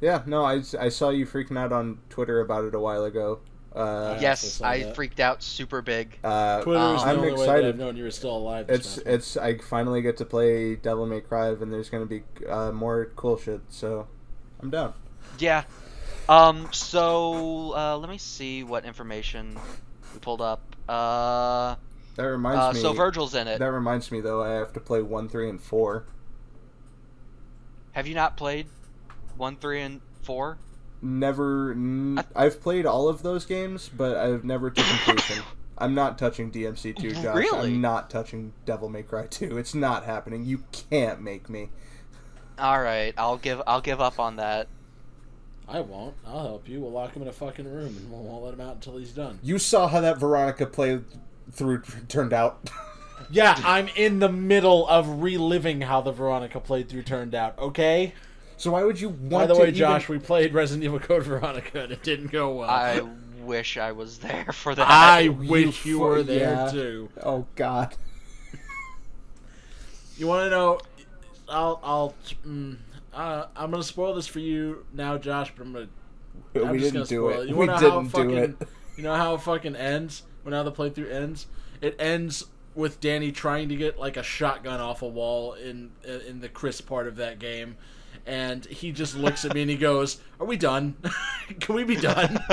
Yeah, 0.00 0.22
no, 0.26 0.44
I, 0.44 0.62
I 0.78 0.88
saw 0.90 1.10
you 1.10 1.26
freaking 1.26 1.58
out 1.58 1.72
on 1.72 1.98
Twitter 2.10 2.40
about 2.40 2.64
it 2.64 2.74
a 2.74 2.80
while 2.80 3.04
ago. 3.04 3.40
Uh, 3.74 4.18
yes, 4.20 4.40
saw 4.52 4.66
I 4.66 4.92
freaked 4.94 5.20
out 5.20 5.42
super 5.42 5.82
big. 5.82 6.18
uh, 6.24 6.62
Twitter 6.62 6.94
is 6.94 7.02
the 7.02 7.08
I'm 7.08 7.16
only 7.18 7.32
way 7.32 7.36
that 7.36 7.42
excited. 7.42 7.66
I've 7.66 7.78
known 7.78 7.96
you 7.96 8.04
were 8.04 8.10
still 8.10 8.36
alive. 8.36 8.70
It's 8.70 8.94
past 8.94 9.06
month. 9.06 9.14
it's 9.14 9.36
I 9.36 9.58
finally 9.58 10.00
get 10.00 10.16
to 10.18 10.24
play 10.24 10.76
Devil 10.76 11.06
May 11.06 11.20
Cry 11.20 11.48
and 11.48 11.72
there's 11.72 11.90
gonna 11.90 12.06
be 12.06 12.22
uh, 12.48 12.72
more 12.72 13.10
cool 13.16 13.36
shit. 13.36 13.60
So 13.68 14.08
I'm 14.60 14.70
down. 14.70 14.94
Yeah. 15.38 15.64
Um. 16.26 16.70
So 16.72 17.74
uh, 17.76 17.98
let 17.98 18.08
me 18.08 18.16
see 18.16 18.64
what 18.64 18.86
information 18.86 19.58
we 20.14 20.20
pulled 20.20 20.40
up. 20.40 20.74
Uh. 20.88 21.76
That 22.16 22.24
reminds 22.24 22.60
uh 22.60 22.72
me. 22.72 22.80
so 22.80 22.94
Vergil's 22.94 23.34
in 23.34 23.46
it. 23.46 23.58
that 23.58 23.70
reminds 23.72 24.10
me 24.10 24.22
though. 24.22 24.42
I 24.42 24.52
have 24.52 24.72
to 24.72 24.80
play 24.80 25.02
one, 25.02 25.28
three, 25.28 25.50
and 25.50 25.60
four. 25.60 26.06
Have 27.92 28.06
you 28.06 28.14
not 28.14 28.38
played 28.38 28.68
one, 29.38 29.56
three, 29.56 29.80
and 29.80 30.00
four? 30.22 30.58
Never. 31.02 31.72
N- 31.72 32.24
I've 32.34 32.60
played 32.60 32.86
all 32.86 33.08
of 33.08 33.22
those 33.22 33.44
games, 33.44 33.88
but 33.88 34.16
I've 34.16 34.44
never 34.44 34.70
to 34.70 34.82
completion. 34.82 35.42
I'm 35.78 35.94
not 35.94 36.18
touching 36.18 36.50
DMC 36.50 36.96
two, 36.98 37.10
Josh. 37.10 37.36
Really? 37.36 37.72
I'm 37.74 37.80
not 37.82 38.08
touching 38.08 38.54
Devil 38.64 38.88
May 38.88 39.02
Cry 39.02 39.26
two. 39.26 39.58
It's 39.58 39.74
not 39.74 40.04
happening. 40.04 40.44
You 40.44 40.64
can't 40.72 41.20
make 41.20 41.50
me. 41.50 41.68
All 42.58 42.80
right. 42.80 43.12
I'll 43.18 43.36
give. 43.36 43.60
I'll 43.66 43.82
give 43.82 44.00
up 44.00 44.18
on 44.18 44.36
that. 44.36 44.68
I 45.68 45.80
won't. 45.80 46.14
I'll 46.26 46.42
help 46.42 46.68
you. 46.68 46.80
We'll 46.80 46.92
lock 46.92 47.14
him 47.14 47.22
in 47.22 47.28
a 47.28 47.32
fucking 47.32 47.64
room 47.64 47.88
and 47.96 48.10
we 48.10 48.16
won't 48.16 48.42
let 48.42 48.54
him 48.54 48.60
out 48.60 48.76
until 48.76 48.96
he's 48.98 49.10
done. 49.10 49.38
You 49.42 49.58
saw 49.58 49.88
how 49.88 50.00
that 50.00 50.18
Veronica 50.18 50.64
play 50.66 51.00
through 51.50 51.82
turned 52.08 52.32
out. 52.32 52.70
Yeah, 53.30 53.58
I'm 53.64 53.88
in 53.96 54.20
the 54.20 54.28
middle 54.28 54.86
of 54.86 55.22
reliving 55.22 55.80
how 55.80 56.00
the 56.02 56.12
Veronica 56.12 56.60
playthrough 56.60 57.04
turned 57.06 57.34
out. 57.34 57.58
Okay. 57.58 58.14
So 58.56 58.70
why 58.72 58.82
would 58.84 59.00
you 59.00 59.08
want 59.10 59.20
to 59.22 59.28
By 59.28 59.46
the 59.46 59.54
to 59.54 59.60
way, 59.60 59.66
even- 59.68 59.78
Josh, 59.78 60.08
we 60.08 60.18
played 60.18 60.54
Resident 60.54 60.84
Evil 60.84 60.98
Code 61.00 61.22
Veronica 61.24 61.82
and 61.84 61.92
it 61.92 62.02
didn't 62.02 62.30
go 62.32 62.54
well. 62.56 62.70
I 62.70 63.00
wish 63.42 63.76
I 63.76 63.92
was 63.92 64.18
there 64.18 64.50
for 64.52 64.74
that. 64.74 64.88
I 64.88 65.28
wish 65.28 65.84
you 65.86 65.98
fu- 65.98 66.04
were 66.04 66.22
there 66.22 66.52
yeah. 66.66 66.70
too. 66.70 67.08
Oh 67.22 67.46
God. 67.54 67.94
You 70.16 70.26
want 70.26 70.44
to 70.46 70.50
know? 70.50 70.80
I'll. 71.48 71.78
I'll. 71.82 72.14
Mm, 72.46 72.78
uh, 73.12 73.46
I'm 73.54 73.70
gonna 73.70 73.82
spoil 73.82 74.14
this 74.14 74.26
for 74.26 74.38
you 74.40 74.84
now, 74.92 75.18
Josh. 75.18 75.52
But 75.56 75.64
I'm 75.66 75.72
gonna. 75.74 75.88
I'm 76.54 76.70
we 76.70 76.78
just 76.78 76.92
didn't 76.94 76.94
gonna 76.94 77.04
do 77.06 77.30
spoil 77.30 77.40
it. 77.42 77.48
You 77.50 77.56
we 77.56 77.66
wanna 77.66 77.80
know 77.80 77.90
how 77.90 77.96
didn't 78.00 78.10
fucking, 78.10 78.28
do 78.30 78.36
it. 78.62 78.68
You 78.96 79.02
know 79.02 79.14
how 79.14 79.34
it 79.34 79.42
fucking 79.42 79.76
ends? 79.76 80.22
When 80.42 80.54
how 80.54 80.62
the 80.62 80.72
playthrough 80.72 81.12
ends? 81.12 81.46
It 81.82 81.96
ends 81.98 82.46
with 82.74 83.00
Danny 83.00 83.30
trying 83.32 83.68
to 83.68 83.76
get 83.76 83.98
like 83.98 84.16
a 84.16 84.22
shotgun 84.22 84.80
off 84.80 85.02
a 85.02 85.06
wall 85.08 85.52
in 85.52 85.90
in 86.26 86.40
the 86.40 86.48
Chris 86.48 86.80
part 86.80 87.06
of 87.06 87.16
that 87.16 87.38
game, 87.38 87.76
and 88.26 88.64
he 88.66 88.92
just 88.92 89.16
looks 89.16 89.44
at 89.44 89.54
me 89.54 89.62
and 89.62 89.70
he 89.70 89.76
goes, 89.76 90.20
"Are 90.40 90.46
we 90.46 90.56
done? 90.56 90.96
Can 91.60 91.74
we 91.74 91.84
be 91.84 91.96
done?" 91.96 92.38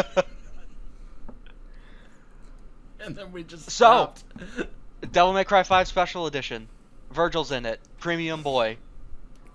and 3.00 3.16
then 3.16 3.32
we 3.32 3.44
just 3.44 3.70
So- 3.70 3.72
stopped. 3.72 4.24
Devil 5.12 5.34
May 5.34 5.44
Cry 5.44 5.64
5 5.64 5.88
Special 5.88 6.28
Edition. 6.28 6.70
Vergil's 7.12 7.52
in 7.52 7.66
it. 7.66 7.80
Premium 8.00 8.42
boy. 8.42 8.78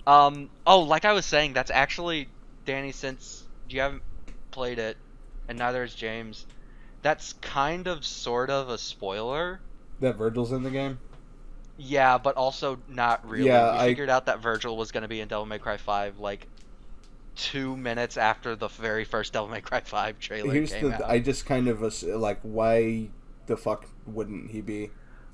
Um. 0.06 0.50
Oh, 0.66 0.80
like 0.80 1.04
I 1.04 1.12
was 1.12 1.26
saying, 1.26 1.52
that's 1.54 1.70
actually 1.70 2.28
Danny. 2.64 2.92
Since 2.92 3.44
you 3.68 3.80
haven't 3.80 4.02
played 4.50 4.78
it, 4.78 4.96
and 5.48 5.58
neither 5.58 5.82
has 5.82 5.94
James, 5.94 6.46
that's 7.02 7.32
kind 7.34 7.86
of 7.88 8.04
sort 8.04 8.50
of 8.50 8.68
a 8.68 8.78
spoiler. 8.78 9.60
That 10.00 10.16
Vergil's 10.16 10.52
in 10.52 10.62
the 10.62 10.70
game. 10.70 10.98
Yeah, 11.78 12.18
but 12.18 12.34
also 12.36 12.78
not 12.88 13.26
really. 13.28 13.46
Yeah, 13.46 13.72
we 13.72 13.78
I- 13.78 13.86
figured 13.88 14.10
out 14.10 14.26
that 14.26 14.42
Vergil 14.42 14.76
was 14.76 14.90
going 14.92 15.02
to 15.02 15.08
be 15.08 15.20
in 15.20 15.28
Devil 15.28 15.46
May 15.46 15.58
Cry 15.58 15.76
5 15.76 16.18
like 16.18 16.46
two 17.36 17.76
minutes 17.76 18.16
after 18.16 18.56
the 18.56 18.66
very 18.68 19.04
first 19.04 19.32
Devil 19.32 19.48
May 19.48 19.60
Cry 19.60 19.80
5 19.80 20.18
trailer 20.18 20.52
Here's 20.52 20.72
came 20.72 20.90
the. 20.90 20.94
out. 20.96 21.08
I 21.08 21.20
just 21.20 21.46
kind 21.46 21.68
of 21.68 21.82
ass- 21.84 22.02
like 22.02 22.40
why 22.42 23.08
the 23.46 23.56
fuck 23.56 23.86
wouldn't 24.06 24.50
he 24.50 24.60
be? 24.60 24.90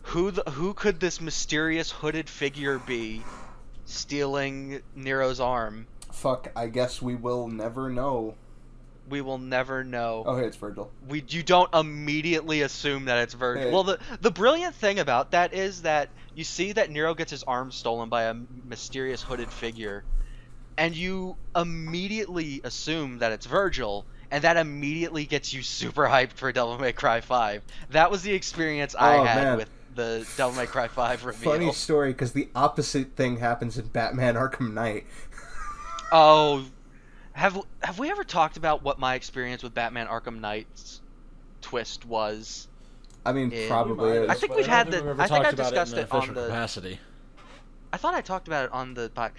Who 0.09 0.31
the, 0.31 0.43
who 0.51 0.75
could 0.75 1.01
this 1.01 1.19
mysterious 1.19 1.91
hooded 1.91 2.29
figure 2.29 2.79
be 2.79 3.23
stealing 3.87 4.83
Nero's 4.95 5.41
arm? 5.41 5.87
Fuck. 6.13 6.53
I 6.55 6.67
guess 6.69 7.01
we 7.01 7.15
will 7.15 7.49
never 7.49 7.89
know. 7.89 8.35
We 9.09 9.21
will 9.21 9.39
never 9.39 9.85
know. 9.85 10.25
Oh, 10.27 10.37
hey, 10.37 10.47
it's 10.47 10.57
Vergil. 10.57 10.89
We 11.09 11.23
you 11.29 11.43
don't 11.43 11.73
immediately 11.75 12.63
assume 12.63 13.05
that 13.07 13.19
it's 13.19 13.35
Vergil. 13.35 13.65
Hey. 13.65 13.71
Well, 13.73 13.85
the 13.85 13.99
the 14.21 14.31
brilliant 14.31 14.75
thing 14.75 14.99
about 14.99 15.33
that 15.33 15.53
is 15.53 15.83
that 15.83 16.09
you 16.35 16.45
see 16.45 16.73
that 16.73 16.91
Nero 16.91 17.15
gets 17.15 17.31
his 17.31 17.43
arm 17.43 17.71
stolen 17.71 18.09
by 18.09 18.25
a 18.25 18.35
mysterious 18.67 19.23
hooded 19.23 19.51
figure, 19.51 20.05
and 20.79 20.97
you 20.97 21.37
immediately 21.55 22.61
assume 22.65 23.19
that 23.19 23.31
it's 23.33 23.47
Vergil, 23.47 24.05
and 24.31 24.43
that 24.45 24.57
immediately 24.57 25.27
gets 25.27 25.53
you 25.53 25.63
super 25.63 26.05
hyped 26.07 26.33
for 26.33 26.51
Devil 26.51 26.79
May 26.79 26.93
Cry 26.93 27.21
5. 27.21 27.63
That 27.91 28.11
was 28.11 28.23
the 28.23 28.33
experience 28.33 28.95
I 28.99 29.19
Oh, 29.19 29.25
had 29.25 29.45
man. 29.45 29.57
with 29.59 29.69
the 29.95 30.27
Devil 30.37 30.57
May 30.57 30.67
Cry 30.67 30.89
5 30.89 31.25
reveal. 31.27 31.53
Funny 31.53 31.73
story, 31.73 32.13
because 32.13 32.33
the 32.33 32.49
opposite 32.57 33.15
thing 33.17 33.37
happens 33.37 33.77
in 33.79 33.87
Batman 33.89 34.35
Arkham 34.35 34.73
Knight. 34.73 35.05
Oh, 36.11 36.65
have 37.35 37.61
have 37.83 37.99
we 37.99 38.11
ever 38.11 38.25
talked 38.25 38.57
about 38.57 38.83
what 38.83 38.99
my 38.99 39.15
experience 39.17 39.63
with 39.63 39.75
Batman 39.75 40.07
Arkham 40.07 40.41
Knight's 40.41 41.01
twist 41.61 42.07
was? 42.07 42.69
I 43.27 43.33
mean, 43.33 43.51
Yeah. 43.51 43.69
probably. 43.69 44.29
I 44.29 44.35
think 44.35 44.55
we've 44.55 44.65
don't 44.67 44.75
had 44.75 44.91
think 44.91 45.03
the- 45.05 45.09
we've 45.11 45.21
I 45.21 45.27
think 45.27 45.45
I 45.45 45.51
discussed 45.51 45.93
in 45.95 45.99
it 46.01 46.13
on 46.13 46.35
the- 46.35 46.47
capacity. 46.47 46.99
I 47.93 47.97
thought 47.97 48.15
I 48.15 48.21
talked 48.23 48.49
about 48.49 48.65
it 48.67 48.73
on 48.73 48.95
the 48.95 49.11
pod. 49.15 49.33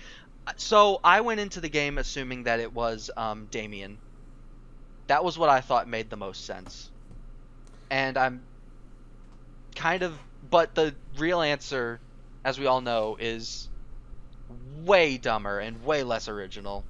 So 0.57 0.99
I 1.03 1.21
went 1.21 1.39
into 1.39 1.59
the 1.61 1.69
game 1.69 1.97
assuming 1.97 2.43
that 2.43 2.59
it 2.59 2.71
was 2.73 3.09
um, 3.17 3.47
Damian. 3.51 3.97
That 5.07 5.23
was 5.23 5.37
what 5.37 5.49
I 5.49 5.61
thought 5.61 5.87
made 5.87 6.09
the 6.09 6.17
most 6.17 6.45
sense, 6.45 6.89
and 7.89 8.17
I'm 8.17 8.41
kind 9.75 10.03
of. 10.03 10.17
But 10.49 10.75
the 10.75 10.93
real 11.17 11.41
answer, 11.41 11.99
as 12.43 12.59
we 12.59 12.65
all 12.67 12.81
know, 12.81 13.17
is 13.19 13.67
way 14.83 15.17
dumber 15.17 15.59
and 15.59 15.83
way 15.83 16.03
less 16.03 16.27
original. 16.27 16.83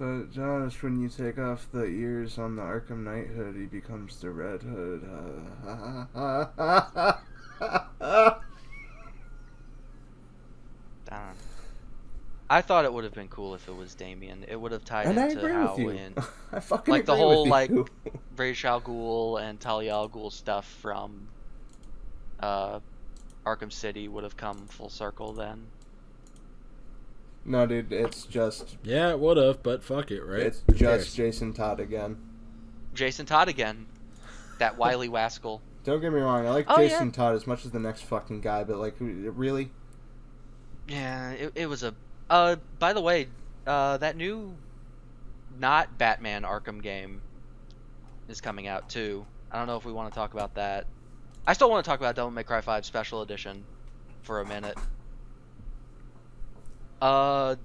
But 0.00 0.32
Josh, 0.32 0.82
when 0.82 0.98
you 0.98 1.10
take 1.10 1.38
off 1.38 1.68
the 1.72 1.84
ears 1.84 2.38
on 2.38 2.56
the 2.56 2.62
Arkham 2.62 3.04
Knight 3.04 3.26
hood, 3.26 3.54
he 3.54 3.66
becomes 3.66 4.18
the 4.18 4.30
Red 4.30 4.62
Hood. 4.62 5.06
Uh, 6.16 7.12
Darn. 11.04 11.36
I 12.48 12.62
thought 12.62 12.86
it 12.86 12.92
would 12.94 13.04
have 13.04 13.12
been 13.12 13.28
cool 13.28 13.54
if 13.54 13.68
it 13.68 13.76
was 13.76 13.94
Damian. 13.94 14.46
It 14.48 14.58
would 14.58 14.72
have 14.72 14.86
tied 14.86 15.04
and 15.04 15.20
I 15.20 15.26
into 15.26 15.38
agree 15.40 15.52
how 15.52 15.76
with 15.76 15.78
you. 15.78 15.90
in 15.90 16.14
I 16.52 16.60
fucking 16.60 16.90
like 16.92 17.04
the 17.04 17.14
whole 17.14 17.46
like. 17.46 17.70
Ra's 18.38 18.64
al 18.64 18.80
Ghul 18.80 19.38
and 19.38 19.60
Talia 19.60 19.92
al 19.92 20.08
Ghul 20.08 20.32
stuff 20.32 20.64
from 20.80 21.28
uh, 22.40 22.80
Arkham 23.44 23.70
City 23.70 24.08
would 24.08 24.24
have 24.24 24.38
come 24.38 24.66
full 24.68 24.88
circle 24.88 25.34
then. 25.34 25.66
No, 27.44 27.66
dude, 27.66 27.92
it's 27.92 28.24
just 28.24 28.76
Yeah, 28.82 29.10
it 29.10 29.18
would 29.20 29.36
have, 29.36 29.62
but 29.62 29.82
fuck 29.82 30.10
it, 30.10 30.22
right? 30.22 30.40
it's 30.40 30.62
just 30.68 30.78
cares? 30.78 31.14
Jason 31.14 31.52
Todd 31.52 31.80
again. 31.80 32.18
Jason 32.94 33.24
Todd 33.26 33.48
again, 33.48 33.86
that 34.58 34.76
wily 34.76 35.08
wascal. 35.08 35.60
Don't 35.84 36.00
get 36.00 36.12
me 36.12 36.20
wrong, 36.20 36.46
I 36.46 36.50
like 36.50 36.66
Oh, 36.68 36.80
yeah. 36.80 36.88
Jason 36.88 37.12
Todd 37.12 37.34
as 37.34 37.46
much 37.46 37.64
as 37.64 37.70
the 37.70 37.78
next 37.78 38.02
fucking 38.02 38.40
guy, 38.42 38.64
but 38.64 38.76
like, 38.76 38.94
really, 38.98 39.70
Yeah, 40.88 41.30
it, 41.32 41.52
it 41.54 41.66
was 41.66 41.82
a. 41.82 41.94
Uh, 42.28 42.56
by 42.78 42.92
the 42.92 43.00
way, 43.00 43.28
uh, 43.66 43.96
that 43.98 44.16
new, 44.16 44.54
not 45.58 45.96
Batman 45.98 46.42
Arkham 46.42 46.82
game, 46.82 47.22
is 48.28 48.40
coming 48.40 48.66
out 48.66 48.88
too. 48.90 49.24
I 49.50 49.58
don't 49.58 49.66
know 49.66 49.76
if 49.76 49.84
we 49.84 49.92
want 49.92 50.12
to 50.12 50.14
talk 50.14 50.34
about 50.34 50.54
that. 50.54 50.86
I 51.46 51.54
still 51.54 51.70
want 51.70 51.84
to 51.84 51.88
talk 51.88 51.98
about 51.98 52.14
Devil 52.14 52.30
May 52.30 52.44
Cry 52.44 52.60
5 52.60 52.84
Special 52.84 53.22
Edition 53.22 53.64
for 54.22 54.40
a 54.40 54.46
minute. 54.46 54.76
Uh, 57.00 57.56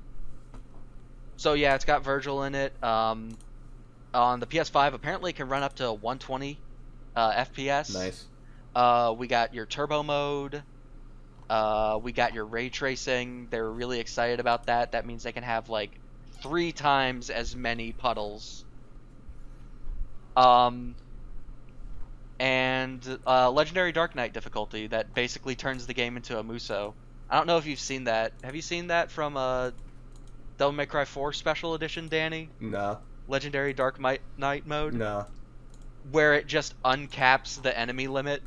so 1.37 1.53
yeah, 1.53 1.75
it's 1.75 1.85
got 1.85 2.03
Vergil 2.03 2.47
in 2.47 2.55
it. 2.55 2.83
Um, 2.83 3.37
on 4.13 4.39
the 4.39 4.45
PS5, 4.47 4.93
apparently 4.93 5.31
it 5.31 5.35
can 5.35 5.49
run 5.49 5.63
up 5.63 5.75
to 5.75 5.91
120 5.91 6.57
uh, 7.15 7.31
FPS. 7.33 7.93
nice. 7.93 8.25
Uh, 8.75 9.15
we 9.17 9.27
got 9.27 9.53
your 9.53 9.65
turbo 9.65 10.03
mode. 10.03 10.61
Uh, 11.49 11.99
we 12.01 12.11
got 12.11 12.33
your 12.33 12.45
ray 12.45 12.69
tracing. 12.69 13.47
They're 13.49 13.69
really 13.69 13.99
excited 13.99 14.39
about 14.39 14.65
that. 14.65 14.93
That 14.93 15.05
means 15.05 15.23
they 15.23 15.31
can 15.31 15.43
have 15.43 15.69
like 15.69 15.91
three 16.41 16.71
times 16.71 17.29
as 17.29 17.55
many 17.55 17.91
puddles. 17.93 18.65
Um, 20.35 20.95
and 22.39 23.19
uh, 23.25 23.51
legendary 23.51 23.91
Dark 23.91 24.15
Knight 24.15 24.33
difficulty 24.33 24.87
that 24.87 25.13
basically 25.13 25.55
turns 25.55 25.87
the 25.87 25.93
game 25.93 26.17
into 26.17 26.37
a 26.37 26.43
Musou. 26.43 26.93
I 27.29 27.37
don't 27.37 27.47
know 27.47 27.57
if 27.57 27.65
you've 27.65 27.79
seen 27.79 28.05
that. 28.05 28.33
Have 28.43 28.55
you 28.55 28.61
seen 28.61 28.87
that 28.87 29.09
from 29.11 29.35
uh, 29.37 29.71
Devil 30.57 30.73
May 30.73 30.85
Cry 30.85 31.05
4 31.05 31.33
Special 31.33 31.73
Edition, 31.73 32.07
Danny? 32.07 32.49
No, 32.59 32.99
Legendary 33.27 33.73
Dark 33.73 33.99
Might- 33.99 34.21
Knight 34.37 34.67
mode, 34.67 34.93
no. 34.93 35.25
where 36.11 36.35
it 36.35 36.45
just 36.47 36.79
uncaps 36.83 37.61
the 37.61 37.77
enemy 37.77 38.07
limit 38.07 38.41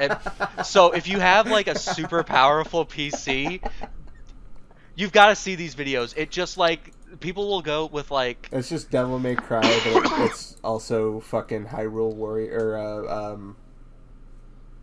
And- 0.00 0.18
so 0.66 0.92
if 0.92 1.08
you 1.08 1.18
have 1.18 1.46
like 1.50 1.66
a 1.66 1.78
super 1.78 2.22
powerful 2.22 2.84
PC, 2.84 3.66
you've 4.94 5.12
got 5.12 5.28
to 5.28 5.36
see 5.36 5.54
these 5.54 5.74
videos. 5.74 6.14
It 6.16 6.30
just 6.30 6.56
like 6.58 6.92
people 7.20 7.48
will 7.48 7.62
go 7.62 7.86
with 7.86 8.10
like 8.10 8.48
It's 8.52 8.68
just 8.68 8.90
Devil 8.90 9.18
May 9.18 9.34
Cry, 9.34 9.60
but 9.62 10.04
it's 10.30 10.56
also 10.62 11.20
fucking 11.20 11.66
Hyrule 11.66 12.14
Warrior, 12.14 12.58
or 12.58 12.78
uh, 12.78 13.32
um, 13.34 13.56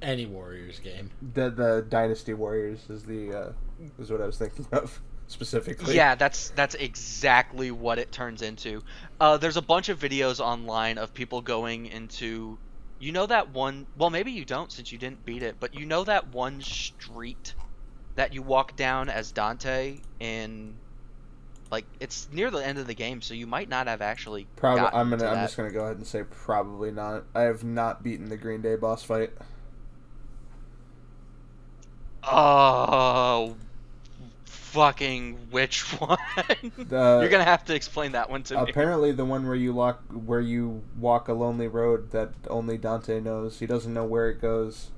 Any 0.01 0.25
Warriors 0.25 0.79
game. 0.79 1.09
the 1.33 1.49
the 1.49 1.85
Dynasty 1.89 2.33
Warriors 2.33 2.79
is 2.89 3.03
the 3.03 3.33
uh, 3.33 3.51
is 3.99 4.11
what 4.11 4.21
I 4.21 4.25
was 4.25 4.37
thinking 4.37 4.65
of 4.71 4.99
specifically. 5.27 5.95
yeah, 5.95 6.15
that's 6.15 6.49
that's 6.51 6.75
exactly 6.75 7.71
what 7.71 7.99
it 7.99 8.11
turns 8.11 8.41
into. 8.41 8.83
Uh, 9.19 9.37
there's 9.37 9.57
a 9.57 9.61
bunch 9.61 9.89
of 9.89 9.99
videos 9.99 10.39
online 10.39 10.97
of 10.97 11.13
people 11.13 11.41
going 11.41 11.85
into 11.85 12.57
you 12.99 13.11
know 13.11 13.25
that 13.25 13.49
one 13.51 13.87
well 13.97 14.09
maybe 14.09 14.31
you 14.31 14.45
don't 14.45 14.71
since 14.71 14.91
you 14.91 14.97
didn't 14.97 15.25
beat 15.25 15.43
it, 15.43 15.55
but 15.59 15.75
you 15.75 15.85
know 15.85 16.03
that 16.03 16.33
one 16.33 16.61
street 16.61 17.53
that 18.15 18.33
you 18.33 18.41
walk 18.41 18.75
down 18.75 19.09
as 19.09 19.31
Dante 19.31 19.99
in 20.19 20.75
like 21.71 21.85
it's 21.99 22.27
near 22.31 22.51
the 22.51 22.57
end 22.57 22.77
of 22.77 22.85
the 22.85 22.93
game, 22.93 23.21
so 23.21 23.33
you 23.33 23.47
might 23.47 23.69
not 23.69 23.87
have 23.87 24.01
actually 24.01 24.45
Probably. 24.57 24.83
I'm 24.87 25.09
gonna. 25.09 25.23
to 25.23 25.29
I'm 25.29 25.45
just 25.45 25.55
gonna 25.55 25.71
go 25.71 25.85
ahead 25.85 25.97
and 25.97 26.05
say 26.05 26.23
probably 26.23 26.91
not. 26.91 27.23
I 27.33 27.43
have 27.43 27.63
not 27.63 28.03
beaten 28.03 28.29
the 28.29 28.37
Green 28.37 28.61
Day 28.61 28.75
boss 28.75 29.03
fight. 29.03 29.31
Oh, 32.23 33.55
fucking 34.45 35.37
which 35.49 35.81
one? 35.99 36.17
The- 36.77 37.19
You're 37.21 37.29
gonna 37.29 37.43
have 37.43 37.65
to 37.65 37.75
explain 37.75 38.13
that 38.13 38.29
one 38.29 38.43
to 38.43 38.55
me. 38.63 38.69
Apparently, 38.69 39.11
the 39.11 39.25
one 39.25 39.45
where 39.45 39.55
you 39.55 39.73
lock, 39.73 40.01
where 40.11 40.39
you 40.41 40.81
walk 40.97 41.27
a 41.27 41.33
lonely 41.33 41.67
road 41.67 42.11
that 42.11 42.31
only 42.49 42.77
Dante 42.77 43.19
knows. 43.19 43.59
He 43.59 43.65
doesn't 43.65 43.93
know 43.93 44.05
where 44.05 44.29
it 44.29 44.41
goes. 44.41 44.89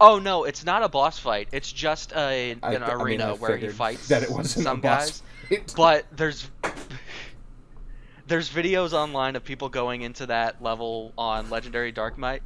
Oh 0.00 0.18
no, 0.18 0.44
it's 0.44 0.64
not 0.64 0.82
a 0.82 0.88
boss 0.88 1.18
fight. 1.18 1.48
It's 1.52 1.70
just 1.72 2.12
a, 2.12 2.16
I- 2.62 2.74
an 2.74 2.82
I 2.82 2.94
mean, 2.94 3.02
arena 3.02 3.28
I 3.30 3.32
where 3.34 3.56
he 3.56 3.68
fights 3.68 4.08
that 4.08 4.22
it 4.22 4.30
wasn't 4.30 4.64
some 4.64 4.80
guys. 4.80 5.20
fight. 5.48 5.74
But 5.76 6.06
there's 6.16 6.48
there's 8.26 8.48
videos 8.48 8.92
online 8.94 9.36
of 9.36 9.44
people 9.44 9.68
going 9.68 10.00
into 10.02 10.26
that 10.26 10.62
level 10.62 11.12
on 11.18 11.50
Legendary 11.50 11.92
Dark 11.92 12.16
Knight, 12.18 12.42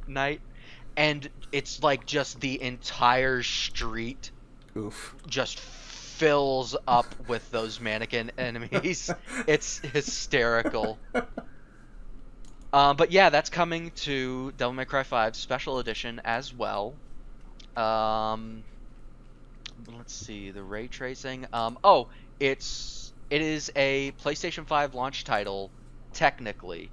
and 0.97 1.29
it's 1.51 1.81
like 1.83 2.05
just 2.05 2.41
the 2.41 2.61
entire 2.61 3.43
street 3.43 4.31
Oof. 4.75 5.15
just 5.27 5.59
fills 5.59 6.75
up 6.87 7.05
with 7.29 7.49
those 7.51 7.79
mannequin 7.79 8.31
enemies. 8.37 9.09
It's 9.47 9.77
hysterical. 9.77 10.97
Um, 12.73 12.97
but 12.97 13.11
yeah, 13.11 13.29
that's 13.29 13.49
coming 13.49 13.91
to 13.97 14.51
Devil 14.57 14.73
May 14.73 14.85
Cry 14.85 15.03
5 15.03 15.35
Special 15.35 15.79
Edition 15.79 16.19
as 16.25 16.53
well. 16.53 16.95
Um, 17.77 18.63
let's 19.95 20.13
see 20.13 20.49
the 20.49 20.63
ray 20.63 20.87
tracing. 20.87 21.45
Um, 21.53 21.77
oh, 21.83 22.07
it's 22.39 23.13
it 23.29 23.41
is 23.41 23.71
a 23.75 24.11
PlayStation 24.23 24.65
5 24.65 24.95
launch 24.95 25.23
title, 25.23 25.69
technically. 26.13 26.89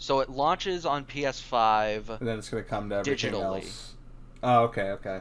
So 0.00 0.20
it 0.20 0.30
launches 0.30 0.86
on 0.86 1.04
PS5. 1.04 2.20
And 2.20 2.26
then 2.26 2.38
it's 2.38 2.48
gonna 2.48 2.62
come 2.62 2.88
to 2.88 2.96
everything 2.96 3.32
Digitally. 3.32 3.64
else. 3.64 3.94
Oh, 4.42 4.62
okay, 4.64 4.92
okay. 4.92 5.20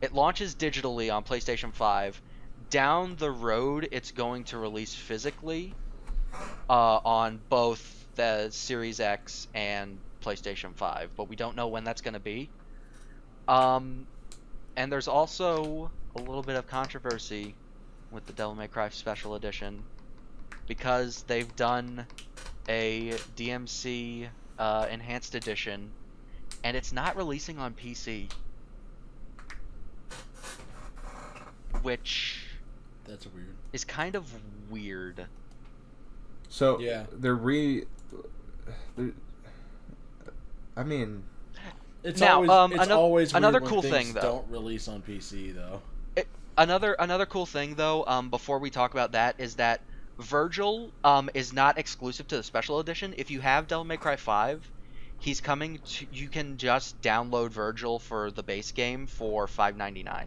It 0.00 0.14
launches 0.14 0.54
digitally 0.54 1.14
on 1.14 1.22
PlayStation 1.22 1.74
5. 1.74 2.22
Down 2.70 3.16
the 3.16 3.30
road, 3.30 3.88
it's 3.92 4.10
going 4.10 4.44
to 4.44 4.58
release 4.58 4.94
physically 4.94 5.74
uh, 6.70 7.00
on 7.04 7.40
both 7.50 8.06
the 8.14 8.48
Series 8.50 9.00
X 9.00 9.48
and 9.52 9.98
PlayStation 10.22 10.74
5, 10.74 11.10
but 11.14 11.28
we 11.28 11.36
don't 11.36 11.54
know 11.54 11.68
when 11.68 11.84
that's 11.84 12.00
going 12.00 12.14
to 12.14 12.20
be. 12.20 12.48
Um, 13.48 14.06
and 14.76 14.90
there's 14.90 15.08
also 15.08 15.90
a 16.16 16.18
little 16.18 16.42
bit 16.42 16.56
of 16.56 16.66
controversy 16.66 17.54
with 18.10 18.26
the 18.26 18.32
Devil 18.32 18.54
May 18.54 18.68
Cry 18.68 18.88
Special 18.88 19.34
Edition 19.34 19.82
because 20.66 21.22
they've 21.24 21.54
done 21.54 22.06
a 22.68 23.12
DMC 23.36 24.28
uh, 24.58 24.86
Enhanced 24.90 25.34
Edition, 25.34 25.90
and 26.64 26.76
it's 26.76 26.92
not 26.92 27.16
releasing 27.16 27.58
on 27.58 27.72
PC. 27.74 28.30
Which 31.82 32.44
That's 33.06 33.26
weird. 33.26 33.54
is 33.72 33.84
kind 33.84 34.14
of 34.16 34.24
weird. 34.70 35.26
So 36.48 36.78
Yeah. 36.80 37.06
they're 37.12 37.34
re. 37.34 37.84
They're, 38.96 39.12
I 40.76 40.82
mean, 40.82 41.22
It's 42.04 42.20
Now, 42.20 42.36
always 42.36 42.50
um, 42.50 42.72
it's 42.72 42.82
ano- 42.82 42.96
always 42.96 43.32
weird 43.32 43.38
another 43.42 43.60
when 43.60 43.68
cool 43.70 43.82
things 43.82 43.92
thing, 44.06 44.12
though. 44.14 44.20
Don't 44.20 44.50
release 44.50 44.88
on 44.88 45.02
PC 45.02 45.54
though. 45.54 45.82
Another 46.56 46.94
another 46.98 47.26
cool 47.26 47.46
thing 47.46 47.74
though, 47.76 48.04
um, 48.06 48.30
before 48.30 48.58
we 48.58 48.70
talk 48.70 48.92
about 48.92 49.12
that, 49.12 49.34
is 49.38 49.56
that 49.56 49.80
Vergil 50.18 50.90
um, 51.04 51.30
is 51.34 51.52
not 51.52 51.78
exclusive 51.78 52.26
to 52.28 52.36
the 52.36 52.42
special 52.42 52.80
edition. 52.80 53.14
If 53.16 53.30
you 53.30 53.40
have 53.40 53.68
Devil 53.68 53.84
May 53.84 53.96
Cry 53.96 54.16
5, 54.16 54.68
he's 55.20 55.40
coming 55.40 55.78
to 55.84 56.06
you 56.12 56.28
can 56.28 56.56
just 56.56 57.00
download 57.00 57.50
Vergil 57.50 58.00
for 58.00 58.30
the 58.30 58.42
base 58.42 58.72
game 58.72 59.06
for 59.06 59.46
5.99. 59.46 60.26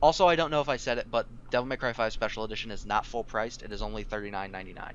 Also, 0.00 0.26
I 0.26 0.34
don't 0.34 0.50
know 0.50 0.60
if 0.60 0.68
I 0.68 0.76
said 0.76 0.98
it, 0.98 1.06
but 1.10 1.26
Devil 1.50 1.66
May 1.66 1.76
Cry 1.76 1.92
5 1.92 2.12
Special 2.12 2.42
Edition 2.44 2.72
is 2.72 2.84
not 2.84 3.06
full 3.06 3.22
priced. 3.22 3.62
It 3.62 3.72
is 3.72 3.82
only 3.82 4.04
39.99. 4.04 4.94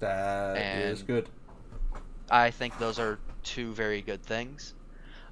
that 0.00 0.56
is 0.58 1.00
And- 1.00 1.06
good. 1.08 1.28
I 2.30 2.50
think 2.50 2.78
those 2.78 2.98
are 2.98 3.18
two 3.42 3.72
very 3.72 4.02
good 4.02 4.22
things. 4.22 4.74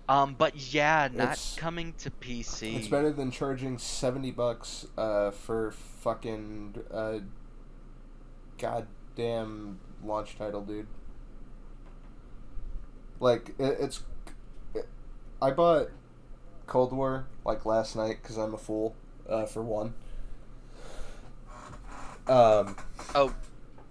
Um, 0.09 0.35
but 0.39 0.55
yeah, 0.73 1.09
not 1.13 1.23
It's- 1.33 1.57
coming 1.59 1.93
to 1.99 2.11
PC. 2.11 2.77
It's 2.77 2.89
better 2.89 3.13
than 3.13 3.31
charging 3.31 3.79
seventy 3.79 4.31
bucks 4.31 4.87
uh, 4.97 5.33
for 5.33 5.73
fucking 5.73 6.83
uh, 6.93 7.19
goddamn 8.59 9.81
launch 10.05 10.37
title, 10.39 10.63
dude. 10.63 10.87
Like 13.19 13.55
it, 13.59 13.77
it's, 13.81 14.03
it, 14.75 14.87
I 15.43 15.51
bought 15.51 15.89
Cold 16.67 16.93
War 16.93 17.27
like 17.45 17.67
last 17.67 17.97
night 17.97 18.19
because 18.23 18.37
I'm 18.37 18.55
a 18.55 18.59
fool. 18.59 18.95
Uh, 19.29 19.45
for 19.45 19.61
one. 19.63 19.93
Um. 22.29 22.77
Oh, 23.15 23.35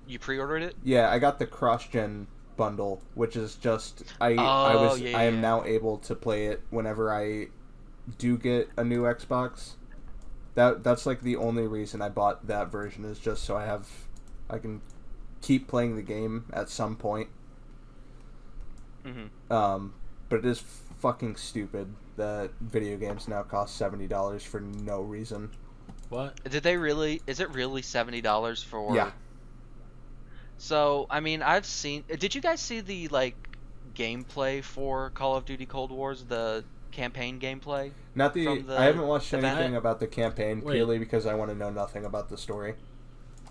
you 0.08 0.18
pre-ordered 0.20 0.62
it? 0.64 0.76
Yeah, 0.84 1.10
I 1.10 1.20
got 1.20 1.40
the 1.40 1.46
cross-gen 1.46 2.28
bundle, 2.57 3.02
which 3.14 3.36
is 3.36 3.56
just 3.56 4.03
I 4.19 4.34
I 4.34 4.73
Oh, 4.73 4.84
was 4.90 5.02
yeah, 5.02 5.18
I 5.18 5.23
am 5.23 5.36
yeah. 5.36 5.41
now 5.41 5.64
able 5.65 5.98
to 5.99 6.15
play 6.15 6.48
it 6.48 6.61
whenever 6.69 7.14
I 7.14 7.48
do 8.18 8.38
get 8.38 8.69
a 8.77 8.84
new 8.84 9.03
Xbox. 9.03 9.72
That 10.56 10.84
that's 10.84 11.06
like 11.06 11.22
the 11.22 11.36
only 11.36 11.68
reason 11.68 12.02
I 12.02 12.10
bought 12.10 12.48
that 12.48 12.72
version 12.72 13.06
is 13.06 13.19
just 13.19 13.44
so 13.44 13.57
I 13.57 13.65
have 13.65 13.88
I 14.49 14.57
can 14.60 14.82
keep 15.41 15.68
playing 15.68 15.95
the 15.95 16.02
game 16.02 16.45
at 16.53 16.69
some 16.69 16.95
point. 16.95 17.30
Mm-hmm. 19.06 19.53
Um, 19.53 19.94
but 20.30 20.40
it 20.40 20.45
is 20.45 20.60
fucking 20.99 21.36
stupid 21.36 21.94
that 22.18 22.52
video 22.61 22.98
games 22.98 23.27
now 23.27 23.44
cost 23.44 23.76
seventy 23.76 24.07
dollars 24.07 24.44
for 24.44 24.60
no 24.61 25.02
reason. 25.02 25.52
What? 26.10 26.40
Did 26.49 26.64
they 26.64 26.77
really? 26.77 27.22
Is 27.27 27.40
it 27.40 27.49
really 27.52 27.82
seventy 27.82 28.22
dollars 28.22 28.64
for? 28.64 28.95
Yeah. 28.95 29.11
So 30.57 31.07
I 31.10 31.19
mean, 31.19 31.41
I've 31.41 31.65
seen. 31.65 32.03
Uh, 32.11 32.15
did 32.15 32.36
you 32.36 32.41
guys 32.41 32.60
see 32.61 32.82
the 32.82 33.07
like 33.10 33.36
gameplay 33.94 34.64
for 34.64 35.10
Call 35.11 35.36
of 35.36 35.45
Duty 35.45 35.65
Cold 35.65 35.91
Wars? 35.91 36.23
The 36.23 36.64
campaign 36.91 37.40
gameplay. 37.40 37.91
Not 38.15 38.34
the, 38.34 38.61
the 38.61 38.80
I 38.80 38.86
haven't 38.86 39.06
watched 39.07 39.34
event? 39.34 39.57
anything 39.57 39.76
about 39.76 39.99
the 39.99 40.07
campaign 40.07 40.61
Wait. 40.61 40.73
purely 40.76 40.98
because 40.98 41.26
I 41.26 41.34
want 41.34 41.52
to 41.52 41.57
know 41.57 41.69
nothing 41.69 42.06
about 42.06 42.30
the 42.30 42.38
story. 42.38 42.76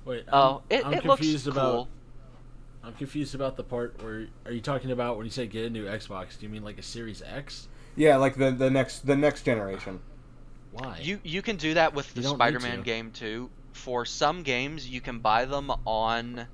Wait. 0.05 0.25
Oh, 0.33 0.63
I'm, 0.71 0.79
it, 0.79 0.87
I'm 0.87 0.93
it 0.95 1.05
looks 1.05 1.21
confused 1.21 1.49
about. 1.49 1.73
cool. 1.73 1.89
I'm 2.83 2.95
confused 2.95 3.35
about 3.35 3.57
the 3.57 3.65
part 3.65 4.03
where 4.03 4.27
are 4.45 4.53
you 4.53 4.61
talking 4.61 4.91
about 4.91 5.17
when 5.17 5.25
you 5.25 5.31
say 5.31 5.47
get 5.47 5.65
a 5.65 5.71
new 5.71 5.87
Xbox? 5.87 6.39
Do 6.39 6.47
you 6.47 6.51
mean 6.51 6.65
like 6.65 6.79
a 6.79 6.83
Series 6.83 7.23
X? 7.23 7.69
Yeah, 7.97 8.17
like 8.17 8.37
the 8.37 8.51
the 8.51 8.71
next 8.71 9.07
the 9.07 9.17
next 9.17 9.45
generation. 9.45 10.01
Why? 10.73 10.99
You 11.01 11.21
you 11.23 11.41
can 11.41 11.57
do 11.57 11.75
that 11.75 11.95
with 11.95 12.13
the 12.13 12.21
You 12.21 12.25
don't 12.25 12.33
need 12.33 12.37
Spider-Man 12.45 12.79
to. 12.79 12.85
game 12.85 13.11
too. 13.11 13.51
For 13.73 14.05
some 14.05 14.43
games, 14.43 14.89
you 14.89 15.01
can 15.01 15.19
buy 15.21 15.47
them 15.47 15.71
on, 15.87 16.47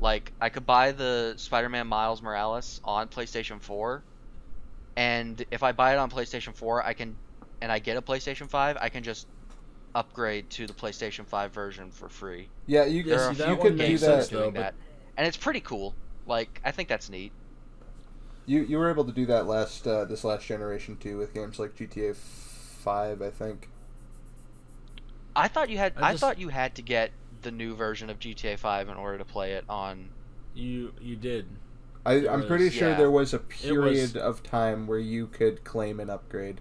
like 0.00 0.32
I 0.40 0.48
could 0.50 0.66
buy 0.66 0.92
the 0.92 1.34
Spider-Man 1.36 1.86
Miles 1.86 2.22
Morales 2.22 2.80
on 2.84 3.08
PlayStation 3.08 3.60
4, 3.62 4.06
and 4.96 5.44
if 5.50 5.62
I 5.62 5.72
buy 5.72 5.92
it 5.94 5.98
on 5.98 6.10
PlayStation 6.10 6.54
4, 6.56 6.84
I 6.84 6.94
can, 6.94 7.18
and 7.60 7.70
I 7.72 7.78
get 7.78 7.96
a 7.96 8.02
PlayStation 8.02 8.48
5, 8.48 8.78
I 8.80 8.88
can 8.90 9.02
just 9.02 9.28
upgrade 9.94 10.50
to 10.50 10.66
the 10.66 10.74
PlayStation 10.74 11.26
5 11.26 11.52
version 11.52 11.90
for 11.92 12.08
free. 12.08 12.52
Yeah, 12.66 12.84
you 12.84 13.02
There 13.04 13.18
can 13.18 13.34
see, 13.34 13.34
that 13.34 13.48
you 13.48 13.56
one 13.56 13.62
could 13.66 13.78
do 13.78 13.82
makes 13.84 14.00
that. 14.02 14.26
sense, 14.26 14.28
doing 14.28 14.44
though, 14.44 14.50
but- 14.52 14.60
that, 14.60 14.74
and 15.16 15.26
it's 15.26 15.36
pretty 15.36 15.60
cool. 15.60 15.98
Like 16.26 16.60
I 16.64 16.70
think 16.72 16.88
that's 16.88 17.08
neat. 17.10 17.34
You 18.46 18.62
you 18.62 18.78
were 18.78 18.90
able 18.90 19.04
to 19.04 19.12
do 19.12 19.26
that 19.26 19.46
last 19.46 19.86
uh, 19.86 20.04
this 20.04 20.24
last 20.24 20.46
generation 20.46 20.96
too 20.96 21.18
with 21.18 21.34
games 21.34 21.58
like 21.58 21.74
GTA 21.76 22.14
Five, 22.14 23.22
I 23.22 23.30
think. 23.30 23.70
I 25.36 25.48
thought 25.48 25.70
you 25.70 25.78
had, 25.78 25.94
I 25.96 26.10
I, 26.10 26.16
thought 26.16 26.38
you 26.38 26.48
had 26.48 26.74
to 26.76 26.82
get 26.82 27.12
the 27.42 27.50
new 27.50 27.74
version 27.74 28.10
of 28.10 28.18
GTA 28.18 28.58
5 28.58 28.88
in 28.88 28.96
order 28.96 29.18
to 29.18 29.24
play 29.24 29.52
it 29.52 29.64
on. 29.68 30.10
you 30.54 30.92
you 31.00 31.16
did. 31.16 31.46
I, 32.04 32.20
There 32.20 32.30
I'm 32.32 32.40
was- 32.40 32.48
pretty 32.48 32.70
sure 32.70 32.90
yeah. 32.90 32.96
there 32.96 33.10
was 33.10 33.34
a 33.34 33.38
was- 33.38 33.46
period 33.60 34.16
of 34.16 34.42
time 34.42 34.86
where 34.86 34.98
you 34.98 35.26
could 35.26 35.64
claim 35.64 36.00
an 36.00 36.08
upgrade. 36.10 36.60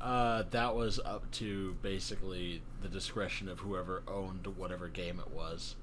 Uh, 0.00 0.44
that 0.50 0.76
was 0.76 1.00
up 1.04 1.28
to 1.32 1.74
basically 1.82 2.62
the 2.82 2.88
discretion 2.88 3.48
of 3.48 3.60
whoever 3.60 4.02
owned 4.06 4.46
whatever 4.56 4.88
game 4.88 5.18
it 5.20 5.32
was. 5.32 5.74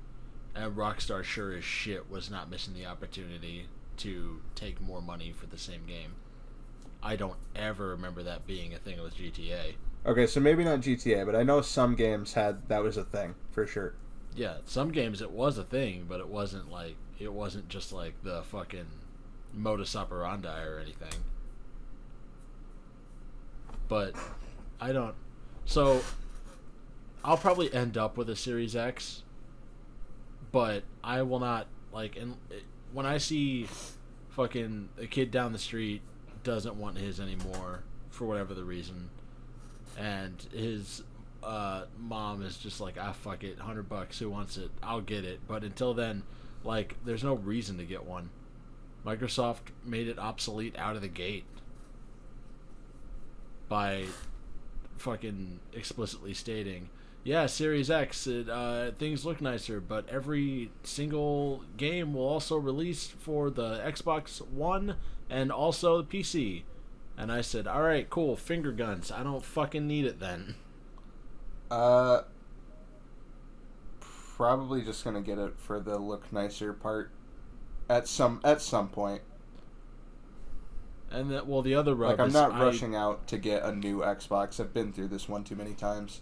And 0.55 0.73
Rockstar 0.75 1.23
sure 1.23 1.51
as 1.53 1.65
shit 1.65 2.09
was 2.09 2.31
not 2.31 2.49
missing 2.49 2.73
the 2.73 2.85
opportunity 2.85 3.67
to 3.97 4.41
take 4.55 4.79
more 4.81 5.01
money 5.01 5.33
for 5.33 5.47
the 5.47 5.57
same 5.57 5.85
game. 5.85 6.13
I 7.03 7.17
don't 7.17 7.37
ever 7.55 7.89
remember 7.89 8.23
that 8.23 8.47
being 8.47 8.73
a 8.73 8.77
thing 8.77 9.01
with 9.03 9.17
GTA. 9.17 9.75
Okay, 10.05 10.27
so 10.27 10.39
maybe 10.39 10.63
not 10.63 10.81
GTA, 10.81 11.25
but 11.25 11.35
I 11.35 11.41
know 11.41 11.61
some 11.61 11.95
games 11.95 12.33
had 12.33 12.67
that 12.69 12.83
was 12.83 12.95
a 12.95 13.03
thing 13.03 13.33
for 13.51 13.65
sure. 13.65 13.95
Yeah, 14.35 14.57
some 14.65 14.91
games 14.91 15.21
it 15.21 15.31
was 15.31 15.57
a 15.57 15.63
thing, 15.63 16.05
but 16.07 16.19
it 16.19 16.27
wasn't 16.27 16.69
like 16.69 16.95
it 17.19 17.33
wasn't 17.33 17.69
just 17.69 17.91
like 17.91 18.13
the 18.23 18.43
fucking 18.43 18.85
modus 19.53 19.95
operandi 19.95 20.63
or 20.63 20.79
anything. 20.79 21.21
But 23.87 24.13
I 24.79 24.91
don't. 24.91 25.15
So 25.65 26.01
I'll 27.23 27.37
probably 27.37 27.73
end 27.73 27.97
up 27.97 28.17
with 28.17 28.29
a 28.29 28.35
Series 28.35 28.75
X, 28.75 29.23
but 30.51 30.83
I 31.03 31.23
will 31.23 31.39
not 31.39 31.65
like. 31.91 32.15
And 32.15 32.37
when 32.93 33.07
I 33.07 33.17
see 33.17 33.67
fucking 34.29 34.89
a 34.99 35.07
kid 35.07 35.31
down 35.31 35.53
the 35.53 35.59
street 35.59 36.01
doesn't 36.43 36.75
want 36.75 36.97
his 36.97 37.19
anymore 37.19 37.81
for 38.09 38.25
whatever 38.25 38.53
the 38.53 38.63
reason, 38.63 39.09
and 39.97 40.35
his 40.53 41.03
uh, 41.43 41.85
mom 41.97 42.43
is 42.43 42.57
just 42.57 42.81
like, 42.81 42.95
ah, 42.99 43.13
fuck 43.13 43.43
it, 43.43 43.59
hundred 43.59 43.87
bucks, 43.87 44.19
who 44.19 44.29
wants 44.29 44.57
it? 44.57 44.71
I'll 44.81 45.01
get 45.01 45.23
it. 45.25 45.41
But 45.47 45.63
until 45.63 45.93
then, 45.93 46.23
like, 46.63 46.95
there's 47.05 47.23
no 47.23 47.35
reason 47.35 47.77
to 47.77 47.83
get 47.83 48.05
one. 48.05 48.29
Microsoft 49.05 49.71
made 49.83 50.07
it 50.07 50.17
obsolete 50.17 50.75
out 50.77 50.95
of 50.95 51.01
the 51.01 51.07
gate 51.07 51.45
by 53.69 54.05
fucking 54.97 55.59
explicitly 55.73 56.33
stating, 56.33 56.89
yeah, 57.23 57.47
Series 57.47 57.89
X, 57.89 58.27
it, 58.27 58.49
uh, 58.49 58.91
things 58.99 59.25
look 59.25 59.41
nicer, 59.41 59.79
but 59.79 60.07
every 60.09 60.71
single 60.83 61.63
game 61.75 62.13
will 62.13 62.27
also 62.27 62.55
release 62.55 63.07
for 63.07 63.49
the 63.49 63.79
Xbox 63.79 64.47
One 64.47 64.95
and 65.29 65.51
also 65.51 66.01
the 66.01 66.07
PC. 66.07 66.63
And 67.17 67.31
I 67.31 67.41
said, 67.41 67.65
all 67.67 67.81
right, 67.81 68.09
cool, 68.09 68.35
finger 68.35 68.71
guns. 68.71 69.11
I 69.11 69.23
don't 69.23 69.43
fucking 69.43 69.87
need 69.87 70.05
it 70.05 70.19
then. 70.19 70.55
Uh, 71.71 72.21
probably 73.99 74.81
just 74.81 75.03
gonna 75.03 75.21
get 75.21 75.37
it 75.37 75.53
for 75.57 75.79
the 75.79 75.97
look 75.97 76.31
nicer 76.31 76.73
part. 76.73 77.11
at 77.89 78.07
some 78.07 78.41
at 78.43 78.61
some 78.61 78.89
point. 78.89 79.21
And 81.11 81.31
that 81.31 81.47
well, 81.47 81.61
the 81.61 81.75
other 81.75 81.95
rub 81.95 82.11
Like 82.11 82.19
I'm 82.19 82.33
not 82.33 82.51
I- 82.53 82.63
rushing 82.63 82.95
out 82.95 83.27
to 83.27 83.37
get 83.37 83.63
a 83.63 83.71
new 83.73 83.99
Xbox. 83.99 84.59
I've 84.59 84.73
been 84.73 84.91
through 84.91 85.07
this 85.07 85.29
one 85.29 85.43
too 85.43 85.55
many 85.55 85.73
times. 85.73 86.21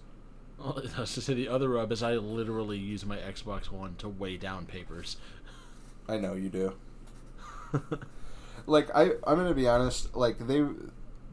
Well, 0.59 0.81
I 0.97 1.01
was 1.01 1.13
to 1.15 1.21
say 1.21 1.33
the 1.33 1.47
other 1.47 1.69
rub 1.69 1.91
is 1.91 2.03
I 2.03 2.13
literally 2.15 2.77
use 2.77 3.05
my 3.05 3.17
Xbox 3.17 3.71
One 3.71 3.95
to 3.95 4.07
weigh 4.07 4.37
down 4.37 4.65
papers. 4.67 5.17
I 6.07 6.17
know 6.17 6.33
you 6.33 6.49
do. 6.49 6.73
Like 8.65 8.89
I, 8.95 9.11
I'm 9.25 9.37
gonna 9.37 9.53
be 9.53 9.67
honest. 9.67 10.15
Like 10.15 10.47
they, 10.47 10.63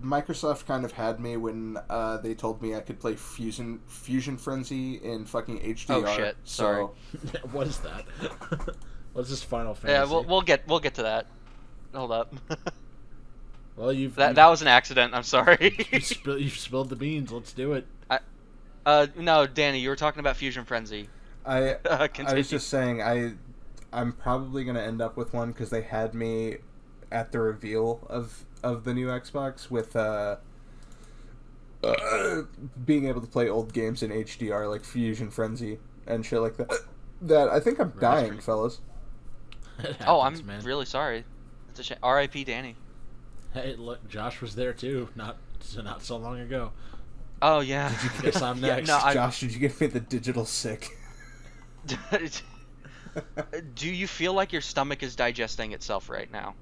Microsoft 0.02 0.66
kind 0.66 0.84
of 0.84 0.92
had 0.92 1.20
me 1.20 1.36
when 1.36 1.78
uh, 1.88 2.18
they 2.18 2.34
told 2.34 2.62
me 2.62 2.74
I 2.74 2.80
could 2.80 2.98
play 2.98 3.14
Fusion 3.14 3.80
Fusion 3.86 4.36
Frenzy 4.36 4.94
in 4.96 5.24
fucking 5.24 5.60
HDR. 5.60 6.04
Oh, 6.06 6.16
shit. 6.16 6.36
Sorry. 6.44 6.86
So 7.32 7.38
what 7.52 7.66
is 7.66 7.78
that? 7.78 8.04
what 9.12 9.22
is 9.22 9.30
this 9.30 9.42
Final 9.42 9.74
Fantasy? 9.74 9.92
Yeah, 9.92 10.04
we'll 10.04 10.24
we'll 10.24 10.42
get 10.42 10.66
we'll 10.66 10.80
get 10.80 10.94
to 10.94 11.02
that. 11.02 11.26
Hold 11.94 12.12
up. 12.12 12.34
well, 13.76 13.92
you've 13.92 14.14
that 14.16 14.28
you've, 14.28 14.36
that 14.36 14.46
was 14.46 14.62
an 14.62 14.68
accident. 14.68 15.14
I'm 15.14 15.22
sorry. 15.22 15.76
you 15.92 16.00
spill, 16.00 16.38
you've 16.38 16.58
spilled 16.58 16.88
the 16.88 16.96
beans. 16.96 17.32
Let's 17.32 17.52
do 17.52 17.72
it. 17.72 17.86
uh, 18.86 19.06
no, 19.16 19.46
Danny, 19.46 19.80
you 19.80 19.88
were 19.88 19.96
talking 19.96 20.20
about 20.20 20.36
Fusion 20.36 20.64
Frenzy. 20.64 21.08
I, 21.44 21.76
Uh, 21.84 22.08
I 22.26 22.34
was 22.34 22.50
just 22.50 22.68
saying 22.68 23.02
I, 23.02 23.32
I'm 23.92 24.12
probably 24.12 24.64
gonna 24.64 24.82
end 24.82 25.00
up 25.00 25.16
with 25.16 25.32
one 25.32 25.52
because 25.52 25.70
they 25.70 25.82
had 25.82 26.14
me 26.14 26.58
at 27.12 27.32
the 27.32 27.40
reveal 27.40 28.06
of 28.08 28.44
of 28.62 28.84
the 28.84 28.92
new 28.94 29.06
Xbox 29.08 29.70
with 29.70 29.96
uh, 29.96 30.36
uh, 31.82 32.42
being 32.84 33.06
able 33.06 33.20
to 33.20 33.26
play 33.26 33.48
old 33.48 33.72
games 33.72 34.02
in 34.02 34.10
HDR 34.10 34.68
like 34.68 34.84
Fusion 34.84 35.30
Frenzy 35.30 35.78
and 36.06 36.24
shit 36.24 36.40
like 36.40 36.56
that. 36.58 36.70
That 37.22 37.48
I 37.48 37.60
think 37.60 37.78
I'm 37.78 37.92
dying, 38.00 38.30
Registry. 38.30 38.40
fellas. 38.42 38.80
It 39.78 39.96
oh, 40.06 40.20
I'm 40.20 40.44
man. 40.46 40.62
really 40.62 40.84
sorry. 40.86 41.24
It's 41.70 41.80
a 41.80 41.82
shame. 41.82 41.98
R.I.P. 42.02 42.44
Danny. 42.44 42.76
Hey, 43.54 43.74
look, 43.76 44.06
Josh 44.08 44.40
was 44.40 44.54
there 44.54 44.72
too. 44.72 45.08
Not 45.14 45.36
so 45.60 45.80
not 45.82 46.02
so 46.02 46.16
long 46.16 46.38
ago. 46.40 46.72
Oh 47.42 47.60
yeah. 47.60 47.90
I 48.18 48.22
guess 48.22 48.42
I'm 48.42 48.58
Yeah, 48.58 48.76
next. 48.76 48.88
no, 48.88 48.98
I- 48.98 49.14
Josh, 49.14 49.40
did 49.40 49.52
you 49.52 49.58
give 49.58 49.80
me 49.80 49.86
the 49.86 50.00
digital 50.00 50.44
sick? 50.44 50.96
Do 53.74 53.92
you 53.92 54.06
feel 54.06 54.34
like 54.34 54.52
your 54.52 54.60
stomach 54.60 55.02
is 55.02 55.16
digesting 55.16 55.72
itself 55.72 56.08
right 56.08 56.30
now? 56.30 56.54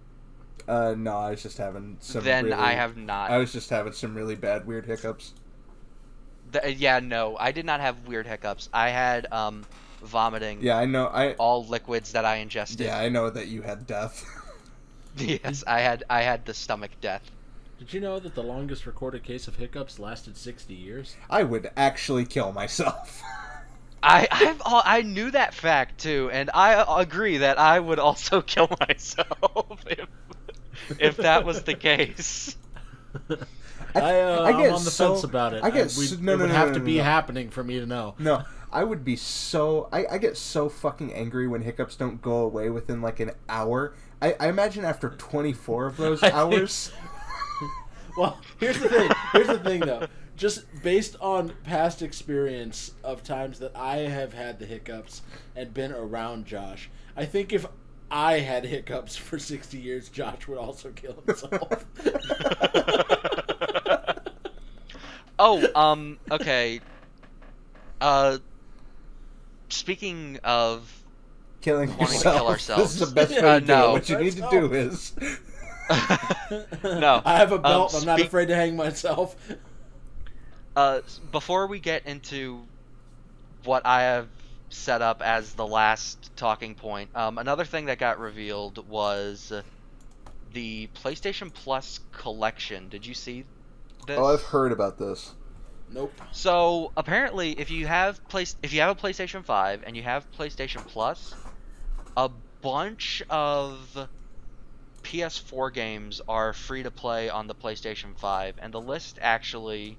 Uh, 0.66 0.94
no, 0.96 1.16
I 1.16 1.30
was 1.30 1.42
just 1.42 1.58
having 1.58 1.96
some. 2.00 2.24
then 2.24 2.44
really, 2.46 2.56
I 2.56 2.72
have 2.72 2.96
not. 2.96 3.30
I 3.30 3.38
was 3.38 3.52
just 3.52 3.70
having 3.70 3.92
some 3.92 4.14
really 4.14 4.34
bad 4.34 4.66
weird 4.66 4.86
hiccups. 4.86 5.34
Th- 6.52 6.76
yeah, 6.76 6.98
no, 7.00 7.36
I 7.38 7.52
did 7.52 7.64
not 7.64 7.80
have 7.80 8.06
weird 8.08 8.26
hiccups. 8.26 8.68
I 8.72 8.88
had 8.90 9.26
um 9.32 9.66
vomiting. 10.02 10.62
Yeah, 10.62 10.76
I 10.78 10.84
know. 10.86 11.06
I 11.06 11.34
All 11.34 11.64
liquids 11.66 12.12
that 12.12 12.24
I 12.24 12.36
ingested. 12.36 12.86
yeah, 12.86 12.98
I 12.98 13.08
know 13.08 13.30
that 13.30 13.48
you 13.48 13.62
had 13.62 13.86
death. 13.86 14.24
yes, 15.16 15.64
I 15.66 15.80
had 15.80 16.04
I 16.10 16.22
had 16.22 16.44
the 16.46 16.54
stomach 16.54 16.92
death. 17.00 17.30
Did 17.78 17.92
you 17.92 18.00
know 18.00 18.18
that 18.20 18.34
the 18.34 18.42
longest 18.42 18.86
recorded 18.86 19.22
case 19.24 19.48
of 19.48 19.56
hiccups 19.56 19.98
lasted 19.98 20.36
60 20.36 20.74
years? 20.74 21.16
I 21.30 21.44
would 21.44 21.70
actually 21.76 22.26
kill 22.26 22.52
myself. 22.52 23.22
I 24.02 24.28
I've, 24.30 24.60
al- 24.64 24.82
I 24.84 25.02
knew 25.02 25.30
that 25.32 25.54
fact 25.54 25.98
too, 26.00 26.30
and 26.32 26.50
I 26.54 27.00
agree 27.02 27.38
that 27.38 27.58
I 27.58 27.78
would 27.80 27.98
also 27.98 28.42
kill 28.52 28.68
myself 28.88 29.84
if 29.86 30.08
if 30.98 31.16
that 31.18 31.44
was 31.44 31.62
the 31.62 31.74
case. 31.74 32.56
I, 33.94 34.20
uh, 34.20 34.42
I 34.42 34.48
I 34.48 34.52
get 34.52 34.68
am 34.68 34.74
on 34.74 34.84
the 34.84 34.90
so- 34.90 35.12
fence 35.14 35.24
about 35.24 35.54
it. 35.54 35.64
I 35.64 35.70
get 35.70 35.94
we, 35.98 36.04
s- 36.04 36.18
no, 36.18 36.34
it 36.34 36.36
no, 36.36 36.42
would 36.44 36.48
no, 36.50 36.54
have 36.54 36.68
no, 36.68 36.74
to 36.74 36.80
no, 36.80 36.84
be 36.84 36.98
no. 36.98 37.04
happening 37.04 37.50
for 37.50 37.64
me 37.64 37.80
to 37.80 37.86
know. 37.86 38.14
no, 38.18 38.42
I 38.70 38.84
would 38.84 39.04
be 39.04 39.16
so. 39.16 39.88
I, 39.92 40.06
I 40.06 40.18
get 40.18 40.36
so 40.36 40.68
fucking 40.68 41.12
angry 41.14 41.48
when 41.48 41.62
hiccups 41.62 41.96
don't 41.96 42.20
go 42.20 42.38
away 42.38 42.68
within 42.70 43.00
like 43.00 43.18
an 43.20 43.30
hour. 43.48 43.94
I, 44.20 44.34
I 44.38 44.48
imagine 44.48 44.84
after 44.84 45.08
24 45.10 45.86
of 45.86 45.96
those 45.96 46.22
I 46.22 46.30
think- 46.30 46.34
hours. 46.34 46.92
Well, 48.16 48.36
here's 48.58 48.80
the 48.80 48.88
thing. 48.88 49.10
Here's 49.32 49.46
the 49.46 49.60
thing, 49.60 49.78
though. 49.78 50.08
Just 50.36 50.64
based 50.82 51.14
on 51.20 51.52
past 51.62 52.02
experience 52.02 52.90
of 53.04 53.22
times 53.22 53.60
that 53.60 53.70
I 53.76 53.98
have 53.98 54.32
had 54.32 54.58
the 54.58 54.66
hiccups 54.66 55.22
and 55.54 55.72
been 55.72 55.92
around 55.92 56.44
Josh, 56.44 56.90
I 57.16 57.24
think 57.26 57.52
if 57.52 57.64
I 58.10 58.38
had 58.38 58.64
hiccups 58.64 59.16
for 59.16 59.38
60 59.38 59.78
years, 59.78 60.08
Josh 60.08 60.48
would 60.48 60.58
also 60.58 60.90
kill 60.90 61.22
himself. 61.26 61.84
Oh, 65.40 65.64
um, 65.76 66.18
okay. 66.32 66.80
Uh, 68.00 68.38
speaking 69.68 70.40
of, 70.42 70.92
Killing 71.60 71.96
Wanting 71.96 72.18
to 72.18 72.22
kill 72.24 72.48
ourselves. 72.48 72.94
This 72.98 73.02
is 73.02 73.08
the 73.08 73.14
best 73.14 73.30
way 73.30 73.38
Uh, 73.38 73.54
to 73.54 73.60
do 73.60 73.66
no. 73.66 73.90
it. 73.90 73.92
What 73.92 74.08
you 74.08 74.18
need 74.18 74.32
to 74.32 74.40
Let's 74.40 74.52
do 74.52 74.72
is. 74.72 75.12
no, 76.82 77.22
I 77.24 77.36
have 77.36 77.52
a 77.52 77.58
belt. 77.58 77.94
Um, 77.94 78.00
I'm 78.00 78.06
not 78.06 78.18
speak- 78.18 78.26
afraid 78.26 78.46
to 78.48 78.56
hang 78.56 78.74
myself. 78.74 79.36
uh, 80.74 81.02
before 81.30 81.68
we 81.68 81.78
get 81.78 82.04
into 82.06 82.64
what 83.64 83.86
I 83.86 84.02
have 84.02 84.26
set 84.70 85.02
up 85.02 85.22
as 85.22 85.54
the 85.54 85.66
last 85.66 86.30
talking 86.36 86.74
point, 86.74 87.10
um, 87.14 87.38
another 87.38 87.64
thing 87.64 87.86
that 87.86 87.98
got 87.98 88.18
revealed 88.18 88.88
was 88.88 89.52
the 90.52 90.88
PlayStation 91.02 91.52
Plus 91.52 92.00
collection. 92.12 92.88
Did 92.88 93.06
you 93.06 93.14
see 93.14 93.44
this? 94.06 94.18
Oh, 94.18 94.26
I've 94.26 94.42
heard 94.42 94.72
about 94.72 94.98
this. 94.98 95.34
Nope. 95.90 96.12
So 96.32 96.92
apparently, 96.96 97.52
if 97.52 97.70
you 97.70 97.86
have 97.86 98.26
place, 98.28 98.56
if 98.62 98.72
you 98.72 98.80
have 98.80 98.96
a 98.96 99.00
PlayStation 99.00 99.44
Five 99.44 99.82
and 99.86 99.96
you 99.96 100.02
have 100.02 100.30
PlayStation 100.32 100.86
Plus, 100.86 101.34
a 102.16 102.28
bunch 102.60 103.22
of 103.30 104.08
PS4 105.02 105.72
games 105.72 106.20
are 106.28 106.52
free 106.52 106.82
to 106.82 106.90
play 106.90 107.30
on 107.30 107.46
the 107.46 107.54
PlayStation 107.54 108.18
Five, 108.18 108.56
and 108.58 108.72
the 108.74 108.80
list 108.80 109.18
actually 109.20 109.96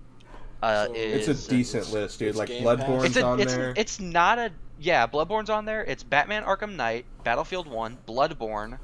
uh, 0.61 0.88
So 0.88 0.94
is 0.94 1.27
It's 1.27 1.48
a 1.48 1.49
decent 1.49 1.81
it's- 1.84 1.94
list, 1.94 2.19
dude. 2.19 2.36
Like 2.36 2.49
Game 2.49 2.64
Bloodborne's 2.64 3.06
it's 3.06 3.18
a, 3.18 3.23
on 3.23 3.40
it's, 3.40 3.53
there. 3.53 3.73
it's 3.76 3.99
not 3.99 4.40
a 4.40 4.52
yeah. 4.80 5.07
Bloodborne's 5.07 5.49
on 5.49 5.65
there. 5.65 5.84
It's 5.84 6.03
Batman: 6.03 6.44
Arkham 6.44 6.76
Knight, 6.76 7.06
Battlefield 7.23 7.68
One, 7.68 7.98
Bloodborne, 8.07 8.80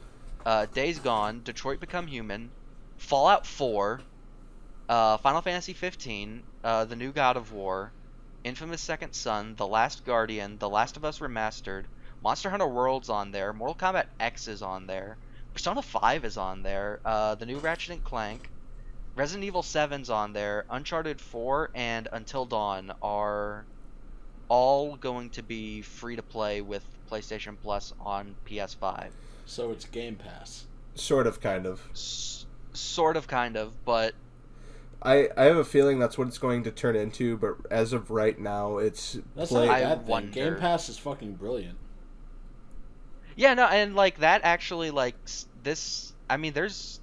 uh, 0.46 0.66
Days 0.68 1.00
Gone, 1.00 1.42
Detroit: 1.44 1.80
Become 1.80 2.08
Human, 2.08 2.52
Fallout 2.98 3.46
4, 3.46 4.02
uh, 4.90 5.18
Final 5.18 5.42
Fantasy 5.42 5.74
15, 5.74 6.44
uh, 6.64 6.86
the 6.86 6.96
new 6.96 7.12
God 7.12 7.38
of 7.38 7.52
War, 7.52 7.92
Infamous 8.44 8.82
Second 8.82 9.14
Son, 9.14 9.56
The 9.56 9.68
Last 9.68 10.06
Guardian, 10.06 10.58
The 10.60 10.70
Last 10.70 10.98
of 10.98 11.06
Us 11.06 11.20
Remastered, 11.20 11.86
Monster 12.24 12.50
Hunter 12.50 12.68
World's 12.68 13.10
on 13.10 13.32
there, 13.32 13.54
Mortal 13.54 13.76
Kombat 13.76 14.06
X 14.20 14.48
is 14.48 14.62
on 14.62 14.88
there, 14.88 15.18
Persona 15.54 15.82
5 15.82 16.26
is 16.26 16.38
on 16.38 16.64
there, 16.64 17.00
uh, 17.06 17.36
the 17.36 17.46
new 17.46 17.58
Ratchet 17.58 17.92
and 17.92 18.04
Clank, 18.04 18.50
Resident 19.16 19.46
Evil 19.46 19.62
7's 19.62 20.10
on 20.10 20.34
there, 20.34 20.66
Uncharted 20.70 21.22
4 21.22 21.72
and 21.74 22.08
Until 22.12 22.46
Dawn 22.46 22.92
are 23.02 23.66
all 24.50 24.98
going 24.98 25.30
to 25.32 25.44
be 25.44 25.82
free 25.82 26.16
to 26.18 26.22
play 26.22 26.62
with 26.62 26.84
PlayStation 27.10 27.56
Plus 27.62 27.94
on 28.02 28.36
PS5. 28.46 29.10
So 29.46 29.72
it's 29.72 29.86
Game 29.86 30.16
Pass. 30.16 30.66
Sort 30.96 31.28
of, 31.28 31.40
kind 31.40 31.66
of. 31.66 31.82
S- 31.94 32.46
sort 32.74 33.16
of, 33.16 33.28
kind 33.28 33.56
of, 33.56 33.74
but 33.86 34.14
I, 35.02 35.30
I 35.38 35.44
have 35.46 35.58
a 35.58 35.64
feeling 35.66 35.98
that's 36.00 36.18
what 36.18 36.28
it's 36.28 36.38
going 36.38 36.64
to 36.64 36.72
turn 36.72 36.96
into, 36.96 37.38
but 37.38 37.56
as 37.72 37.94
of 37.94 38.12
right 38.12 38.38
now, 38.38 38.78
it's 38.80 39.18
That's 39.36 39.50
play. 39.52 39.68
not 39.68 39.76
I 39.76 39.80
a 39.80 39.96
bad 39.96 40.08
thing. 40.08 40.32
Game 40.32 40.56
Pass 40.58 40.90
is 40.90 40.98
fucking 40.98 41.36
brilliant. 41.36 41.78
yeah, 43.38 43.54
no, 43.54 43.66
and 43.66 43.96
like 43.96 44.20
that 44.20 44.42
actually, 44.44 44.92
like 44.92 45.16
this. 45.64 46.14
I 46.30 46.38
mean, 46.38 46.54
there's 46.54 47.00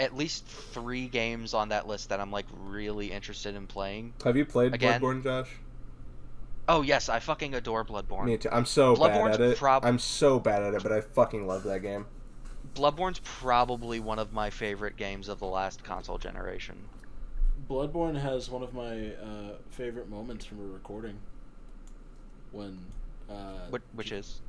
at 0.00 0.16
least 0.16 0.46
three 0.46 1.06
games 1.06 1.52
on 1.52 1.68
that 1.68 1.86
list 1.86 2.08
that 2.08 2.18
I'm 2.18 2.32
like 2.32 2.46
really 2.64 3.12
interested 3.12 3.54
in 3.54 3.66
playing. 3.66 4.14
Have 4.24 4.36
you 4.36 4.46
played 4.46 4.74
Again? 4.74 5.00
Bloodborne, 5.00 5.22
Josh? 5.22 5.50
Oh 6.68 6.82
yes, 6.82 7.08
I 7.08 7.18
fucking 7.18 7.54
adore 7.54 7.84
Bloodborne. 7.84 8.24
Me 8.24 8.36
too. 8.38 8.48
I'm 8.50 8.64
so 8.64 8.96
Bloodborne's 8.96 9.36
bad 9.36 9.40
at 9.42 9.50
it. 9.52 9.58
prob- 9.58 9.84
I'm 9.84 9.98
so 9.98 10.40
bad 10.40 10.62
at 10.62 10.74
it, 10.74 10.82
but 10.82 10.90
I 10.90 11.02
fucking 11.02 11.46
love 11.46 11.64
that 11.64 11.80
game. 11.80 12.06
Bloodborne's 12.74 13.20
probably 13.22 14.00
one 14.00 14.18
of 14.18 14.32
my 14.32 14.48
favorite 14.48 14.96
games 14.96 15.28
of 15.28 15.38
the 15.38 15.46
last 15.46 15.84
console 15.84 16.18
generation. 16.18 16.76
Bloodborne 17.68 18.18
has 18.18 18.48
one 18.48 18.62
of 18.62 18.72
my 18.72 19.08
uh, 19.14 19.56
favorite 19.70 20.08
moments 20.08 20.44
from 20.44 20.60
a 20.60 20.72
recording. 20.72 21.18
When 22.52 22.78
uh, 23.28 23.68
Which, 23.68 23.82
which 23.92 24.12
is 24.12 24.40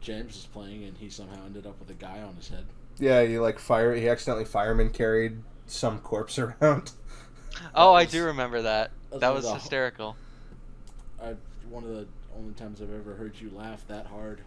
James 0.00 0.34
was 0.34 0.46
playing 0.46 0.84
and 0.84 0.96
he 0.96 1.08
somehow 1.08 1.44
ended 1.46 1.66
up 1.66 1.78
with 1.78 1.90
a 1.90 1.94
guy 1.94 2.22
on 2.22 2.34
his 2.34 2.48
head. 2.48 2.66
Yeah, 2.98 3.20
you 3.20 3.42
like 3.42 3.58
fire. 3.58 3.94
He 3.94 4.08
accidentally 4.08 4.44
fireman 4.44 4.90
carried 4.90 5.42
some 5.66 5.98
corpse 6.00 6.38
around. 6.38 6.92
oh, 7.74 7.94
I 7.94 8.04
do 8.04 8.24
remember 8.24 8.62
that. 8.62 8.90
was 9.10 9.20
That 9.20 9.28
one 9.28 9.36
was 9.36 9.50
hysterical. 9.52 10.16
I 11.22 11.34
one 11.68 11.84
of 11.84 11.90
the 11.90 12.06
only 12.36 12.54
times 12.54 12.80
I've 12.80 12.92
ever 12.92 13.14
heard 13.14 13.34
you 13.40 13.50
laugh 13.50 13.86
that 13.88 14.06
hard. 14.06 14.40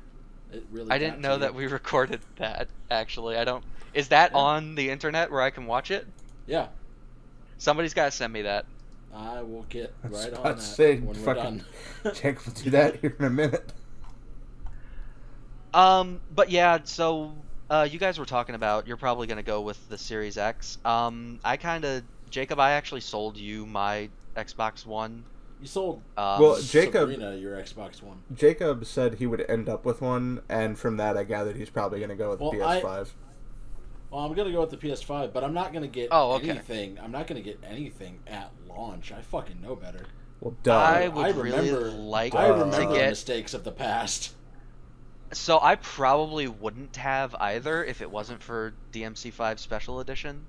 It 0.51 0.65
really. 0.71 0.91
I 0.91 0.97
didn't 0.97 1.19
know 1.21 1.33
you. 1.33 1.39
that 1.39 1.53
we 1.53 1.67
recorded 1.67 2.21
that. 2.37 2.69
Actually, 2.89 3.37
I 3.37 3.43
don't. 3.43 3.63
Is 3.93 4.09
that 4.09 4.31
Yeah. 4.31 4.37
on 4.37 4.75
the 4.75 4.89
internet 4.89 5.31
where 5.31 5.41
I 5.41 5.49
can 5.49 5.65
watch 5.65 5.91
it? 5.91 6.07
Yeah, 6.47 6.67
Somebody's 7.57 7.93
got 7.93 8.05
to 8.05 8.11
send 8.11 8.33
me 8.33 8.41
that. 8.43 8.65
I 9.13 9.41
will 9.41 9.63
get 9.69 9.93
right 10.03 10.33
on 10.33 10.55
that 10.55 10.61
say, 10.61 10.97
when 10.97 11.07
we're 11.07 11.13
fucking 11.15 11.63
done. 12.03 12.13
Jake 12.15 12.45
will 12.45 12.53
do 12.53 12.69
that 12.71 12.97
here 12.97 13.15
in 13.19 13.25
a 13.25 13.29
minute. 13.29 13.73
Um, 15.73 16.21
but 16.33 16.49
yeah, 16.49 16.79
so 16.83 17.33
uh, 17.69 17.87
you 17.89 17.99
guys 17.99 18.17
were 18.19 18.25
talking 18.25 18.55
about 18.55 18.87
you're 18.87 18.97
probably 18.97 19.27
gonna 19.27 19.43
go 19.43 19.61
with 19.61 19.87
the 19.89 19.97
Series 19.97 20.37
X. 20.37 20.77
Um, 20.85 21.39
I 21.43 21.57
kind 21.57 21.85
of 21.85 22.03
Jacob, 22.29 22.59
I 22.59 22.71
actually 22.71 23.01
sold 23.01 23.37
you 23.37 23.65
my 23.65 24.09
Xbox 24.35 24.85
One. 24.85 25.23
You 25.61 25.67
sold 25.67 26.01
Um, 26.17 26.41
Well, 26.41 26.61
Jacob- 26.61 27.09
Sabrina 27.11 27.35
your 27.35 27.57
Xbox 27.57 28.01
One. 28.01 28.21
Jacob 28.33 28.85
said 28.85 29.15
he 29.15 29.25
would 29.27 29.43
end 29.49 29.67
up 29.67 29.83
with 29.83 29.99
one, 30.01 30.41
and 30.47 30.77
from 30.79 30.97
that 30.97 31.17
I 31.17 31.23
gathered 31.25 31.57
he's 31.57 31.69
probably 31.69 31.99
going 31.99 32.09
to 32.11 32.15
go 32.15 32.29
with 32.29 32.39
Well, 32.39 32.51
the 32.51 32.57
PS5. 32.59 33.09
Well, 34.11 34.21
I'm 34.21 34.33
gonna 34.33 34.51
go 34.51 34.61
with 34.61 34.71
the 34.71 34.77
PS5, 34.77 35.33
but 35.33 35.43
I'm 35.43 35.53
not 35.53 35.71
gonna 35.71 35.87
get 35.87 36.07
Oh, 36.11 36.31
okay. 36.33 36.49
anything. 36.49 36.97
I'm 36.99 37.11
not 37.11 37.27
gonna 37.27 37.41
get 37.41 37.59
anything 37.63 38.19
at 38.25 38.49
launch. 38.67 39.11
I 39.11 39.21
fucking 39.21 39.61
know 39.61 39.75
better. 39.75 40.05
Well, 40.41 40.55
duh. 40.63 40.73
I 40.75 41.07
would 41.09 41.25
I 41.25 41.29
really 41.29 41.69
remember- 41.69 41.91
like 41.91 42.33
I 42.33 42.45
Uh, 42.45 42.47
to 42.47 42.53
remember 42.65 42.93
the 42.95 43.05
mistakes 43.09 43.53
of 43.53 43.63
the 43.65 43.71
past. 43.71 44.33
So 45.31 45.59
I 45.61 45.75
probably 45.75 46.47
wouldn't 46.47 46.95
have 46.95 47.35
either 47.35 47.83
if 47.83 48.01
it 48.01 48.09
wasn't 48.09 48.41
for 48.41 48.73
DMC5 48.91 49.59
Special 49.59 49.99
Edition. 49.99 50.45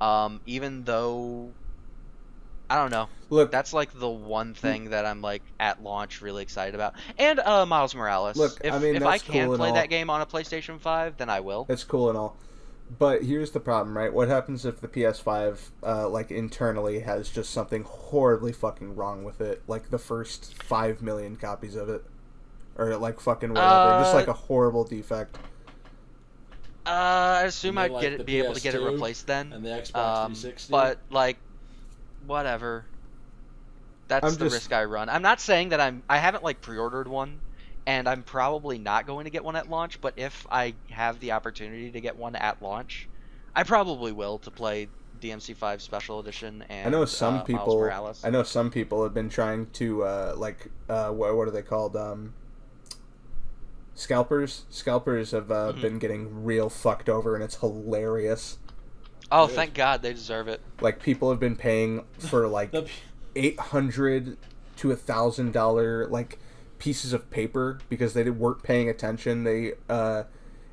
Um, 0.00 0.40
even 0.46 0.84
though 0.84 1.52
I 2.72 2.76
don't 2.76 2.90
know. 2.90 3.08
Look, 3.28 3.50
That's 3.50 3.74
like 3.74 3.92
the 3.92 4.08
one 4.08 4.54
thing 4.54 4.90
that 4.90 5.04
I'm 5.04 5.20
like 5.20 5.42
at 5.60 5.82
launch 5.82 6.22
really 6.22 6.42
excited 6.42 6.74
about. 6.74 6.94
And 7.18 7.38
uh, 7.38 7.66
Miles 7.66 7.94
Morales. 7.94 8.36
Look, 8.36 8.60
if 8.64 8.72
I 8.72 8.78
mean, 8.78 8.96
if 8.96 9.04
I 9.04 9.18
can 9.18 9.48
cool 9.48 9.56
play 9.58 9.68
all. 9.68 9.74
that 9.74 9.90
game 9.90 10.08
on 10.08 10.22
a 10.22 10.26
PlayStation 10.26 10.80
5, 10.80 11.18
then 11.18 11.28
I 11.28 11.40
will. 11.40 11.64
That's 11.64 11.84
cool 11.84 12.08
and 12.08 12.16
all. 12.16 12.34
But 12.98 13.24
here's 13.24 13.50
the 13.50 13.60
problem, 13.60 13.96
right? 13.96 14.12
What 14.12 14.28
happens 14.28 14.64
if 14.64 14.80
the 14.80 14.88
PS5, 14.88 15.58
uh, 15.82 16.08
like 16.08 16.30
internally, 16.30 17.00
has 17.00 17.28
just 17.28 17.50
something 17.50 17.84
horribly 17.84 18.52
fucking 18.52 18.96
wrong 18.96 19.22
with 19.22 19.42
it? 19.42 19.62
Like 19.66 19.90
the 19.90 19.98
first 19.98 20.62
five 20.62 21.02
million 21.02 21.36
copies 21.36 21.76
of 21.76 21.90
it, 21.90 22.04
or 22.76 22.96
like 22.96 23.20
fucking 23.20 23.50
whatever, 23.50 24.00
just 24.00 24.12
Uh, 24.12 24.16
like 24.16 24.28
a 24.28 24.32
horrible 24.32 24.84
defect. 24.84 25.36
Uh, 26.84 26.88
I 27.40 27.42
assume 27.44 27.78
I'd 27.78 27.92
mean 27.92 28.00
get 28.00 28.06
like 28.10 28.14
it, 28.14 28.18
the 28.18 28.24
be 28.24 28.38
able 28.40 28.54
to 28.54 28.60
get 28.60 28.74
it 28.74 28.80
replaced 28.80 29.26
then. 29.26 29.52
And 29.52 29.64
the 29.64 29.68
Xbox 29.70 29.94
Um, 29.96 30.34
360. 30.34 30.70
but 30.70 30.98
like, 31.10 31.36
whatever. 32.26 32.84
That's 34.08 34.24
I'm 34.26 34.32
the 34.34 34.46
just- 34.46 34.54
risk 34.54 34.72
I 34.72 34.84
run. 34.84 35.08
I'm 35.08 35.22
not 35.22 35.40
saying 35.40 35.70
that 35.70 35.80
I'm. 35.80 36.02
I 36.08 36.18
haven't 36.18 36.42
like 36.42 36.60
pre-ordered 36.60 37.06
one, 37.08 37.40
and 37.86 38.08
I'm 38.08 38.22
probably 38.24 38.78
not 38.78 39.06
going 39.06 39.24
to 39.24 39.30
get 39.30 39.44
one 39.44 39.54
at 39.56 39.70
launch. 39.70 40.00
But 40.00 40.14
if 40.16 40.46
I 40.50 40.74
have 40.90 41.20
the 41.20 41.32
opportunity 41.32 41.90
to 41.92 42.00
get 42.00 42.16
one 42.16 42.34
at 42.34 42.60
launch, 42.60 43.08
I 43.54 43.62
probably 43.62 44.10
will 44.12 44.38
to 44.40 44.50
play 44.50 44.88
DMC5 45.20 45.80
Special 45.80 46.18
Edition 46.18 46.64
and 46.68 46.88
I 46.88 46.90
know 46.90 47.04
some 47.04 47.36
uh, 47.36 47.42
people. 47.44 47.88
I 48.24 48.30
know 48.30 48.42
some 48.42 48.70
people 48.72 49.04
have 49.04 49.14
been 49.14 49.28
trying 49.28 49.66
to 49.74 50.02
uh, 50.02 50.34
like 50.36 50.68
uh, 50.88 51.10
what, 51.10 51.36
what 51.36 51.46
are 51.46 51.52
they 51.52 51.62
called? 51.62 51.96
Um, 51.96 52.34
scalpers. 53.94 54.64
Scalpers 54.70 55.30
have 55.32 55.50
uh, 55.50 55.72
Mhm. 55.72 55.80
been 55.80 55.98
getting 55.98 56.44
real 56.44 56.68
fucked 56.68 57.08
over, 57.08 57.34
and 57.34 57.42
it's 57.44 57.56
hilarious. 57.56 58.58
Oh, 59.30 59.46
Good. 59.46 59.56
thank 59.56 59.74
God 59.74 60.02
they 60.02 60.12
deserve 60.12 60.48
it. 60.48 60.60
Like 60.80 61.02
people 61.02 61.30
have 61.30 61.40
been 61.40 61.56
paying 61.56 62.04
for 62.18 62.46
like 62.60 62.74
eight 63.34 63.58
hundred 63.58 64.36
to 64.76 64.90
a 64.90 64.96
thousand 64.96 65.52
dollar 65.52 66.06
like 66.08 66.38
pieces 66.78 67.12
of 67.12 67.30
paper 67.30 67.78
because 67.88 68.14
they 68.14 68.28
weren't 68.28 68.62
paying 68.62 68.88
attention. 68.88 69.44
They 69.44 69.72
uh, 69.88 70.24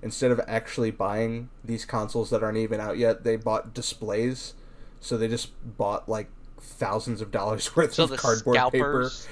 instead 0.02 0.32
of 0.32 0.42
actually 0.48 0.92
buying 0.92 1.50
these 1.64 1.86
consoles 1.86 2.30
that 2.32 2.42
aren't 2.44 2.58
even 2.58 2.80
out 2.82 2.98
yet, 2.98 3.24
they 3.24 3.36
bought 3.36 3.74
displays. 3.74 4.56
So 5.00 5.18
they 5.18 5.28
just 5.30 5.52
bought 5.78 6.10
like 6.10 6.30
thousands 6.60 7.22
of 7.22 7.32
dollars 7.32 7.74
worth 7.76 7.94
So 7.94 8.04
of 8.04 8.10
the 8.10 8.18
cardboard 8.18 8.56
scalpers, 8.56 9.28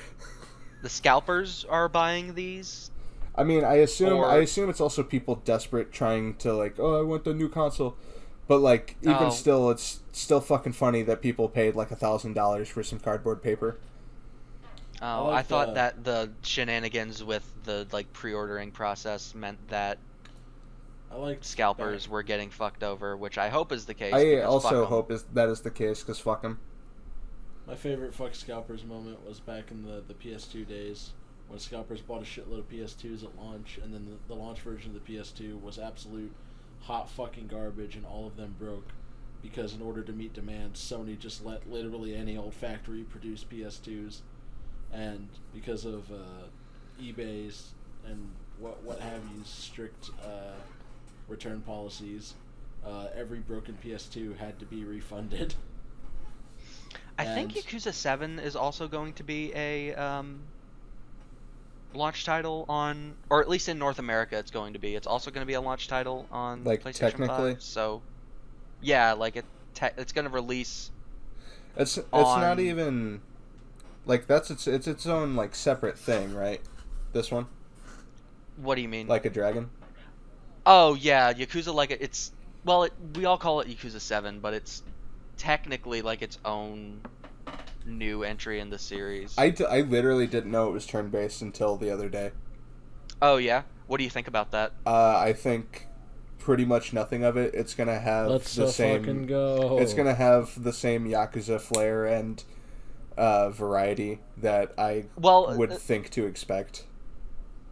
the 0.81 0.89
scalpers 0.89 1.65
are 1.69 1.89
buying 1.89 2.33
these. 2.35 2.91
Paper. 3.37 3.41
I 3.41 3.47
mean, 3.47 3.63
I 3.63 3.75
assume 3.75 4.13
Or- 4.19 4.25
I 4.25 4.37
assume 4.37 4.69
it's 4.69 4.81
also 4.81 5.03
people 5.03 5.35
desperate 5.35 5.91
trying 5.91 6.35
to 6.35 6.53
like, 6.53 6.75
oh, 6.79 6.99
I 6.99 7.03
want 7.03 7.23
the 7.23 7.33
new 7.33 7.49
console. 7.49 7.95
But 8.47 8.59
like, 8.59 8.95
even 9.01 9.15
Oh. 9.17 9.29
still, 9.29 9.69
it's 9.69 9.99
still 10.13 10.39
fucking 10.39 10.73
funny 10.73 11.01
that 11.03 11.21
people 11.21 11.49
paid 11.49 11.75
like 11.75 11.91
a 11.91 11.95
thousand 11.95 12.33
dollars 12.33 12.69
for 12.69 12.81
some 12.83 12.99
cardboard 12.99 13.41
paper. 13.43 13.77
Oh, 15.01 15.25
like 15.25 15.39
I 15.39 15.41
thought 15.43 15.67
the- 15.69 15.73
that 15.73 16.03
the 16.03 16.31
shenanigans 16.41 17.23
with 17.23 17.43
the 17.65 17.87
like 17.91 18.11
pre-ordering 18.13 18.71
process 18.71 19.35
meant 19.35 19.59
that 19.67 19.99
I 21.11 21.15
like 21.15 21.43
scalpers 21.43 22.09
were 22.09 22.23
getting 22.23 22.49
fucked 22.49 22.83
over, 22.83 23.15
which 23.15 23.37
I 23.37 23.49
hope 23.49 23.71
is 23.71 23.85
the 23.85 23.93
case. 23.93 24.13
I 24.13 24.41
also 24.41 24.85
hope 24.85 25.11
is 25.11 25.23
that 25.33 25.49
is 25.49 25.61
the 25.61 25.71
case 25.71 26.01
because 26.01 26.19
fuck 26.19 26.41
them. 26.41 26.59
My 27.67 27.75
favorite 27.75 28.13
fuck 28.13 28.33
scalpers 28.33 28.83
moment 28.85 29.25
was 29.27 29.39
back 29.41 29.71
in 29.71 29.83
the, 29.83 30.01
the 30.07 30.13
PS2 30.13 30.65
days 30.67 31.11
when 31.47 31.59
scalpers 31.59 32.01
bought 32.01 32.21
a 32.21 32.25
shitload 32.25 32.59
of 32.59 32.69
PS2s 32.69 33.23
at 33.23 33.37
launch, 33.37 33.79
and 33.81 33.93
then 33.93 34.05
the, 34.05 34.33
the 34.33 34.39
launch 34.39 34.59
version 34.61 34.95
of 34.95 35.05
the 35.05 35.13
PS2 35.13 35.61
was 35.61 35.79
absolute 35.79 36.31
hot 36.81 37.09
fucking 37.09 37.47
garbage, 37.47 37.95
and 37.95 38.05
all 38.05 38.27
of 38.27 38.35
them 38.35 38.55
broke 38.59 38.91
because 39.41 39.73
in 39.73 39.81
order 39.81 40.01
to 40.01 40.11
meet 40.11 40.33
demand, 40.33 40.73
Sony 40.73 41.17
just 41.17 41.45
let 41.45 41.69
literally 41.69 42.15
any 42.15 42.37
old 42.37 42.53
factory 42.53 43.03
produce 43.03 43.43
PS2s, 43.43 44.21
and 44.91 45.27
because 45.53 45.85
of 45.85 46.11
uh, 46.11 46.47
eBay's 47.01 47.73
and 48.05 48.29
what 48.59 48.81
what 48.83 48.99
have 48.99 49.21
you 49.35 49.41
strict 49.43 50.09
uh, 50.23 50.55
return 51.27 51.61
policies, 51.61 52.33
uh, 52.85 53.07
every 53.15 53.39
broken 53.39 53.77
PS2 53.83 54.37
had 54.37 54.59
to 54.59 54.65
be 54.65 54.83
refunded. 54.83 55.53
I 57.19 57.25
think 57.25 57.53
Yakuza 57.53 57.93
Seven 57.93 58.37
is 58.37 58.55
also 58.55 58.87
going 58.87 59.13
to 59.13 59.23
be 59.23 59.51
a 59.55 59.95
um, 59.95 60.39
launch 61.97 62.25
title 62.25 62.65
on, 62.69 63.17
or 63.29 63.41
at 63.41 63.49
least 63.49 63.69
in 63.69 63.79
North 63.79 63.99
America, 63.99 64.37
it's 64.39 64.51
going 64.51 64.73
to 64.73 64.79
be. 64.79 64.95
It's 64.95 65.07
also 65.07 65.31
going 65.31 65.43
to 65.43 65.47
be 65.47 65.55
a 65.55 65.61
launch 65.61 65.87
title 65.89 66.27
on 66.31 66.63
Like, 66.63 66.83
PlayStation 66.83 66.95
technically? 66.95 67.25
5. 67.25 67.61
So, 67.61 68.03
yeah, 68.81 69.13
like 69.13 69.37
it, 69.37 69.47
te- 69.75 69.95
it's 69.97 70.13
going 70.13 70.25
to 70.25 70.31
release. 70.31 70.91
It's 71.75 71.97
it's 71.97 72.35
not 72.37 72.59
even 72.59 73.21
like 74.05 74.27
that's 74.27 74.51
its 74.51 74.67
it's 74.67 74.87
its 74.87 75.05
own 75.07 75.35
like 75.35 75.55
separate 75.55 75.97
thing, 75.99 76.33
right? 76.33 76.61
This 77.13 77.31
one, 77.31 77.47
What 78.57 78.75
do 78.75 78.81
you 78.81 78.89
mean? 78.89 79.07
like 79.07 79.25
a 79.25 79.29
dragon. 79.29 79.69
Oh 80.65 80.93
yeah, 80.95 81.33
Yakuza 81.33 81.73
like 81.73 81.91
it, 81.91 82.01
it's 82.01 82.31
well, 82.63 82.83
it, 82.83 82.93
we 83.15 83.25
all 83.25 83.37
call 83.37 83.61
it 83.61 83.67
Yakuza 83.67 83.99
Seven, 84.01 84.39
but 84.39 84.53
it's 84.53 84.83
technically 85.37 86.01
like 86.01 86.21
its 86.21 86.37
own 86.45 87.05
new 87.87 88.23
entry 88.23 88.59
in 88.59 88.69
the 88.69 88.79
series. 88.79 89.33
I, 89.37 89.49
d- 89.49 89.65
I 89.65 89.81
literally 89.81 90.27
didn't 90.27 90.51
know 90.51 90.69
it 90.69 90.73
was 90.73 90.85
turn 90.85 91.09
based 91.09 91.41
until 91.41 91.77
the 91.77 91.89
other 91.91 92.09
day. 92.09 92.31
Oh 93.21 93.37
yeah, 93.37 93.63
what 93.87 93.97
do 93.97 94.03
you 94.03 94.09
think 94.09 94.27
about 94.27 94.51
that? 94.51 94.73
Uh, 94.85 95.17
I 95.17 95.33
think 95.33 95.87
pretty 96.39 96.65
much 96.65 96.93
nothing 96.93 97.23
of 97.23 97.35
it. 97.37 97.53
It's 97.55 97.73
gonna 97.73 97.99
have 97.99 98.27
Let's 98.29 98.55
the 98.55 98.67
same. 98.67 99.01
fucking 99.01 99.25
go. 99.27 99.79
It's 99.79 99.93
gonna 99.93 100.13
have 100.15 100.63
the 100.63 100.73
same 100.73 101.05
yakuza 101.07 101.59
flair 101.59 102.05
and 102.05 102.43
uh, 103.17 103.49
variety 103.49 104.19
that 104.37 104.73
I 104.77 105.05
Well, 105.17 105.57
would 105.57 105.71
uh, 105.71 105.75
think 105.75 106.09
to 106.11 106.25
expect. 106.25 106.85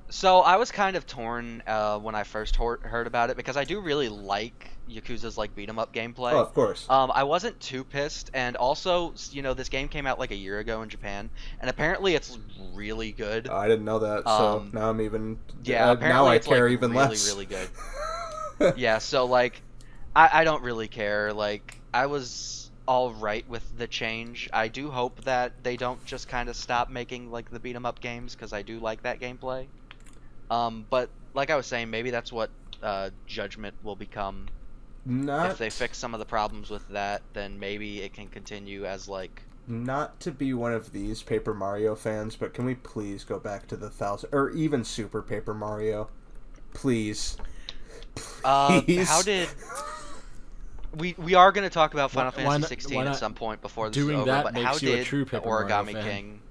So 0.10 0.40
I 0.40 0.56
was 0.58 0.72
kind 0.72 0.96
of 0.96 1.06
torn 1.06 1.64
uh, 1.68 2.00
when 2.00 2.16
I 2.16 2.24
first 2.24 2.56
hor- 2.56 2.80
heard 2.84 3.08
about 3.08 3.30
it 3.30 3.38
because 3.38 3.58
I 3.58 3.64
do 3.64 3.80
really 3.80 4.10
like 4.10 4.70
Yakuza's 4.90 5.38
like 5.38 5.56
beat 5.56 5.70
'em 5.70 5.80
up 5.80 5.94
gameplay. 5.94 6.34
Oh, 6.34 6.40
of 6.40 6.54
course. 6.54 6.88
Um, 6.90 7.12
I 7.16 7.24
wasn't 7.24 7.60
too 7.60 7.84
pissed, 7.84 8.30
and 8.34 8.56
also, 8.56 9.14
you 9.32 9.42
know, 9.42 9.54
this 9.54 9.70
game 9.70 9.88
came 9.88 10.06
out 10.06 10.20
like 10.20 10.32
a 10.32 10.36
year 10.36 10.60
ago 10.60 10.82
in 10.84 10.90
Japan, 10.90 11.32
and 11.60 11.70
apparently 11.70 12.14
it's 12.16 12.38
really 12.60 13.12
good. 13.12 13.48
I 13.48 13.68
didn't 13.68 13.86
know 13.86 14.00
that, 14.00 14.30
so 14.30 14.64
um, 14.64 14.72
now 14.74 14.90
I'm 14.90 15.02
even. 15.02 15.38
yeah, 15.64 15.90
uh, 15.90 15.94
apparently 15.94 16.10
now 16.10 16.28
I 16.28 16.38
it's 16.38 16.48
care 16.48 16.68
like 16.68 16.72
even 16.72 16.92
really, 16.92 17.18
less. 17.18 17.26
really 17.28 17.46
good. 17.46 17.70
yeah, 18.76 18.98
so 19.00 19.26
like, 19.26 19.64
I, 20.16 20.30
I 20.42 20.44
don't 20.44 20.64
really 20.64 20.88
care. 20.88 21.34
Like, 21.34 21.82
I 21.94 22.06
was 22.08 22.72
all 22.88 23.14
right 23.14 23.48
with 23.50 23.68
the 23.78 23.88
change. 23.88 24.50
I 24.54 24.68
do 24.68 24.92
hope 24.92 25.24
that 25.24 25.64
they 25.64 25.78
don't 25.78 26.04
just 26.06 26.28
kind 26.28 26.50
of 26.50 26.56
stop 26.56 26.90
making 26.90 27.32
like 27.32 27.50
the 27.50 27.60
beat 27.60 27.76
'em 27.76 27.86
up 27.86 28.00
games 28.02 28.36
because 28.36 28.54
I 28.54 28.62
do 28.62 28.80
like 28.80 29.02
that 29.04 29.20
gameplay. 29.20 29.70
Um, 30.50 30.88
but 30.90 31.12
like 31.34 31.50
I 31.50 31.56
was 31.56 31.68
saying, 31.68 31.90
maybe 31.90 32.12
that's 32.12 32.32
what 32.32 32.52
uh, 32.84 33.12
Judgment 33.28 33.76
will 33.84 33.96
become. 33.96 34.55
Not 35.06 35.52
If 35.52 35.58
they 35.60 35.70
fix 35.70 35.98
some 35.98 36.14
of 36.14 36.20
the 36.20 36.26
problems 36.26 36.70
with 36.70 36.88
that, 36.90 37.22
then 37.34 37.60
maybe 37.60 38.02
it 38.02 38.14
can 38.14 38.28
continue 38.28 38.86
as 38.86 39.08
like. 39.08 39.44
not 39.68 40.20
to 40.22 40.32
be 40.32 40.54
one 40.54 40.74
of 40.74 40.92
these 40.92 41.22
Paper 41.24 41.54
Mario 41.54 41.96
fans, 41.96 42.36
but 42.36 42.54
can 42.54 42.66
we 42.66 42.76
please 42.76 43.24
go 43.24 43.40
back 43.40 43.68
to 43.68 43.78
the 43.78 43.90
thousand 43.90 44.30
or 44.34 44.50
even 44.52 44.84
Super 44.84 45.22
Paper 45.22 45.54
Mario, 45.54 46.10
please? 46.74 47.38
Uh, 48.44 48.82
how 49.06 49.22
did 49.22 49.50
we 50.98 51.14
we 51.18 51.34
are 51.36 51.52
going 51.52 51.64
to 51.68 51.74
talk 51.74 51.94
about 51.94 52.12
Final 52.12 52.32
Why- 52.32 52.44
why 52.44 52.52
Fantasy 52.54 52.62
not- 52.62 52.70
16 52.70 52.96
why 52.98 53.06
at 53.08 53.16
some 53.18 53.34
point 53.34 53.62
before 53.62 53.90
this 53.90 53.96
doing 53.96 54.16
is 54.16 54.22
over, 54.22 54.32
that 54.32 54.44
but 54.46 54.54
makes 54.54 54.66
how 54.66 54.76
you 54.78 54.94
a 54.94 54.96
did 54.98 55.06
true 55.06 55.26
Paper 55.26 55.46
Mario 55.48 55.68
Origami 55.68 55.94
fan. 55.94 56.04
King? 56.04 56.42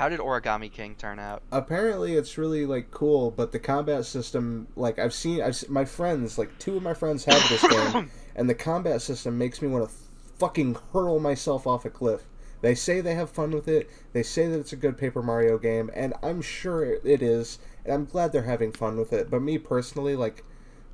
How 0.00 0.08
did 0.08 0.18
Origami 0.18 0.72
King 0.72 0.94
turn 0.94 1.18
out? 1.18 1.42
Apparently, 1.52 2.14
it's 2.14 2.38
really 2.38 2.64
like 2.64 2.90
cool, 2.90 3.30
but 3.30 3.52
the 3.52 3.58
combat 3.58 4.06
system, 4.06 4.66
like 4.74 4.98
I've 4.98 5.12
seen, 5.12 5.42
I've 5.42 5.68
my 5.68 5.84
friends, 5.84 6.38
like 6.38 6.58
two 6.58 6.74
of 6.78 6.82
my 6.82 6.94
friends 6.94 7.26
have 7.26 7.46
this 7.50 7.60
game, 7.68 8.10
and 8.34 8.48
the 8.48 8.54
combat 8.54 9.02
system 9.02 9.36
makes 9.36 9.60
me 9.60 9.68
want 9.68 9.86
to 9.86 9.94
fucking 10.38 10.78
hurl 10.94 11.20
myself 11.20 11.66
off 11.66 11.84
a 11.84 11.90
cliff. 11.90 12.22
They 12.62 12.74
say 12.74 13.02
they 13.02 13.14
have 13.14 13.28
fun 13.28 13.50
with 13.50 13.68
it. 13.68 13.90
They 14.14 14.22
say 14.22 14.46
that 14.48 14.58
it's 14.58 14.72
a 14.72 14.76
good 14.76 14.96
Paper 14.96 15.22
Mario 15.22 15.58
game, 15.58 15.90
and 15.92 16.14
I'm 16.22 16.40
sure 16.40 16.82
it 16.82 17.20
is, 17.20 17.58
And 17.84 17.92
I'm 17.92 18.06
glad 18.06 18.32
they're 18.32 18.44
having 18.44 18.72
fun 18.72 18.96
with 18.96 19.12
it. 19.12 19.30
But 19.30 19.42
me 19.42 19.58
personally, 19.58 20.16
like 20.16 20.44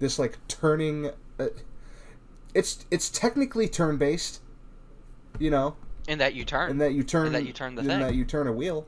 this, 0.00 0.18
like 0.18 0.36
turning, 0.48 1.12
uh, 1.38 1.46
it's 2.54 2.84
it's 2.90 3.08
technically 3.08 3.68
turn 3.68 3.98
based, 3.98 4.40
you 5.38 5.50
know, 5.50 5.76
In 6.08 6.18
that 6.18 6.34
you 6.34 6.44
turn. 6.44 6.72
in 6.72 6.78
that 6.78 6.92
you 6.92 7.04
turn 7.04 7.26
And 7.26 7.34
that 7.36 7.46
you 7.46 7.52
turn 7.52 7.76
the 7.76 7.82
in 7.82 7.86
thing. 7.86 8.00
that 8.00 8.16
you 8.16 8.24
turn 8.24 8.48
a 8.48 8.52
wheel 8.52 8.84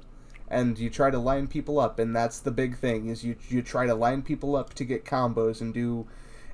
and 0.50 0.78
you 0.78 0.88
try 0.90 1.10
to 1.10 1.18
line 1.18 1.46
people 1.46 1.78
up 1.78 1.98
and 1.98 2.14
that's 2.16 2.40
the 2.40 2.50
big 2.50 2.76
thing 2.76 3.08
is 3.08 3.22
you 3.24 3.36
you 3.48 3.60
try 3.62 3.86
to 3.86 3.94
line 3.94 4.22
people 4.22 4.56
up 4.56 4.72
to 4.74 4.84
get 4.84 5.04
combos 5.04 5.60
and 5.60 5.74
do 5.74 6.06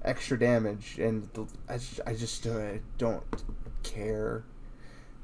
extra 0.05 0.39
damage 0.39 0.99
and 0.99 1.29
the, 1.35 1.47
I, 1.69 1.79
just, 1.79 2.01
I 2.07 2.15
just 2.15 2.47
uh, 2.47 2.73
don't 2.99 3.23
care 3.83 4.43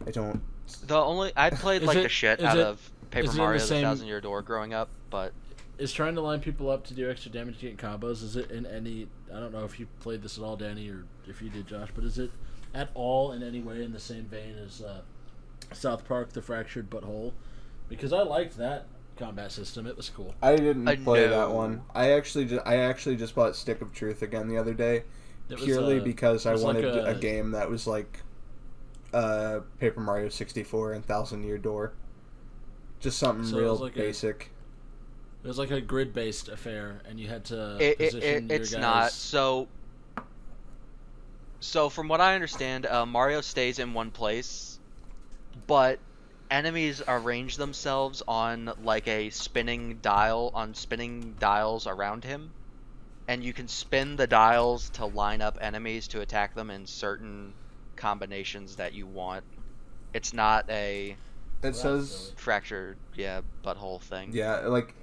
I 0.07 0.11
don't 0.11 0.41
the 0.87 0.97
only 0.97 1.33
I 1.37 1.51
played 1.51 1.83
like 1.83 1.97
it- 1.99 2.03
the 2.05 2.09
shit 2.09 2.41
out 2.43 2.57
it- 2.59 2.65
of 2.67 2.91
Paper 3.11 3.25
is 3.25 3.31
it 3.31 3.33
in 3.33 3.37
the 3.39 3.43
Mario: 3.43 3.59
The 3.59 3.67
same- 3.67 3.83
Thousand 3.83 4.07
Year 4.07 4.21
Door 4.21 4.43
growing 4.43 4.73
up, 4.73 4.89
but 5.11 5.33
Is 5.79 5.93
trying 5.93 6.15
to 6.15 6.21
line 6.21 6.39
people 6.39 6.71
up 6.71 6.87
to 6.87 6.95
do 6.95 7.11
extra 7.11 7.33
damage 7.33 7.59
to 7.59 7.63
get 7.69 7.77
combos? 7.77 8.23
Is 8.23 8.37
it 8.37 8.53
in 8.53 8.67
any? 8.67 9.09
I 9.35 9.41
don't 9.41 9.53
know 9.53 9.65
if 9.65 9.81
you 9.81 9.89
played 9.99 10.23
this 10.23 10.39
at 10.39 10.45
all, 10.45 10.55
Danny, 10.55 10.89
or 10.89 11.07
if 11.27 11.43
you 11.43 11.51
did, 11.51 11.67
Josh. 11.67 11.89
But 11.93 12.05
is 12.05 12.21
it 12.21 12.31
at 12.73 12.91
all 12.95 13.33
in 13.33 13.43
any 13.43 13.63
way 13.63 13.83
in 13.83 13.91
the 13.93 13.99
same 13.99 14.27
vein 14.27 14.55
as 14.65 14.81
uh, 14.81 15.01
South 15.73 16.07
Park: 16.07 16.33
The 16.35 16.41
Fractured 16.41 16.89
But 16.89 17.03
Whole? 17.03 17.35
Because 17.91 18.15
I 18.15 18.23
liked 18.23 18.57
that 18.57 18.87
combat 19.19 19.53
system. 19.53 19.87
It 19.87 19.97
was 19.99 20.09
cool. 20.09 20.35
I 20.41 20.57
didn't 20.57 20.89
I 20.89 20.97
play 20.97 21.27
that 21.27 21.51
one 21.51 21.83
I 21.95 22.13
actually 22.13 22.47
just, 22.47 22.67
I 22.67 22.77
actually 22.77 23.17
just 23.17 23.35
bought 23.35 23.55
Stick 23.55 23.83
of 23.83 23.93
Truth 23.93 24.23
again 24.23 24.49
the 24.49 24.57
other 24.57 24.73
day 24.73 25.03
It 25.51 25.59
purely 25.59 26.01
uh, 26.01 26.05
because 26.05 26.47
I 26.47 26.53
was 26.53 26.63
like 26.63 26.77
wanted 26.77 26.97
a, 26.97 27.07
a- 27.11 27.15
game 27.15 27.51
that 27.51 27.69
was 27.69 27.87
like 27.87 28.21
uh, 29.13 29.61
Paper 29.79 30.01
Mario 30.01 30.31
64 30.31 30.95
and 30.95 31.05
Thousand 31.05 31.45
Year 31.45 31.59
Door 31.59 31.93
just 33.01 33.19
something 33.19 33.45
So 33.45 33.59
real 33.59 33.73
was 33.73 33.81
like 33.81 33.97
a- 33.97 33.99
basic 33.99 34.51
It 35.45 35.49
was 35.49 35.59
like 35.59 35.71
a 35.71 35.81
grid-based 35.81 36.49
affair, 36.49 37.01
and 37.09 37.19
you 37.19 37.29
had 37.29 37.45
to 37.47 37.77
it, 37.81 38.01
it, 38.01 38.13
position 38.13 38.51
it, 38.51 38.53
your 38.53 38.61
it's 38.63 38.71
guys. 38.73 38.81
not. 38.81 39.13
So, 39.13 39.69
so 41.61 41.89
from 41.89 42.09
what 42.09 42.21
I 42.21 42.35
understand, 42.35 42.87
uh, 42.87 43.05
Mario 43.07 43.41
stays 43.41 43.79
in 43.79 43.93
one 43.95 44.11
place, 44.11 44.79
but 45.67 45.99
enemies 46.51 47.03
arrange 47.07 47.57
themselves 47.57 48.23
on 48.27 48.73
like 48.83 49.07
a 49.09 49.31
spinning 49.31 49.99
dial 50.03 50.51
on 50.55 50.75
spinning 50.75 51.37
dials 51.39 51.87
around 51.87 52.25
him, 52.25 52.51
and 53.29 53.45
you 53.45 53.53
can 53.53 53.69
spin 53.69 54.17
the 54.17 54.27
dials 54.27 54.91
to 54.91 55.07
line 55.07 55.41
up 55.41 55.59
enemies 55.61 56.09
to 56.09 56.21
attack 56.21 56.55
them 56.55 56.71
in 56.71 56.87
certain 56.87 57.53
combinations 57.97 58.77
that 58.77 58.93
you 58.95 59.07
want. 59.07 59.45
It's 60.13 60.33
not 60.33 60.69
a 60.69 61.17
it 61.63 61.77
says 61.77 62.33
fractured, 62.37 62.97
yeah, 63.15 63.43
butthole 63.65 64.01
thing. 64.01 64.31
Yeah, 64.33 64.67
like 64.67 64.95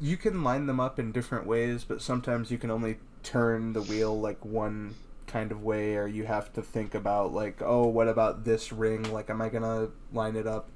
you 0.00 0.16
can 0.16 0.44
line 0.44 0.66
them 0.66 0.80
up 0.80 0.98
in 0.98 1.12
different 1.12 1.46
ways, 1.46 1.84
but 1.84 2.00
sometimes 2.02 2.50
you 2.50 2.58
can 2.58 2.70
only 2.70 2.98
turn 3.22 3.72
the 3.72 3.82
wheel 3.82 4.18
like 4.18 4.44
one 4.44 4.94
kind 5.30 5.52
of 5.52 5.62
way 5.62 5.96
or 5.96 6.06
you 6.06 6.24
have 6.24 6.52
to 6.54 6.62
think 6.62 6.94
about 6.94 7.32
like, 7.32 7.62
oh, 7.62 7.86
what 7.86 8.08
about 8.08 8.44
this 8.44 8.72
ring? 8.72 9.12
Like 9.12 9.30
am 9.30 9.40
I 9.40 9.48
to 9.48 9.90
line 10.12 10.36
it 10.36 10.46
up? 10.46 10.70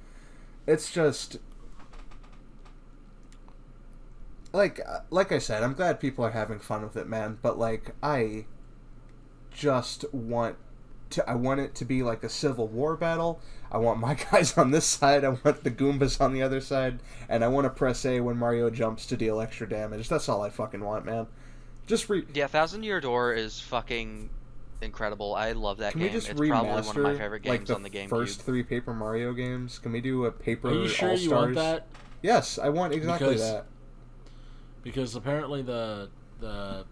It's 0.67 0.91
just 0.91 1.39
like 4.53 4.81
uh, 4.89 5.01
like 5.11 5.33
I 5.33 5.39
said, 5.39 5.63
I'm 5.63 5.75
glad 5.75 6.01
people 6.01 6.25
are 6.25 6.31
having 6.31 6.59
fun 6.59 6.83
with 6.83 6.97
it, 6.97 7.09
man, 7.09 7.39
but 7.43 7.59
like 7.59 7.95
I 8.03 8.47
just 9.51 10.05
want 10.13 10.57
to 11.11 11.29
I 11.29 11.35
want 11.35 11.61
it 11.61 11.75
to 11.77 11.85
be 11.85 12.03
like 12.03 12.23
a 12.23 12.29
civil 12.29 12.69
war 12.69 12.97
battle. 12.97 13.41
I 13.71 13.79
want 13.79 13.99
my 13.99 14.15
guys 14.31 14.57
on 14.57 14.71
this 14.71 14.87
side, 14.87 15.25
I 15.25 15.31
want 15.31 15.65
the 15.65 15.71
Goombas 15.71 16.21
on 16.21 16.33
the 16.33 16.43
other 16.43 16.61
side, 16.61 17.01
and 17.29 17.45
I 17.45 17.49
want 17.49 17.65
to 17.65 17.71
press 17.71 18.05
A 18.07 18.21
when 18.21 18.37
Mario 18.37 18.71
jumps 18.71 19.07
to 19.07 19.17
deal 19.17 19.41
extra 19.41 19.69
damage. 19.69 20.09
That's 20.09 20.29
all 20.29 20.43
I 20.43 20.51
fucking 20.51 20.83
want, 20.83 21.05
man. 21.05 21.27
Just 21.87 22.09
re 22.09 22.25
Yeah, 22.33 22.47
Thousand 22.47 22.85
Year 22.85 23.01
Door 23.01 23.35
is 23.35 23.61
fucking 23.61 24.31
incredible. 24.83 25.35
I 25.35 25.53
love 25.53 25.79
that 25.79 25.93
Can 25.93 26.01
game. 26.01 26.09
we 26.09 26.13
just 26.15 26.29
it's 26.29 26.39
remaster 26.41 26.49
probably 26.51 26.71
one 26.83 26.97
of 26.97 27.03
my 27.03 27.15
favorite 27.17 27.45
like 27.47 27.61
games 27.61 27.69
the 27.69 27.75
on 27.75 27.83
the 27.83 27.91
GameCube. 27.91 28.09
first 28.09 28.43
three 28.43 28.63
Paper 28.63 28.93
Mario 28.95 29.33
games? 29.33 29.79
Can 29.79 29.93
we 29.93 30.01
do 30.01 30.25
a 30.27 30.33
Paper 30.33 30.69
Are 30.69 30.75
you 30.75 30.89
sure 30.89 31.11
All 31.11 31.17
you 31.19 31.31
want 31.31 31.53
Stars? 31.53 31.57
that? 31.57 31.87
Yes, 32.23 32.59
I 32.59 32.69
want 32.71 32.93
exactly 32.95 33.29
Because- 33.35 33.51
that. 33.53 33.67
because 34.83 35.15
apparently 35.17 35.63
the 35.63 36.09
the 36.41 36.85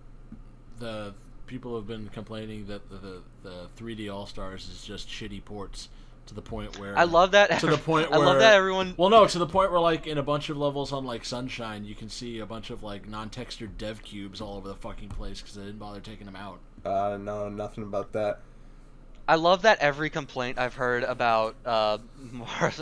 the 0.79 1.15
people 1.47 1.77
have 1.77 1.87
been 1.87 2.09
complaining 2.09 2.67
that 2.67 2.89
the 2.91 2.97
the, 2.97 3.23
the 3.43 3.69
3D 3.77 4.13
All 4.13 4.27
Stars 4.27 4.69
is 4.69 4.83
just 4.85 5.09
shitty 5.09 5.45
ports 5.45 5.89
to 6.27 6.35
the 6.35 6.43
point 6.43 6.79
where 6.79 6.97
I 6.97 7.05
love 7.05 7.33
that. 7.33 7.59
to 7.61 7.67
the 7.67 7.77
point 7.77 8.11
where 8.11 8.21
I 8.21 8.25
love 8.25 8.39
that 8.39 8.55
everyone. 8.55 8.95
Well, 8.97 9.11
no, 9.11 9.27
to 9.27 9.39
the 9.39 9.47
point 9.47 9.73
where 9.73 9.81
like 9.81 10.07
in 10.07 10.19
a 10.19 10.23
bunch 10.23 10.49
of 10.51 10.57
levels 10.57 10.93
on 10.93 11.05
like 11.05 11.25
Sunshine, 11.25 11.85
you 11.85 11.95
can 11.95 12.09
see 12.09 12.39
a 12.39 12.47
bunch 12.47 12.71
of 12.71 12.83
like 12.83 13.09
non-textured 13.09 13.77
dev 13.77 14.03
cubes 14.03 14.41
all 14.41 14.57
over 14.57 14.69
the 14.69 14.75
fucking 14.77 15.09
place 15.11 15.41
because 15.41 15.57
they 15.57 15.63
didn't 15.65 15.79
bother 15.81 16.01
taking 16.01 16.27
them 16.27 16.37
out. 16.37 16.61
Uh, 16.85 17.17
no, 17.21 17.49
nothing 17.49 17.85
about 17.85 18.13
that. 18.13 18.41
I 19.29 19.37
love 19.37 19.63
that 19.63 19.79
every 19.79 20.11
complaint 20.11 20.59
I've 20.59 20.75
heard 20.75 21.05
about 21.05 21.55
uh, 21.65 21.99
Mar- 22.33 22.73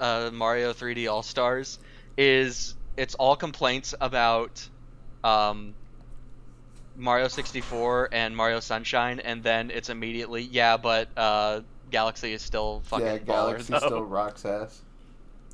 uh, 0.00 0.30
Mario 0.32 0.72
3D 0.72 1.10
All 1.10 1.22
Stars 1.22 1.78
is 2.16 2.74
it's 2.96 3.14
all 3.14 3.36
complaints 3.36 3.94
about 4.00 4.66
um, 5.22 5.74
Mario 6.96 7.28
64 7.28 8.08
and 8.12 8.36
Mario 8.36 8.60
Sunshine, 8.60 9.20
and 9.20 9.42
then 9.42 9.70
it's 9.70 9.88
immediately 9.90 10.42
yeah, 10.42 10.76
but 10.76 11.08
uh, 11.16 11.60
Galaxy 11.90 12.32
is 12.32 12.42
still 12.42 12.80
fucking 12.86 13.06
yeah, 13.06 13.18
Galaxy 13.18 13.70
though. 13.72 13.78
still 13.78 14.02
rocks 14.04 14.44
ass. 14.44 14.80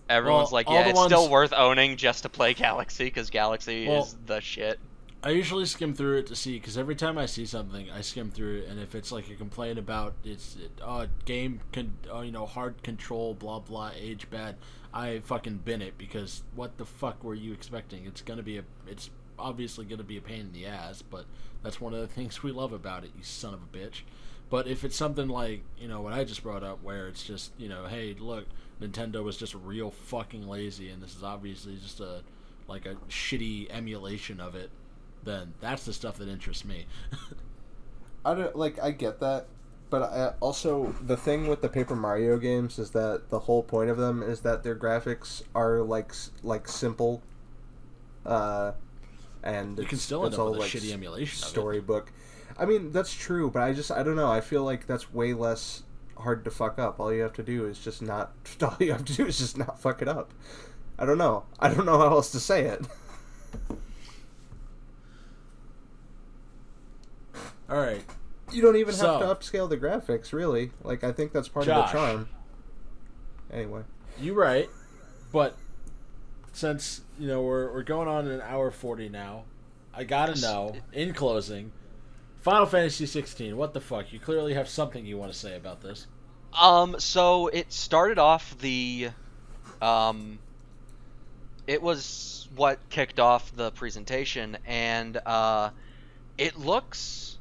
Everyone's 0.08 0.52
Well, 0.52 0.58
like, 0.64 0.68
yeah, 0.70 0.86
it's 0.86 0.96
ones- 0.96 1.12
still 1.12 1.28
worth 1.28 1.52
owning 1.52 1.96
just 1.96 2.22
to 2.22 2.28
play 2.28 2.54
Galaxy 2.54 3.04
because 3.04 3.30
Galaxy 3.30 3.88
Well- 3.88 4.04
is 4.04 4.16
the 4.26 4.40
shit. 4.40 4.78
I 5.26 5.30
usually 5.30 5.66
skim 5.66 5.92
through 5.92 6.18
it 6.18 6.28
to 6.28 6.36
see 6.36 6.56
because 6.56 6.78
every 6.78 6.94
time 6.94 7.18
I 7.18 7.26
see 7.26 7.46
something, 7.46 7.90
I 7.90 8.00
skim 8.00 8.30
through 8.30 8.58
it, 8.58 8.68
and 8.68 8.78
if 8.78 8.94
it's 8.94 9.10
like 9.10 9.28
a 9.28 9.34
complaint 9.34 9.76
about 9.76 10.14
it's 10.22 10.54
it, 10.54 10.70
uh, 10.80 11.06
game 11.24 11.58
con 11.72 11.94
uh, 12.14 12.20
you 12.20 12.30
know 12.30 12.46
hard 12.46 12.80
control 12.84 13.34
blah 13.34 13.58
blah 13.58 13.90
age 13.96 14.30
bad, 14.30 14.54
I 14.94 15.18
fucking 15.18 15.62
bin 15.64 15.82
it 15.82 15.98
because 15.98 16.44
what 16.54 16.78
the 16.78 16.84
fuck 16.84 17.24
were 17.24 17.34
you 17.34 17.52
expecting? 17.52 18.06
It's 18.06 18.22
gonna 18.22 18.44
be 18.44 18.58
a 18.58 18.62
it's 18.86 19.10
obviously 19.36 19.84
gonna 19.84 20.04
be 20.04 20.16
a 20.16 20.20
pain 20.20 20.42
in 20.42 20.52
the 20.52 20.66
ass, 20.66 21.02
but 21.02 21.24
that's 21.60 21.80
one 21.80 21.92
of 21.92 21.98
the 21.98 22.06
things 22.14 22.44
we 22.44 22.52
love 22.52 22.72
about 22.72 23.02
it, 23.02 23.10
you 23.18 23.24
son 23.24 23.52
of 23.52 23.62
a 23.64 23.76
bitch. 23.76 24.02
But 24.48 24.68
if 24.68 24.84
it's 24.84 24.94
something 24.94 25.26
like 25.26 25.64
you 25.76 25.88
know 25.88 26.02
what 26.02 26.12
I 26.12 26.22
just 26.22 26.44
brought 26.44 26.62
up, 26.62 26.84
where 26.84 27.08
it's 27.08 27.24
just 27.24 27.50
you 27.58 27.68
know 27.68 27.86
hey 27.86 28.14
look, 28.16 28.46
Nintendo 28.80 29.24
was 29.24 29.36
just 29.36 29.56
real 29.56 29.90
fucking 29.90 30.46
lazy, 30.46 30.88
and 30.88 31.02
this 31.02 31.16
is 31.16 31.24
obviously 31.24 31.78
just 31.78 31.98
a 31.98 32.22
like 32.68 32.86
a 32.86 32.94
shitty 33.08 33.68
emulation 33.72 34.38
of 34.38 34.54
it 34.54 34.70
then 35.26 35.52
that's 35.60 35.84
the 35.84 35.92
stuff 35.92 36.16
that 36.18 36.28
interests 36.28 36.64
me. 36.64 36.86
I 38.24 38.34
don't 38.34 38.56
like. 38.56 38.82
I 38.82 38.90
get 38.92 39.20
that, 39.20 39.46
but 39.90 40.02
I, 40.02 40.32
also 40.40 40.94
the 41.02 41.16
thing 41.16 41.46
with 41.46 41.60
the 41.60 41.68
Paper 41.68 41.94
Mario 41.94 42.38
games 42.38 42.78
is 42.78 42.90
that 42.92 43.28
the 43.28 43.40
whole 43.40 43.62
point 43.62 43.90
of 43.90 43.98
them 43.98 44.22
is 44.22 44.40
that 44.40 44.62
their 44.62 44.74
graphics 44.74 45.42
are 45.54 45.82
like 45.82 46.12
like 46.42 46.66
simple, 46.66 47.22
uh, 48.24 48.72
and 49.42 49.70
you 49.78 49.84
can 49.84 49.84
it's- 49.84 50.02
still 50.02 50.24
end 50.24 50.34
up 50.34 50.40
all, 50.40 50.50
with 50.50 50.58
a 50.58 50.62
like, 50.62 50.70
shitty 50.70 50.92
emulation 50.92 51.38
storybook. 51.46 52.12
I 52.58 52.64
mean 52.64 52.90
that's 52.90 53.12
true, 53.12 53.50
but 53.50 53.62
I 53.62 53.74
just 53.74 53.90
I 53.90 54.02
don't 54.02 54.16
know. 54.16 54.30
I 54.30 54.40
feel 54.40 54.64
like 54.64 54.86
that's 54.86 55.12
way 55.12 55.34
less 55.34 55.82
hard 56.16 56.44
to 56.46 56.50
fuck 56.50 56.78
up. 56.78 56.98
All 56.98 57.12
you 57.12 57.22
have 57.22 57.34
to 57.34 57.42
do 57.42 57.66
is 57.66 57.78
just 57.78 58.00
not. 58.00 58.32
All 58.62 58.76
you 58.80 58.92
have 58.92 59.04
to 59.04 59.12
do 59.12 59.26
is 59.26 59.38
just 59.38 59.58
not 59.58 59.80
fuck 59.80 60.00
it 60.02 60.08
up. 60.08 60.32
I 60.98 61.04
don't 61.04 61.18
know. 61.18 61.44
I 61.60 61.68
don't 61.68 61.84
know 61.84 61.98
how 61.98 62.08
else 62.08 62.32
to 62.32 62.40
say 62.40 62.62
it. 62.64 62.86
All 67.68 67.78
right, 67.78 68.04
You 68.52 68.62
don't 68.62 68.76
even 68.76 68.94
have 68.94 69.20
to 69.20 69.26
upscale 69.26 69.68
the 69.68 69.76
graphics, 69.76 70.32
really. 70.32 70.70
Like 70.82 71.02
I 71.02 71.12
think 71.12 71.32
that's 71.32 71.48
part 71.48 71.66
Josh. 71.66 71.86
of 71.86 71.92
the 71.92 71.98
charm. 71.98 72.28
Anyway, 73.52 73.82
you 74.20 74.34
right, 74.34 74.68
but 75.32 75.56
since 76.52 77.02
you 77.18 77.26
know 77.28 77.42
we're 77.42 77.72
we're 77.72 77.82
going 77.82 78.08
on 78.08 78.28
an 78.28 78.40
hour 78.40 78.70
forty 78.70 79.08
now, 79.08 79.44
I 79.92 80.04
gotta 80.04 80.40
know 80.40 80.76
in 80.92 81.12
closing, 81.12 81.72
Final 82.40 82.66
Fantasy 82.66 83.06
sixteen. 83.06 83.56
What 83.56 83.74
the 83.74 83.80
fuck? 83.80 84.12
You 84.12 84.20
clearly 84.20 84.54
have 84.54 84.68
something 84.68 85.04
you 85.04 85.16
want 85.18 85.32
to 85.32 85.38
say 85.38 85.56
about 85.56 85.80
this. 85.80 86.06
Um, 86.58 86.96
so 86.98 87.48
it 87.48 87.72
started 87.72 88.18
off 88.18 88.56
the, 88.60 89.10
um, 89.82 90.38
it 91.66 91.82
was 91.82 92.48
what 92.56 92.78
kicked 92.88 93.20
off 93.20 93.54
the 93.54 93.72
presentation, 93.72 94.56
and 94.64 95.18
uh, 95.26 95.70
it 96.38 96.58
looks 96.58 97.35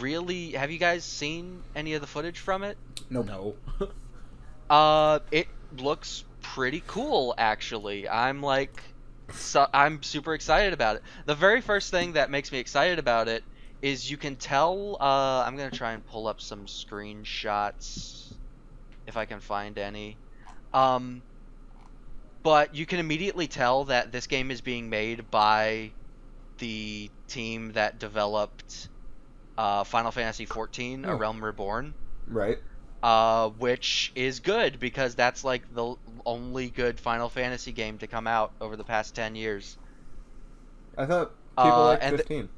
really. 0.00 0.52
Have 0.52 0.70
you 0.70 0.78
guys 0.78 1.04
seen 1.04 1.62
any 1.74 1.94
of 1.94 2.00
the 2.00 2.06
footage 2.06 2.38
from 2.38 2.62
it? 2.62 2.76
No. 3.10 3.22
No. 3.22 3.54
Uh, 4.70 5.20
it 5.30 5.48
looks 5.78 6.24
pretty 6.42 6.82
cool, 6.86 7.34
actually. 7.38 8.06
I'm 8.06 8.42
like, 8.42 8.82
so, 9.32 9.66
I'm 9.72 10.02
super 10.02 10.34
excited 10.34 10.74
about 10.74 10.96
it. 10.96 11.02
The 11.24 11.34
very 11.34 11.62
first 11.62 11.90
thing 11.90 12.12
that 12.12 12.30
makes 12.30 12.52
me 12.52 12.58
excited 12.58 12.98
about 12.98 13.28
it 13.28 13.44
is 13.80 14.10
you 14.10 14.16
can 14.16 14.36
tell. 14.36 14.96
Uh, 15.00 15.42
I'm 15.46 15.56
gonna 15.56 15.70
try 15.70 15.92
and 15.92 16.06
pull 16.06 16.26
up 16.26 16.40
some 16.40 16.66
screenshots 16.66 18.32
if 19.06 19.16
I 19.16 19.24
can 19.24 19.40
find 19.40 19.78
any. 19.78 20.16
Um, 20.74 21.22
but 22.42 22.74
you 22.74 22.86
can 22.86 22.98
immediately 22.98 23.46
tell 23.46 23.84
that 23.84 24.12
this 24.12 24.26
game 24.26 24.50
is 24.50 24.60
being 24.60 24.90
made 24.90 25.30
by 25.30 25.92
the 26.58 27.10
team 27.28 27.72
that 27.72 27.98
developed 27.98 28.88
uh, 29.58 29.84
Final 29.84 30.10
Fantasy 30.12 30.46
XIV: 30.46 31.04
A 31.04 31.12
Oh. 31.12 31.16
Realm 31.18 31.44
Reborn, 31.44 31.94
Right. 32.26 32.58
uh, 33.02 33.50
which 33.50 34.12
is 34.14 34.40
good 34.40 34.80
because 34.80 35.14
that's 35.14 35.44
like 35.44 35.64
the 35.74 35.96
only 36.24 36.70
good 36.70 36.98
Final 37.00 37.28
Fantasy 37.28 37.72
game 37.72 37.98
to 37.98 38.06
come 38.06 38.26
out 38.26 38.52
over 38.60 38.76
the 38.76 38.84
past 38.84 39.14
ten 39.14 39.34
years. 39.34 39.76
I 40.96 41.06
thought 41.06 41.32
people 41.56 41.70
Uh, 41.72 41.84
liked 41.86 42.02
and 42.04 42.16
th- 42.16 42.26
15. 42.28 42.48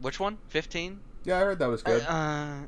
Which 0.00 0.20
one? 0.20 0.38
Fifteen? 0.48 1.00
yeah, 1.24 1.38
I 1.38 1.40
heard 1.40 1.58
that 1.58 1.66
was 1.66 1.82
good. 1.82 2.02
Uh, 2.02 2.66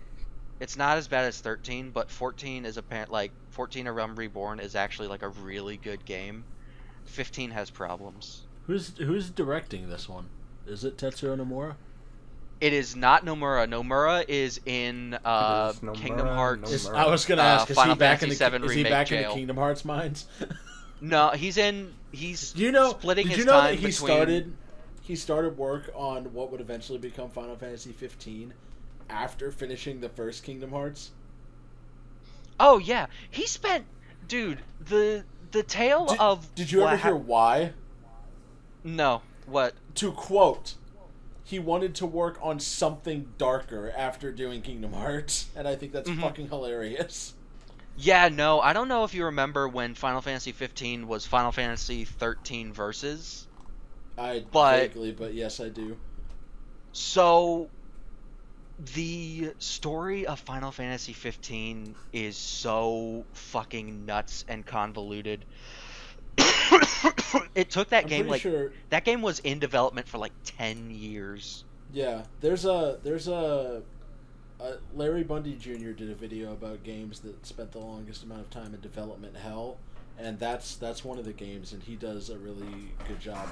it's 0.61 0.77
not 0.77 0.99
as 0.99 1.09
bad 1.09 1.25
as 1.27 1.41
13, 1.41 1.91
but 1.91 2.11
14 2.11 2.65
is 2.67 2.77
apparent 2.77 3.11
like 3.11 3.33
14 3.51 3.87
A 3.87 3.93
Realm 3.93 4.17
Reborn 4.17 4.61
is 4.61 4.75
actually 4.75 5.09
like 5.09 5.23
a 5.23 5.29
really 5.29 5.77
good 5.77 6.05
game. 6.05 6.47
15 7.11 7.51
has 7.51 7.71
problems. 7.71 8.43
Who's 8.67 8.97
who's 8.99 9.31
directing 9.31 9.89
this 9.91 10.09
one? 10.09 10.27
Is 10.67 10.85
it 10.85 10.97
Tetsuya 10.97 11.37
Nomura? 11.37 11.75
It 12.61 12.73
is 12.73 12.95
not 12.95 13.25
Nomura. 13.25 13.67
Nomura 13.69 14.25
is 14.29 14.61
in 14.67 15.15
uh, 15.25 15.73
is 15.75 15.81
Nomura, 15.81 15.95
Kingdom 15.97 16.27
Hearts. 16.27 16.71
Is, 16.73 16.89
I 16.89 17.07
was 17.07 17.25
gonna 17.25 17.43
Uh, 17.43 17.45
ask. 17.45 17.71
is 17.71 17.77
Final 17.77 17.95
he 17.95 17.99
back 17.99 18.23
in 18.23 18.29
the 18.29 18.35
is 18.35 18.41
he 18.73 18.79
Remake 18.79 18.91
back 18.93 19.11
in 19.13 19.23
the 19.23 19.35
Kingdom 19.35 19.57
Hearts 19.57 19.85
mines? 19.85 20.27
No, 21.03 21.31
he's 21.31 21.57
in. 21.57 21.95
He's 22.13 22.53
Do 22.53 22.63
you 22.63 22.73
know? 22.73 22.91
splitting 22.91 23.25
did 23.27 23.31
his 23.31 23.39
you 23.39 23.45
know 23.47 23.53
time 23.53 23.71
that 23.71 23.75
he 23.77 23.87
between. 23.87 23.95
started? 23.95 24.53
He 25.01 25.17
started 25.17 25.57
work 25.57 25.91
on 25.95 26.33
what 26.35 26.53
would 26.53 26.61
eventually 26.61 26.99
become 26.99 27.31
Final 27.31 27.57
Fantasy 27.57 27.93
15 27.93 28.53
after 29.09 29.51
finishing 29.51 30.01
the 30.03 30.11
first 30.11 30.45
Kingdom 30.45 30.73
Hearts. 30.73 31.11
Oh 32.59 32.79
yeah, 32.79 33.07
he 33.31 33.47
spent, 33.47 33.87
dude. 34.29 34.59
The 34.79 35.25
the 35.53 35.63
tale 35.63 36.07
Did, 36.07 36.19
of. 36.21 36.55
did 36.55 36.71
you 36.73 36.83
ever 36.83 36.97
hear 36.97 37.17
why? 37.17 37.73
No. 38.85 39.23
What? 39.47 39.75
To 39.97 40.13
quote, 40.13 40.75
he 41.45 41.59
wanted 41.59 41.95
to 41.97 42.07
work 42.07 42.39
on 42.41 42.61
something 42.61 43.33
darker 43.39 43.93
after 43.97 44.31
doing 44.33 44.63
Kingdom 44.63 44.93
Hearts, 44.93 45.47
and 45.57 45.67
I 45.67 45.77
think 45.77 45.93
that's 45.93 46.09
Mhm. 46.09 46.21
fucking 46.21 46.49
hilarious. 46.49 47.35
Yeah, 47.97 48.29
no, 48.29 48.61
I 48.61 48.73
don't 48.73 48.89
know 48.89 49.05
if 49.05 49.13
you 49.13 49.25
remember 49.27 49.69
when 49.69 49.95
Final 49.95 50.23
Fantasy 50.23 50.53
15 50.53 51.07
was 51.09 51.27
Final 51.27 51.53
Fantasy 51.53 52.05
13 52.05 52.73
Versus. 52.73 53.47
I 54.17 54.45
But- 54.51 54.79
vaguely, 54.81 55.13
but 55.13 55.35
yes, 55.35 55.61
I 55.61 55.69
do. 55.69 55.97
So, 56.93 57.69
the 58.95 59.53
story 59.59 60.27
of 60.27 60.41
Final 60.41 60.71
Fantasy 60.71 61.13
15 61.13 61.95
is 62.13 62.37
so 62.37 63.25
fucking 63.33 64.07
nuts 64.07 64.45
and 64.49 64.65
convoluted. 64.65 65.45
it 67.55 67.71
took 67.71 67.91
that 67.91 68.05
I'm 68.05 68.09
game 68.09 68.29
like 68.29 68.43
sure. 68.43 68.73
that 68.91 69.05
game 69.05 69.23
was 69.23 69.41
in 69.41 69.59
development 69.59 70.09
for 70.09 70.19
like 70.19 70.33
10 70.45 70.91
years. 70.91 71.65
Yeah, 71.93 72.23
there's 72.41 72.65
a 72.65 72.99
there's 73.03 73.29
a, 73.29 73.83
a 74.61 74.73
Larry 74.95 75.25
Bundy 75.25 75.57
Jr. 75.57 75.91
did 75.91 76.11
a 76.11 76.15
video 76.15 76.53
about 76.53 76.85
games 76.85 77.21
that 77.21 77.45
spent 77.45 77.73
the 77.73 77.81
longest 77.81 78.23
amount 78.23 78.43
of 78.43 78.51
time 78.51 78.75
in 78.75 78.81
development 78.81 79.37
hell, 79.37 79.79
and 80.21 80.39
that's 80.39 80.77
that's 80.77 81.05
one 81.05 81.19
of 81.19 81.25
the 81.25 81.33
games, 81.33 81.73
and 81.73 81.83
he 81.83 81.97
does 81.97 82.31
a 82.31 82.39
really 82.39 82.93
good 83.09 83.21
job 83.21 83.49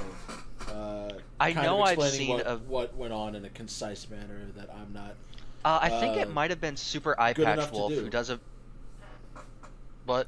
of. 0.61 0.69
Uh, 0.69 1.09
I 1.40 1.53
kind 1.53 1.66
know 1.66 1.77
of 1.81 1.86
I've 1.89 1.99
explaining 1.99 2.19
seen 2.19 2.28
what, 2.36 2.47
a- 2.47 2.57
what 2.57 2.97
went 2.97 3.12
on 3.12 3.35
in 3.35 3.45
a 3.45 3.51
concise 3.51 4.09
manner 4.11 4.40
that 4.57 4.69
I'm 4.74 4.93
not. 4.93 5.15
Uh, 5.65 5.78
I 5.82 5.89
think 5.89 6.16
it 6.16 6.28
Uh, 6.28 6.31
might 6.32 6.51
have 6.51 6.61
been 6.61 6.77
Super 6.77 7.19
Eye 7.20 7.32
Patch 7.32 7.70
Wolf 7.73 7.93
do. 7.93 8.01
who 8.01 8.09
does 8.11 8.31
a 8.31 8.39
But 10.07 10.27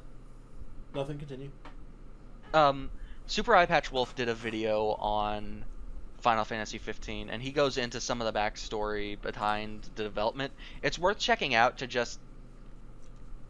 Nothing. 0.93 1.17
Continue. 1.19 1.49
um, 2.53 2.89
Super 3.27 3.55
Eye 3.55 3.65
Patch 3.65 3.91
Wolf 3.91 4.13
did 4.15 4.27
a 4.29 4.35
video 4.35 4.89
on 4.99 5.63
Final 6.19 6.43
Fantasy 6.43 6.77
15, 6.77 7.29
and 7.29 7.41
he 7.41 7.51
goes 7.51 7.77
into 7.77 8.01
some 8.01 8.21
of 8.21 8.31
the 8.31 8.37
backstory 8.37 9.19
behind 9.21 9.89
the 9.95 10.03
development. 10.03 10.51
It's 10.83 10.99
worth 10.99 11.17
checking 11.17 11.55
out 11.55 11.77
to 11.79 11.87
just. 11.87 12.19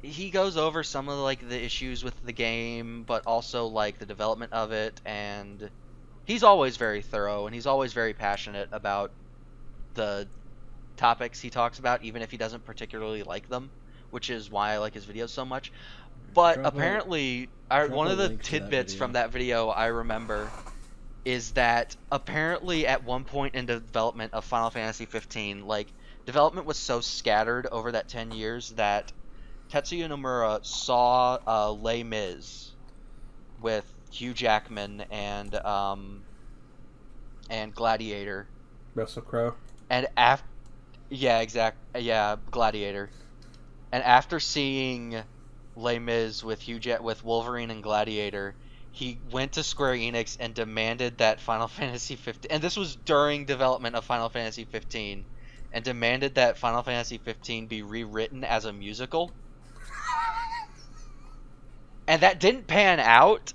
He 0.02 0.32
goes 0.32 0.57
over 0.57 0.84
some 0.84 1.10
of 1.10 1.19
like 1.19 1.48
the 1.48 1.64
issues 1.64 2.03
with 2.03 2.19
the 2.22 2.34
game, 2.34 3.03
but 3.03 3.23
also 3.26 3.68
like 3.68 3.99
the 3.99 4.06
development 4.06 4.53
of 4.53 4.72
it, 4.72 4.99
and 5.06 5.69
he's 6.26 6.44
always 6.44 6.78
very 6.78 7.02
thorough, 7.02 7.45
and 7.45 7.53
he's 7.53 7.68
always 7.68 7.94
very 7.94 8.14
passionate 8.14 8.69
about 8.72 9.14
the 9.94 10.30
topics 10.98 11.40
he 11.40 11.49
talks 11.49 11.80
about, 11.80 12.03
even 12.03 12.22
if 12.22 12.32
he 12.32 12.38
doesn't 12.38 12.65
particularly 12.65 13.23
like 13.23 13.48
them, 13.48 13.72
which 14.10 14.30
is 14.30 14.49
why 14.49 14.72
I 14.72 14.78
like 14.78 14.94
his 14.94 15.06
videos 15.06 15.30
so 15.30 15.45
much. 15.45 15.72
But 16.34 16.60
apparently, 16.64 17.49
I, 17.69 17.86
one 17.86 18.07
of 18.07 18.18
the 18.18 18.30
to 18.30 18.36
that 18.38 18.44
tidbits 18.44 18.94
from 18.94 19.14
that 19.14 19.32
video 19.32 19.69
I 19.69 19.88
remember 19.88 20.52
is 21.26 21.52
that 21.53 21.95
apparently 22.11 22.88
at 22.88 23.03
one 23.03 23.26
point 23.26 23.56
in 23.56 23.65
development 23.65 24.34
of 24.34 24.45
Final 24.45 24.69
Fantasy 24.72 25.06
15, 25.06 25.65
like 25.65 25.94
development 26.26 26.65
was 26.65 26.78
so 26.78 27.02
scattered 27.02 27.68
over 27.72 27.91
that 27.91 28.10
10 28.10 28.32
years 28.32 28.69
that 28.69 29.11
Tetsuya 29.72 30.10
Nomura 30.10 30.65
saw 30.65 31.38
uh, 31.48 31.72
Les 31.72 32.03
Mis 32.03 32.72
with 33.61 33.85
Hugh 34.11 34.34
Jackman 34.34 35.06
and 35.10 35.56
um, 35.56 36.23
and 37.49 37.73
Gladiator, 37.73 38.48
Russell 38.95 39.22
Crowe. 39.22 39.56
and 39.89 40.07
after 40.18 40.45
yeah, 41.10 41.39
exact 41.39 41.77
yeah, 41.98 42.35
Gladiator, 42.52 43.10
and 43.93 44.03
after 44.03 44.41
seeing 44.41 45.15
Les 45.77 45.99
Mis 45.99 46.43
with 46.43 46.60
Hugh 46.60 46.80
Jet 46.80 47.02
with 47.02 47.23
Wolverine 47.23 47.72
and 47.72 47.81
Gladiator, 47.81 48.56
he 48.91 49.19
went 49.31 49.53
to 49.53 49.64
Square 49.64 49.95
Enix 49.95 50.35
and 50.38 50.53
demanded 50.53 51.19
that 51.19 51.39
Final 51.39 51.68
Fantasy 51.69 52.18
15, 52.18 52.52
and 52.52 52.61
this 52.61 52.76
was 52.76 52.98
during 52.98 53.45
development 53.45 53.95
of 53.95 54.03
Final 54.03 54.27
Fantasy 54.27 54.65
15, 54.65 55.23
and 55.72 55.85
demanded 55.85 56.35
that 56.35 56.57
Final 56.57 56.84
Fantasy 56.84 57.18
15 57.19 57.68
be 57.68 57.84
rewritten 57.84 58.43
as 58.43 58.65
a 58.65 58.73
musical. 58.73 59.31
And 62.11 62.23
that 62.23 62.41
didn't 62.41 62.67
pan 62.67 62.99
out, 62.99 63.53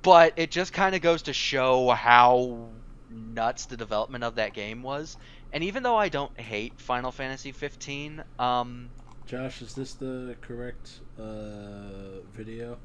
but 0.00 0.32
it 0.36 0.50
just 0.50 0.72
kind 0.72 0.94
of 0.94 1.02
goes 1.02 1.20
to 1.22 1.34
show 1.34 1.90
how 1.90 2.68
nuts 3.10 3.66
the 3.66 3.76
development 3.76 4.24
of 4.24 4.36
that 4.36 4.54
game 4.54 4.82
was. 4.82 5.18
And 5.52 5.62
even 5.62 5.82
though 5.82 5.96
I 5.96 6.08
don't 6.08 6.40
hate 6.40 6.80
Final 6.80 7.12
Fantasy 7.12 7.52
15, 7.52 8.24
um, 8.38 8.88
Josh, 9.26 9.60
is 9.60 9.74
this 9.74 9.92
the 9.92 10.36
correct 10.40 11.00
uh, 11.18 12.22
video? 12.34 12.78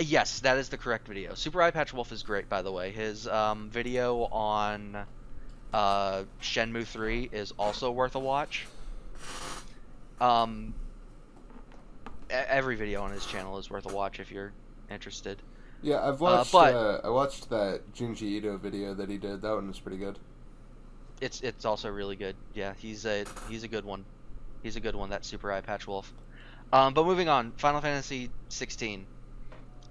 Yes, 0.00 0.40
that 0.40 0.58
is 0.58 0.68
the 0.68 0.78
correct 0.78 1.06
video. 1.06 1.34
Super 1.34 1.62
Eye 1.62 1.70
Patch 1.70 1.94
Wolf 1.94 2.10
is 2.10 2.24
great, 2.24 2.48
by 2.48 2.62
the 2.62 2.72
way. 2.72 2.90
His 2.90 3.28
um, 3.28 3.70
video 3.70 4.24
on 4.24 5.06
uh, 5.72 6.24
Shenmue 6.42 6.88
3 6.88 7.28
is 7.30 7.52
also 7.56 7.92
worth 7.92 8.16
a 8.16 8.18
watch. 8.18 8.66
Um, 10.20 10.74
every 12.30 12.76
video 12.76 13.02
on 13.02 13.10
his 13.10 13.24
channel 13.26 13.58
is 13.58 13.70
worth 13.70 13.90
a 13.90 13.94
watch 13.94 14.20
if 14.20 14.30
you're 14.30 14.52
interested. 14.90 15.40
Yeah, 15.82 16.06
I've 16.06 16.20
watched. 16.20 16.52
but- 16.52 16.74
uh, 16.74 17.00
I 17.04 17.08
watched 17.10 17.50
that 17.50 17.80
Junji 17.94 18.22
Ito 18.22 18.56
video 18.58 18.94
that 18.94 19.08
he 19.08 19.18
did. 19.18 19.42
That 19.42 19.54
one 19.54 19.68
was 19.68 19.78
pretty 19.78 19.98
good. 19.98 20.18
It's 21.20 21.40
it's 21.40 21.64
also 21.64 21.88
really 21.88 22.16
good. 22.16 22.36
Yeah, 22.54 22.74
he's 22.78 23.06
a 23.06 23.24
he's 23.48 23.62
a 23.62 23.68
good 23.68 23.84
one. 23.84 24.04
He's 24.62 24.76
a 24.76 24.80
good 24.80 24.94
one. 24.94 25.10
That 25.10 25.24
Super 25.24 25.50
Eye 25.50 25.60
Patch 25.62 25.86
Wolf. 25.86 26.12
Um, 26.72 26.92
but 26.94 27.06
moving 27.06 27.28
on, 27.28 27.52
Final 27.52 27.80
Fantasy 27.80 28.28
16, 28.48 29.06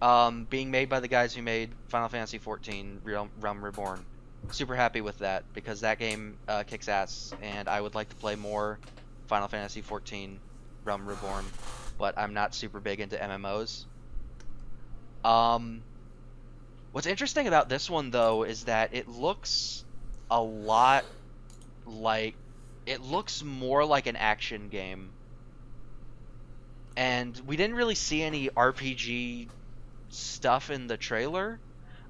um, 0.02 0.46
being 0.50 0.70
made 0.72 0.90
by 0.90 1.00
the 1.00 1.08
guys 1.08 1.34
who 1.34 1.42
made 1.42 1.70
Final 1.88 2.10
Fantasy 2.10 2.38
14 2.38 3.00
Realm, 3.04 3.30
Realm 3.40 3.64
Reborn. 3.64 4.06
Super 4.52 4.76
happy 4.76 5.00
with 5.02 5.18
that 5.20 5.46
because 5.54 5.80
that 5.82 5.98
game 6.00 6.38
uh, 6.50 6.64
kicks 6.64 6.90
ass, 6.90 7.34
and 7.42 7.70
I 7.70 7.80
would 7.80 7.96
like 7.96 8.10
to 8.10 8.16
play 8.18 8.36
more 8.36 8.78
Final 9.28 9.48
Fantasy 9.48 9.82
14 9.82 10.38
Realm 10.84 11.08
Reborn, 11.08 11.46
but 11.98 12.18
I'm 12.18 12.34
not 12.34 12.56
super 12.56 12.80
big 12.80 13.00
into 13.00 13.16
MMOs. 13.16 13.86
Um, 15.24 15.82
what's 16.92 17.08
interesting 17.08 17.48
about 17.48 17.68
this 17.68 17.90
one 17.90 18.12
though 18.12 18.44
is 18.44 18.66
that 18.66 18.94
it 18.94 19.08
looks 19.08 19.84
a 20.30 20.42
lot 20.42 21.06
like 21.86 22.36
it 22.86 23.02
looks 23.02 23.44
more 23.44 23.86
like 23.86 24.08
an 24.08 24.16
action 24.16 24.70
game. 24.70 25.10
And 26.98 27.40
we 27.46 27.58
didn't 27.58 27.76
really 27.76 27.96
see 27.96 28.22
any 28.22 28.50
RPG 28.50 29.50
stuff 30.10 30.70
in 30.70 30.88
the 30.88 30.96
trailer. 30.98 31.60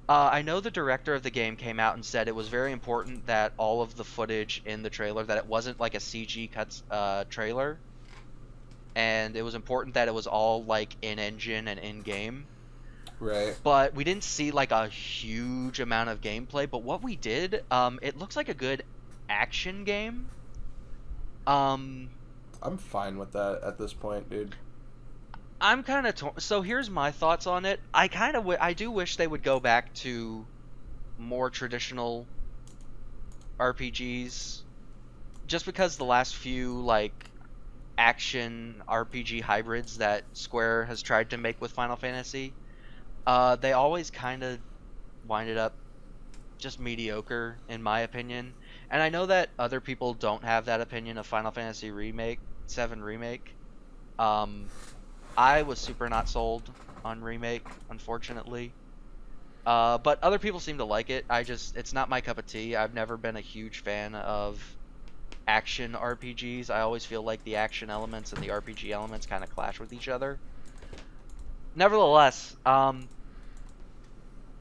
Uh, 0.08 0.28
I 0.32 0.42
know 0.42 0.60
the 0.60 0.70
director 0.70 1.14
of 1.14 1.24
the 1.24 1.30
game 1.30 1.56
came 1.56 1.80
out 1.80 1.94
and 1.94 2.04
said 2.04 2.28
it 2.28 2.34
was 2.34 2.46
very 2.46 2.70
important 2.70 3.26
that 3.26 3.52
all 3.56 3.82
of 3.82 3.96
the 3.96 4.04
footage 4.04 4.62
in 4.64 4.82
the 4.82 4.90
trailer 4.90 5.24
that 5.24 5.38
it 5.38 5.46
wasn't 5.46 5.80
like 5.80 5.94
a 5.94 5.98
CG 5.98 6.52
cuts 6.52 6.84
uh, 6.90 7.24
trailer, 7.28 7.80
and 8.96 9.36
it 9.36 9.42
was 9.42 9.54
important 9.54 9.94
that 9.94 10.08
it 10.08 10.14
was 10.14 10.26
all 10.26 10.64
like 10.66 10.96
in 11.02 11.20
engine 11.20 11.68
and 11.68 11.78
in 11.80 12.02
game 12.02 12.48
Right. 13.20 13.58
but 13.62 13.94
we 13.94 14.04
didn't 14.04 14.24
see 14.24 14.50
like 14.50 14.72
a 14.72 14.88
huge 14.88 15.80
amount 15.80 16.10
of 16.10 16.20
gameplay. 16.20 16.70
But 16.70 16.82
what 16.84 17.02
we 17.02 17.16
did, 17.16 17.62
um, 17.70 17.98
it 18.02 18.16
looks 18.16 18.36
like 18.36 18.48
a 18.48 18.54
good 18.54 18.84
action 19.28 19.84
game. 19.84 20.32
Um, 21.46 22.12
I'm 22.62 22.78
fine 22.78 23.18
with 23.18 23.32
that 23.32 23.60
at 23.62 23.78
this 23.78 23.94
point, 23.94 24.28
dude. 24.30 24.56
I'm 25.60 25.82
kind 25.84 26.06
of 26.06 26.14
torn. 26.14 26.34
So 26.38 26.62
here's 26.62 26.90
my 26.90 27.12
thoughts 27.12 27.46
on 27.46 27.64
it. 27.66 27.82
I 27.94 28.08
kind 28.08 28.36
of 28.36 28.42
w- 28.42 28.58
I 28.60 28.74
do 28.74 28.90
wish 28.90 29.16
they 29.16 29.26
would 29.26 29.42
go 29.42 29.60
back 29.60 29.94
to 29.96 30.48
more 31.18 31.50
traditional 31.50 32.30
RPGs, 33.58 34.64
just 35.46 35.66
because 35.66 35.96
the 35.96 36.04
last 36.04 36.36
few 36.36 36.80
like 36.82 37.30
action 37.98 38.82
RPG 38.88 39.40
hybrids 39.40 39.98
that 39.98 40.24
Square 40.32 40.84
has 40.86 41.02
tried 41.02 41.30
to 41.30 41.38
make 41.38 41.60
with 41.60 41.72
Final 41.72 41.96
Fantasy, 41.96 42.52
uh, 43.26 43.56
they 43.56 43.72
always 43.72 44.10
kind 44.10 44.42
of 44.42 44.58
winded 45.26 45.56
up 45.58 45.74
just 46.58 46.80
mediocre 46.80 47.56
in 47.68 47.82
my 47.82 48.00
opinion. 48.00 48.54
And 48.90 49.02
I 49.02 49.08
know 49.08 49.26
that 49.26 49.50
other 49.58 49.80
people 49.80 50.14
don't 50.14 50.44
have 50.44 50.66
that 50.66 50.80
opinion 50.80 51.18
of 51.18 51.26
Final 51.26 51.50
Fantasy 51.50 51.90
Remake 51.90 52.38
7 52.66 53.02
Remake. 53.02 53.54
Um, 54.18 54.66
I 55.36 55.62
was 55.62 55.78
super 55.78 56.08
not 56.08 56.28
sold 56.28 56.70
on 57.04 57.22
Remake, 57.22 57.66
unfortunately. 57.90 58.72
Uh, 59.64 59.98
but 59.98 60.22
other 60.22 60.38
people 60.38 60.60
seem 60.60 60.78
to 60.78 60.84
like 60.84 61.10
it. 61.10 61.24
I 61.28 61.42
just, 61.42 61.76
it's 61.76 61.92
not 61.92 62.08
my 62.08 62.20
cup 62.20 62.38
of 62.38 62.46
tea. 62.46 62.76
I've 62.76 62.94
never 62.94 63.16
been 63.16 63.36
a 63.36 63.40
huge 63.40 63.82
fan 63.82 64.14
of 64.14 64.75
action 65.46 65.94
RPGs. 65.94 66.70
I 66.70 66.80
always 66.80 67.04
feel 67.04 67.22
like 67.22 67.42
the 67.44 67.56
action 67.56 67.90
elements 67.90 68.32
and 68.32 68.42
the 68.42 68.50
RPG 68.50 68.92
elements 68.92 69.26
kind 69.26 69.44
of 69.44 69.50
clash 69.50 69.80
with 69.80 69.92
each 69.92 70.08
other. 70.08 70.40
Nevertheless, 71.74 72.56
um, 72.64 73.10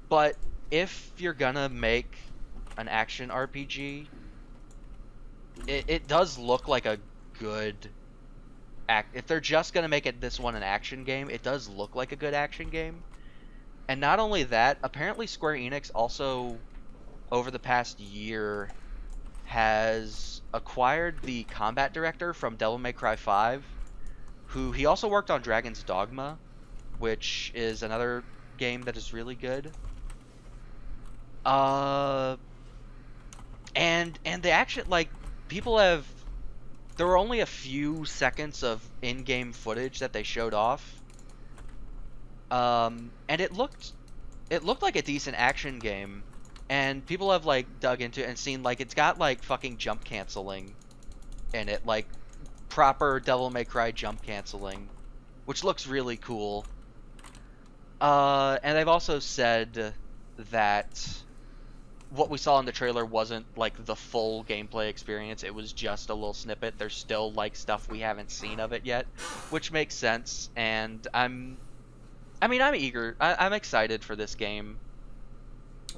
but 0.10 0.36
if 0.72 1.14
you're 1.18 1.34
gonna 1.34 1.70
make 1.70 2.18
an 2.78 2.88
action 2.88 3.32
RPG, 3.32 4.12
it, 5.68 5.86
it 5.88 6.07
does 6.07 6.38
look 6.38 6.68
like 6.68 6.86
a 6.86 6.99
good 7.40 7.94
act. 8.90 9.16
If 9.16 9.28
they're 9.28 9.40
just 9.41 9.74
gonna 9.74 9.88
make 9.90 10.06
it 10.06 10.22
this 10.22 10.40
one 10.40 10.56
an 10.56 10.64
action 10.64 11.03
game, 11.03 11.30
it 11.30 11.44
does 11.44 11.68
look 11.68 11.95
like 11.95 12.12
a 12.12 12.16
good 12.18 12.34
action 12.34 12.70
game. 12.70 13.06
And 13.88 14.02
not 14.02 14.20
only 14.20 14.44
that, 14.45 14.80
apparently 14.84 15.28
Square 15.28 15.56
Enix 15.56 15.91
also, 15.95 16.64
over 17.32 17.52
the 17.52 17.60
past 17.60 17.99
year, 17.99 18.74
has 19.45 20.41
acquired 20.53 21.23
the 21.23 21.45
combat 21.45 21.93
director 21.93 22.34
from 22.34 22.57
Devil 22.57 22.80
May 22.80 22.93
Cry 22.93 23.15
5, 23.15 23.65
who 24.47 24.73
he 24.73 24.85
also 24.85 25.07
worked 25.07 25.31
on 25.31 25.41
Dragon's 25.41 25.84
Dogma, 25.84 26.41
which 26.97 27.51
is 27.55 27.84
another 27.84 28.26
game 28.57 28.84
that 28.84 28.97
is 28.97 29.13
really 29.13 29.35
good. 29.35 29.76
Uh, 31.45 32.38
and 33.76 34.19
and 34.26 34.43
the 34.43 34.51
action 34.51 34.84
like 34.88 35.11
people 35.47 35.77
have 35.77 36.07
there 36.97 37.07
were 37.07 37.17
only 37.17 37.39
a 37.41 37.45
few 37.45 38.05
seconds 38.05 38.63
of 38.63 38.89
in-game 39.01 39.53
footage 39.53 39.99
that 39.99 40.13
they 40.13 40.23
showed 40.23 40.53
off 40.53 41.01
um, 42.51 43.11
and 43.27 43.41
it 43.41 43.51
looked 43.51 43.93
it 44.49 44.63
looked 44.63 44.81
like 44.84 44.95
a 44.95 45.01
decent 45.01 45.38
action 45.38 45.81
game 45.81 46.26
and 46.70 47.06
people 47.06 47.32
have 47.32 47.46
like 47.46 47.80
dug 47.80 48.02
into 48.02 48.26
and 48.26 48.38
seen 48.38 48.64
like 48.64 48.82
it's 48.82 48.94
got 48.94 49.20
like 49.20 49.44
fucking 49.44 49.78
jump 49.78 50.04
canceling 50.04 50.74
in 51.54 51.70
it 51.70 51.86
like 51.86 52.08
proper 52.70 53.20
devil 53.20 53.50
may 53.50 53.64
cry 53.64 53.92
jump 53.92 54.22
canceling 54.24 54.90
which 55.46 55.64
looks 55.64 55.88
really 55.88 56.18
cool 56.18 56.66
uh, 58.02 58.58
and 58.64 58.78
they've 58.78 58.88
also 58.88 59.20
said 59.20 59.94
that 60.52 61.24
what 62.10 62.30
we 62.30 62.38
saw 62.38 62.60
in 62.60 62.66
the 62.66 62.72
trailer 62.72 63.06
wasn't 63.06 63.46
like 63.58 63.86
the 63.86 63.96
full 63.96 64.44
gameplay 64.44 64.90
experience. 64.90 65.44
It 65.44 65.54
was 65.54 65.74
just 65.74 66.10
a 66.10 66.14
little 66.14 66.34
snippet. 66.34 66.78
There's 66.78 66.96
still 66.96 67.32
like 67.32 67.56
stuff 67.56 67.90
we 67.90 68.00
haven't 68.00 68.32
seen 68.32 68.60
of 68.60 68.74
it 68.74 68.86
yet, 68.86 69.06
which 69.50 69.72
makes 69.72 69.96
sense. 69.96 70.50
And 70.56 71.06
I'm, 71.14 71.58
I 72.42 72.48
mean, 72.48 72.62
I'm 72.62 72.76
eager. 72.76 73.16
I, 73.20 73.46
I'm 73.46 73.54
excited 73.54 74.04
for 74.04 74.16
this 74.16 74.36
game. 74.36 74.78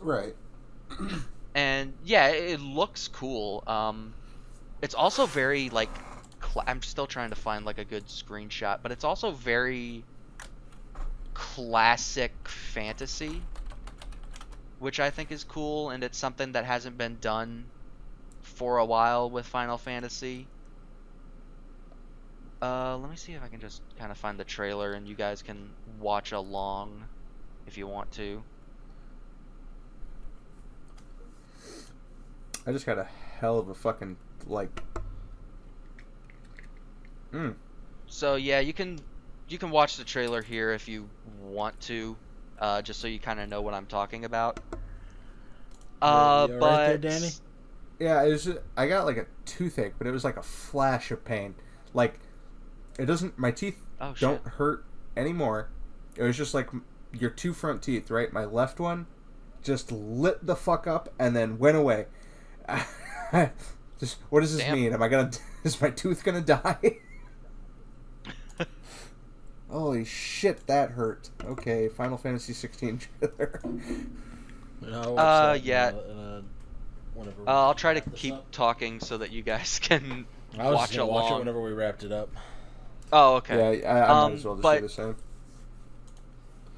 Right. 0.02 0.36
And 1.56 1.96
yeah, 2.04 2.28
it, 2.28 2.60
looks 2.60 3.08
cool. 3.08 3.64
Um, 3.66 4.14
it's 4.82 4.94
also 4.94 5.26
very 5.26 5.70
like, 5.70 5.90
cl- 6.44 6.64
I'm 6.68 6.82
still 6.84 7.08
trying 7.08 7.32
to 7.32 7.36
find 7.36 7.66
like 7.66 7.80
a 7.80 7.86
good 7.86 8.06
screenshot, 8.08 8.80
but 8.84 8.92
it's 8.92 9.04
also 9.04 9.32
very 9.32 10.06
classic 11.34 12.34
fantasy 12.48 13.42
which 14.80 15.00
I 15.00 15.10
think 15.10 15.32
is 15.32 15.44
cool, 15.44 15.90
and 15.90 16.04
it's 16.04 16.18
something 16.18 16.52
that 16.54 16.66
hasn't 16.66 16.98
been 16.98 17.18
done 17.20 17.66
for 18.42 18.78
a 18.78 18.86
while 18.86 19.30
with 19.30 19.46
Final 19.48 19.78
Fantasy. 19.78 20.48
Uh, 22.62 22.98
let 22.98 23.10
me 23.10 23.16
see 23.16 23.34
if 23.34 23.44
I 23.44 23.48
can 23.50 23.60
just 23.60 23.82
kind 23.98 24.12
of 24.12 24.18
find 24.18 24.40
the 24.40 24.44
trailer, 24.44 24.94
and 24.94 25.08
you 25.08 25.16
guys 25.16 25.42
can 25.42 25.70
watch 26.00 26.32
along 26.32 27.04
if 27.68 27.78
you 27.78 27.88
want 27.88 28.12
to. 28.14 28.44
I 32.68 32.74
just 32.74 32.86
got 32.86 32.98
a 32.98 33.08
hell 33.40 33.58
of 33.58 33.70
a 33.70 33.74
fucking 33.74 34.18
like. 34.46 34.84
Mm. 37.32 37.56
So 38.08 38.36
yeah, 38.36 38.60
you 38.60 38.74
can 38.74 39.00
you 39.48 39.58
can 39.58 39.72
watch 39.72 39.96
the 39.96 40.04
trailer 40.04 40.42
here 40.42 40.72
if 40.72 40.90
you 40.90 41.10
want 41.42 41.80
to, 41.82 42.18
uh, 42.60 42.82
just 42.82 43.00
so 43.00 43.08
you 43.08 43.20
kind 43.20 43.40
of 43.40 43.48
know 43.48 43.62
what 43.62 43.74
I'm 43.74 43.86
talking 43.86 44.26
about. 44.26 44.60
Uh, 46.02 46.48
you 46.50 46.60
but 46.60 46.72
right 46.72 47.02
there, 47.02 47.12
Danny? 47.12 47.30
Yeah, 48.00 48.24
it 48.24 48.32
was. 48.32 48.44
Just, 48.44 48.60
I 48.76 48.88
got 48.88 49.06
like 49.06 49.18
a 49.18 49.26
toothache, 49.46 49.94
but 49.98 50.06
it 50.06 50.12
was 50.12 50.26
like 50.26 50.36
a 50.36 50.44
flash 50.44 51.10
of 51.10 51.24
pain. 51.24 51.56
Like, 51.94 52.20
it 53.00 53.06
doesn't. 53.06 53.40
My 53.40 53.52
teeth 53.52 53.82
oh 54.02 54.14
don't 54.20 54.46
hurt 54.46 54.84
anymore. 55.16 55.70
It 56.18 56.24
was 56.24 56.36
just 56.36 56.54
like 56.54 56.70
your 57.14 57.30
two 57.30 57.54
front 57.54 57.82
teeth, 57.82 58.12
right? 58.12 58.32
My 58.34 58.44
left 58.44 58.82
one 58.82 59.08
just 59.64 59.92
lit 59.92 60.46
the 60.46 60.56
fuck 60.56 60.86
up 60.86 61.10
and 61.18 61.36
then 61.36 61.58
went 61.58 61.78
away. 61.78 62.08
just 64.00 64.18
what 64.30 64.42
does 64.42 64.54
this 64.56 64.62
Damn. 64.64 64.76
mean? 64.76 64.94
Am 64.94 65.02
I 65.02 65.08
gonna? 65.08 65.32
Is 65.64 65.80
my 65.82 65.90
tooth 65.90 66.24
gonna 66.24 66.42
die? 66.42 66.98
Holy 69.70 70.06
shit, 70.06 70.66
that 70.68 70.92
hurt. 70.92 71.30
Okay, 71.44 71.90
Final 71.90 72.18
Fantasy 72.18 72.54
16 72.54 73.00
trailer. 73.20 73.60
And 73.64 74.94
Uh, 74.94 75.54
that 75.54 75.64
yeah. 75.64 75.90
a- 75.90 76.12
in 76.12 76.18
a- 76.18 76.44
whenever 77.16 77.42
we 77.42 77.48
uh, 77.48 77.52
I'll 77.52 77.74
try 77.74 77.94
to 77.96 78.02
keep 78.12 78.36
up. 78.36 78.50
talking 78.52 79.00
so 79.02 79.18
that 79.18 79.32
you 79.32 79.42
guys 79.42 79.80
can 79.80 80.26
I 80.58 80.68
was 80.70 80.76
watch 80.76 80.90
just 80.92 80.98
gonna 81.00 81.12
watch 81.12 81.32
it 81.34 81.40
whenever 81.40 81.62
we 81.62 81.74
wrapped 81.74 82.04
it 82.04 82.12
up. 82.14 82.30
Oh, 83.12 83.36
okay. 83.38 83.82
Yeah, 83.82 83.90
I, 83.90 83.98
I 84.00 84.08
Um, 84.24 84.32
might 84.32 84.38
as 84.38 84.46
well 84.46 84.56
just 84.56 84.64
but- 84.64 84.76
do 84.76 84.82
the 84.88 84.90
same. 84.90 85.16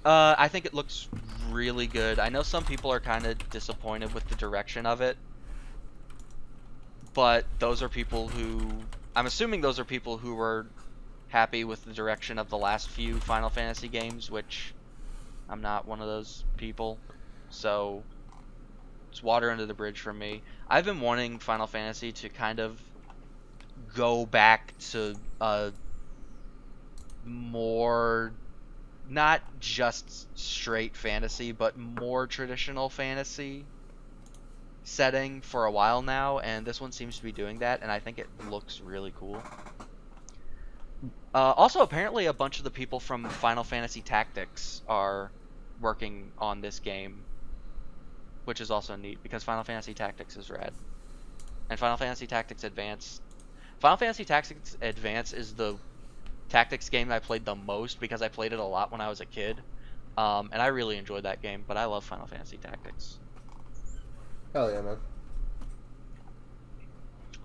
Uh, 0.06 0.34
I 0.38 0.48
think 0.48 0.66
it 0.66 0.74
looks 0.74 1.10
really 1.52 1.86
good. 1.86 2.20
I 2.20 2.30
know 2.30 2.42
some 2.42 2.64
people 2.64 2.90
are 2.92 3.02
kind 3.02 3.26
of 3.26 3.38
disappointed 3.50 4.14
with 4.14 4.28
the 4.30 4.36
direction 4.36 4.86
of 4.86 5.02
it, 5.02 5.18
but 7.14 7.46
those 7.60 7.82
are 7.82 7.90
people 7.90 8.28
who 8.28 8.70
I'm 9.16 9.26
assuming 9.26 9.62
those 9.62 9.80
are 9.80 9.86
people 9.86 10.18
who 10.18 10.36
were 10.36 10.66
happy 11.30 11.64
with 11.64 11.84
the 11.86 11.94
direction 11.94 12.38
of 12.38 12.50
the 12.50 12.58
last 12.58 12.90
few 12.90 13.18
Final 13.20 13.50
Fantasy 13.50 13.88
games, 13.88 14.30
which 14.30 14.74
I'm 15.50 15.62
not 15.62 15.88
one 15.88 16.02
of 16.02 16.08
those 16.08 16.44
people. 16.58 16.98
So 17.50 18.04
it's 19.12 19.24
water 19.24 19.52
under 19.52 19.66
the 19.66 19.74
bridge 19.74 20.00
for 20.00 20.14
me. 20.14 20.42
I've 20.68 20.86
been 20.86 21.02
wanting 21.02 21.40
Final 21.40 21.68
Fantasy 21.68 22.12
to 22.14 22.30
kind 22.30 22.60
of 22.60 22.80
go 23.96 24.26
back 24.26 24.74
to 24.92 25.16
a 25.42 25.72
more 27.26 28.32
not 29.10 29.42
just 29.60 30.28
straight 30.38 30.96
fantasy, 30.96 31.52
but 31.52 31.78
more 31.78 32.28
traditional 32.28 32.90
fantasy 32.90 33.66
setting 34.90 35.42
for 35.42 35.66
a 35.66 35.72
while 35.72 36.02
now, 36.02 36.40
and 36.40 36.66
this 36.66 36.82
one 36.82 36.92
seems 36.92 37.18
to 37.18 37.24
be 37.24 37.32
doing 37.32 37.60
that, 37.60 37.82
and 37.82 37.92
I 37.92 38.00
think 38.00 38.18
it 38.18 38.28
looks 38.50 38.82
really 38.82 39.14
cool. 39.18 39.42
Uh, 41.34 41.54
also, 41.56 41.82
apparently, 41.82 42.26
a 42.26 42.34
bunch 42.34 42.58
of 42.58 42.64
the 42.64 42.72
people 42.72 43.00
from 43.00 43.24
Final 43.30 43.64
Fantasy 43.64 44.02
Tactics 44.02 44.82
are 44.88 45.32
working 45.80 46.32
on 46.40 46.60
this 46.60 46.80
game, 46.80 47.24
which 48.46 48.60
is 48.60 48.72
also 48.72 48.96
neat 48.96 49.22
because 49.22 49.44
Final 49.44 49.64
Fantasy 49.64 49.94
Tactics 49.94 50.36
is 50.36 50.50
rad. 50.50 50.74
And 51.70 51.80
Final 51.80 51.98
Fantasy 51.98 52.26
Tactics 52.26 52.64
Advance. 52.64 53.22
Final 53.80 53.98
Fantasy 53.98 54.26
Tactics 54.26 54.76
Advance 54.82 55.34
is 55.34 55.54
the 55.54 55.78
tactics 56.50 56.90
game 56.90 57.12
I 57.12 57.20
played 57.20 57.46
the 57.46 57.56
most 57.56 58.00
because 58.00 58.24
I 58.24 58.28
played 58.28 58.54
it 58.54 58.60
a 58.60 58.64
lot 58.64 58.92
when 58.92 59.02
I 59.02 59.08
was 59.08 59.22
a 59.22 59.26
kid. 59.26 59.62
Um, 60.18 60.50
and 60.52 60.62
I 60.62 60.68
really 60.68 60.98
enjoyed 60.98 61.24
that 61.24 61.44
game, 61.44 61.64
but 61.66 61.78
I 61.78 61.86
love 61.86 62.04
Final 62.04 62.26
Fantasy 62.26 62.58
Tactics. 62.58 63.20
Hell 64.54 64.72
yeah, 64.72 64.82
man. 64.82 64.98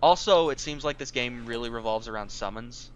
Also, 0.02 0.51
it 0.51 0.60
seems 0.60 0.85
like 0.85 0.98
this 0.98 1.10
game 1.10 1.47
really 1.47 1.70
revolves 1.70 2.09
around 2.09 2.31
summons. 2.31 2.90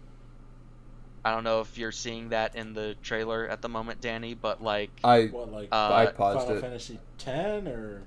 I 1.25 1.31
don't 1.31 1.43
know 1.43 1.61
if 1.61 1.77
you're 1.77 1.91
seeing 1.91 2.29
that 2.29 2.55
in 2.55 2.73
the 2.73 2.95
trailer 3.03 3.47
at 3.47 3.61
the 3.61 3.69
moment, 3.69 3.99
Danny, 4.01 4.33
but 4.35 4.61
like, 4.61 4.91
I 5.03 5.25
What 5.25 5.51
like 5.51 5.69
Uh, 5.71 5.91
I 5.93 6.05
paused 6.07 6.47
Final 6.47 6.57
it. 6.57 6.61
Fantasy 6.61 6.99
ten 7.17 7.67
or 7.67 8.03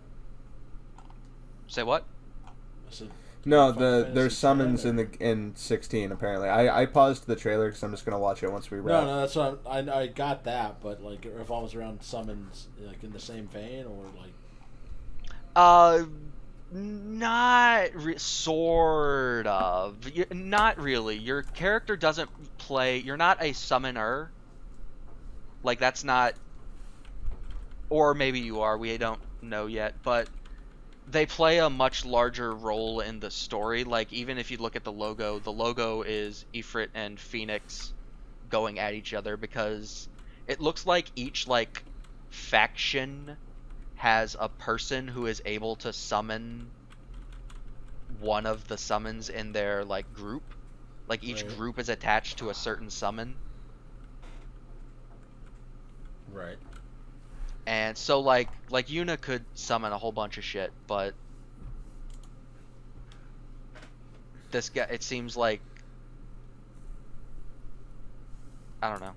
say 1.67 1.83
what? 1.83 2.05
No, 3.45 3.73
Final 3.73 3.73
the 3.73 4.05
Fantasy 4.05 4.15
there's 4.15 4.37
summons 4.39 4.83
10 4.83 4.91
in 4.91 4.97
the 4.97 5.09
in 5.21 5.53
16 5.57 6.13
apparently. 6.13 6.49
I 6.49 6.83
I 6.83 6.87
paused 6.87 7.27
the 7.27 7.37
trailer 7.37 7.67
because 7.67 7.83
I'm 7.83 7.91
just 7.91 8.05
gonna 8.05 8.19
watch 8.19 8.43
it 8.43 8.51
once 8.51 8.71
we 8.71 8.79
wrap. 8.79 9.05
No, 9.05 9.07
no, 9.07 9.21
that's 9.21 9.35
what 9.37 9.61
I'm, 9.67 9.89
I 9.89 10.01
I 10.03 10.07
got 10.07 10.45
that, 10.45 10.81
but 10.81 11.03
like 11.03 11.27
it 11.27 11.33
revolves 11.35 11.75
around 11.75 12.03
summons, 12.03 12.69
like 12.81 13.03
in 13.03 13.13
the 13.13 13.21
same 13.21 13.47
vein, 13.49 13.85
or 13.87 14.05
like 14.21 14.33
Uh, 15.55 16.05
not 16.71 17.95
re- 17.95 18.19
sort 18.19 19.47
of. 19.47 20.01
Not 20.31 20.79
really. 20.81 21.17
Your 21.19 21.43
character 21.43 21.97
doesn't 21.97 22.31
play. 22.59 22.99
You're 22.99 23.17
not 23.17 23.43
a 23.43 23.53
summoner. 23.53 24.35
Like 25.63 25.79
that's 25.79 26.05
not. 26.05 26.35
Or 27.91 28.15
maybe 28.15 28.41
you 28.41 28.63
are. 28.63 28.77
We 28.77 28.97
don't 28.99 29.21
know 29.41 29.67
yet, 29.67 30.03
but 30.03 30.29
they 31.07 31.27
play 31.27 31.59
a 31.59 31.71
much 31.71 32.05
larger 32.05 32.55
role 32.55 33.01
in 33.01 33.21
the 33.21 33.31
story. 33.31 33.85
Like 33.85 34.13
even 34.13 34.39
if 34.39 34.51
you 34.51 34.59
look 34.59 34.77
at 34.77 34.85
the 34.85 34.93
logo, 34.93 35.41
the 35.41 35.53
logo 35.53 36.03
is 36.03 36.45
Ifrit 36.55 36.91
and 36.95 37.21
Phoenix 37.21 37.95
going 38.49 38.79
at 38.81 38.95
each 38.95 39.15
other 39.15 39.37
because 39.37 40.09
it 40.47 40.61
looks 40.61 40.87
like 40.87 41.13
each 41.17 41.47
like 41.49 41.85
faction 42.31 43.39
has 44.03 44.37
a 44.39 44.49
person 44.49 45.07
who 45.09 45.27
is 45.27 45.41
able 45.47 45.77
to 45.77 45.93
summon 45.93 46.73
one 48.09 48.47
of 48.47 48.67
the 48.69 48.79
summons 48.79 49.29
in 49.29 49.53
their 49.53 49.85
like 49.85 50.13
group. 50.13 50.55
Like 51.09 51.23
each 51.25 51.47
Right. 51.47 51.47
group 51.47 51.79
is 51.79 51.89
attached 51.89 52.39
to 52.39 52.51
a 52.51 52.55
certain 52.55 52.91
summon. 52.91 53.41
right. 56.29 56.59
And 57.67 57.97
so 57.97 58.21
like 58.21 58.51
like 58.69 58.87
Yuna 58.89 59.21
could 59.21 59.47
summon 59.55 59.93
a 59.93 59.99
whole 59.99 60.13
bunch 60.13 60.39
of 60.39 60.45
shit, 60.45 60.75
but 60.87 61.17
this 64.51 64.69
guy 64.71 64.87
it 64.91 65.03
seems 65.03 65.37
like 65.37 65.63
I 68.83 68.91
don't 68.91 69.01
know. 69.01 69.17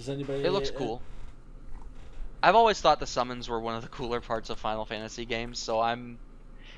Does 0.00 0.08
anybody? 0.08 0.42
It 0.42 0.50
looks 0.50 0.70
uh, 0.70 0.78
cool. 0.78 1.02
I've 2.42 2.54
always 2.54 2.80
thought 2.80 3.00
the 3.00 3.06
summons 3.06 3.50
were 3.50 3.60
one 3.60 3.74
of 3.74 3.82
the 3.82 3.88
cooler 3.98 4.22
parts 4.22 4.48
of 4.48 4.58
Final 4.58 4.86
Fantasy 4.86 5.26
games, 5.26 5.58
so 5.58 5.78
I'm 5.78 6.18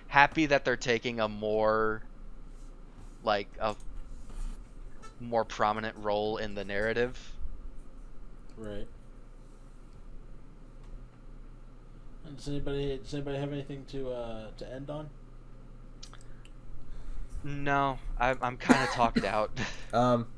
happy 0.08 0.46
that 0.46 0.64
they're 0.64 0.76
taking 0.76 1.20
a 1.20 1.28
more 1.28 2.02
like 3.22 3.46
a 3.60 3.76
more 5.20 5.44
prominent 5.44 5.96
role 5.98 6.38
in 6.38 6.56
the 6.56 6.64
narrative. 6.64 7.16
Right. 8.56 8.88
And 12.26 12.36
Does 12.36 12.48
anybody 12.48 12.98
does 12.98 13.14
anybody 13.14 13.38
have 13.38 13.52
anything 13.52 13.84
to 13.92 14.10
uh 14.10 14.50
to 14.58 14.68
end 14.68 14.90
on? 14.90 15.08
No, 17.44 18.00
I'm 18.18 18.38
I'm 18.42 18.56
kind 18.56 18.82
of 18.82 18.90
talked 18.90 19.24
out. 19.24 19.52
Um, 19.94 20.31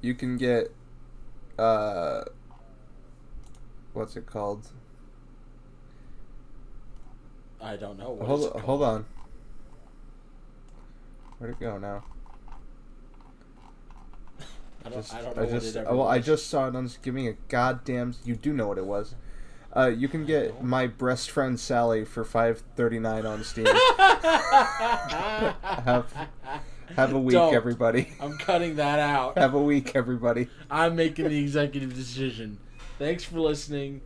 you 0.00 0.14
can 0.14 0.36
get, 0.36 0.72
uh, 1.58 2.22
what's 3.92 4.16
it 4.16 4.26
called? 4.26 4.68
I 7.60 7.76
don't 7.76 7.98
know. 7.98 8.10
What 8.10 8.26
hold 8.26 8.60
hold 8.62 8.82
on. 8.82 9.04
Where'd 11.38 11.54
it 11.54 11.60
go 11.60 11.78
now? 11.78 12.04
I 14.84 14.88
don't, 14.88 14.92
Just, 14.94 15.14
I 15.14 15.22
don't 15.22 15.38
I 15.38 15.42
know 15.42 15.42
what 15.42 15.50
just, 15.62 15.76
it 15.76 15.86
well, 15.86 16.08
I 16.08 16.18
just 16.20 16.46
saw 16.48 16.68
it. 16.68 16.76
on 16.76 16.90
Give 17.02 17.14
me 17.14 17.28
a 17.28 17.34
goddamn. 17.48 18.14
You 18.24 18.36
do 18.36 18.54
know 18.54 18.68
what 18.68 18.78
it 18.78 18.86
was. 18.86 19.14
Uh, 19.76 19.86
you 19.86 20.08
can 20.08 20.24
get 20.24 20.64
my 20.64 20.86
best 20.86 21.30
friend 21.30 21.60
Sally 21.60 22.04
for 22.04 22.24
five 22.24 22.62
thirty 22.76 22.98
nine 22.98 23.26
on 23.26 23.44
Steam. 23.44 23.66
have 23.98 26.06
have 26.96 27.12
a 27.12 27.18
week, 27.18 27.34
Don't. 27.34 27.54
everybody. 27.54 28.08
I'm 28.20 28.36
cutting 28.38 28.76
that 28.76 28.98
out. 28.98 29.38
Have 29.38 29.54
a 29.54 29.62
week, 29.62 29.94
everybody. 29.94 30.48
I'm 30.70 30.96
making 30.96 31.28
the 31.28 31.38
executive 31.38 31.94
decision. 31.94 32.58
Thanks 32.98 33.24
for 33.24 33.40
listening. 33.40 34.00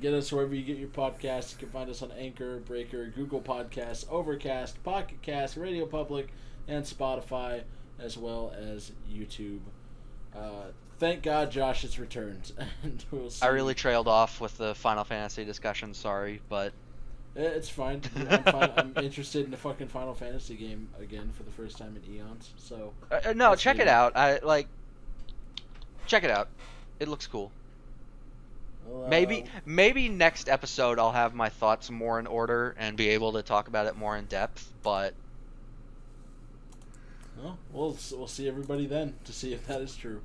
Get 0.00 0.14
us 0.14 0.32
wherever 0.32 0.54
you 0.54 0.62
get 0.62 0.76
your 0.76 0.88
podcasts. 0.88 1.52
You 1.52 1.58
can 1.58 1.70
find 1.70 1.90
us 1.90 2.02
on 2.02 2.12
Anchor, 2.12 2.58
Breaker, 2.60 3.06
Google 3.06 3.40
Podcasts, 3.40 4.08
Overcast, 4.08 4.82
Pocket 4.84 5.20
Cast, 5.22 5.56
Radio 5.56 5.86
Public, 5.86 6.28
and 6.68 6.84
Spotify, 6.84 7.62
as 7.98 8.16
well 8.16 8.54
as 8.56 8.92
YouTube. 9.10 9.60
Uh, 10.36 10.66
thank 10.98 11.22
God 11.22 11.50
Josh 11.50 11.82
has 11.82 11.98
returned. 11.98 12.52
and 12.82 13.04
we'll 13.10 13.30
see. 13.30 13.44
I 13.44 13.48
really 13.48 13.74
trailed 13.74 14.06
off 14.08 14.40
with 14.40 14.56
the 14.56 14.74
Final 14.76 15.04
Fantasy 15.04 15.44
discussion. 15.44 15.92
Sorry, 15.94 16.40
but 16.48 16.72
It's 17.38 17.68
fine. 17.68 18.02
I'm, 18.30 18.42
fine. 18.42 18.72
I'm 18.76 18.92
interested 18.96 19.44
in 19.44 19.50
the 19.52 19.56
fucking 19.56 19.88
Final 19.88 20.14
Fantasy 20.14 20.56
game 20.56 20.88
again 21.00 21.30
for 21.32 21.44
the 21.44 21.52
first 21.52 21.78
time 21.78 21.96
in 21.96 22.14
eons. 22.14 22.52
So 22.56 22.94
uh, 23.12 23.20
uh, 23.26 23.32
no, 23.34 23.50
That's 23.50 23.62
check 23.62 23.78
it 23.78 23.88
out. 23.88 24.16
I 24.16 24.40
like 24.40 24.68
check 26.06 26.24
it 26.24 26.30
out. 26.30 26.48
It 26.98 27.08
looks 27.08 27.26
cool. 27.28 27.52
well, 28.84 29.04
uh, 29.04 29.08
Maybe 29.08 29.44
maybe 29.64 30.08
next 30.08 30.48
episode 30.48 30.98
I'll 30.98 31.12
have 31.12 31.34
my 31.34 31.48
thoughts 31.48 31.90
more 31.90 32.18
in 32.18 32.26
order 32.26 32.74
and 32.78 32.96
be 32.96 33.10
able 33.10 33.32
to 33.34 33.42
talk 33.42 33.68
about 33.68 33.86
it 33.86 33.96
more 33.96 34.16
in 34.16 34.26
depth. 34.26 34.72
But 34.82 35.14
well, 37.36 37.58
we'll 37.70 37.96
we'll 38.12 38.26
see 38.26 38.48
everybody 38.48 38.86
then 38.86 39.14
to 39.24 39.32
see 39.32 39.52
if 39.54 39.66
that 39.66 39.80
is 39.80 39.96
true. 39.96 40.22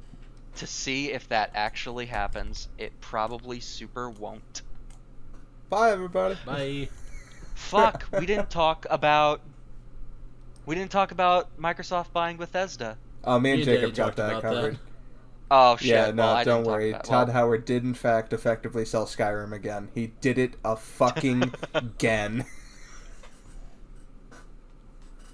to 0.56 0.68
see 0.68 1.12
if 1.12 1.28
that 1.30 1.52
actually 1.54 2.08
happens, 2.08 2.68
it 2.78 3.00
probably 3.02 3.60
super 3.60 4.10
won't. 4.10 4.64
Bye, 5.70 5.92
everybody. 5.92 6.36
Bye. 6.46 6.90
Fuck, 7.56 8.06
we 8.20 8.26
didn't 8.26 8.50
talk 8.50 8.86
about 8.90 9.42
we 10.66 10.76
didn't 10.76 10.92
talk 10.92 11.12
about 11.12 11.56
Microsoft 11.60 12.12
buying 12.14 12.38
Bethesda. 12.38 12.98
Oh, 13.24 13.40
me 13.40 13.52
and 13.52 13.60
You 13.60 13.66
Jacob 13.66 13.90
did 13.92 13.96
got 13.96 14.16
that 14.16 14.42
covered. 14.42 14.74
that. 14.76 14.80
Oh 15.52 15.78
shit. 15.78 15.88
Yeah, 15.90 16.12
no, 16.12 16.24
well, 16.24 16.44
don't 16.46 16.64
worry. 16.66 16.90
about- 16.92 17.04
Todd 17.04 17.28
well, 17.28 17.36
Howard 17.38 17.66
did 17.66 17.84
in 17.84 17.94
fact 17.94 18.34
effectively 18.34 18.86
sell 18.86 19.06
Skyrim 19.06 19.52
again. 19.54 19.90
He 19.94 20.08
did 20.22 20.38
it 20.38 20.56
a 20.66 20.76
fucking 20.76 21.54
again. 21.74 22.46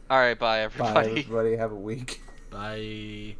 All 0.09 0.17
right, 0.17 0.37
bye 0.37 0.57
Bye, 0.57 0.61
everybody. 0.63 1.09
everybody. 1.21 1.55
Have 1.57 1.71
a 1.71 1.75
week. 1.75 2.21
Bye. 2.49 3.35